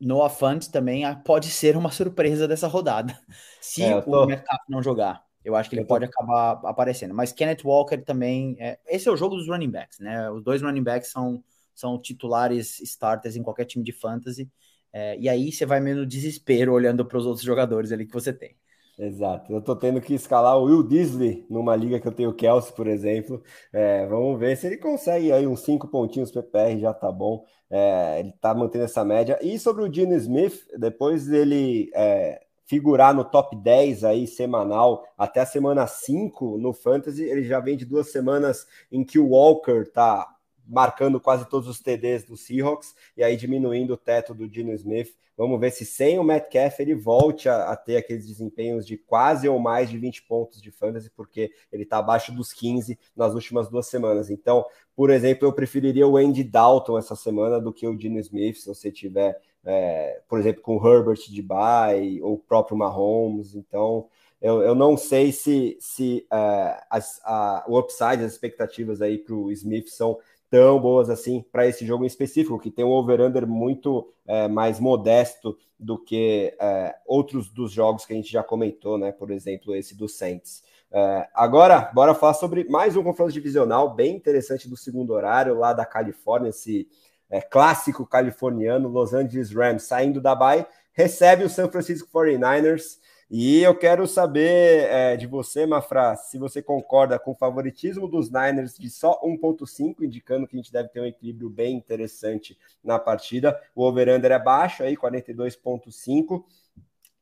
Noah 0.00 0.30
Fant 0.30 0.68
também 0.70 1.02
pode 1.24 1.50
ser 1.50 1.76
uma 1.76 1.90
surpresa 1.90 2.48
dessa 2.48 2.68
rodada. 2.68 3.18
Se 3.60 3.82
é, 3.82 4.00
tô... 4.00 4.24
o 4.24 4.26
mercado 4.26 4.60
não 4.68 4.82
jogar. 4.82 5.27
Eu 5.48 5.56
acho 5.56 5.70
que 5.70 5.76
ele 5.76 5.86
pode 5.86 6.04
acabar 6.04 6.60
aparecendo. 6.64 7.14
Mas 7.14 7.32
Kenneth 7.32 7.64
Walker 7.64 7.96
também. 8.04 8.54
É, 8.60 8.78
esse 8.86 9.08
é 9.08 9.10
o 9.10 9.16
jogo 9.16 9.34
dos 9.34 9.48
running 9.48 9.70
backs, 9.70 9.98
né? 9.98 10.30
Os 10.30 10.42
dois 10.42 10.60
running 10.60 10.82
backs 10.82 11.10
são, 11.10 11.42
são 11.74 11.98
titulares 11.98 12.78
starters 12.80 13.34
em 13.34 13.42
qualquer 13.42 13.64
time 13.64 13.82
de 13.82 13.92
fantasy. 13.92 14.46
É, 14.92 15.18
e 15.18 15.26
aí 15.26 15.50
você 15.50 15.64
vai 15.64 15.80
meio 15.80 15.96
no 15.96 16.06
desespero 16.06 16.74
olhando 16.74 17.02
para 17.02 17.16
os 17.16 17.24
outros 17.24 17.46
jogadores 17.46 17.92
ali 17.92 18.04
que 18.04 18.12
você 18.12 18.30
tem. 18.30 18.54
Exato. 18.98 19.50
Eu 19.50 19.62
tô 19.62 19.74
tendo 19.74 20.02
que 20.02 20.12
escalar 20.12 20.58
o 20.58 20.64
Will 20.64 20.82
Disley 20.82 21.46
numa 21.48 21.74
liga 21.74 21.98
que 21.98 22.06
eu 22.06 22.12
tenho 22.12 22.28
o 22.28 22.34
Kelsey, 22.34 22.74
por 22.74 22.86
exemplo. 22.86 23.42
É, 23.72 24.06
vamos 24.06 24.38
ver 24.38 24.54
se 24.54 24.66
ele 24.66 24.76
consegue 24.76 25.32
aí 25.32 25.46
uns 25.46 25.60
cinco 25.60 25.88
pontinhos 25.88 26.30
PPR, 26.30 26.78
já 26.78 26.92
tá 26.92 27.10
bom. 27.10 27.42
É, 27.70 28.20
ele 28.20 28.32
tá 28.32 28.52
mantendo 28.52 28.84
essa 28.84 29.02
média. 29.02 29.38
E 29.40 29.58
sobre 29.58 29.82
o 29.82 29.92
Gene 29.92 30.16
Smith, 30.16 30.66
depois 30.76 31.26
dele 31.26 31.90
é, 31.94 32.38
figurar 32.68 33.14
no 33.14 33.24
top 33.24 33.56
10 33.56 34.04
aí 34.04 34.26
semanal 34.26 35.02
até 35.16 35.40
a 35.40 35.46
semana 35.46 35.86
5 35.86 36.58
no 36.58 36.74
Fantasy, 36.74 37.24
ele 37.24 37.42
já 37.42 37.58
vem 37.58 37.78
de 37.78 37.86
duas 37.86 38.12
semanas 38.12 38.66
em 38.92 39.02
que 39.02 39.18
o 39.18 39.30
Walker 39.30 39.86
tá 39.90 40.28
marcando 40.66 41.18
quase 41.18 41.48
todos 41.48 41.66
os 41.66 41.80
TDs 41.80 42.24
do 42.24 42.36
Seahawks 42.36 42.94
e 43.16 43.24
aí 43.24 43.38
diminuindo 43.38 43.94
o 43.94 43.96
teto 43.96 44.34
do 44.34 44.46
Dino 44.46 44.74
Smith. 44.74 45.16
Vamos 45.34 45.58
ver 45.58 45.70
se 45.70 45.86
sem 45.86 46.18
o 46.18 46.24
Metcalf 46.24 46.78
ele 46.80 46.94
volte 46.94 47.48
a, 47.48 47.70
a, 47.70 47.76
ter 47.76 47.96
aqueles 47.96 48.26
desempenhos 48.26 48.86
de 48.86 48.98
quase 48.98 49.48
ou 49.48 49.58
mais 49.58 49.88
de 49.88 49.96
20 49.96 50.24
pontos 50.24 50.60
de 50.60 50.70
fantasy, 50.70 51.08
porque 51.10 51.50
ele 51.72 51.84
está 51.84 51.98
abaixo 51.98 52.32
dos 52.32 52.52
15 52.52 52.98
nas 53.16 53.32
últimas 53.32 53.70
duas 53.70 53.86
semanas. 53.86 54.28
Então, 54.28 54.66
por 54.94 55.08
exemplo, 55.08 55.48
eu 55.48 55.52
preferiria 55.54 56.06
o 56.06 56.18
Andy 56.18 56.44
Dalton 56.44 56.98
essa 56.98 57.16
semana 57.16 57.58
do 57.58 57.72
que 57.72 57.86
o 57.86 57.96
Dino 57.96 58.18
Smith, 58.18 58.56
se 58.56 58.66
você 58.66 58.90
tiver, 58.90 59.40
é, 59.68 60.22
por 60.26 60.40
exemplo, 60.40 60.62
com 60.62 60.78
o 60.78 60.88
Herbert 60.88 61.18
de 61.28 61.42
bye 61.42 62.22
ou 62.22 62.34
o 62.34 62.38
próprio 62.38 62.74
Mahomes. 62.74 63.54
Então, 63.54 64.06
eu, 64.40 64.62
eu 64.62 64.74
não 64.74 64.96
sei 64.96 65.30
se, 65.30 65.76
se 65.78 66.26
uh, 66.32 66.80
as, 66.88 67.20
a, 67.22 67.64
o 67.68 67.78
upside, 67.78 68.24
as 68.24 68.32
expectativas 68.32 69.02
aí 69.02 69.18
para 69.18 69.34
o 69.34 69.52
Smith 69.52 69.88
são 69.88 70.18
tão 70.50 70.80
boas 70.80 71.10
assim 71.10 71.44
para 71.52 71.66
esse 71.66 71.84
jogo 71.84 72.04
em 72.04 72.06
específico, 72.06 72.58
que 72.58 72.70
tem 72.70 72.82
um 72.82 72.88
over-under 72.88 73.46
muito 73.46 74.10
é, 74.26 74.48
mais 74.48 74.80
modesto 74.80 75.58
do 75.78 75.98
que 75.98 76.56
é, 76.58 76.94
outros 77.06 77.50
dos 77.50 77.70
jogos 77.70 78.06
que 78.06 78.14
a 78.14 78.16
gente 78.16 78.32
já 78.32 78.42
comentou, 78.42 78.96
né? 78.96 79.12
Por 79.12 79.30
exemplo, 79.30 79.74
esse 79.76 79.94
do 79.94 80.08
Saints. 80.08 80.62
É, 80.90 81.28
agora, 81.34 81.90
bora 81.92 82.14
falar 82.14 82.32
sobre 82.32 82.64
mais 82.64 82.96
um 82.96 83.02
confronto 83.02 83.30
divisional 83.30 83.94
bem 83.94 84.16
interessante 84.16 84.66
do 84.66 84.78
segundo 84.78 85.12
horário, 85.12 85.58
lá 85.58 85.74
da 85.74 85.84
Califórnia, 85.84 86.48
esse 86.48 86.88
é, 87.30 87.40
clássico 87.40 88.06
californiano, 88.06 88.88
Los 88.88 89.12
Angeles 89.12 89.52
Rams, 89.52 89.82
saindo 89.82 90.20
da 90.20 90.34
Bay, 90.34 90.66
recebe 90.92 91.44
o 91.44 91.50
San 91.50 91.68
Francisco 91.68 92.08
49ers. 92.12 92.98
E 93.30 93.62
eu 93.62 93.74
quero 93.74 94.06
saber 94.06 94.88
é, 94.88 95.14
de 95.14 95.26
você, 95.26 95.66
Mafra, 95.66 96.16
se 96.16 96.38
você 96.38 96.62
concorda 96.62 97.18
com 97.18 97.32
o 97.32 97.36
favoritismo 97.36 98.08
dos 98.08 98.30
Niners 98.30 98.74
de 98.78 98.88
só 98.88 99.20
1.5, 99.22 100.02
indicando 100.02 100.46
que 100.46 100.56
a 100.56 100.58
gente 100.58 100.72
deve 100.72 100.88
ter 100.88 101.00
um 101.00 101.04
equilíbrio 101.04 101.50
bem 101.50 101.76
interessante 101.76 102.58
na 102.82 102.98
partida. 102.98 103.60
O 103.74 103.84
over-under 103.84 104.32
é 104.32 104.38
baixo, 104.38 104.82
aí 104.82 104.96
42.5. 104.96 106.42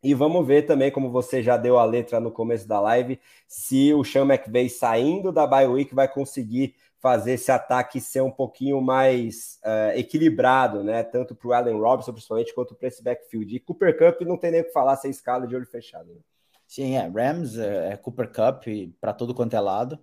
E 0.01 0.15
vamos 0.15 0.47
ver 0.47 0.63
também, 0.63 0.93
como 0.93 1.11
você 1.11 1.43
já 1.43 1.57
deu 1.57 1.77
a 1.77 1.85
letra 1.85 2.21
no 2.21 2.31
começo 2.31 2.69
da 2.69 2.79
live, 2.79 3.19
se 3.49 3.93
o 3.93 4.05
Sean 4.05 4.25
McVay 4.25 4.69
saindo 4.69 5.33
da 5.33 5.45
bye 5.45 5.67
week 5.67 5.93
vai 5.93 6.07
conseguir 6.07 6.77
fazer 7.01 7.33
esse 7.33 7.53
ataque 7.53 8.01
ser 8.01 8.23
um 8.23 8.31
pouquinho 8.31 8.81
mais 8.81 9.59
uh, 9.65 9.97
equilibrado, 9.97 10.83
né? 10.83 11.03
Tanto 11.03 11.35
para 11.35 11.49
o 11.49 11.53
Allen 11.53 11.79
Robinson, 11.79 12.13
principalmente, 12.13 12.55
quanto 12.55 12.75
para 12.75 12.89
esse 12.89 13.03
backfield. 13.03 13.55
E 13.55 13.61
Cooper 13.61 13.97
Cup 13.97 14.27
não 14.27 14.37
tem 14.37 14.51
nem 14.51 14.61
o 14.63 14.65
que 14.65 14.73
falar 14.73 14.97
sem 14.97 15.11
escala 15.11 15.47
de 15.47 15.55
olho 15.55 15.67
fechado. 15.67 16.13
Né? 16.13 16.21
Sim, 16.67 16.97
é. 16.97 17.07
Rams, 17.07 17.59
é, 17.59 17.93
é 17.93 17.97
Cooper 17.97 18.29
Cup 18.29 18.65
para 19.01 19.13
todo 19.13 19.35
quanto 19.35 19.55
é 19.55 19.61
lado. 19.61 19.99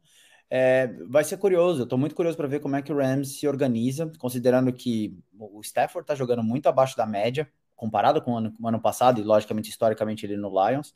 É, 0.49 0.87
vai 1.09 1.23
ser 1.23 1.37
curioso, 1.37 1.81
eu 1.81 1.83
estou 1.85 1.97
muito 1.97 2.13
curioso 2.13 2.37
para 2.37 2.47
ver 2.47 2.59
como 2.59 2.75
é 2.75 2.81
que 2.81 2.93
o 2.93 2.95
Rams 2.95 3.39
se 3.39 3.47
organiza, 3.47 4.11
considerando 4.19 4.71
que 4.71 5.17
o 5.39 5.61
Stafford 5.61 6.03
está 6.03 6.13
jogando 6.13 6.43
muito 6.43 6.69
abaixo 6.69 6.95
da 6.95 7.07
média, 7.07 7.51
comparado 7.75 8.21
com 8.21 8.33
o 8.33 8.37
ano, 8.37 8.53
com 8.53 8.63
o 8.63 8.67
ano 8.67 8.79
passado, 8.79 9.19
e 9.19 9.23
logicamente, 9.23 9.71
historicamente, 9.71 10.27
ele 10.27 10.37
no 10.37 10.49
Lions 10.49 10.93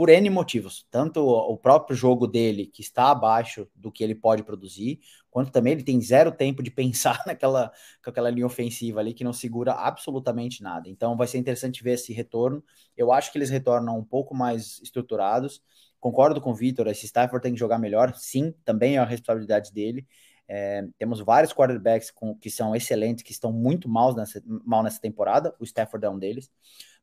por 0.00 0.08
N 0.08 0.30
motivos. 0.30 0.86
Tanto 0.90 1.20
o 1.20 1.56
próprio 1.58 1.94
jogo 1.94 2.26
dele, 2.26 2.66
que 2.66 2.80
está 2.80 3.10
abaixo 3.10 3.68
do 3.74 3.92
que 3.92 4.02
ele 4.02 4.14
pode 4.14 4.42
produzir, 4.42 5.00
quanto 5.30 5.50
também 5.50 5.74
ele 5.74 5.82
tem 5.82 6.00
zero 6.00 6.32
tempo 6.32 6.62
de 6.62 6.70
pensar 6.72 7.22
naquela 7.26 7.72
aquela 8.04 8.30
linha 8.30 8.46
ofensiva 8.46 9.00
ali 9.00 9.14
que 9.14 9.24
não 9.24 9.32
segura 9.32 9.72
absolutamente 9.72 10.62
nada. 10.62 10.88
Então 10.88 11.16
vai 11.16 11.26
ser 11.26 11.38
interessante 11.38 11.82
ver 11.82 11.92
esse 11.92 12.12
retorno. 12.12 12.62
Eu 12.96 13.12
acho 13.12 13.30
que 13.32 13.38
eles 13.38 13.50
retornam 13.50 13.98
um 13.98 14.04
pouco 14.04 14.34
mais 14.34 14.80
estruturados. 14.82 15.62
Concordo 15.98 16.40
com 16.40 16.50
o 16.50 16.54
Vitor, 16.54 16.86
esse 16.88 17.06
Stafford 17.06 17.42
tem 17.42 17.52
que 17.52 17.60
jogar 17.60 17.78
melhor. 17.78 18.14
Sim, 18.14 18.54
também 18.64 18.96
é 18.96 18.98
a 18.98 19.04
responsabilidade 19.04 19.72
dele. 19.72 20.06
É, 20.48 20.84
temos 20.98 21.20
vários 21.20 21.52
quarterbacks 21.52 22.10
com, 22.10 22.34
que 22.34 22.50
são 22.50 22.74
excelentes, 22.74 23.22
que 23.22 23.30
estão 23.30 23.52
muito 23.52 23.88
mal 23.88 24.14
nessa, 24.14 24.42
mal 24.46 24.82
nessa 24.82 25.00
temporada. 25.00 25.54
O 25.60 25.64
Stafford 25.64 26.04
é 26.04 26.10
um 26.10 26.18
deles 26.18 26.50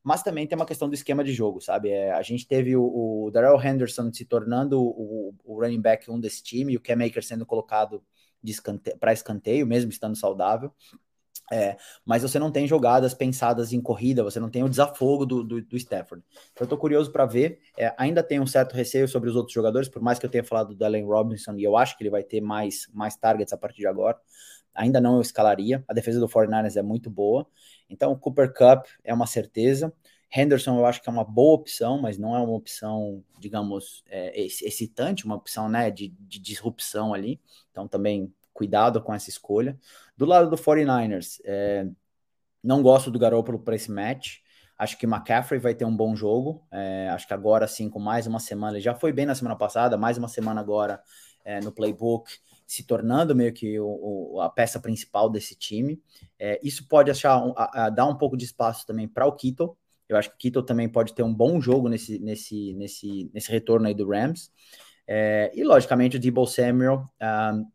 mas 0.02 0.22
também 0.22 0.46
tem 0.46 0.56
uma 0.56 0.66
questão 0.66 0.88
do 0.88 0.94
esquema 0.94 1.24
de 1.24 1.32
jogo, 1.32 1.60
sabe? 1.60 1.90
É, 1.90 2.12
a 2.12 2.22
gente 2.22 2.46
teve 2.46 2.76
o, 2.76 3.26
o 3.26 3.30
Darrell 3.30 3.60
Henderson 3.60 4.12
se 4.12 4.24
tornando 4.24 4.80
o, 4.80 5.34
o, 5.44 5.60
running 5.60 5.80
back 5.80 6.10
um 6.10 6.18
desse 6.18 6.42
time, 6.42 6.72
e 6.72 6.76
o 6.76 6.80
Cam 6.80 6.96
sendo 7.20 7.44
colocado 7.44 8.02
para 8.98 9.12
escanteio, 9.12 9.66
mesmo 9.66 9.90
estando 9.90 10.16
saudável. 10.16 10.72
É, 11.50 11.78
mas 12.04 12.22
você 12.22 12.38
não 12.38 12.52
tem 12.52 12.66
jogadas 12.66 13.14
pensadas 13.14 13.72
em 13.72 13.80
corrida, 13.80 14.22
você 14.22 14.38
não 14.38 14.50
tem 14.50 14.62
o 14.62 14.68
desafogo 14.68 15.24
do, 15.24 15.42
do, 15.42 15.62
do 15.62 15.76
Stafford. 15.76 16.22
Então 16.52 16.66
eu 16.66 16.68
tô 16.68 16.76
curioso 16.76 17.10
para 17.10 17.24
ver. 17.24 17.60
É, 17.76 17.94
ainda 17.96 18.22
tem 18.22 18.38
um 18.38 18.46
certo 18.46 18.74
receio 18.74 19.08
sobre 19.08 19.30
os 19.30 19.36
outros 19.36 19.54
jogadores, 19.54 19.88
por 19.88 20.02
mais 20.02 20.18
que 20.18 20.26
eu 20.26 20.30
tenha 20.30 20.44
falado 20.44 20.74
do 20.74 20.84
Allen 20.84 21.06
Robinson, 21.06 21.54
e 21.56 21.64
eu 21.64 21.76
acho 21.76 21.96
que 21.96 22.02
ele 22.02 22.10
vai 22.10 22.22
ter 22.22 22.40
mais, 22.40 22.86
mais 22.92 23.16
targets 23.16 23.52
a 23.52 23.56
partir 23.56 23.78
de 23.78 23.86
agora. 23.86 24.18
Ainda 24.74 25.00
não 25.00 25.16
eu 25.16 25.20
escalaria. 25.20 25.82
A 25.88 25.94
defesa 25.94 26.20
do 26.20 26.28
49ers 26.28 26.76
é 26.76 26.82
muito 26.82 27.10
boa. 27.10 27.46
Então, 27.88 28.12
o 28.12 28.16
Cooper 28.18 28.52
Cup 28.52 28.86
é 29.02 29.12
uma 29.12 29.26
certeza. 29.26 29.92
Henderson 30.34 30.78
eu 30.78 30.86
acho 30.86 31.02
que 31.02 31.08
é 31.08 31.12
uma 31.12 31.24
boa 31.24 31.54
opção, 31.54 32.00
mas 32.00 32.18
não 32.18 32.36
é 32.36 32.40
uma 32.40 32.54
opção, 32.54 33.24
digamos, 33.38 34.02
é, 34.08 34.38
excitante, 34.40 35.24
uma 35.24 35.36
opção 35.36 35.68
né, 35.68 35.90
de, 35.90 36.08
de 36.20 36.38
disrupção 36.38 37.14
ali. 37.14 37.40
Então, 37.70 37.88
também 37.88 38.32
cuidado 38.52 39.00
com 39.00 39.14
essa 39.14 39.30
escolha. 39.30 39.78
Do 40.16 40.26
lado 40.26 40.50
do 40.50 40.56
49ers, 40.56 41.40
é, 41.44 41.88
não 42.62 42.82
gosto 42.82 43.10
do 43.10 43.18
Garoppolo 43.18 43.58
para 43.58 43.76
esse 43.76 43.90
match. 43.90 44.38
Acho 44.76 44.98
que 44.98 45.06
McCaffrey 45.06 45.58
vai 45.58 45.74
ter 45.74 45.84
um 45.84 45.96
bom 45.96 46.14
jogo. 46.14 46.66
É, 46.70 47.08
acho 47.10 47.26
que 47.26 47.34
agora, 47.34 47.66
sim, 47.66 47.88
com 47.88 47.98
mais 47.98 48.26
uma 48.26 48.38
semana, 48.40 48.76
ele 48.76 48.84
já 48.84 48.94
foi 48.94 49.12
bem 49.12 49.26
na 49.26 49.34
semana 49.34 49.56
passada, 49.56 49.96
mais 49.96 50.18
uma 50.18 50.28
semana 50.28 50.60
agora 50.60 51.00
é, 51.44 51.60
no 51.60 51.72
playbook 51.72 52.30
se 52.68 52.84
tornando 52.84 53.34
meio 53.34 53.50
que 53.50 53.80
o, 53.80 54.34
o, 54.34 54.40
a 54.42 54.50
peça 54.50 54.78
principal 54.78 55.30
desse 55.30 55.54
time. 55.54 55.98
É, 56.38 56.60
isso 56.62 56.86
pode 56.86 57.10
achar 57.10 57.42
a, 57.56 57.86
a, 57.86 57.90
dar 57.90 58.04
um 58.04 58.14
pouco 58.14 58.36
de 58.36 58.44
espaço 58.44 58.86
também 58.86 59.08
para 59.08 59.26
o 59.26 59.32
Kittle. 59.32 59.74
Eu 60.08 60.16
acho 60.16 60.30
que 60.30 60.34
o 60.34 60.38
Kittle 60.38 60.62
também 60.62 60.88
pode 60.88 61.14
ter 61.14 61.22
um 61.22 61.34
bom 61.34 61.60
jogo 61.60 61.88
nesse, 61.88 62.18
nesse, 62.18 62.74
nesse, 62.74 63.30
nesse 63.32 63.50
retorno 63.50 63.86
aí 63.86 63.94
do 63.94 64.08
Rams. 64.08 64.50
É, 65.06 65.50
e, 65.54 65.64
logicamente, 65.64 66.16
o 66.16 66.20
Debo 66.20 66.46
Samuel, 66.46 67.08
um, 67.20 67.66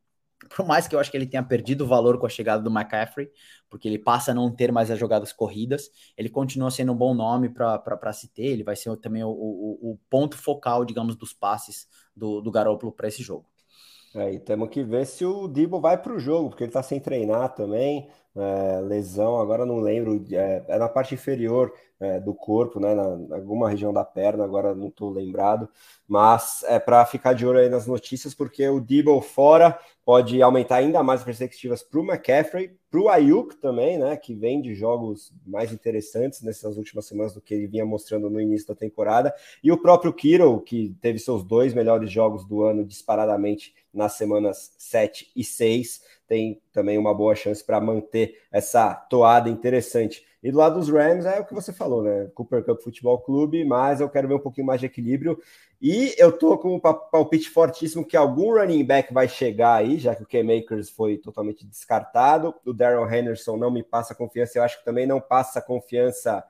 por 0.55 0.65
mais 0.65 0.87
que 0.87 0.95
eu 0.95 0.99
acho 0.99 1.09
que 1.09 1.17
ele 1.17 1.25
tenha 1.25 1.43
perdido 1.43 1.87
valor 1.87 2.17
com 2.19 2.25
a 2.25 2.29
chegada 2.29 2.61
do 2.61 2.69
McCaffrey, 2.69 3.29
porque 3.69 3.87
ele 3.87 3.97
passa 3.97 4.31
a 4.31 4.33
não 4.33 4.51
ter 4.51 4.71
mais 4.71 4.91
as 4.91 4.99
jogadas 4.99 5.33
corridas, 5.33 5.89
ele 6.17 6.29
continua 6.29 6.69
sendo 6.69 6.91
um 6.91 6.95
bom 6.95 7.13
nome 7.13 7.49
para 7.49 8.13
se 8.13 8.27
ter, 8.27 8.45
ele 8.45 8.63
vai 8.63 8.75
ser 8.75 8.95
também 8.97 9.23
o, 9.23 9.29
o, 9.29 9.91
o 9.91 9.99
ponto 10.09 10.37
focal, 10.37 10.85
digamos, 10.85 11.15
dos 11.15 11.33
passes 11.33 11.87
do, 12.15 12.41
do 12.41 12.51
Garoppolo 12.51 12.91
para 12.91 13.07
esse 13.07 13.23
jogo. 13.23 13.45
É, 14.15 14.31
e 14.31 14.39
temos 14.39 14.69
que 14.69 14.83
ver 14.83 15.07
se 15.07 15.25
o 15.25 15.47
Dibo 15.47 15.81
vai 15.81 15.99
para 15.99 16.13
o 16.13 16.19
jogo, 16.19 16.49
porque 16.49 16.63
ele 16.63 16.69
está 16.69 16.83
sem 16.83 16.99
treinar 16.99 17.55
também. 17.55 18.07
É, 18.35 18.79
lesão, 18.81 19.39
agora 19.39 19.65
não 19.65 19.79
lembro, 19.79 20.23
é, 20.31 20.63
é 20.67 20.77
na 20.77 20.87
parte 20.87 21.15
inferior 21.15 21.73
é, 22.03 22.19
do 22.19 22.33
corpo, 22.33 22.79
né, 22.79 22.93
na, 22.93 23.35
alguma 23.35 23.69
região 23.69 23.93
da 23.93 24.03
perna, 24.03 24.43
agora 24.43 24.75
não 24.75 24.87
estou 24.87 25.09
lembrado, 25.09 25.69
mas 26.07 26.63
é 26.67 26.77
para 26.77 27.05
ficar 27.05 27.33
de 27.33 27.45
olho 27.45 27.59
aí 27.59 27.69
nas 27.69 27.87
notícias, 27.87 28.33
porque 28.33 28.67
o 28.67 28.79
Debo 28.79 29.21
fora 29.21 29.79
pode 30.05 30.41
aumentar 30.41 30.77
ainda 30.77 31.01
mais 31.01 31.21
as 31.21 31.25
perspectivas 31.25 31.81
para 31.81 31.99
o 31.99 32.03
McCaffrey, 32.03 32.75
para 32.91 32.99
o 32.99 33.09
Ayuk 33.09 33.55
também, 33.55 33.97
né, 33.97 34.17
que 34.17 34.35
vem 34.35 34.61
de 34.61 34.75
jogos 34.75 35.33
mais 35.45 35.71
interessantes 35.71 36.41
nessas 36.41 36.77
últimas 36.77 37.05
semanas 37.05 37.33
do 37.33 37.41
que 37.41 37.53
ele 37.53 37.67
vinha 37.67 37.85
mostrando 37.85 38.29
no 38.29 38.39
início 38.39 38.67
da 38.67 38.75
temporada, 38.75 39.33
e 39.63 39.71
o 39.71 39.77
próprio 39.77 40.13
Kiro, 40.13 40.59
que 40.59 40.95
teve 41.01 41.19
seus 41.19 41.43
dois 41.43 41.73
melhores 41.73 42.11
jogos 42.11 42.45
do 42.45 42.63
ano 42.63 42.83
disparadamente 42.83 43.73
nas 43.93 44.13
semanas 44.13 44.73
7 44.77 45.31
e 45.35 45.43
6, 45.43 46.01
tem 46.27 46.61
também 46.71 46.97
uma 46.97 47.13
boa 47.13 47.35
chance 47.35 47.63
para 47.63 47.79
manter 47.79 48.41
essa 48.51 48.93
toada 48.93 49.49
interessante. 49.49 50.25
E 50.41 50.51
do 50.51 50.57
lado 50.57 50.79
dos 50.79 50.89
Rams 50.89 51.25
é 51.25 51.39
o 51.39 51.45
que 51.45 51.53
você 51.53 51.71
falou, 51.71 51.92
né? 52.01 52.29
Cooper 52.33 52.63
Cup 52.63 52.81
Futebol 52.81 53.19
Clube, 53.19 53.63
mas 53.63 54.01
eu 54.01 54.09
quero 54.09 54.27
ver 54.27 54.35
um 54.35 54.39
pouquinho 54.39 54.65
mais 54.65 54.79
de 54.79 54.85
equilíbrio. 54.85 55.39
E 55.81 56.15
eu 56.17 56.31
tô 56.31 56.57
com 56.57 56.75
um 56.75 56.79
palpite 56.79 57.49
fortíssimo 57.49 58.05
que 58.05 58.15
algum 58.15 58.53
running 58.53 58.85
back 58.85 59.13
vai 59.13 59.27
chegar 59.27 59.75
aí, 59.75 59.97
já 59.97 60.15
que 60.15 60.23
o 60.23 60.25
K-Makers 60.25 60.89
foi 60.89 61.17
totalmente 61.17 61.65
descartado. 61.67 62.55
O 62.65 62.73
Darrell 62.73 63.09
Henderson 63.11 63.57
não 63.57 63.69
me 63.69 63.83
passa 63.83 64.15
confiança, 64.15 64.57
eu 64.57 64.63
acho 64.63 64.79
que 64.79 64.85
também 64.85 65.05
não 65.05 65.19
passa 65.19 65.61
confiança 65.61 66.43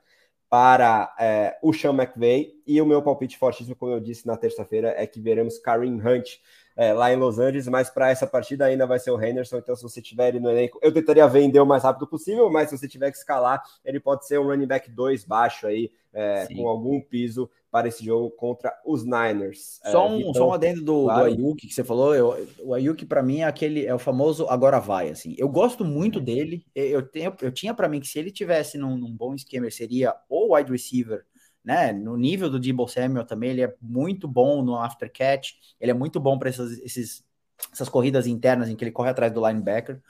para 0.54 1.16
é, 1.20 1.58
o 1.64 1.74
Sean 1.74 1.94
McVay. 1.94 2.54
E 2.68 2.80
o 2.80 2.86
meu 2.86 3.02
palpite 3.02 3.40
fortíssimo, 3.40 3.76
como 3.76 3.92
eu 3.92 4.00
disse 4.00 4.28
na 4.28 4.38
terça-feira, 4.38 4.94
é 4.96 5.08
que 5.08 5.20
veremos 5.20 5.58
Kareem 5.58 6.00
Hunt 6.00 6.38
é, 6.76 6.94
lá 6.94 7.12
em 7.14 7.16
Los 7.16 7.40
Angeles, 7.40 7.68
mas 7.68 7.90
para 7.90 8.10
essa 8.10 8.26
partida 8.26 8.66
ainda 8.66 8.86
vai 8.86 9.00
ser 9.00 9.12
o 9.12 9.22
Henderson, 9.22 9.58
então 9.58 9.76
se 9.76 9.84
você 9.84 10.02
tiver 10.02 10.30
ele 10.30 10.40
no 10.40 10.50
elenco, 10.50 10.80
eu 10.82 10.92
tentaria 10.92 11.28
vender 11.28 11.60
o 11.60 11.66
mais 11.66 11.84
rápido 11.84 12.08
possível, 12.08 12.50
mas 12.50 12.70
se 12.70 12.78
você 12.78 12.88
tiver 12.88 13.12
que 13.12 13.18
escalar, 13.18 13.62
ele 13.86 14.00
pode 14.00 14.28
ser 14.28 14.40
um 14.40 14.48
running 14.48 14.68
back 14.68 14.90
2 14.90 15.24
baixo 15.26 15.68
aí, 15.68 15.92
é, 16.14 16.48
com 16.56 16.68
algum 16.68 17.02
piso 17.02 17.50
para 17.72 17.88
esse 17.88 18.06
jogo 18.06 18.30
contra 18.30 18.72
os 18.86 19.04
Niners. 19.04 19.80
É, 19.84 19.92
só 19.92 20.08
um, 20.08 20.20
então, 20.20 20.34
só 20.36 20.50
um 20.50 20.54
adendo 20.54 20.84
do, 20.84 21.04
claro. 21.06 21.36
do 21.36 21.42
Ayuk 21.42 21.68
que 21.68 21.74
você 21.74 21.84
falou, 21.84 22.14
eu, 22.14 22.48
o 22.60 22.74
Ayuk 22.74 23.04
para 23.08 23.24
mim 23.24 23.40
é 23.40 23.46
aquele 23.46 23.84
é 23.84 23.96
o 23.96 23.98
famoso 23.98 24.48
agora 24.48 24.80
vai 24.80 25.10
assim. 25.10 25.34
Eu 25.40 25.50
gosto 25.50 25.84
muito 25.84 26.22
dele. 26.22 26.64
Eu 26.76 27.02
tenho 27.02 27.34
eu 27.42 27.52
tinha 27.52 27.74
para 27.74 27.90
mim 27.90 28.00
que 28.00 28.08
se 28.08 28.20
ele 28.20 28.30
tivesse 28.30 28.78
num, 28.78 28.96
num 28.96 29.12
bom 29.12 29.34
esquema 29.34 29.72
seria 29.72 30.16
ou 30.30 30.56
wide 30.56 30.72
receiver 30.72 31.26
né? 31.64 31.94
No 31.94 32.18
nível 32.18 32.50
do 32.50 32.60
Debo 32.60 32.88
Samuel 32.88 33.26
também, 33.26 33.52
ele 33.52 33.62
é 33.62 33.74
muito 33.82 34.28
bom 34.28 34.62
no 34.62 34.76
after 34.76 35.12
catch, 35.12 35.52
ele 35.80 35.92
é 35.92 35.94
muito 35.94 36.20
bom 36.20 36.38
para 36.38 36.50
essas, 36.50 36.78
esses, 36.80 37.24
essas 37.72 37.90
corridas 37.90 38.28
internas 38.28 38.70
em 38.70 38.76
que 38.76 38.84
ele 38.84 38.92
corre 38.92 39.10
atrás 39.10 39.32
do 39.32 39.46
linebacker. 39.46 40.02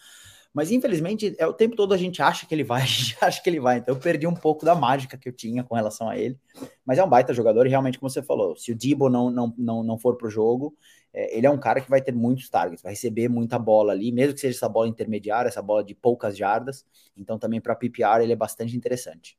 Mas 0.54 0.70
infelizmente, 0.70 1.36
é 1.40 1.48
o 1.48 1.54
tempo 1.54 1.76
todo 1.76 1.94
a 1.94 1.98
gente 1.98 2.22
acha 2.22 2.46
que 2.46 2.54
ele 2.54 2.64
vai, 2.64 2.82
a 2.84 2.86
gente 2.86 3.18
acha 3.20 3.42
que 3.42 3.50
ele 3.50 3.60
vai. 3.60 3.78
Então 3.78 3.96
eu 3.96 4.00
perdi 4.00 4.28
um 4.28 4.36
pouco 4.36 4.64
da 4.64 4.76
mágica 4.76 5.18
que 5.18 5.28
eu 5.28 5.34
tinha 5.34 5.64
com 5.64 5.76
relação 5.76 6.08
a 6.10 6.18
ele. 6.18 6.40
Mas 6.86 7.00
é 7.00 7.04
um 7.04 7.10
baita 7.10 7.34
jogador 7.34 7.66
e 7.66 7.70
realmente, 7.70 8.00
como 8.00 8.10
você 8.10 8.22
falou, 8.22 8.56
se 8.56 8.72
o 8.72 8.76
Debo 8.76 9.10
não, 9.10 9.30
não, 9.32 9.54
não, 9.58 9.84
não 9.84 9.98
for 9.98 10.16
pro 10.16 10.30
jogo, 10.30 10.76
é, 11.12 11.36
ele 11.38 11.48
é 11.48 11.50
um 11.50 11.58
cara 11.58 11.82
que 11.82 11.90
vai 11.90 12.02
ter 12.02 12.14
muitos 12.14 12.50
targets, 12.50 12.84
vai 12.84 12.94
receber 12.94 13.28
muita 13.30 13.58
bola 13.58 13.94
ali, 13.94 14.12
mesmo 14.12 14.34
que 14.36 14.42
seja 14.42 14.58
essa 14.58 14.70
bola 14.70 14.88
intermediária, 14.88 15.50
essa 15.50 15.62
bola 15.62 15.84
de 15.84 15.96
poucas 15.96 16.38
jardas. 16.38 16.86
Então 17.18 17.40
também 17.40 17.60
para 17.60 17.76
PPR 17.76 18.22
ele 18.22 18.34
é 18.34 18.36
bastante 18.36 18.78
interessante. 18.78 19.38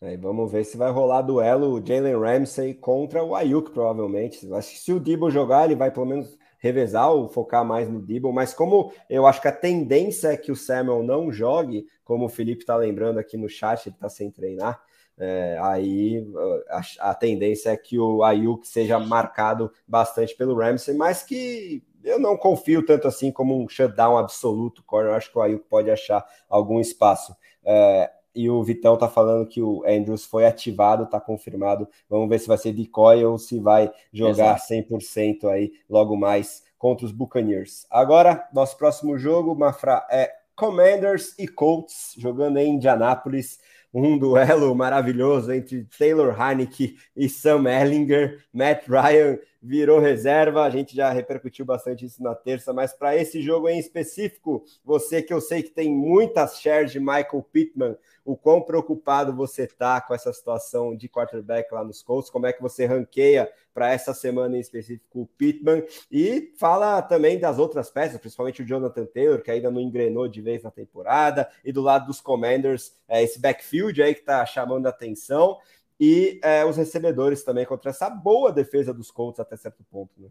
É, 0.00 0.16
vamos 0.16 0.52
ver 0.52 0.64
se 0.64 0.76
vai 0.76 0.92
rolar 0.92 1.22
duelo 1.22 1.84
Jalen 1.84 2.16
Ramsey 2.16 2.74
contra 2.74 3.22
o 3.22 3.34
Ayuk, 3.34 3.72
provavelmente. 3.72 4.52
Acho 4.54 4.70
que 4.70 4.78
se 4.78 4.92
o 4.92 5.00
Debo 5.00 5.28
jogar, 5.28 5.64
ele 5.64 5.74
vai 5.74 5.90
pelo 5.90 6.06
menos 6.06 6.38
revezar 6.58 7.10
ou 7.10 7.28
focar 7.28 7.64
mais 7.64 7.88
no 7.88 8.00
Debo, 8.00 8.32
mas 8.32 8.54
como 8.54 8.92
eu 9.10 9.26
acho 9.26 9.40
que 9.40 9.48
a 9.48 9.52
tendência 9.52 10.28
é 10.28 10.36
que 10.36 10.52
o 10.52 10.56
Samuel 10.56 11.02
não 11.02 11.32
jogue, 11.32 11.86
como 12.04 12.26
o 12.26 12.28
Felipe 12.28 12.62
está 12.62 12.76
lembrando 12.76 13.18
aqui 13.18 13.36
no 13.36 13.48
chat, 13.48 13.86
ele 13.86 13.94
está 13.94 14.08
sem 14.08 14.30
treinar, 14.30 14.80
é, 15.18 15.58
aí 15.60 16.24
a, 16.68 17.10
a, 17.10 17.14
tendência 17.14 17.70
é 17.70 17.76
que 17.76 17.98
o 17.98 18.22
Ayuk 18.22 18.66
seja 18.66 19.00
marcado 19.00 19.70
bastante 19.86 20.36
pelo 20.36 20.56
Ramsey, 20.56 20.96
mas 20.96 21.24
que 21.24 21.82
eu 22.04 22.20
não 22.20 22.36
confio 22.36 22.86
tanto 22.86 23.08
assim 23.08 23.32
como 23.32 23.60
um 23.60 23.68
shutdown 23.68 24.16
absoluto. 24.16 24.84
Eu 24.92 25.14
acho 25.14 25.32
que 25.32 25.38
o 25.38 25.42
Ayuk 25.42 25.64
pode 25.68 25.90
achar 25.90 26.24
algum 26.48 26.78
espaço. 26.78 27.36
É, 27.64 28.10
e 28.38 28.48
o 28.48 28.62
Vitão 28.62 28.96
tá 28.96 29.08
falando 29.08 29.48
que 29.48 29.60
o 29.60 29.82
Andrews 29.84 30.24
foi 30.24 30.46
ativado, 30.46 31.06
tá 31.06 31.20
confirmado. 31.20 31.88
Vamos 32.08 32.28
ver 32.28 32.38
se 32.38 32.46
vai 32.46 32.56
ser 32.56 32.72
decoy 32.72 33.24
ou 33.24 33.36
se 33.36 33.58
vai 33.58 33.90
jogar 34.12 34.56
Exato. 34.56 34.74
100% 34.94 35.50
aí 35.50 35.72
logo 35.90 36.16
mais 36.16 36.62
contra 36.78 37.04
os 37.04 37.10
Buccaneers. 37.10 37.84
Agora, 37.90 38.48
nosso 38.52 38.78
próximo 38.78 39.18
jogo, 39.18 39.56
Mafra, 39.56 40.06
é 40.08 40.30
Commanders 40.54 41.34
e 41.36 41.48
Colts 41.48 42.14
jogando 42.16 42.58
em 42.58 42.74
Indianápolis 42.74 43.58
um 43.92 44.16
duelo 44.16 44.72
maravilhoso 44.72 45.52
entre 45.52 45.84
Taylor 45.98 46.36
Heineke 46.40 46.96
e 47.16 47.28
Sam 47.28 47.64
Ellinger. 47.68 48.44
Matt 48.52 48.86
Ryan 48.86 49.36
virou 49.60 49.98
reserva, 49.98 50.62
a 50.62 50.70
gente 50.70 50.94
já 50.94 51.10
repercutiu 51.10 51.64
bastante 51.64 52.04
isso 52.04 52.22
na 52.22 52.34
terça, 52.34 52.72
mas 52.72 52.92
para 52.92 53.16
esse 53.16 53.42
jogo 53.42 53.68
em 53.68 53.78
específico, 53.78 54.64
você 54.84 55.20
que 55.20 55.32
eu 55.32 55.40
sei 55.40 55.62
que 55.62 55.70
tem 55.70 55.92
muitas 55.94 56.60
shares 56.60 56.92
de 56.92 57.00
Michael 57.00 57.44
Pittman, 57.52 57.96
o 58.24 58.36
quão 58.36 58.60
preocupado 58.60 59.34
você 59.34 59.64
está 59.64 60.00
com 60.00 60.14
essa 60.14 60.32
situação 60.32 60.94
de 60.94 61.08
quarterback 61.08 61.72
lá 61.72 61.82
nos 61.82 62.02
Colts, 62.02 62.30
como 62.30 62.46
é 62.46 62.52
que 62.52 62.62
você 62.62 62.84
ranqueia 62.84 63.50
para 63.72 63.92
essa 63.92 64.12
semana 64.12 64.56
em 64.56 64.60
específico 64.60 65.22
o 65.22 65.26
Pittman, 65.26 65.84
e 66.10 66.52
fala 66.58 67.00
também 67.00 67.38
das 67.38 67.58
outras 67.58 67.90
peças, 67.90 68.20
principalmente 68.20 68.62
o 68.62 68.66
Jonathan 68.66 69.06
Taylor, 69.06 69.40
que 69.40 69.50
ainda 69.50 69.70
não 69.70 69.80
engrenou 69.80 70.28
de 70.28 70.42
vez 70.42 70.62
na 70.62 70.70
temporada, 70.70 71.48
e 71.64 71.72
do 71.72 71.80
lado 71.80 72.06
dos 72.06 72.20
Commanders, 72.20 72.92
é, 73.08 73.22
esse 73.22 73.40
backfield 73.40 74.02
aí 74.02 74.14
que 74.14 74.20
está 74.20 74.44
chamando 74.44 74.86
a 74.86 74.90
atenção, 74.90 75.58
e 76.00 76.40
é, 76.42 76.64
os 76.64 76.76
recebedores 76.76 77.42
também 77.42 77.66
contra 77.66 77.90
essa 77.90 78.08
boa 78.08 78.52
defesa 78.52 78.94
dos 78.94 79.10
Colts 79.10 79.40
até 79.40 79.56
certo 79.56 79.84
ponto, 79.90 80.12
né? 80.20 80.28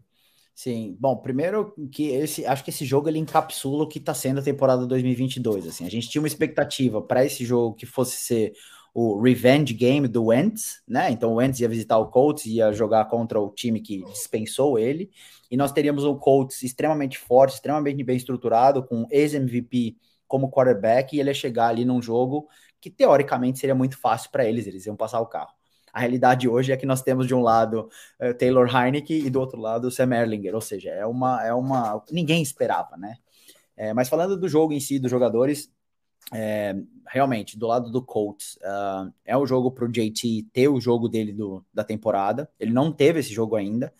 Sim, 0.54 0.96
bom, 0.98 1.16
primeiro 1.16 1.72
que 1.92 2.08
esse, 2.08 2.44
acho 2.44 2.64
que 2.64 2.70
esse 2.70 2.84
jogo 2.84 3.08
ele 3.08 3.20
encapsula 3.20 3.84
o 3.84 3.86
que 3.86 3.98
está 4.00 4.12
sendo 4.12 4.40
a 4.40 4.42
temporada 4.42 4.84
2022. 4.88 5.68
Assim, 5.68 5.86
a 5.86 5.90
gente 5.90 6.08
tinha 6.08 6.20
uma 6.20 6.26
expectativa 6.26 7.00
para 7.00 7.24
esse 7.24 7.44
jogo 7.44 7.76
que 7.76 7.86
fosse 7.86 8.16
ser 8.16 8.54
o 8.92 9.20
revenge 9.20 9.72
game 9.72 10.08
do 10.08 10.24
Wentz, 10.24 10.82
né? 10.88 11.12
Então 11.12 11.32
o 11.32 11.36
Wentz 11.36 11.60
ia 11.60 11.68
visitar 11.68 11.96
o 11.98 12.08
Colts, 12.08 12.46
ia 12.46 12.72
jogar 12.72 13.04
contra 13.04 13.40
o 13.40 13.50
time 13.50 13.80
que 13.80 14.02
dispensou 14.06 14.76
ele, 14.76 15.10
e 15.48 15.56
nós 15.56 15.70
teríamos 15.70 16.04
um 16.04 16.16
Colts 16.16 16.64
extremamente 16.64 17.18
forte, 17.18 17.54
extremamente 17.54 18.02
bem 18.02 18.16
estruturado, 18.16 18.84
com 18.84 19.06
ex-MVP 19.12 19.96
como 20.26 20.50
quarterback, 20.50 21.14
e 21.14 21.20
ele 21.20 21.30
ia 21.30 21.34
chegar 21.34 21.68
ali 21.68 21.84
num 21.84 22.02
jogo 22.02 22.48
que 22.80 22.90
teoricamente 22.90 23.60
seria 23.60 23.76
muito 23.76 23.96
fácil 23.96 24.30
para 24.32 24.44
eles, 24.44 24.66
eles 24.66 24.86
iam 24.86 24.96
passar 24.96 25.20
o 25.20 25.26
carro. 25.26 25.57
A 25.92 26.00
realidade 26.00 26.48
hoje 26.48 26.72
é 26.72 26.76
que 26.76 26.86
nós 26.86 27.02
temos 27.02 27.26
de 27.26 27.34
um 27.34 27.40
lado 27.40 27.88
uh, 28.20 28.34
Taylor 28.34 28.68
Heineke 28.68 29.26
e 29.26 29.30
do 29.30 29.40
outro 29.40 29.60
lado 29.60 29.90
Sam 29.90 30.14
Erlinger, 30.14 30.54
ou 30.54 30.60
seja, 30.60 30.90
é 30.90 31.06
uma, 31.06 31.44
é 31.44 31.52
uma 31.52 32.02
ninguém 32.10 32.42
esperava, 32.42 32.96
né? 32.96 33.16
É, 33.76 33.94
mas 33.94 34.08
falando 34.08 34.36
do 34.36 34.48
jogo 34.48 34.72
em 34.72 34.80
si, 34.80 34.98
dos 34.98 35.10
jogadores, 35.10 35.72
é, 36.32 36.74
realmente, 37.06 37.58
do 37.58 37.66
lado 37.66 37.90
do 37.90 38.02
Colts, 38.02 38.56
uh, 38.56 39.12
é 39.24 39.36
o 39.36 39.46
jogo 39.46 39.70
para 39.70 39.84
o 39.84 39.88
JT 39.88 40.48
ter 40.52 40.68
o 40.68 40.80
jogo 40.80 41.08
dele 41.08 41.32
do, 41.32 41.64
da 41.72 41.84
temporada. 41.84 42.50
Ele 42.58 42.72
não 42.72 42.92
teve 42.92 43.20
esse 43.20 43.32
jogo 43.32 43.56
ainda. 43.56 43.92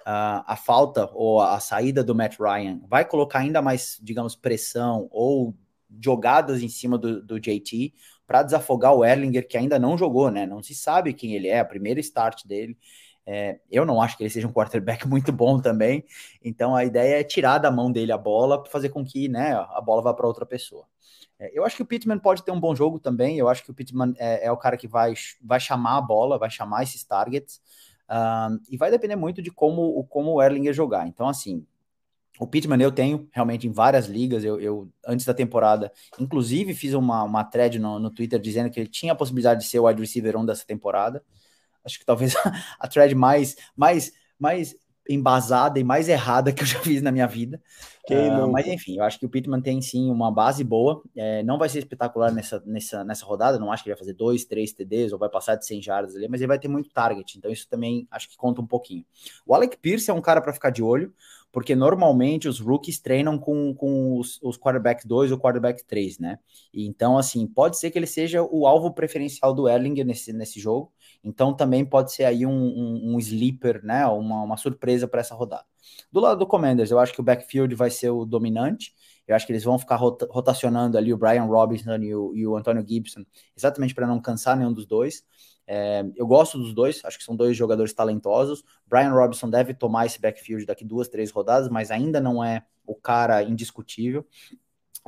Uh, 0.00 0.42
a 0.46 0.56
falta 0.56 1.10
ou 1.12 1.40
a 1.40 1.60
saída 1.60 2.02
do 2.02 2.14
Matt 2.14 2.38
Ryan 2.38 2.80
vai 2.88 3.04
colocar 3.04 3.40
ainda 3.40 3.60
mais, 3.60 3.98
digamos, 4.02 4.34
pressão 4.34 5.08
ou 5.10 5.54
jogadas 6.02 6.62
em 6.62 6.68
cima 6.68 6.96
do, 6.96 7.22
do 7.22 7.40
JT 7.40 7.92
para 8.26 8.42
desafogar 8.42 8.94
o 8.94 9.04
Erlinger, 9.04 9.46
que 9.46 9.56
ainda 9.56 9.78
não 9.78 9.96
jogou, 9.96 10.30
né? 10.30 10.46
Não 10.46 10.62
se 10.62 10.74
sabe 10.74 11.12
quem 11.12 11.34
ele 11.34 11.48
é, 11.48 11.60
a 11.60 11.64
primeira 11.64 12.00
start 12.00 12.44
dele. 12.44 12.76
É, 13.24 13.58
eu 13.70 13.84
não 13.84 14.00
acho 14.00 14.16
que 14.16 14.22
ele 14.22 14.30
seja 14.30 14.46
um 14.46 14.52
quarterback 14.52 15.06
muito 15.08 15.32
bom 15.32 15.60
também. 15.60 16.04
Então 16.42 16.74
a 16.74 16.84
ideia 16.84 17.20
é 17.20 17.24
tirar 17.24 17.58
da 17.58 17.70
mão 17.70 17.90
dele 17.90 18.12
a 18.12 18.18
bola 18.18 18.64
fazer 18.66 18.88
com 18.90 19.04
que 19.04 19.28
né, 19.28 19.52
a 19.52 19.80
bola 19.80 20.02
vá 20.02 20.14
para 20.14 20.26
outra 20.26 20.46
pessoa. 20.46 20.86
É, 21.38 21.50
eu 21.56 21.64
acho 21.64 21.76
que 21.76 21.82
o 21.82 21.86
Pittman 21.86 22.18
pode 22.18 22.44
ter 22.44 22.50
um 22.50 22.60
bom 22.60 22.74
jogo 22.74 22.98
também. 22.98 23.38
Eu 23.38 23.48
acho 23.48 23.62
que 23.62 23.70
o 23.70 23.74
Pittman 23.74 24.14
é, 24.18 24.46
é 24.46 24.52
o 24.52 24.56
cara 24.56 24.76
que 24.76 24.88
vai, 24.88 25.14
vai 25.42 25.60
chamar 25.60 25.98
a 25.98 26.00
bola, 26.00 26.38
vai 26.38 26.50
chamar 26.50 26.82
esses 26.82 27.04
targets. 27.04 27.60
Uh, 28.08 28.62
e 28.70 28.76
vai 28.76 28.88
depender 28.90 29.16
muito 29.16 29.42
de 29.42 29.50
como, 29.50 30.04
como 30.04 30.34
o 30.34 30.42
Erlinger 30.42 30.72
jogar. 30.72 31.08
Então, 31.08 31.28
assim, 31.28 31.66
o 32.38 32.46
Pittman 32.46 32.80
eu 32.82 32.92
tenho 32.92 33.28
realmente 33.32 33.66
em 33.66 33.72
várias 33.72 34.06
ligas. 34.06 34.44
Eu, 34.44 34.60
eu 34.60 34.90
antes 35.06 35.24
da 35.24 35.34
temporada, 35.34 35.92
inclusive, 36.18 36.74
fiz 36.74 36.92
uma, 36.94 37.22
uma 37.22 37.44
thread 37.44 37.78
no, 37.78 37.98
no 37.98 38.10
Twitter 38.10 38.38
dizendo 38.38 38.70
que 38.70 38.80
ele 38.80 38.88
tinha 38.88 39.12
a 39.12 39.16
possibilidade 39.16 39.60
de 39.60 39.66
ser 39.66 39.78
o 39.78 39.86
wide 39.86 40.00
receiver 40.00 40.36
1 40.36 40.44
dessa 40.44 40.66
temporada. 40.66 41.22
Acho 41.84 41.98
que 41.98 42.04
talvez 42.04 42.34
a 42.78 42.88
thread 42.88 43.14
mais, 43.14 43.56
mais, 43.76 44.12
mais 44.38 44.74
embasada 45.08 45.78
e 45.78 45.84
mais 45.84 46.08
errada 46.08 46.52
que 46.52 46.62
eu 46.62 46.66
já 46.66 46.80
fiz 46.80 47.00
na 47.00 47.12
minha 47.12 47.26
vida. 47.26 47.60
Uh, 48.10 48.50
mas 48.50 48.66
enfim, 48.66 48.98
eu 48.98 49.04
acho 49.04 49.18
que 49.18 49.26
o 49.26 49.28
Pittman 49.28 49.60
tem 49.60 49.80
sim 49.80 50.10
uma 50.10 50.30
base 50.30 50.62
boa. 50.62 51.02
É, 51.16 51.42
não 51.42 51.58
vai 51.58 51.68
ser 51.68 51.78
espetacular 51.78 52.32
nessa, 52.32 52.62
nessa, 52.66 53.04
nessa 53.04 53.24
rodada. 53.24 53.58
Não 53.58 53.72
acho 53.72 53.82
que 53.82 53.88
ele 53.88 53.94
vai 53.94 54.00
fazer 54.00 54.14
dois, 54.14 54.44
três 54.44 54.72
TDs 54.72 55.12
ou 55.12 55.18
vai 55.18 55.28
passar 55.28 55.56
de 55.56 55.66
100 55.66 55.82
jardas 55.82 56.16
ali, 56.16 56.28
mas 56.28 56.40
ele 56.40 56.48
vai 56.48 56.58
ter 56.58 56.68
muito 56.68 56.90
target. 56.90 57.38
Então 57.38 57.50
isso 57.50 57.68
também 57.68 58.06
acho 58.10 58.28
que 58.28 58.36
conta 58.36 58.60
um 58.60 58.66
pouquinho. 58.66 59.04
O 59.46 59.54
Alec 59.54 59.76
Pierce 59.78 60.10
é 60.10 60.14
um 60.14 60.20
cara 60.20 60.40
para 60.40 60.52
ficar 60.52 60.70
de 60.70 60.82
olho 60.82 61.12
porque 61.52 61.74
normalmente 61.74 62.48
os 62.48 62.60
rookies 62.60 63.00
treinam 63.00 63.38
com, 63.38 63.74
com 63.74 64.18
os, 64.18 64.40
os 64.42 64.58
quarterback 64.58 65.06
2 65.06 65.32
ou 65.32 65.38
quarterback 65.38 65.84
3, 65.86 66.18
né? 66.18 66.38
Então, 66.72 67.16
assim, 67.16 67.46
pode 67.46 67.78
ser 67.78 67.90
que 67.90 67.98
ele 67.98 68.06
seja 68.06 68.42
o 68.42 68.66
alvo 68.66 68.92
preferencial 68.92 69.54
do 69.54 69.68
Erlinger 69.68 70.04
nesse, 70.04 70.32
nesse 70.32 70.60
jogo, 70.60 70.92
então 71.24 71.54
também 71.54 71.84
pode 71.84 72.12
ser 72.12 72.24
aí 72.24 72.44
um, 72.44 72.52
um, 72.52 73.14
um 73.14 73.18
sleeper, 73.18 73.84
né? 73.84 74.06
Uma, 74.06 74.42
uma 74.42 74.56
surpresa 74.56 75.08
para 75.08 75.20
essa 75.20 75.34
rodada. 75.34 75.64
Do 76.10 76.20
lado 76.20 76.38
do 76.38 76.46
Commanders, 76.46 76.90
eu 76.90 76.98
acho 76.98 77.12
que 77.12 77.20
o 77.20 77.24
backfield 77.24 77.74
vai 77.74 77.90
ser 77.90 78.10
o 78.10 78.24
dominante. 78.24 78.92
Eu 79.26 79.34
acho 79.34 79.46
que 79.46 79.52
eles 79.52 79.64
vão 79.64 79.78
ficar 79.78 79.96
rota 79.96 80.26
rotacionando 80.30 80.96
ali 80.96 81.12
o 81.12 81.16
Brian 81.16 81.44
Robinson 81.44 81.96
e 81.96 82.14
o, 82.14 82.34
e 82.34 82.46
o 82.46 82.56
Antonio 82.56 82.84
Gibson, 82.86 83.24
exatamente 83.56 83.94
para 83.94 84.06
não 84.06 84.20
cansar 84.20 84.56
nenhum 84.56 84.72
dos 84.72 84.86
dois. 84.86 85.24
É, 85.66 86.04
eu 86.14 86.26
gosto 86.26 86.58
dos 86.58 86.72
dois, 86.72 87.04
acho 87.04 87.18
que 87.18 87.24
são 87.24 87.34
dois 87.34 87.56
jogadores 87.56 87.92
talentosos. 87.92 88.64
Brian 88.86 89.12
Robinson 89.12 89.50
deve 89.50 89.74
tomar 89.74 90.06
esse 90.06 90.20
backfield 90.20 90.64
daqui 90.64 90.84
duas, 90.84 91.08
três 91.08 91.30
rodadas, 91.30 91.68
mas 91.68 91.90
ainda 91.90 92.20
não 92.20 92.42
é 92.42 92.64
o 92.86 92.94
cara 92.94 93.42
indiscutível. 93.42 94.24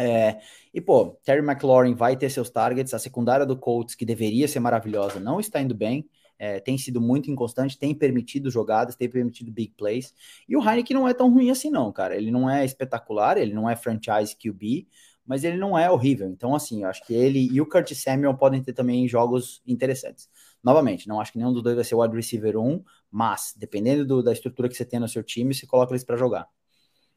É, 0.01 0.39
e 0.73 0.81
pô, 0.81 1.19
Terry 1.25 1.45
McLaurin 1.45 1.95
vai 1.95 2.17
ter 2.17 2.31
seus 2.31 2.51
targets. 2.51 2.95
A 2.95 2.99
secundária 2.99 3.47
do 3.47 3.57
Colts, 3.57 3.95
que 3.95 4.05
deveria 4.05 4.49
ser 4.49 4.61
maravilhosa, 4.61 5.21
não 5.21 5.41
está 5.41 5.61
indo 5.61 5.75
bem. 5.75 6.09
É, 6.41 6.61
tem 6.61 6.79
sido 6.79 7.01
muito 7.01 7.29
inconstante, 7.29 7.77
tem 7.77 7.93
permitido 7.93 8.49
jogadas, 8.49 8.95
tem 8.95 9.09
permitido 9.09 9.51
big 9.51 9.75
plays. 9.77 10.15
E 10.49 10.57
o 10.57 10.63
Heineken 10.63 10.97
não 10.97 11.09
é 11.09 11.13
tão 11.13 11.33
ruim 11.33 11.51
assim, 11.51 11.69
não, 11.69 11.93
cara. 11.93 12.17
Ele 12.17 12.31
não 12.31 12.49
é 12.49 12.65
espetacular, 12.65 13.37
ele 13.37 13.53
não 13.53 13.69
é 13.69 13.75
franchise 13.75 14.37
QB, 14.37 14.87
mas 15.27 15.43
ele 15.43 15.57
não 15.57 15.77
é 15.77 15.91
horrível. 15.91 16.29
Então, 16.29 16.55
assim, 16.55 16.85
eu 16.85 16.89
acho 16.89 17.05
que 17.05 17.13
ele 17.13 17.49
e 17.53 17.61
o 17.61 17.67
Curtis 17.67 18.01
Samuel 18.01 18.35
podem 18.35 18.63
ter 18.63 18.73
também 18.73 19.09
jogos 19.09 19.61
interessantes. 19.67 20.29
Novamente, 20.69 21.09
não 21.09 21.19
acho 21.19 21.33
que 21.33 21.39
nenhum 21.39 21.51
dos 21.51 21.63
dois 21.63 21.75
vai 21.75 21.83
ser 21.83 21.95
o 21.95 22.03
wide 22.03 22.15
receiver 22.15 22.59
1, 22.59 22.85
mas 23.11 23.55
dependendo 23.57 24.05
do, 24.05 24.23
da 24.23 24.35
estrutura 24.35 24.69
que 24.69 24.75
você 24.75 24.85
tem 24.85 25.01
no 25.01 25.09
seu 25.09 25.23
time, 25.23 25.55
você 25.55 25.67
coloca 25.67 25.93
eles 25.93 26.05
para 26.05 26.15
jogar. 26.15 26.47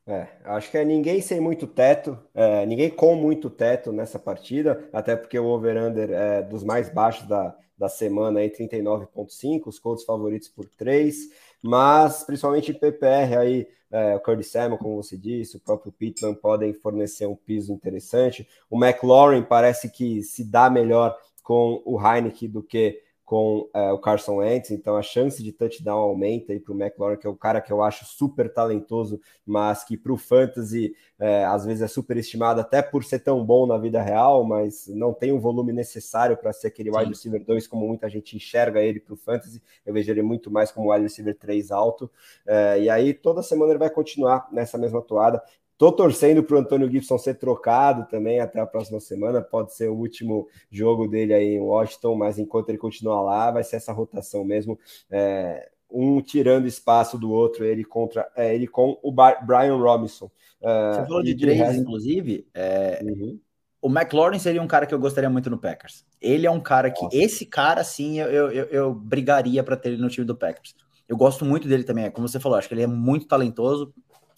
É, 0.08 0.26
acho 0.46 0.72
que 0.72 0.78
é 0.78 0.86
ninguém 0.86 1.20
sem 1.20 1.42
muito 1.42 1.68
teto, 1.68 2.18
é, 2.34 2.66
ninguém 2.66 2.90
com 2.90 3.14
muito 3.14 3.50
teto 3.50 3.92
nessa 3.92 4.18
partida, 4.18 4.88
até 4.94 5.18
porque 5.18 5.38
o 5.38 5.48
over-under 5.48 6.12
é 6.12 6.42
dos 6.42 6.64
mais 6.64 6.88
baixos 6.88 7.28
da, 7.28 7.54
da 7.78 7.90
semana 7.90 8.40
aí, 8.40 8.50
39.5, 8.50 9.68
os 9.68 9.78
Colts 9.78 10.06
favoritos 10.06 10.48
por 10.48 10.70
3, 10.70 11.14
mas 11.62 12.24
principalmente 12.24 12.74
PPR 12.74 13.36
aí, 13.38 13.68
é, 13.92 14.16
o 14.16 14.22
Curtis 14.22 14.48
Samuel, 14.50 14.78
como 14.78 14.96
você 14.96 15.18
disse, 15.18 15.58
o 15.58 15.60
próprio 15.60 15.92
Pittman 15.92 16.36
podem 16.36 16.74
fornecer 16.74 17.28
um 17.28 17.36
piso 17.36 17.74
interessante. 17.74 18.48
O 18.70 18.82
McLaurin 18.82 19.44
parece 19.44 19.92
que 19.92 20.24
se 20.24 20.50
dá 20.50 20.70
melhor 20.70 21.18
com 21.44 21.84
o 21.86 22.00
Heineken 22.00 22.50
do 22.50 22.64
que 22.64 23.02
com 23.32 23.70
é, 23.74 23.94
o 23.94 23.98
Carson 23.98 24.40
Wentz, 24.40 24.72
então 24.72 24.98
a 24.98 25.02
chance 25.02 25.42
de 25.42 25.54
touchdown 25.54 26.00
aumenta 26.00 26.52
aí 26.52 26.60
para 26.60 26.74
o 26.74 26.78
McLaurin, 26.78 27.16
que 27.16 27.26
é 27.26 27.30
o 27.30 27.36
cara 27.38 27.62
que 27.62 27.72
eu 27.72 27.82
acho 27.82 28.04
super 28.04 28.52
talentoso, 28.52 29.22
mas 29.46 29.86
que 29.86 29.96
para 29.96 30.12
o 30.12 30.18
Fantasy 30.18 30.94
é, 31.18 31.46
às 31.46 31.66
vezes 31.66 31.82
é 31.82 31.88
superestimado 31.88 32.60
até 32.60 32.82
por 32.82 33.06
ser 33.06 33.20
tão 33.20 33.46
bom 33.46 33.66
na 33.66 33.78
vida 33.78 34.02
real, 34.02 34.44
mas 34.44 34.86
não 34.90 35.14
tem 35.14 35.32
o 35.32 35.40
volume 35.40 35.72
necessário 35.72 36.36
para 36.36 36.52
ser 36.52 36.68
aquele 36.68 36.92
Sim. 36.92 36.98
wide 36.98 37.10
receiver 37.12 37.46
2, 37.46 37.68
como 37.68 37.88
muita 37.88 38.10
gente 38.10 38.36
enxerga 38.36 38.82
ele 38.82 39.00
para 39.00 39.14
o 39.14 39.18
Fantasy. 39.18 39.64
Eu 39.86 39.94
vejo 39.94 40.12
ele 40.12 40.22
muito 40.22 40.52
mais 40.52 40.70
como 40.70 40.92
wide 40.92 41.04
receiver 41.04 41.38
3 41.38 41.72
alto. 41.72 42.12
É, 42.46 42.82
e 42.82 42.90
aí 42.90 43.14
toda 43.14 43.42
semana 43.42 43.72
ele 43.72 43.80
vai 43.80 43.90
continuar 43.90 44.50
nessa 44.52 44.78
mesma 44.78 45.02
toada. 45.02 45.42
Tô 45.82 45.92
torcendo 45.92 46.44
para 46.44 46.56
o 46.56 46.60
Antônio 46.60 46.88
Gibson 46.88 47.18
ser 47.18 47.40
trocado 47.40 48.08
também 48.08 48.40
até 48.40 48.60
a 48.60 48.68
próxima 48.68 49.00
semana. 49.00 49.42
Pode 49.42 49.74
ser 49.74 49.90
o 49.90 49.96
último 49.96 50.48
jogo 50.70 51.08
dele 51.08 51.34
aí 51.34 51.56
em 51.56 51.60
Washington, 51.60 52.14
mas 52.14 52.38
enquanto 52.38 52.70
ele 52.70 52.78
continuar 52.78 53.20
lá, 53.24 53.50
vai 53.50 53.64
ser 53.64 53.78
essa 53.78 53.92
rotação 53.92 54.46
mesmo. 54.46 54.78
É, 55.10 55.72
um 55.90 56.22
tirando 56.22 56.68
espaço 56.68 57.18
do 57.18 57.32
outro, 57.32 57.66
ele 57.66 57.84
contra 57.84 58.32
é, 58.36 58.54
ele 58.54 58.68
com 58.68 59.00
o 59.02 59.12
Brian 59.12 59.76
Robinson. 59.76 60.30
É, 60.62 60.94
Você 60.94 61.06
falou 61.08 61.24
de 61.24 61.36
três, 61.36 61.58
resto... 61.58 61.82
inclusive. 61.82 62.48
É, 62.54 63.02
uhum. 63.04 63.40
O 63.82 63.90
McLaurin 63.90 64.38
seria 64.38 64.62
um 64.62 64.68
cara 64.68 64.86
que 64.86 64.94
eu 64.94 65.00
gostaria 65.00 65.32
muito 65.32 65.50
no 65.50 65.58
Packers. 65.58 66.06
Ele 66.22 66.46
é 66.46 66.52
um 66.52 66.62
cara 66.62 66.92
que, 66.92 67.06
Nossa. 67.06 67.18
esse 67.18 67.44
cara, 67.44 67.84
sim, 67.84 68.20
eu, 68.20 68.28
eu, 68.28 68.52
eu, 68.52 68.66
eu 68.66 68.94
brigaria 68.94 69.64
para 69.64 69.76
ter 69.76 69.94
ele 69.94 70.02
no 70.04 70.10
time 70.10 70.28
do 70.28 70.36
Packers. 70.36 70.76
Eu 71.10 71.18
gosto 71.18 71.44
muito 71.44 71.68
dele 71.68 71.84
também, 71.84 72.12
como 72.12 72.28
você 72.28 72.40
falou, 72.40 72.60
acho 72.60 72.68
que 72.68 72.76
ele 72.76 72.84
é 72.84 72.88
muito 72.88 73.26
talentoso, 73.26 73.92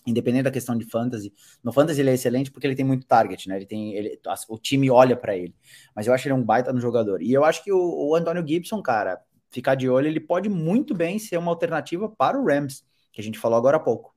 independente 0.05 0.43
da 0.43 0.51
questão 0.51 0.77
de 0.77 0.85
fantasy. 0.85 1.33
No 1.63 1.71
fantasy 1.71 2.01
ele 2.01 2.09
é 2.09 2.13
excelente 2.13 2.51
porque 2.51 2.67
ele 2.67 2.75
tem 2.75 2.85
muito 2.85 3.05
target, 3.05 3.47
né? 3.47 3.55
Ele 3.55 3.65
tem, 3.65 3.93
ele, 3.93 4.19
o 4.49 4.57
time 4.57 4.89
olha 4.89 5.15
para 5.15 5.35
ele. 5.35 5.55
Mas 5.95 6.07
eu 6.07 6.13
acho 6.13 6.27
ele 6.27 6.33
um 6.33 6.43
baita 6.43 6.73
no 6.73 6.79
jogador. 6.79 7.21
E 7.21 7.31
eu 7.31 7.43
acho 7.43 7.63
que 7.63 7.71
o, 7.71 8.09
o 8.09 8.15
Antônio 8.15 8.45
Gibson, 8.45 8.81
cara, 8.81 9.21
ficar 9.49 9.75
de 9.75 9.89
olho, 9.89 10.07
ele 10.07 10.19
pode 10.19 10.49
muito 10.49 10.93
bem 10.93 11.19
ser 11.19 11.37
uma 11.37 11.51
alternativa 11.51 12.09
para 12.09 12.39
o 12.39 12.45
Rams, 12.45 12.83
que 13.11 13.21
a 13.21 13.23
gente 13.23 13.39
falou 13.39 13.57
agora 13.57 13.77
há 13.77 13.79
pouco. 13.79 14.13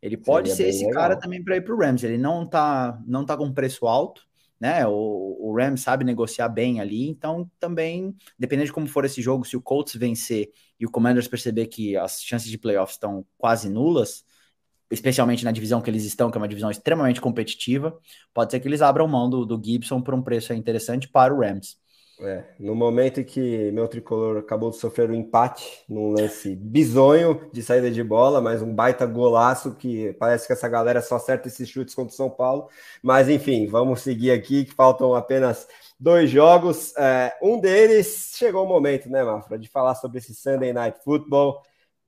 Ele 0.00 0.16
pode 0.16 0.50
Seria 0.50 0.64
ser 0.64 0.76
esse 0.76 0.86
legal. 0.86 1.02
cara 1.02 1.16
também 1.16 1.42
para 1.42 1.56
ir 1.56 1.62
para 1.62 1.74
o 1.74 1.78
Rams. 1.78 2.04
Ele 2.04 2.18
não 2.18 2.46
tá, 2.46 3.00
não 3.06 3.24
tá 3.24 3.36
com 3.36 3.50
preço 3.52 3.86
alto, 3.86 4.22
né? 4.60 4.86
O, 4.86 5.38
o 5.40 5.56
Rams 5.56 5.80
sabe 5.80 6.04
negociar 6.04 6.48
bem 6.48 6.80
ali, 6.80 7.08
então 7.08 7.50
também, 7.58 8.14
dependendo 8.38 8.66
de 8.66 8.72
como 8.72 8.86
for 8.86 9.04
esse 9.04 9.22
jogo, 9.22 9.44
se 9.44 9.56
o 9.56 9.62
Colts 9.62 9.94
vencer 9.94 10.50
e 10.78 10.84
o 10.84 10.90
Commanders 10.90 11.26
perceber 11.26 11.66
que 11.66 11.96
as 11.96 12.22
chances 12.22 12.50
de 12.50 12.58
playoffs 12.58 12.96
estão 12.96 13.26
quase 13.38 13.68
nulas, 13.70 14.24
especialmente 14.90 15.44
na 15.44 15.52
divisão 15.52 15.80
que 15.80 15.90
eles 15.90 16.04
estão, 16.04 16.30
que 16.30 16.36
é 16.36 16.40
uma 16.40 16.48
divisão 16.48 16.70
extremamente 16.70 17.20
competitiva, 17.20 17.98
pode 18.32 18.50
ser 18.50 18.60
que 18.60 18.68
eles 18.68 18.82
abram 18.82 19.08
mão 19.08 19.28
do, 19.28 19.44
do 19.44 19.60
Gibson 19.62 20.00
por 20.00 20.14
um 20.14 20.22
preço 20.22 20.52
interessante 20.52 21.08
para 21.08 21.34
o 21.34 21.40
Rams. 21.40 21.76
É, 22.20 22.44
no 22.60 22.76
momento 22.76 23.20
em 23.20 23.24
que 23.24 23.72
meu 23.72 23.88
tricolor 23.88 24.38
acabou 24.38 24.70
de 24.70 24.76
sofrer 24.76 25.10
um 25.10 25.14
empate 25.14 25.82
num 25.88 26.12
lance 26.12 26.54
bizonho 26.54 27.50
de 27.52 27.60
saída 27.60 27.90
de 27.90 28.04
bola, 28.04 28.40
mas 28.40 28.62
um 28.62 28.72
baita 28.72 29.04
golaço 29.04 29.74
que 29.74 30.12
parece 30.12 30.46
que 30.46 30.52
essa 30.52 30.68
galera 30.68 31.02
só 31.02 31.16
acerta 31.16 31.48
esses 31.48 31.68
chutes 31.68 31.92
contra 31.92 32.12
o 32.12 32.16
São 32.16 32.30
Paulo. 32.30 32.68
Mas 33.02 33.28
enfim, 33.28 33.66
vamos 33.66 34.00
seguir 34.00 34.30
aqui, 34.30 34.64
que 34.64 34.72
faltam 34.72 35.12
apenas 35.12 35.66
dois 35.98 36.30
jogos. 36.30 36.96
É, 36.96 37.36
um 37.42 37.58
deles 37.58 38.32
chegou 38.36 38.64
o 38.64 38.68
momento, 38.68 39.08
né, 39.08 39.24
Mafra, 39.24 39.58
de 39.58 39.68
falar 39.68 39.96
sobre 39.96 40.18
esse 40.18 40.34
Sunday 40.34 40.72
Night 40.72 41.00
Football. 41.02 41.62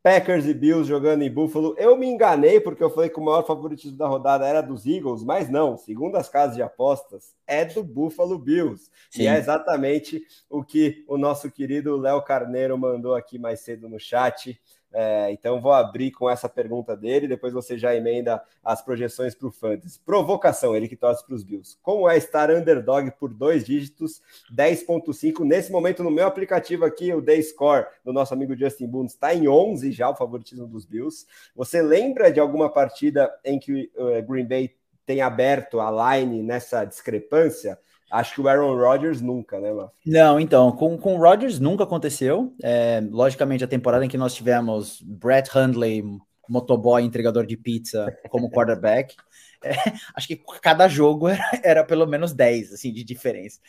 Packers 0.07 0.47
e 0.47 0.55
Bills 0.55 0.89
jogando 0.89 1.23
em 1.23 1.31
Buffalo. 1.33 1.75
Eu 1.77 1.97
me 1.97 2.07
enganei 2.07 2.61
porque 2.61 2.81
eu 2.81 2.89
falei 2.89 3.11
que 3.11 3.19
o 3.19 3.25
maior 3.25 3.45
favoritismo 3.45 3.99
da 3.99 4.07
rodada 4.07 4.47
era 4.47 4.61
dos 4.61 4.87
Eagles, 4.87 5.25
mas 5.25 5.51
não, 5.51 5.77
segundo 5.77 6.15
as 6.15 6.29
casas 6.29 6.55
de 6.55 6.63
apostas, 6.63 7.35
é 7.45 7.65
do 7.65 7.83
Buffalo 7.83 8.39
Bills. 8.39 8.89
Sim. 9.11 9.23
E 9.23 9.27
é 9.27 9.37
exatamente 9.37 10.23
o 10.49 10.63
que 10.63 11.05
o 11.09 11.19
nosso 11.19 11.51
querido 11.51 11.97
Léo 11.97 12.23
Carneiro 12.23 12.79
mandou 12.79 13.17
aqui 13.17 13.37
mais 13.37 13.59
cedo 13.59 13.89
no 13.89 13.99
chat. 13.99 14.57
É, 14.99 15.31
então 15.31 15.61
vou 15.61 15.75
abrir 15.75 16.11
com 16.11 16.31
essa 16.31 16.49
pergunta 16.49 16.97
dele, 16.97 17.29
depois 17.29 17.53
você 17.53 17.77
já 17.77 17.95
emenda 17.95 18.43
as 18.65 18.81
projeções 18.81 19.35
para 19.35 19.47
o 19.47 19.51
Fantasy. 19.51 20.01
Provocação, 20.01 20.75
ele 20.75 20.89
que 20.89 20.97
torce 20.97 21.23
para 21.23 21.35
os 21.35 21.45
Bills. 21.45 21.77
Como 21.83 22.09
é 22.09 22.17
estar 22.17 22.51
underdog 22.51 23.11
por 23.19 23.35
dois 23.35 23.63
dígitos, 23.63 24.23
10.5? 24.51 25.45
Nesse 25.45 25.71
momento, 25.71 26.03
no 26.03 26.11
meu 26.11 26.27
aplicativo 26.27 26.87
aqui, 26.87 27.13
o 27.13 27.21
Day 27.21 27.43
Score 27.43 27.85
do 28.03 28.11
nosso 28.11 28.33
amigo 28.33 28.57
Justin 28.57 28.87
Boone 28.87 29.09
está 29.09 29.35
em 29.35 29.47
11 29.47 29.93
já, 29.93 30.09
o 30.09 30.17
favoritismo 30.17 30.67
dos 30.67 30.87
Bills. 30.87 31.27
Você 31.55 31.83
lembra 31.83 32.33
de 32.33 32.41
alguma 32.41 32.73
partida 32.73 33.31
em 33.45 33.59
que 33.59 33.93
uh, 33.97 34.27
Green 34.27 34.49
Bay 34.49 34.75
tem 35.05 35.21
aberto 35.21 35.79
a 35.79 36.17
line 36.17 36.43
nessa 36.43 36.87
discrepância? 36.87 37.79
Acho 38.11 38.35
que 38.35 38.41
o 38.41 38.49
Aaron 38.49 38.77
Rodgers 38.77 39.21
nunca, 39.21 39.59
né, 39.59 39.73
Mafia? 39.73 39.93
Não, 40.07 40.39
então, 40.39 40.71
com, 40.73 40.97
com 40.97 41.17
o 41.17 41.19
Rodgers 41.19 41.59
nunca 41.59 41.85
aconteceu. 41.85 42.55
É, 42.63 43.01
logicamente, 43.11 43.65
a 43.65 43.69
temporada 43.69 44.05
em 44.05 44.09
que 44.09 44.17
nós 44.17 44.35
tivemos 44.35 45.03
Brett 45.03 45.51
Hundley, 45.57 46.05
motoboy, 46.49 47.03
entregador 47.03 47.45
de 47.45 47.57
pizza, 47.57 48.17
como 48.29 48.51
quarterback, 48.51 49.17
é, 49.65 49.75
acho 50.15 50.29
que 50.29 50.41
cada 50.63 50.87
jogo 50.87 51.27
era, 51.29 51.51
era, 51.63 51.85
pelo 51.85 52.07
menos 52.07 52.33
10, 52.33 52.73
assim, 52.73 52.93
de 52.93 53.03
diferença. 53.03 53.61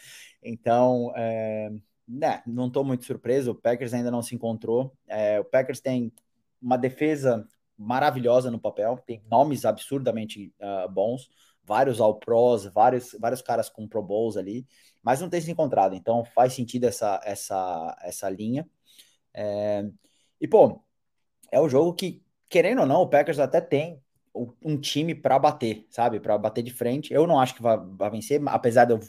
Então, 0.44 1.12
é, 1.16 1.72
né, 2.08 2.44
não 2.46 2.68
estou 2.68 2.84
muito 2.84 3.06
surpreso, 3.06 3.52
o 3.52 3.56
Packers 3.56 3.94
ainda 3.94 4.12
não 4.12 4.22
se 4.22 4.36
encontrou. 4.36 4.94
É, 5.08 5.40
o 5.40 5.46
Packers 5.46 5.80
tem 5.80 6.12
uma 6.62 6.78
defesa 6.78 7.48
maravilhosa 7.78 8.50
no 8.50 8.60
papel, 8.60 9.00
tem 9.06 9.22
nomes 9.30 9.66
absurdamente 9.66 10.52
uh, 10.60 10.90
bons 10.90 11.30
vários 11.68 12.00
All-Pros, 12.00 12.66
vários, 12.68 13.16
vários 13.20 13.42
caras 13.42 13.70
com 13.70 13.88
Pro 13.88 14.02
Bowls 14.02 14.38
ali, 14.38 14.66
mas 15.04 15.20
não 15.20 15.30
tem 15.30 15.42
se 15.42 15.52
encontrado, 15.52 15.94
então 15.96 16.24
faz 16.24 16.54
sentido 16.54 16.86
essa, 16.86 17.20
essa, 17.26 17.98
essa 18.02 18.30
linha. 18.30 18.68
É, 19.34 19.86
e, 20.40 20.48
pô, 20.48 20.82
é 21.52 21.60
o 21.60 21.68
jogo 21.68 21.94
que, 21.94 22.24
querendo 22.50 22.80
ou 22.82 22.88
não, 22.88 23.02
o 23.02 23.10
Packers 23.10 23.38
até 23.38 23.60
tem 23.60 24.02
um 24.64 24.80
time 24.80 25.14
para 25.16 25.38
bater, 25.40 25.86
sabe? 25.90 26.20
Para 26.20 26.38
bater 26.38 26.62
de 26.62 26.72
frente. 26.72 27.12
Eu 27.12 27.26
não 27.26 27.40
acho 27.40 27.56
que 27.56 27.62
vai, 27.62 27.78
vai 27.78 28.10
vencer, 28.12 28.42
apesar 28.46 28.86
de 28.86 28.94
eu 28.94 29.00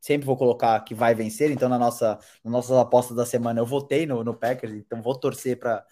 sempre 0.00 0.24
vou 0.24 0.36
colocar 0.36 0.78
que 0.84 0.94
vai 0.94 1.14
vencer, 1.14 1.50
então 1.50 1.68
na 1.68 1.78
nossa, 1.78 2.18
na 2.44 2.50
nossas 2.50 2.76
apostas 2.76 3.16
da 3.16 3.26
semana 3.26 3.60
eu 3.60 3.66
votei 3.66 4.06
no, 4.06 4.22
no 4.22 4.32
Packers, 4.34 4.72
então 4.72 5.02
vou 5.02 5.18
torcer 5.18 5.58
para 5.58 5.84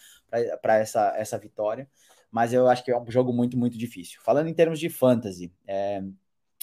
essa, 0.79 1.13
essa 1.17 1.37
vitória 1.37 1.89
mas 2.35 2.52
eu 2.52 2.66
acho 2.66 2.82
que 2.82 2.90
é 2.90 2.98
um 2.98 3.09
jogo 3.09 3.32
muito, 3.32 3.56
muito 3.56 3.78
difícil. 3.78 4.20
Falando 4.20 4.48
em 4.48 4.52
termos 4.52 4.81
de 4.81 4.89
fantasy, 4.89 5.52
é, 5.69 6.02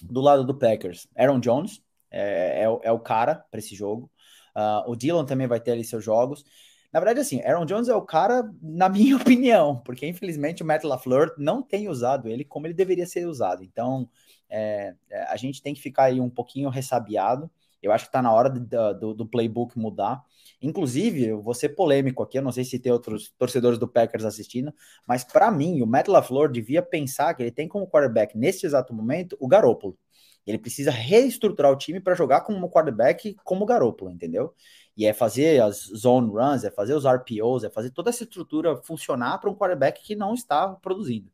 do 0.04 0.20
lado 0.20 0.44
do 0.44 0.54
Packers, 0.54 1.08
Aaron 1.16 1.40
Jones 1.40 1.82
é, 2.12 2.66
é, 2.66 2.80
é 2.90 2.92
o 2.92 3.00
cara 3.00 3.36
para 3.50 3.62
esse 3.62 3.74
jogo. 3.74 4.12
Uh, 4.54 4.92
o 4.92 4.98
Dylan 4.98 5.24
também 5.24 5.48
vai 5.48 5.62
ter 5.62 5.72
ali 5.72 5.86
seus 5.86 6.04
jogos. 6.04 6.44
Na 6.92 7.00
verdade, 7.00 7.22
assim, 7.22 7.42
Aaron 7.44 7.64
Jones 7.64 7.88
é 7.88 7.96
o 7.96 8.02
cara, 8.02 8.52
na 8.62 8.90
minha 8.92 9.16
opinião, 9.16 9.78
porque 9.78 10.06
infelizmente 10.06 10.62
o 10.62 10.66
Matt 10.66 10.84
LaFleur 10.84 11.34
não 11.38 11.64
tem 11.64 11.88
usado 11.88 12.28
ele 12.28 12.44
como 12.44 12.68
ele 12.68 12.74
deveria 12.74 13.06
ser 13.06 13.26
usado. 13.26 13.64
Então, 13.64 14.10
é, 14.50 14.94
é 15.10 15.24
a 15.24 15.38
gente 15.38 15.62
tem 15.62 15.74
que 15.74 15.82
ficar 15.82 16.04
aí 16.04 16.20
um 16.20 16.30
pouquinho 16.30 16.68
ressabiado. 16.68 17.50
Eu 17.82 17.94
acho 17.94 18.04
que 18.04 18.10
está 18.10 18.22
na 18.22 18.34
hora 18.34 18.50
do, 18.50 19.14
do, 19.14 19.26
playbook 19.26 19.80
mudar. 19.80 20.22
Inclusive, 20.62 21.26
eu 21.26 21.42
vou 21.42 21.54
ser 21.54 21.70
polêmico 21.70 22.22
aqui, 22.22 22.38
eu 22.38 22.42
não 22.42 22.52
sei 22.52 22.64
se 22.64 22.78
tem 22.78 22.92
outros 22.92 23.34
torcedores 23.38 23.80
do 23.80 23.88
Packers 23.88 24.24
assistindo, 24.26 24.74
mas 25.08 25.24
para 25.24 25.50
mim, 25.50 25.82
o 25.82 25.88
Matt 25.88 26.08
LaFleur 26.08 26.52
devia 26.52 26.82
pensar 26.84 27.34
que 27.34 27.42
ele 27.42 27.52
tem 27.52 27.68
como 27.68 27.88
quarterback, 27.88 28.38
neste 28.38 28.66
exato 28.66 28.94
momento, 28.94 29.36
o 29.40 29.48
Garoppolo. 29.48 29.98
Ele 30.46 30.58
precisa 30.58 30.92
reestruturar 30.92 31.72
o 31.72 31.76
time 31.76 32.00
para 32.00 32.16
jogar 32.16 32.42
como 32.42 32.70
quarterback 32.70 33.36
como 33.44 33.64
o 33.64 33.66
Garoppolo, 33.66 34.12
entendeu? 34.12 34.54
E 34.98 35.06
é 35.06 35.14
fazer 35.14 35.62
as 35.62 35.78
zone 35.96 36.30
runs, 36.30 36.64
é 36.64 36.72
fazer 36.72 36.94
os 36.94 37.06
RPOs, 37.06 37.64
é 37.64 37.70
fazer 37.70 37.92
toda 37.92 38.10
essa 38.10 38.24
estrutura 38.24 38.76
funcionar 38.78 39.40
para 39.40 39.50
um 39.50 39.56
quarterback 39.56 40.02
que 40.04 40.16
não 40.16 40.34
está 40.34 40.70
produzindo. 40.70 41.32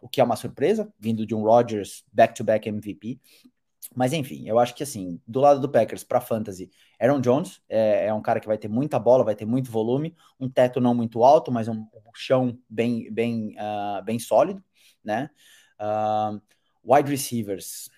O 0.00 0.08
que 0.08 0.20
é 0.20 0.24
uma 0.24 0.36
surpresa, 0.36 0.92
vindo 0.98 1.26
de 1.26 1.34
um 1.34 1.42
Rodgers 1.42 2.04
back-to-back 2.12 2.68
-back 2.68 2.74
MVP. 2.74 3.20
Mas 3.94 4.12
enfim, 4.12 4.46
eu 4.46 4.58
acho 4.58 4.74
que 4.74 4.82
assim, 4.82 5.20
do 5.26 5.40
lado 5.40 5.60
do 5.60 5.68
Packers 5.68 6.04
para 6.04 6.20
fantasy, 6.20 6.70
Aaron 7.00 7.20
Jones 7.20 7.62
é, 7.68 8.06
é, 8.06 8.14
um 8.14 8.20
cara 8.20 8.40
que 8.40 8.46
vai 8.46 8.58
ter 8.58 8.68
muita 8.68 8.98
bola, 8.98 9.24
vai 9.24 9.34
ter 9.34 9.46
muito 9.46 9.70
volume, 9.70 10.14
um 10.38 10.48
teto 10.48 10.80
não 10.80 10.94
muito 10.94 11.24
alto, 11.24 11.50
mas 11.50 11.68
um, 11.68 11.80
um 11.80 12.14
chão 12.14 12.58
bem, 12.68 13.10
bem, 13.10 13.56
uh, 13.56 14.04
bem 14.04 14.18
sólido, 14.18 14.62
né? 15.02 15.30
Uh, 15.80 16.40
wide 16.84 17.10
receivers, 17.10 17.90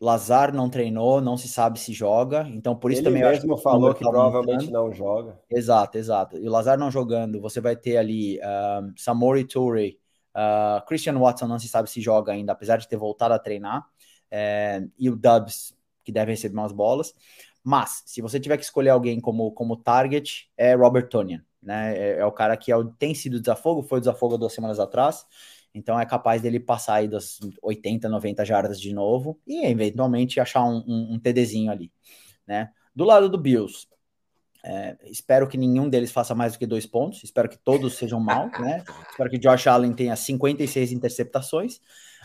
Lazar 0.00 0.52
não 0.52 0.68
treinou, 0.68 1.20
não 1.20 1.36
se 1.36 1.48
sabe 1.48 1.78
se 1.78 1.92
joga, 1.92 2.46
então 2.48 2.74
por 2.74 2.90
isso 2.90 3.00
Ele 3.00 3.08
também 3.08 3.22
mesmo 3.22 3.56
falou 3.56 3.94
que 3.94 4.04
provavelmente 4.04 4.70
não 4.70 4.92
joga. 4.92 5.38
Exato, 5.50 5.98
exato. 5.98 6.38
E 6.38 6.48
o 6.48 6.50
Lazar 6.50 6.78
não 6.78 6.90
jogando, 6.90 7.40
você 7.40 7.60
vai 7.60 7.76
ter 7.76 7.96
ali 7.96 8.38
uh, 8.38 8.92
Samori 8.96 9.44
Toure, 9.44 9.98
uh, 10.34 10.84
Christian 10.86 11.18
Watson 11.18 11.46
não 11.46 11.58
se 11.58 11.68
sabe 11.68 11.88
se 11.88 12.00
joga 12.00 12.32
ainda, 12.32 12.52
apesar 12.52 12.76
de 12.76 12.88
ter 12.88 12.96
voltado 12.96 13.34
a 13.34 13.38
treinar 13.38 13.86
é, 14.36 14.84
e 14.98 15.08
o 15.08 15.14
Dubs, 15.14 15.72
que 16.02 16.10
deve 16.10 16.32
receber 16.32 16.58
umas 16.58 16.72
bolas. 16.72 17.14
Mas, 17.62 18.02
se 18.04 18.20
você 18.20 18.40
tiver 18.40 18.56
que 18.56 18.64
escolher 18.64 18.90
alguém 18.90 19.20
como, 19.20 19.52
como 19.52 19.76
target, 19.76 20.50
é 20.56 20.74
Robert 20.74 21.08
Tonian. 21.08 21.40
Né? 21.62 21.96
É, 21.96 22.18
é 22.18 22.26
o 22.26 22.32
cara 22.32 22.56
que 22.56 22.72
é 22.72 22.74
tem 22.98 23.14
sido 23.14 23.38
desafogo, 23.38 23.82
foi 23.84 24.00
desafogo 24.00 24.36
duas 24.36 24.52
semanas 24.52 24.80
atrás. 24.80 25.24
Então 25.72 25.98
é 25.98 26.04
capaz 26.04 26.42
dele 26.42 26.58
passar 26.58 26.94
aí 26.96 27.08
das 27.08 27.38
80, 27.62 28.08
90 28.08 28.44
jardas 28.44 28.80
de 28.80 28.92
novo 28.92 29.40
e 29.46 29.64
eventualmente 29.66 30.38
achar 30.40 30.64
um, 30.64 30.84
um, 30.86 31.14
um 31.14 31.18
TDzinho 31.18 31.70
ali. 31.70 31.92
Né? 32.46 32.70
Do 32.94 33.04
lado 33.04 33.28
do 33.28 33.38
Bills, 33.38 33.86
É, 34.66 34.96
espero 35.04 35.46
que 35.46 35.58
nenhum 35.58 35.90
deles 35.90 36.10
faça 36.10 36.34
mais 36.34 36.54
do 36.54 36.58
que 36.58 36.66
dois 36.66 36.86
pontos. 36.86 37.22
Espero 37.22 37.48
que 37.48 37.58
todos 37.58 37.96
sejam 37.96 38.18
mal, 38.18 38.48
né? 38.58 38.82
espero 39.10 39.28
que 39.28 39.38
Josh 39.38 39.66
Allen 39.66 39.92
tenha 39.92 40.16
56 40.16 40.90
interceptações. 40.90 41.80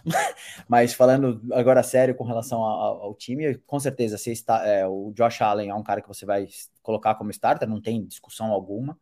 Mas 0.67 0.93
falando 0.93 1.41
agora 1.51 1.83
sério 1.83 2.15
com 2.15 2.23
relação 2.23 2.63
ao, 2.63 3.01
ao 3.03 3.15
time, 3.15 3.55
com 3.67 3.77
certeza 3.77 4.17
você 4.17 4.31
está, 4.31 4.65
é, 4.65 4.87
o 4.87 5.11
Josh 5.13 5.41
Allen 5.41 5.69
é 5.69 5.75
um 5.75 5.83
cara 5.83 6.01
que 6.01 6.07
você 6.07 6.25
vai 6.25 6.47
colocar 6.81 7.15
como 7.15 7.31
starter, 7.31 7.67
não 7.67 7.81
tem 7.81 8.05
discussão 8.05 8.51
alguma. 8.53 8.97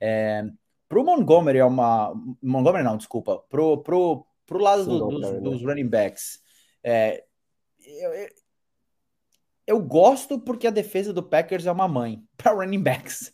É, 0.00 0.44
pro 0.88 1.04
Montgomery 1.04 1.58
é 1.58 1.64
uma. 1.64 2.14
Montgomery 2.40 2.84
não, 2.84 2.96
desculpa. 2.96 3.42
Pro, 3.48 3.78
pro, 3.78 4.24
pro 4.46 4.58
lado 4.58 4.84
do, 4.84 5.08
dos, 5.08 5.32
né? 5.32 5.40
dos, 5.40 5.62
running 5.62 5.88
backs. 5.88 6.40
É, 6.84 7.24
eu, 7.84 8.12
eu, 8.12 8.28
eu 9.66 9.80
gosto 9.80 10.38
porque 10.38 10.66
a 10.66 10.70
defesa 10.70 11.12
do 11.12 11.22
Packers 11.22 11.66
é 11.66 11.72
uma 11.72 11.88
mãe 11.88 12.22
para 12.36 12.52
running 12.52 12.82
backs. 12.82 13.32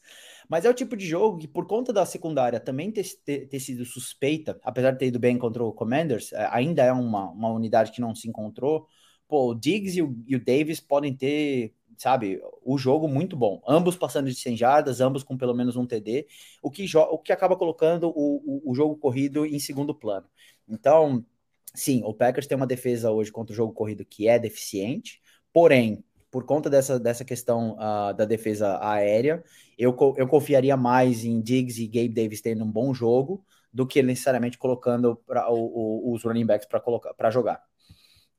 Mas 0.48 0.64
é 0.64 0.70
o 0.70 0.74
tipo 0.74 0.96
de 0.96 1.06
jogo 1.06 1.38
que, 1.38 1.48
por 1.48 1.66
conta 1.66 1.92
da 1.92 2.04
secundária 2.04 2.60
também 2.60 2.90
ter, 2.90 3.06
ter, 3.24 3.46
ter 3.48 3.60
sido 3.60 3.84
suspeita, 3.84 4.60
apesar 4.62 4.90
de 4.90 4.98
ter 4.98 5.06
ido 5.06 5.18
bem 5.18 5.38
contra 5.38 5.64
o 5.64 5.72
Commanders, 5.72 6.32
é, 6.32 6.46
ainda 6.50 6.82
é 6.82 6.92
uma, 6.92 7.30
uma 7.30 7.50
unidade 7.50 7.90
que 7.90 8.00
não 8.00 8.14
se 8.14 8.28
encontrou. 8.28 8.86
Pô, 9.26 9.50
o 9.50 9.54
Diggs 9.54 9.98
e 9.98 10.02
o, 10.02 10.14
e 10.26 10.36
o 10.36 10.44
Davis 10.44 10.78
podem 10.78 11.16
ter, 11.16 11.74
sabe, 11.96 12.38
o 12.62 12.76
jogo 12.76 13.08
muito 13.08 13.34
bom. 13.34 13.62
Ambos 13.66 13.96
passando 13.96 14.28
de 14.28 14.34
100 14.34 14.56
jardas, 14.56 15.00
ambos 15.00 15.22
com 15.22 15.38
pelo 15.38 15.54
menos 15.54 15.74
um 15.76 15.86
TD, 15.86 16.26
o 16.62 16.70
que, 16.70 16.84
o 16.96 17.18
que 17.18 17.32
acaba 17.32 17.56
colocando 17.56 18.08
o, 18.08 18.36
o, 18.44 18.72
o 18.72 18.74
jogo 18.74 18.96
corrido 18.96 19.46
em 19.46 19.58
segundo 19.58 19.94
plano. 19.94 20.26
Então, 20.68 21.24
sim, 21.74 22.02
o 22.04 22.12
Packers 22.12 22.46
tem 22.46 22.56
uma 22.56 22.66
defesa 22.66 23.10
hoje 23.10 23.32
contra 23.32 23.54
o 23.54 23.56
jogo 23.56 23.72
corrido 23.72 24.04
que 24.04 24.28
é 24.28 24.38
deficiente, 24.38 25.18
porém, 25.50 26.04
por 26.32 26.44
conta 26.44 26.70
dessa, 26.70 26.98
dessa 26.98 27.26
questão 27.26 27.74
uh, 27.74 28.14
da 28.14 28.24
defesa 28.24 28.78
aérea, 28.82 29.44
eu, 29.78 29.94
eu 30.16 30.26
confiaria 30.26 30.76
mais 30.78 31.24
em 31.24 31.42
Diggs 31.42 31.80
e 31.80 31.86
Gabe 31.86 32.08
Davis 32.08 32.40
tendo 32.40 32.64
um 32.64 32.72
bom 32.72 32.94
jogo 32.94 33.44
do 33.70 33.86
que 33.86 34.02
necessariamente 34.02 34.56
colocando 34.56 35.14
pra, 35.26 35.50
o, 35.50 35.58
o, 35.58 36.14
os 36.14 36.24
running 36.24 36.46
backs 36.46 36.66
para 36.66 37.30
jogar. 37.30 37.62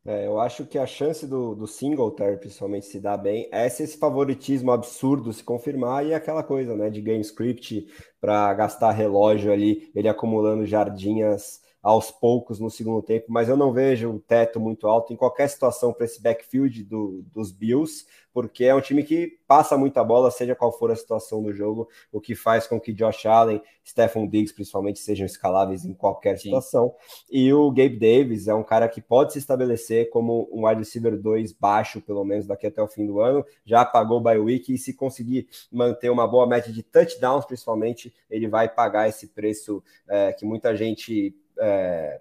É, 0.05 0.27
eu 0.27 0.39
acho 0.39 0.65
que 0.65 0.77
a 0.77 0.85
chance 0.85 1.25
do, 1.25 1.55
do 1.55 1.65
Singletary, 1.65 2.37
principalmente, 2.37 2.87
se 2.87 2.99
dar 2.99 3.15
bem, 3.15 3.47
é 3.51 3.69
se 3.69 3.83
esse 3.83 3.97
favoritismo 3.97 4.71
absurdo 4.71 5.31
se 5.31 5.43
confirmar 5.43 6.05
e 6.05 6.13
aquela 6.13 6.43
coisa, 6.43 6.75
né, 6.75 6.89
de 6.89 6.99
game 6.99 7.21
script 7.21 7.87
para 8.19 8.53
gastar 8.55 8.91
relógio 8.91 9.53
ali, 9.53 9.91
ele 9.95 10.09
acumulando 10.09 10.65
jardinhas 10.65 11.61
aos 11.83 12.09
poucos 12.09 12.61
no 12.61 12.69
segundo 12.69 13.01
tempo, 13.01 13.25
mas 13.27 13.49
eu 13.49 13.57
não 13.57 13.73
vejo 13.73 14.09
um 14.09 14.17
teto 14.17 14.57
muito 14.57 14.87
alto 14.87 15.11
em 15.11 15.17
qualquer 15.17 15.49
situação 15.49 15.91
para 15.91 16.05
esse 16.05 16.21
backfield 16.21 16.81
do, 16.85 17.25
dos 17.33 17.51
Bills, 17.51 18.05
porque 18.33 18.63
é 18.63 18.73
um 18.73 18.79
time 18.79 19.03
que 19.03 19.37
passa 19.45 19.77
muita 19.77 20.01
bola, 20.01 20.31
seja 20.31 20.55
qual 20.55 20.71
for 20.71 20.89
a 20.91 20.95
situação 20.95 21.43
do 21.43 21.53
jogo, 21.53 21.89
o 22.09 22.21
que 22.21 22.35
faz 22.35 22.65
com 22.65 22.79
que 22.79 22.93
Josh 22.93 23.25
Allen, 23.25 23.61
Stephon 23.85 24.25
Diggs 24.27 24.53
principalmente 24.53 24.99
sejam 24.99 25.25
escaláveis 25.25 25.83
em 25.83 25.93
qualquer 25.93 26.37
Sim. 26.37 26.43
situação. 26.43 26.95
E 27.29 27.51
o 27.51 27.69
Gabe 27.69 27.99
Davis 27.99 28.47
é 28.47 28.53
um 28.53 28.63
cara 28.63 28.87
que 28.87 29.01
pode 29.01 29.33
se 29.33 29.39
estabelecer 29.39 30.09
como 30.09 30.49
um 30.53 30.65
wide 30.65 30.79
receiver 30.79 31.19
2 31.19 31.51
baixo, 31.51 31.99
pelo 32.01 32.23
menos 32.23 32.47
daqui 32.47 32.65
até 32.65 32.81
o 32.81 32.87
fim 32.87 33.05
do 33.05 33.19
ano, 33.19 33.45
já 33.65 33.83
pagou 33.83 34.19
o 34.19 34.21
bye 34.21 34.39
week 34.39 34.73
e 34.73 34.77
se 34.77 34.93
conseguir 34.93 35.49
manter 35.69 36.09
uma 36.09 36.25
boa 36.25 36.47
média 36.47 36.71
de 36.71 36.81
touchdowns, 36.81 37.45
principalmente, 37.45 38.13
ele 38.29 38.47
vai 38.47 38.69
pagar 38.69 39.09
esse 39.09 39.27
preço 39.27 39.83
é, 40.07 40.31
que 40.31 40.45
muita 40.45 40.75
gente 40.75 41.35
é, 41.59 42.19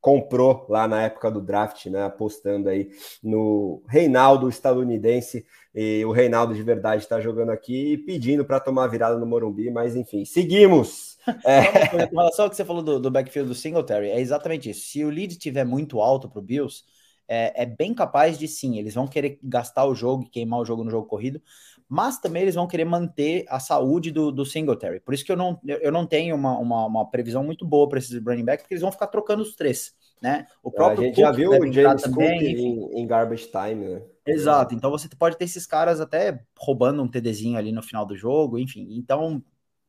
comprou 0.00 0.64
lá 0.68 0.86
na 0.86 1.02
época 1.02 1.30
do 1.30 1.40
draft, 1.40 1.86
né? 1.86 2.04
Apostando 2.04 2.68
aí 2.68 2.90
no 3.22 3.82
Reinaldo 3.88 4.48
estadunidense. 4.48 5.44
E 5.74 6.04
o 6.04 6.12
Reinaldo 6.12 6.54
de 6.54 6.62
verdade 6.62 7.02
está 7.02 7.20
jogando 7.20 7.50
aqui 7.50 7.94
e 7.94 7.98
pedindo 7.98 8.44
para 8.44 8.60
tomar 8.60 8.86
virada 8.86 9.18
no 9.18 9.26
Morumbi, 9.26 9.70
mas 9.70 9.96
enfim, 9.96 10.24
seguimos. 10.24 11.16
É... 11.44 12.06
Com 12.06 12.18
relação 12.18 12.44
ao 12.44 12.50
que 12.50 12.54
você 12.54 12.64
falou 12.64 12.84
do, 12.84 13.00
do 13.00 13.10
backfield 13.10 13.48
do 13.48 13.54
Singletary, 13.54 14.10
é 14.10 14.20
exatamente 14.20 14.70
isso. 14.70 14.86
Se 14.86 15.04
o 15.04 15.10
lead 15.10 15.32
estiver 15.32 15.64
muito 15.64 16.00
alto 16.00 16.28
para 16.28 16.38
o 16.38 16.42
Bills, 16.42 16.84
é, 17.26 17.64
é, 17.64 17.66
bem 17.66 17.92
capaz 17.92 18.38
de 18.38 18.46
sim, 18.46 18.78
eles 18.78 18.94
vão 18.94 19.08
querer 19.08 19.38
gastar 19.42 19.84
o 19.86 19.94
jogo 19.94 20.22
e 20.22 20.28
queimar 20.28 20.60
o 20.60 20.64
jogo 20.64 20.84
no 20.84 20.90
jogo 20.90 21.08
corrido, 21.08 21.42
mas 21.88 22.18
também 22.18 22.42
eles 22.42 22.54
vão 22.54 22.66
querer 22.66 22.84
manter 22.84 23.44
a 23.48 23.60
saúde 23.60 24.10
do, 24.10 24.32
do 24.32 24.44
Singletary. 24.44 25.00
Por 25.00 25.14
isso 25.14 25.24
que 25.24 25.30
eu 25.30 25.36
não, 25.36 25.58
eu 25.64 25.92
não 25.92 26.06
tenho 26.06 26.34
uma, 26.34 26.58
uma, 26.58 26.86
uma 26.86 27.10
previsão 27.10 27.44
muito 27.44 27.64
boa 27.64 27.88
para 27.88 27.98
esses 27.98 28.20
running 28.22 28.44
backs, 28.44 28.62
porque 28.62 28.74
eles 28.74 28.82
vão 28.82 28.92
ficar 28.92 29.06
trocando 29.06 29.42
os 29.42 29.54
três. 29.54 29.94
Né? 30.20 30.46
O 30.62 30.70
próprio 30.70 31.02
a 31.02 31.06
gente 31.06 31.20
já 31.20 31.30
viu 31.30 31.50
o 31.50 31.72
James 31.72 32.02
Cook 32.04 32.18
em, 32.18 33.00
em, 33.00 33.06
garbage 33.06 33.48
time, 33.48 33.86
né? 33.86 34.02
Exato, 34.26 34.74
então 34.74 34.90
você 34.90 35.08
pode 35.16 35.36
ter 35.36 35.44
esses 35.44 35.66
caras 35.66 36.00
até 36.00 36.42
roubando 36.58 37.02
um 37.02 37.06
TDzinho 37.06 37.58
ali 37.58 37.70
no 37.70 37.82
final 37.82 38.04
do 38.06 38.16
jogo, 38.16 38.58
enfim. 38.58 38.88
Então, 38.92 39.42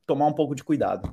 tomar 0.06 0.26
um 0.26 0.32
pouco 0.32 0.54
de 0.54 0.62
cuidado. 0.62 1.12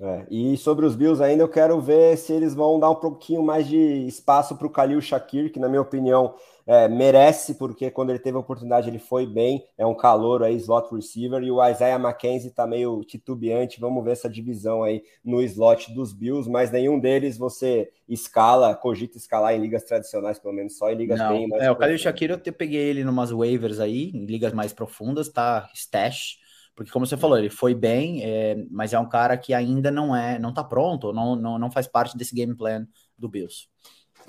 É, 0.00 0.26
e 0.30 0.56
sobre 0.56 0.84
os 0.84 0.96
Bills 0.96 1.22
ainda, 1.22 1.42
eu 1.42 1.48
quero 1.48 1.80
ver 1.80 2.16
se 2.18 2.32
eles 2.32 2.54
vão 2.54 2.80
dar 2.80 2.90
um 2.90 2.96
pouquinho 2.96 3.42
mais 3.42 3.66
de 3.66 4.06
espaço 4.06 4.56
para 4.56 4.66
o 4.66 4.70
Khalil 4.70 5.00
Shakir, 5.00 5.52
que 5.52 5.60
na 5.60 5.68
minha 5.68 5.80
opinião 5.80 6.34
é, 6.66 6.88
merece, 6.88 7.54
porque 7.54 7.90
quando 7.90 8.10
ele 8.10 8.18
teve 8.18 8.36
a 8.36 8.40
oportunidade 8.40 8.88
ele 8.88 8.98
foi 8.98 9.24
bem, 9.24 9.64
é 9.78 9.86
um 9.86 9.94
calor 9.94 10.42
aí, 10.42 10.56
slot 10.56 10.92
receiver, 10.92 11.40
e 11.42 11.50
o 11.50 11.64
Isaiah 11.64 11.98
McKenzie 11.98 12.50
tá 12.50 12.66
meio 12.66 13.04
titubeante, 13.04 13.78
vamos 13.78 14.04
ver 14.04 14.12
essa 14.12 14.28
divisão 14.28 14.82
aí 14.82 15.02
no 15.24 15.40
slot 15.42 15.94
dos 15.94 16.12
Bills, 16.12 16.50
mas 16.50 16.72
nenhum 16.72 16.98
deles 16.98 17.38
você 17.38 17.88
escala, 18.08 18.74
cogita 18.74 19.16
escalar 19.16 19.54
em 19.54 19.60
ligas 19.60 19.84
tradicionais, 19.84 20.40
pelo 20.40 20.54
menos 20.54 20.76
só 20.76 20.90
em 20.90 20.96
ligas 20.96 21.18
Não, 21.20 21.28
bem 21.28 21.48
mais 21.48 21.62
É, 21.62 21.70
o 21.70 21.76
Khalil 21.76 21.98
Shakir 21.98 22.30
eu 22.30 22.52
peguei 22.52 22.80
ele 22.80 23.00
em 23.00 23.08
umas 23.08 23.30
waivers 23.30 23.78
aí, 23.78 24.10
em 24.12 24.26
ligas 24.26 24.52
mais 24.52 24.72
profundas, 24.72 25.28
tá? 25.28 25.70
Stash, 25.72 26.38
porque 26.74 26.90
como 26.90 27.06
você 27.06 27.16
falou, 27.16 27.38
ele 27.38 27.48
foi 27.48 27.74
bem, 27.74 28.24
é, 28.24 28.56
mas 28.70 28.92
é 28.92 28.98
um 28.98 29.08
cara 29.08 29.38
que 29.38 29.54
ainda 29.54 29.90
não 29.90 30.14
é, 30.14 30.38
não 30.38 30.52
tá 30.52 30.64
pronto, 30.64 31.12
não, 31.12 31.36
não, 31.36 31.58
não 31.58 31.70
faz 31.70 31.86
parte 31.86 32.16
desse 32.18 32.34
game 32.34 32.54
plan 32.54 32.86
do 33.16 33.28
Bills. 33.28 33.68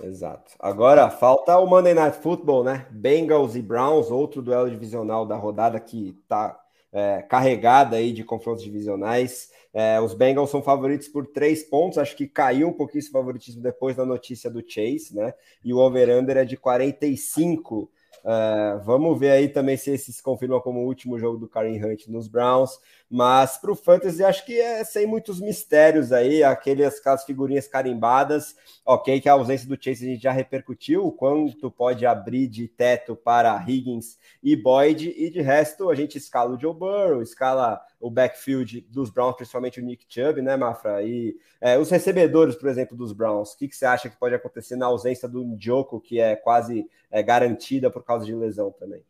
Exato. 0.03 0.53
Agora 0.59 1.09
falta 1.09 1.57
o 1.57 1.65
Monday 1.65 1.93
Night 1.93 2.17
Football, 2.17 2.63
né? 2.63 2.85
Bengals 2.91 3.55
e 3.55 3.61
Browns, 3.61 4.11
outro 4.11 4.41
duelo 4.41 4.69
divisional 4.69 5.25
da 5.25 5.35
rodada 5.35 5.79
que 5.79 6.13
tá 6.27 6.59
é, 6.91 7.21
carregada 7.21 7.97
aí 7.97 8.11
de 8.11 8.23
confrontos 8.23 8.63
divisionais. 8.63 9.49
É, 9.73 9.99
os 9.99 10.13
Bengals 10.13 10.49
são 10.49 10.61
favoritos 10.61 11.07
por 11.07 11.27
três 11.27 11.63
pontos, 11.63 11.97
acho 11.97 12.15
que 12.15 12.27
caiu 12.27 12.69
um 12.69 12.73
pouquinho 12.73 12.99
esse 12.99 13.11
favoritismo 13.11 13.61
depois 13.61 13.95
da 13.95 14.05
notícia 14.05 14.49
do 14.49 14.63
Chase, 14.67 15.15
né? 15.15 15.33
E 15.63 15.73
o 15.73 15.77
over-under 15.77 16.37
é 16.37 16.45
de 16.45 16.57
45. 16.57 17.89
Uh, 18.23 18.83
vamos 18.83 19.17
ver 19.19 19.31
aí 19.31 19.47
também 19.47 19.77
se 19.77 19.91
esse 19.91 20.11
se 20.11 20.21
confirma 20.21 20.59
como 20.59 20.79
o 20.79 20.85
último 20.85 21.17
jogo 21.17 21.37
do 21.37 21.47
Karen 21.47 21.77
Hunt 21.83 22.07
nos 22.07 22.27
Browns. 22.27 22.79
Mas 23.09 23.57
para 23.57 23.71
o 23.71 23.75
Fantasy, 23.75 24.21
acho 24.21 24.45
que 24.45 24.59
é 24.59 24.83
sem 24.83 25.07
muitos 25.07 25.39
mistérios 25.39 26.11
aí, 26.11 26.43
aquelas, 26.43 26.99
aquelas 26.99 27.23
figurinhas 27.23 27.65
carimbadas. 27.65 28.53
Ok, 28.85 29.21
que 29.21 29.29
a 29.29 29.33
ausência 29.33 29.67
do 29.67 29.81
Chase 29.81 30.05
a 30.05 30.09
gente 30.09 30.23
já 30.23 30.31
repercutiu, 30.31 31.05
o 31.05 31.11
quanto 31.11 31.71
pode 31.71 32.05
abrir 32.05 32.47
de 32.47 32.67
teto 32.67 33.15
para 33.15 33.63
Higgins 33.65 34.17
e 34.43 34.55
Boyd, 34.55 35.13
e 35.17 35.29
de 35.29 35.41
resto 35.41 35.89
a 35.89 35.95
gente 35.95 36.17
escala 36.17 36.55
o 36.55 36.59
Joe 36.59 36.73
Burrow, 36.73 37.21
escala 37.21 37.81
o 37.99 38.11
backfield 38.11 38.81
dos 38.89 39.09
Browns, 39.09 39.35
principalmente 39.37 39.79
o 39.79 39.83
Nick 39.83 40.05
Chubb, 40.09 40.41
né, 40.41 40.57
Mafra? 40.57 41.01
E 41.03 41.37
é, 41.61 41.77
os 41.77 41.89
recebedores, 41.89 42.55
por 42.55 42.69
exemplo, 42.69 42.97
dos 42.97 43.13
Browns, 43.13 43.53
o 43.53 43.57
que, 43.57 43.69
que 43.69 43.75
você 43.75 43.85
acha 43.85 44.09
que 44.09 44.17
pode 44.17 44.35
acontecer 44.35 44.75
na 44.75 44.85
ausência 44.85 45.29
do 45.29 45.43
Njoko, 45.43 46.01
que 46.01 46.19
é 46.19 46.35
quase 46.35 46.89
é, 47.09 47.23
garantida 47.23 47.89
por 47.89 48.03
causa 48.03 48.25
de 48.25 48.35
lesão 48.35 48.71
também? 48.71 49.01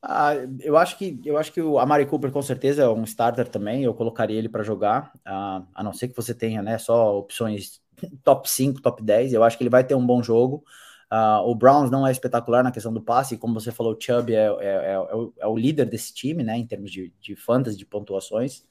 Ah, 0.00 0.34
eu 0.60 0.76
acho 0.76 0.96
que 0.96 1.20
eu 1.24 1.36
acho 1.36 1.52
que 1.52 1.60
o 1.60 1.78
Amari 1.78 2.06
Cooper 2.06 2.30
com 2.30 2.40
certeza 2.40 2.82
é 2.82 2.88
um 2.88 3.04
starter 3.04 3.48
também. 3.48 3.82
Eu 3.84 3.94
colocaria 3.94 4.38
ele 4.38 4.48
para 4.48 4.62
jogar, 4.62 5.12
ah, 5.24 5.62
a 5.74 5.82
não 5.82 5.92
ser 5.92 6.08
que 6.08 6.16
você 6.16 6.34
tenha 6.34 6.62
né, 6.62 6.78
só 6.78 7.18
opções 7.18 7.80
top 8.22 8.48
5, 8.48 8.80
top 8.80 9.02
10. 9.02 9.32
Eu 9.32 9.42
acho 9.42 9.56
que 9.56 9.62
ele 9.62 9.70
vai 9.70 9.84
ter 9.84 9.94
um 9.94 10.06
bom 10.06 10.22
jogo. 10.22 10.64
Uh, 11.10 11.40
o 11.48 11.54
Browns 11.54 11.90
não 11.90 12.06
é 12.06 12.12
espetacular 12.12 12.62
na 12.62 12.70
questão 12.70 12.92
do 12.92 13.00
passe, 13.00 13.38
como 13.38 13.58
você 13.58 13.72
falou, 13.72 13.94
o 13.94 13.98
Chubb 13.98 14.34
é, 14.34 14.46
é, 14.46 14.66
é, 14.66 14.92
é, 14.92 14.98
o, 14.98 15.32
é 15.38 15.46
o, 15.46 15.56
líder 15.56 15.86
desse 15.86 16.12
time, 16.12 16.44
né, 16.44 16.58
em 16.58 16.66
termos 16.66 16.90
de, 16.90 17.10
de 17.18 17.34
fantasy, 17.34 17.78
de 17.78 17.86
pontuações. 17.86 18.62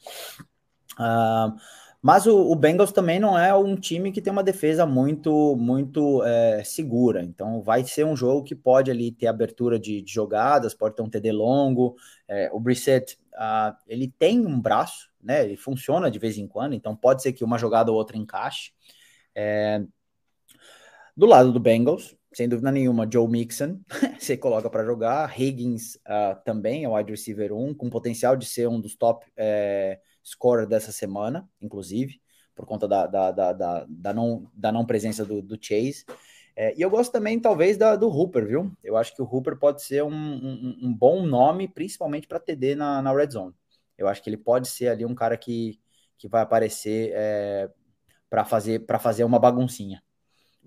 Uh, 1.00 1.58
mas 2.02 2.28
o, 2.28 2.52
o, 2.52 2.56
Bengals 2.56 2.92
também 2.92 3.20
não 3.20 3.38
é 3.38 3.54
um 3.56 3.76
time 3.76 4.12
que 4.12 4.22
tem 4.22 4.32
uma 4.32 4.44
defesa 4.44 4.86
muito 4.86 5.56
muito 5.58 6.24
é, 6.24 6.64
segura. 6.64 7.24
Então 7.24 7.62
vai 7.62 7.84
ser 7.84 8.06
um 8.06 8.16
jogo 8.16 8.44
que 8.44 8.56
pode 8.56 8.92
ali 8.92 9.12
ter 9.12 9.28
abertura 9.28 9.80
de, 9.80 10.02
de 10.02 10.14
jogadas, 10.14 10.74
pode 10.74 10.96
ter 10.96 11.02
um 11.02 11.10
TD 11.10 11.32
longo. 11.32 11.96
É, 12.28 12.50
o 12.54 12.60
Brissett 12.60 13.18
uh, 13.34 13.76
ele 13.88 14.14
tem 14.20 14.46
um 14.46 14.60
braço, 14.60 15.10
né? 15.22 15.44
Ele 15.44 15.58
funciona 15.58 16.12
de 16.12 16.20
vez 16.20 16.38
em 16.38 16.48
quando, 16.48 16.74
então 16.74 16.96
pode 16.96 17.22
ser 17.22 17.34
que 17.34 17.44
uma 17.44 17.58
jogada 17.58 17.92
ou 17.92 17.98
outra 17.98 18.18
encaixe. 18.18 18.72
É, 19.34 19.84
do 21.16 21.26
lado 21.26 21.52
do 21.52 21.60
Bengals, 21.60 22.16
sem 22.32 22.48
dúvida 22.48 22.72
nenhuma, 22.72 23.10
Joe 23.12 23.28
Mixon, 23.28 23.80
você 24.20 24.38
coloca 24.38 24.70
para 24.70 24.86
jogar. 24.86 25.40
Higgins 25.40 25.96
uh, 25.96 26.40
também 26.46 26.84
é 26.84 26.90
o 26.90 26.96
wide 26.96 27.10
receiver 27.10 27.52
1, 27.52 27.74
com 27.74 27.90
potencial 27.90 28.36
de 28.36 28.46
ser 28.46 28.68
um 28.68 28.80
dos 28.80 28.96
top 28.96 29.26
é, 29.36 30.00
scorer 30.28 30.68
dessa 30.68 30.92
semana, 30.92 31.50
inclusive, 31.62 32.20
por 32.54 32.66
conta 32.66 32.88
da, 32.88 33.08
da, 33.08 33.32
da, 33.32 33.54
da, 33.54 33.86
da 33.88 34.14
não, 34.14 34.52
da 34.54 34.72
não 34.72 34.86
presença 34.86 35.24
do, 35.24 35.42
do 35.42 35.58
Chase. 35.60 36.06
É, 36.56 36.74
e 36.76 36.82
eu 36.82 36.90
gosto 36.90 37.12
também, 37.12 37.40
talvez, 37.40 37.78
da, 37.78 37.96
do 37.96 38.10
Hooper, 38.10 38.46
viu? 38.46 38.72
Eu 38.84 38.98
acho 38.98 39.16
que 39.16 39.22
o 39.22 39.26
Hooper 39.26 39.58
pode 39.58 39.82
ser 39.84 40.04
um, 40.04 40.12
um, 40.12 40.80
um 40.84 40.94
bom 40.94 41.26
nome, 41.26 41.68
principalmente 41.68 42.28
para 42.28 42.40
TD 42.40 42.76
na, 42.76 43.02
na 43.02 43.14
Red 43.14 43.30
Zone. 43.30 43.54
Eu 43.98 44.08
acho 44.08 44.22
que 44.22 44.30
ele 44.30 44.38
pode 44.38 44.68
ser 44.68 44.90
ali 44.90 45.06
um 45.06 45.16
cara 45.16 45.38
que, 45.38 45.80
que 46.18 46.28
vai 46.28 46.42
aparecer 46.42 47.12
é, 47.14 47.70
para 48.30 48.44
fazer 48.44 48.86
fazer 49.00 49.24
uma 49.24 49.40
baguncinha. 49.40 50.04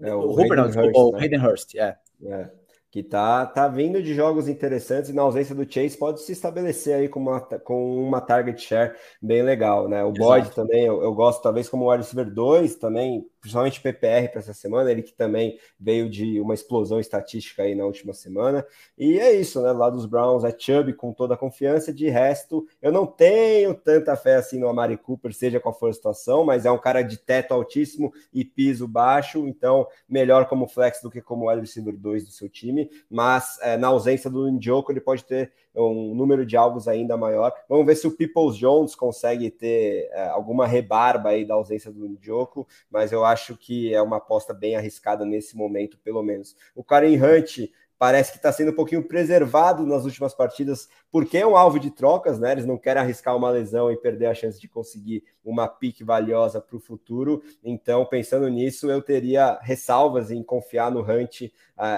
É, 0.00 0.14
o, 0.14 0.20
o 0.20 0.30
Hooper, 0.30 0.56
não, 0.56 0.66
desculpa, 0.66 0.98
o 0.98 1.12
né? 1.12 1.18
Hayden 1.20 1.44
Hurst, 1.44 1.74
é. 1.74 1.98
é 2.22 2.50
que 2.90 3.04
tá, 3.04 3.46
tá 3.46 3.68
vindo 3.68 4.02
de 4.02 4.14
jogos 4.14 4.48
interessantes 4.48 5.10
e 5.10 5.12
na 5.12 5.22
ausência 5.22 5.54
do 5.54 5.70
Chase 5.70 5.96
pode 5.96 6.20
se 6.22 6.32
estabelecer 6.32 6.94
aí 6.94 7.08
com 7.08 7.20
uma, 7.20 7.40
com 7.40 8.04
uma 8.04 8.20
target 8.20 8.60
share 8.60 8.96
bem 9.22 9.42
legal, 9.42 9.88
né? 9.88 10.02
O 10.02 10.12
Boyd 10.12 10.50
também, 10.50 10.86
eu, 10.86 11.00
eu, 11.00 11.14
gosto 11.14 11.40
talvez 11.40 11.68
como 11.68 11.84
o 11.84 11.90
wide 11.90 12.02
receiver 12.02 12.28
2 12.28 12.74
também, 12.74 13.24
principalmente 13.40 13.80
PPR 13.80 14.28
para 14.28 14.40
essa 14.40 14.52
semana, 14.52 14.90
ele 14.90 15.02
que 15.02 15.12
também 15.12 15.58
veio 15.78 16.08
de 16.08 16.40
uma 16.40 16.54
explosão 16.54 17.00
estatística 17.00 17.62
aí 17.62 17.74
na 17.74 17.84
última 17.84 18.12
semana. 18.12 18.66
E 18.98 19.18
é 19.18 19.32
isso, 19.32 19.62
né? 19.62 19.72
Lá 19.72 19.90
dos 19.90 20.06
Browns 20.06 20.44
é 20.44 20.54
Chubb 20.56 20.92
com 20.94 21.12
toda 21.12 21.34
a 21.34 21.38
confiança, 21.38 21.92
de 21.92 22.08
resto, 22.08 22.66
eu 22.80 22.92
não 22.92 23.06
tenho 23.06 23.74
tanta 23.74 24.16
fé 24.16 24.36
assim 24.36 24.58
no 24.58 24.68
Amari 24.68 24.96
Cooper, 24.96 25.32
seja 25.32 25.60
qual 25.60 25.76
for 25.76 25.90
a 25.90 25.92
situação, 25.92 26.44
mas 26.44 26.66
é 26.66 26.70
um 26.70 26.78
cara 26.78 27.02
de 27.02 27.16
teto 27.16 27.52
altíssimo 27.52 28.12
e 28.32 28.44
piso 28.44 28.86
baixo, 28.86 29.46
então 29.46 29.86
melhor 30.08 30.46
como 30.48 30.68
flex 30.68 31.00
do 31.02 31.10
que 31.10 31.20
como 31.20 31.48
wide 31.48 31.60
receiver 31.60 31.96
2 31.96 32.24
do 32.24 32.30
seu 32.30 32.48
time 32.48 32.90
mas 33.08 33.58
é, 33.62 33.76
na 33.76 33.88
ausência 33.88 34.30
do 34.30 34.48
Njoku 34.50 34.92
ele 34.92 35.00
pode 35.00 35.24
ter 35.24 35.52
um 35.74 36.14
número 36.14 36.44
de 36.44 36.56
alvos 36.56 36.88
ainda 36.88 37.16
maior. 37.16 37.52
Vamos 37.68 37.86
ver 37.86 37.96
se 37.96 38.06
o 38.06 38.10
Peoples 38.10 38.56
Jones 38.56 38.94
consegue 38.94 39.50
ter 39.50 40.08
é, 40.12 40.28
alguma 40.28 40.66
rebarba 40.66 41.30
aí 41.30 41.44
da 41.44 41.54
ausência 41.54 41.92
do 41.92 42.08
Njoku, 42.08 42.66
mas 42.90 43.12
eu 43.12 43.24
acho 43.24 43.56
que 43.56 43.94
é 43.94 44.02
uma 44.02 44.16
aposta 44.16 44.52
bem 44.52 44.76
arriscada 44.76 45.24
nesse 45.24 45.56
momento, 45.56 45.98
pelo 45.98 46.22
menos. 46.22 46.56
O 46.74 46.82
Karen 46.82 47.16
Hunt 47.16 47.70
parece 48.00 48.32
que 48.32 48.38
está 48.38 48.50
sendo 48.50 48.70
um 48.70 48.74
pouquinho 48.74 49.06
preservado 49.06 49.84
nas 49.84 50.06
últimas 50.06 50.32
partidas, 50.32 50.88
porque 51.12 51.36
é 51.36 51.46
um 51.46 51.54
alvo 51.54 51.78
de 51.78 51.90
trocas, 51.90 52.40
né? 52.40 52.52
Eles 52.52 52.64
não 52.64 52.78
querem 52.78 53.02
arriscar 53.02 53.36
uma 53.36 53.50
lesão 53.50 53.92
e 53.92 53.96
perder 53.98 54.24
a 54.24 54.34
chance 54.34 54.58
de 54.58 54.66
conseguir 54.66 55.22
uma 55.44 55.68
pique 55.68 56.02
valiosa 56.02 56.62
para 56.62 56.78
o 56.78 56.80
futuro. 56.80 57.42
Então, 57.62 58.06
pensando 58.06 58.48
nisso, 58.48 58.90
eu 58.90 59.02
teria 59.02 59.58
ressalvas 59.60 60.30
em 60.30 60.42
confiar 60.42 60.90
no 60.90 61.02
Hunt 61.02 61.42
uh, 61.42 61.50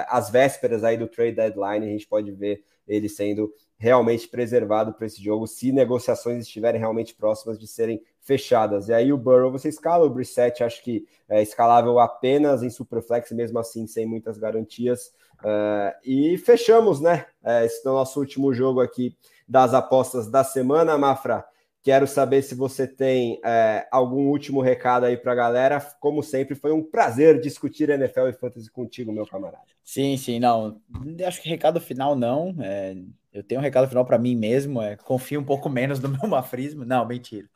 às 0.08 0.28
vésperas 0.28 0.82
aí 0.82 0.96
do 0.96 1.06
trade 1.06 1.36
deadline. 1.36 1.86
A 1.86 1.90
gente 1.90 2.08
pode 2.08 2.32
ver 2.32 2.64
ele 2.88 3.08
sendo 3.08 3.54
realmente 3.82 4.28
preservado 4.28 4.92
para 4.92 5.08
esse 5.08 5.20
jogo, 5.20 5.44
se 5.44 5.72
negociações 5.72 6.46
estiverem 6.46 6.78
realmente 6.78 7.16
próximas 7.16 7.58
de 7.58 7.66
serem 7.66 8.00
fechadas. 8.20 8.88
E 8.88 8.92
aí 8.94 9.12
o 9.12 9.18
Burrow 9.18 9.50
você 9.50 9.68
escala, 9.68 10.06
o 10.06 10.08
Brissett 10.08 10.62
acho 10.62 10.80
que 10.84 11.04
é 11.28 11.42
escalável 11.42 11.98
apenas 11.98 12.62
em 12.62 12.70
Superflex, 12.70 13.32
mesmo 13.32 13.58
assim 13.58 13.88
sem 13.88 14.06
muitas 14.06 14.38
garantias. 14.38 15.12
Uh, 15.40 15.92
e 16.04 16.38
fechamos, 16.38 17.00
né? 17.00 17.26
Uh, 17.42 17.64
esse 17.64 17.84
é 17.84 17.90
o 17.90 17.94
nosso 17.94 18.20
último 18.20 18.54
jogo 18.54 18.80
aqui 18.80 19.16
das 19.48 19.74
apostas 19.74 20.30
da 20.30 20.44
semana, 20.44 20.96
Mafra. 20.96 21.44
Quero 21.82 22.06
saber 22.06 22.42
se 22.42 22.54
você 22.54 22.86
tem 22.86 23.38
uh, 23.38 23.84
algum 23.90 24.28
último 24.28 24.60
recado 24.60 25.06
aí 25.06 25.16
para 25.16 25.32
a 25.32 25.34
galera. 25.34 25.80
Como 25.98 26.22
sempre, 26.22 26.54
foi 26.54 26.70
um 26.70 26.84
prazer 26.84 27.40
discutir 27.40 27.90
NFL 27.90 28.28
e 28.28 28.32
Fantasy 28.32 28.70
contigo, 28.70 29.10
meu 29.10 29.26
camarada. 29.26 29.64
Sim, 29.82 30.16
sim, 30.16 30.38
não. 30.38 30.80
Acho 31.26 31.42
que 31.42 31.48
recado 31.48 31.80
final 31.80 32.14
não. 32.14 32.54
É, 32.60 32.94
eu 33.32 33.42
tenho 33.42 33.60
um 33.60 33.64
recado 33.64 33.88
final 33.88 34.04
para 34.04 34.18
mim 34.18 34.36
mesmo. 34.36 34.80
É, 34.80 34.96
confio 34.96 35.40
um 35.40 35.44
pouco 35.44 35.68
menos 35.68 36.00
no 36.00 36.08
meu 36.08 36.26
mafrismo. 36.28 36.84
Não, 36.84 37.06
mentira. 37.06 37.48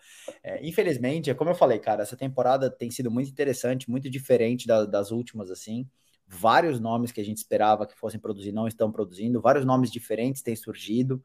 É, 0.42 0.66
infelizmente, 0.66 1.30
é 1.30 1.34
como 1.34 1.50
eu 1.50 1.54
falei, 1.54 1.78
cara, 1.78 2.02
essa 2.02 2.16
temporada 2.16 2.70
tem 2.70 2.90
sido 2.90 3.10
muito 3.10 3.30
interessante, 3.30 3.90
muito 3.90 4.08
diferente 4.10 4.66
da, 4.66 4.84
das 4.84 5.10
últimas, 5.10 5.50
assim 5.50 5.86
vários 6.26 6.80
nomes 6.80 7.12
que 7.12 7.20
a 7.20 7.24
gente 7.24 7.36
esperava 7.38 7.86
que 7.86 7.96
fossem 7.96 8.18
produzir 8.18 8.52
não 8.52 8.66
estão 8.66 8.90
produzindo, 8.90 9.40
vários 9.40 9.64
nomes 9.64 9.90
diferentes 9.90 10.42
têm 10.42 10.56
surgido. 10.56 11.22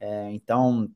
É, 0.00 0.30
então, 0.32 0.90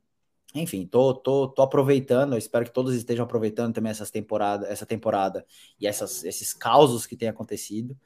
enfim, 0.54 0.86
tô, 0.86 1.14
tô, 1.14 1.48
tô 1.48 1.62
aproveitando, 1.62 2.36
espero 2.36 2.64
que 2.64 2.72
todos 2.72 2.94
estejam 2.94 3.24
aproveitando 3.24 3.74
também 3.74 3.90
essas 3.90 4.10
temporada, 4.10 4.66
essa 4.68 4.86
temporada 4.86 5.44
e 5.80 5.86
essas, 5.86 6.24
esses 6.24 6.52
causos 6.54 7.06
que 7.06 7.16
têm 7.16 7.28
acontecido. 7.28 7.96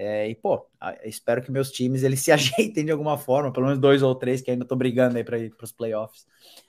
É, 0.00 0.28
e, 0.28 0.34
pô, 0.36 0.64
espero 1.02 1.42
que 1.42 1.50
meus 1.50 1.72
times 1.72 2.04
eles 2.04 2.20
se 2.20 2.30
ajeitem 2.32 2.84
de 2.84 2.92
alguma 2.92 3.18
forma, 3.18 3.52
pelo 3.52 3.66
menos 3.66 3.80
dois 3.80 4.00
ou 4.00 4.14
três 4.14 4.40
que 4.40 4.50
ainda 4.50 4.64
tô 4.64 4.76
brigando 4.76 5.18
aí 5.18 5.24
para 5.24 5.38
ir 5.38 5.54
para 5.54 5.64
os 5.64 5.72
playoffs. 5.72 6.22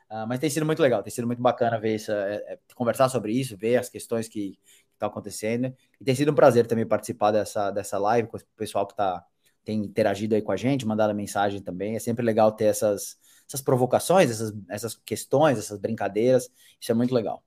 Uh, 0.09 0.25
mas 0.27 0.39
tem 0.39 0.49
sido 0.49 0.65
muito 0.65 0.81
legal, 0.81 1.03
tem 1.03 1.11
sido 1.11 1.27
muito 1.27 1.41
bacana 1.41 1.79
ver 1.79 1.95
isso, 1.95 2.11
é, 2.11 2.35
é, 2.35 2.59
conversar 2.73 3.07
sobre 3.09 3.31
isso, 3.31 3.55
ver 3.55 3.77
as 3.77 3.87
questões 3.87 4.27
que, 4.27 4.57
está 4.99 5.07
acontecendo. 5.07 5.73
E 5.99 6.03
tem 6.03 6.13
sido 6.13 6.31
um 6.31 6.35
prazer 6.35 6.67
também 6.67 6.85
participar 6.85 7.31
dessa, 7.31 7.71
dessa 7.71 7.97
live 7.97 8.27
com 8.27 8.37
o 8.37 8.41
pessoal 8.57 8.85
que 8.85 8.95
tá, 8.95 9.25
tem 9.63 9.79
interagido 9.85 10.35
aí 10.35 10.41
com 10.41 10.51
a 10.51 10.57
gente, 10.57 10.85
mandado 10.85 11.15
mensagem 11.15 11.61
também. 11.61 11.95
É 11.95 11.99
sempre 11.99 12.25
legal 12.25 12.51
ter 12.51 12.65
essas, 12.65 13.17
essas 13.47 13.61
provocações, 13.61 14.29
essas, 14.29 14.53
essas 14.69 14.95
questões, 14.95 15.57
essas 15.57 15.79
brincadeiras. 15.79 16.51
Isso 16.79 16.91
é 16.91 16.95
muito 16.95 17.15
legal. 17.15 17.43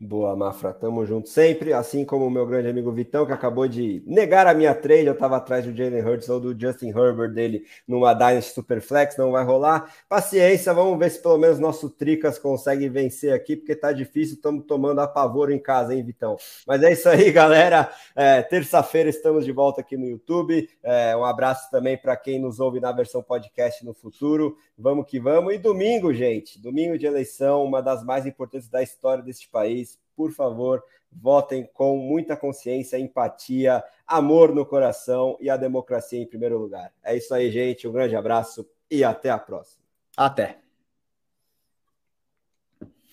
Boa, 0.00 0.36
Mafra, 0.36 0.72
tamo 0.72 1.04
junto 1.04 1.28
sempre, 1.28 1.72
assim 1.72 2.04
como 2.04 2.24
o 2.24 2.30
meu 2.30 2.46
grande 2.46 2.68
amigo 2.68 2.92
Vitão, 2.92 3.26
que 3.26 3.32
acabou 3.32 3.66
de 3.66 4.00
negar 4.06 4.46
a 4.46 4.54
minha 4.54 4.72
trade, 4.72 5.06
eu 5.06 5.18
tava 5.18 5.36
atrás 5.36 5.64
do 5.64 5.76
Jalen 5.76 6.04
Hurts 6.04 6.28
ou 6.28 6.38
do 6.38 6.56
Justin 6.56 6.90
Herbert 6.90 7.32
dele 7.32 7.64
numa 7.86 8.14
Dynasty 8.14 8.54
Superflex, 8.54 9.16
não 9.16 9.32
vai 9.32 9.44
rolar. 9.44 9.92
Paciência, 10.08 10.72
vamos 10.72 10.96
ver 11.00 11.10
se 11.10 11.20
pelo 11.20 11.36
menos 11.36 11.58
nosso 11.58 11.90
Tricas 11.90 12.38
consegue 12.38 12.88
vencer 12.88 13.32
aqui, 13.32 13.56
porque 13.56 13.74
tá 13.74 13.90
difícil, 13.90 14.36
estamos 14.36 14.64
tomando 14.66 15.00
apavoro 15.00 15.50
em 15.50 15.58
casa, 15.58 15.92
hein, 15.92 16.04
Vitão? 16.04 16.36
Mas 16.64 16.80
é 16.84 16.92
isso 16.92 17.08
aí, 17.08 17.32
galera. 17.32 17.90
É, 18.14 18.40
Terça-feira 18.42 19.10
estamos 19.10 19.44
de 19.44 19.50
volta 19.50 19.80
aqui 19.80 19.96
no 19.96 20.06
YouTube. 20.06 20.70
É, 20.80 21.16
um 21.16 21.24
abraço 21.24 21.68
também 21.72 21.98
para 21.98 22.16
quem 22.16 22.38
nos 22.38 22.60
ouve 22.60 22.78
na 22.78 22.92
versão 22.92 23.20
podcast 23.20 23.84
no 23.84 23.92
futuro. 23.92 24.56
Vamos 24.78 25.06
que 25.06 25.18
vamos. 25.18 25.52
E 25.54 25.58
domingo, 25.58 26.14
gente, 26.14 26.56
domingo 26.62 26.96
de 26.96 27.04
eleição, 27.04 27.64
uma 27.64 27.82
das 27.82 28.04
mais 28.04 28.26
importantes 28.26 28.68
da 28.68 28.80
história 28.80 29.24
deste 29.24 29.48
país 29.48 29.87
por 30.16 30.32
favor, 30.32 30.82
votem 31.10 31.68
com 31.72 31.96
muita 31.96 32.36
consciência, 32.36 32.98
empatia, 32.98 33.82
amor 34.06 34.54
no 34.54 34.66
coração 34.66 35.36
e 35.40 35.48
a 35.48 35.56
democracia 35.56 36.20
em 36.20 36.26
primeiro 36.26 36.58
lugar. 36.58 36.92
É 37.02 37.16
isso 37.16 37.32
aí, 37.32 37.50
gente. 37.50 37.86
Um 37.86 37.92
grande 37.92 38.16
abraço 38.16 38.68
e 38.90 39.04
até 39.04 39.30
a 39.30 39.38
próxima. 39.38 39.82
Até. 40.16 40.67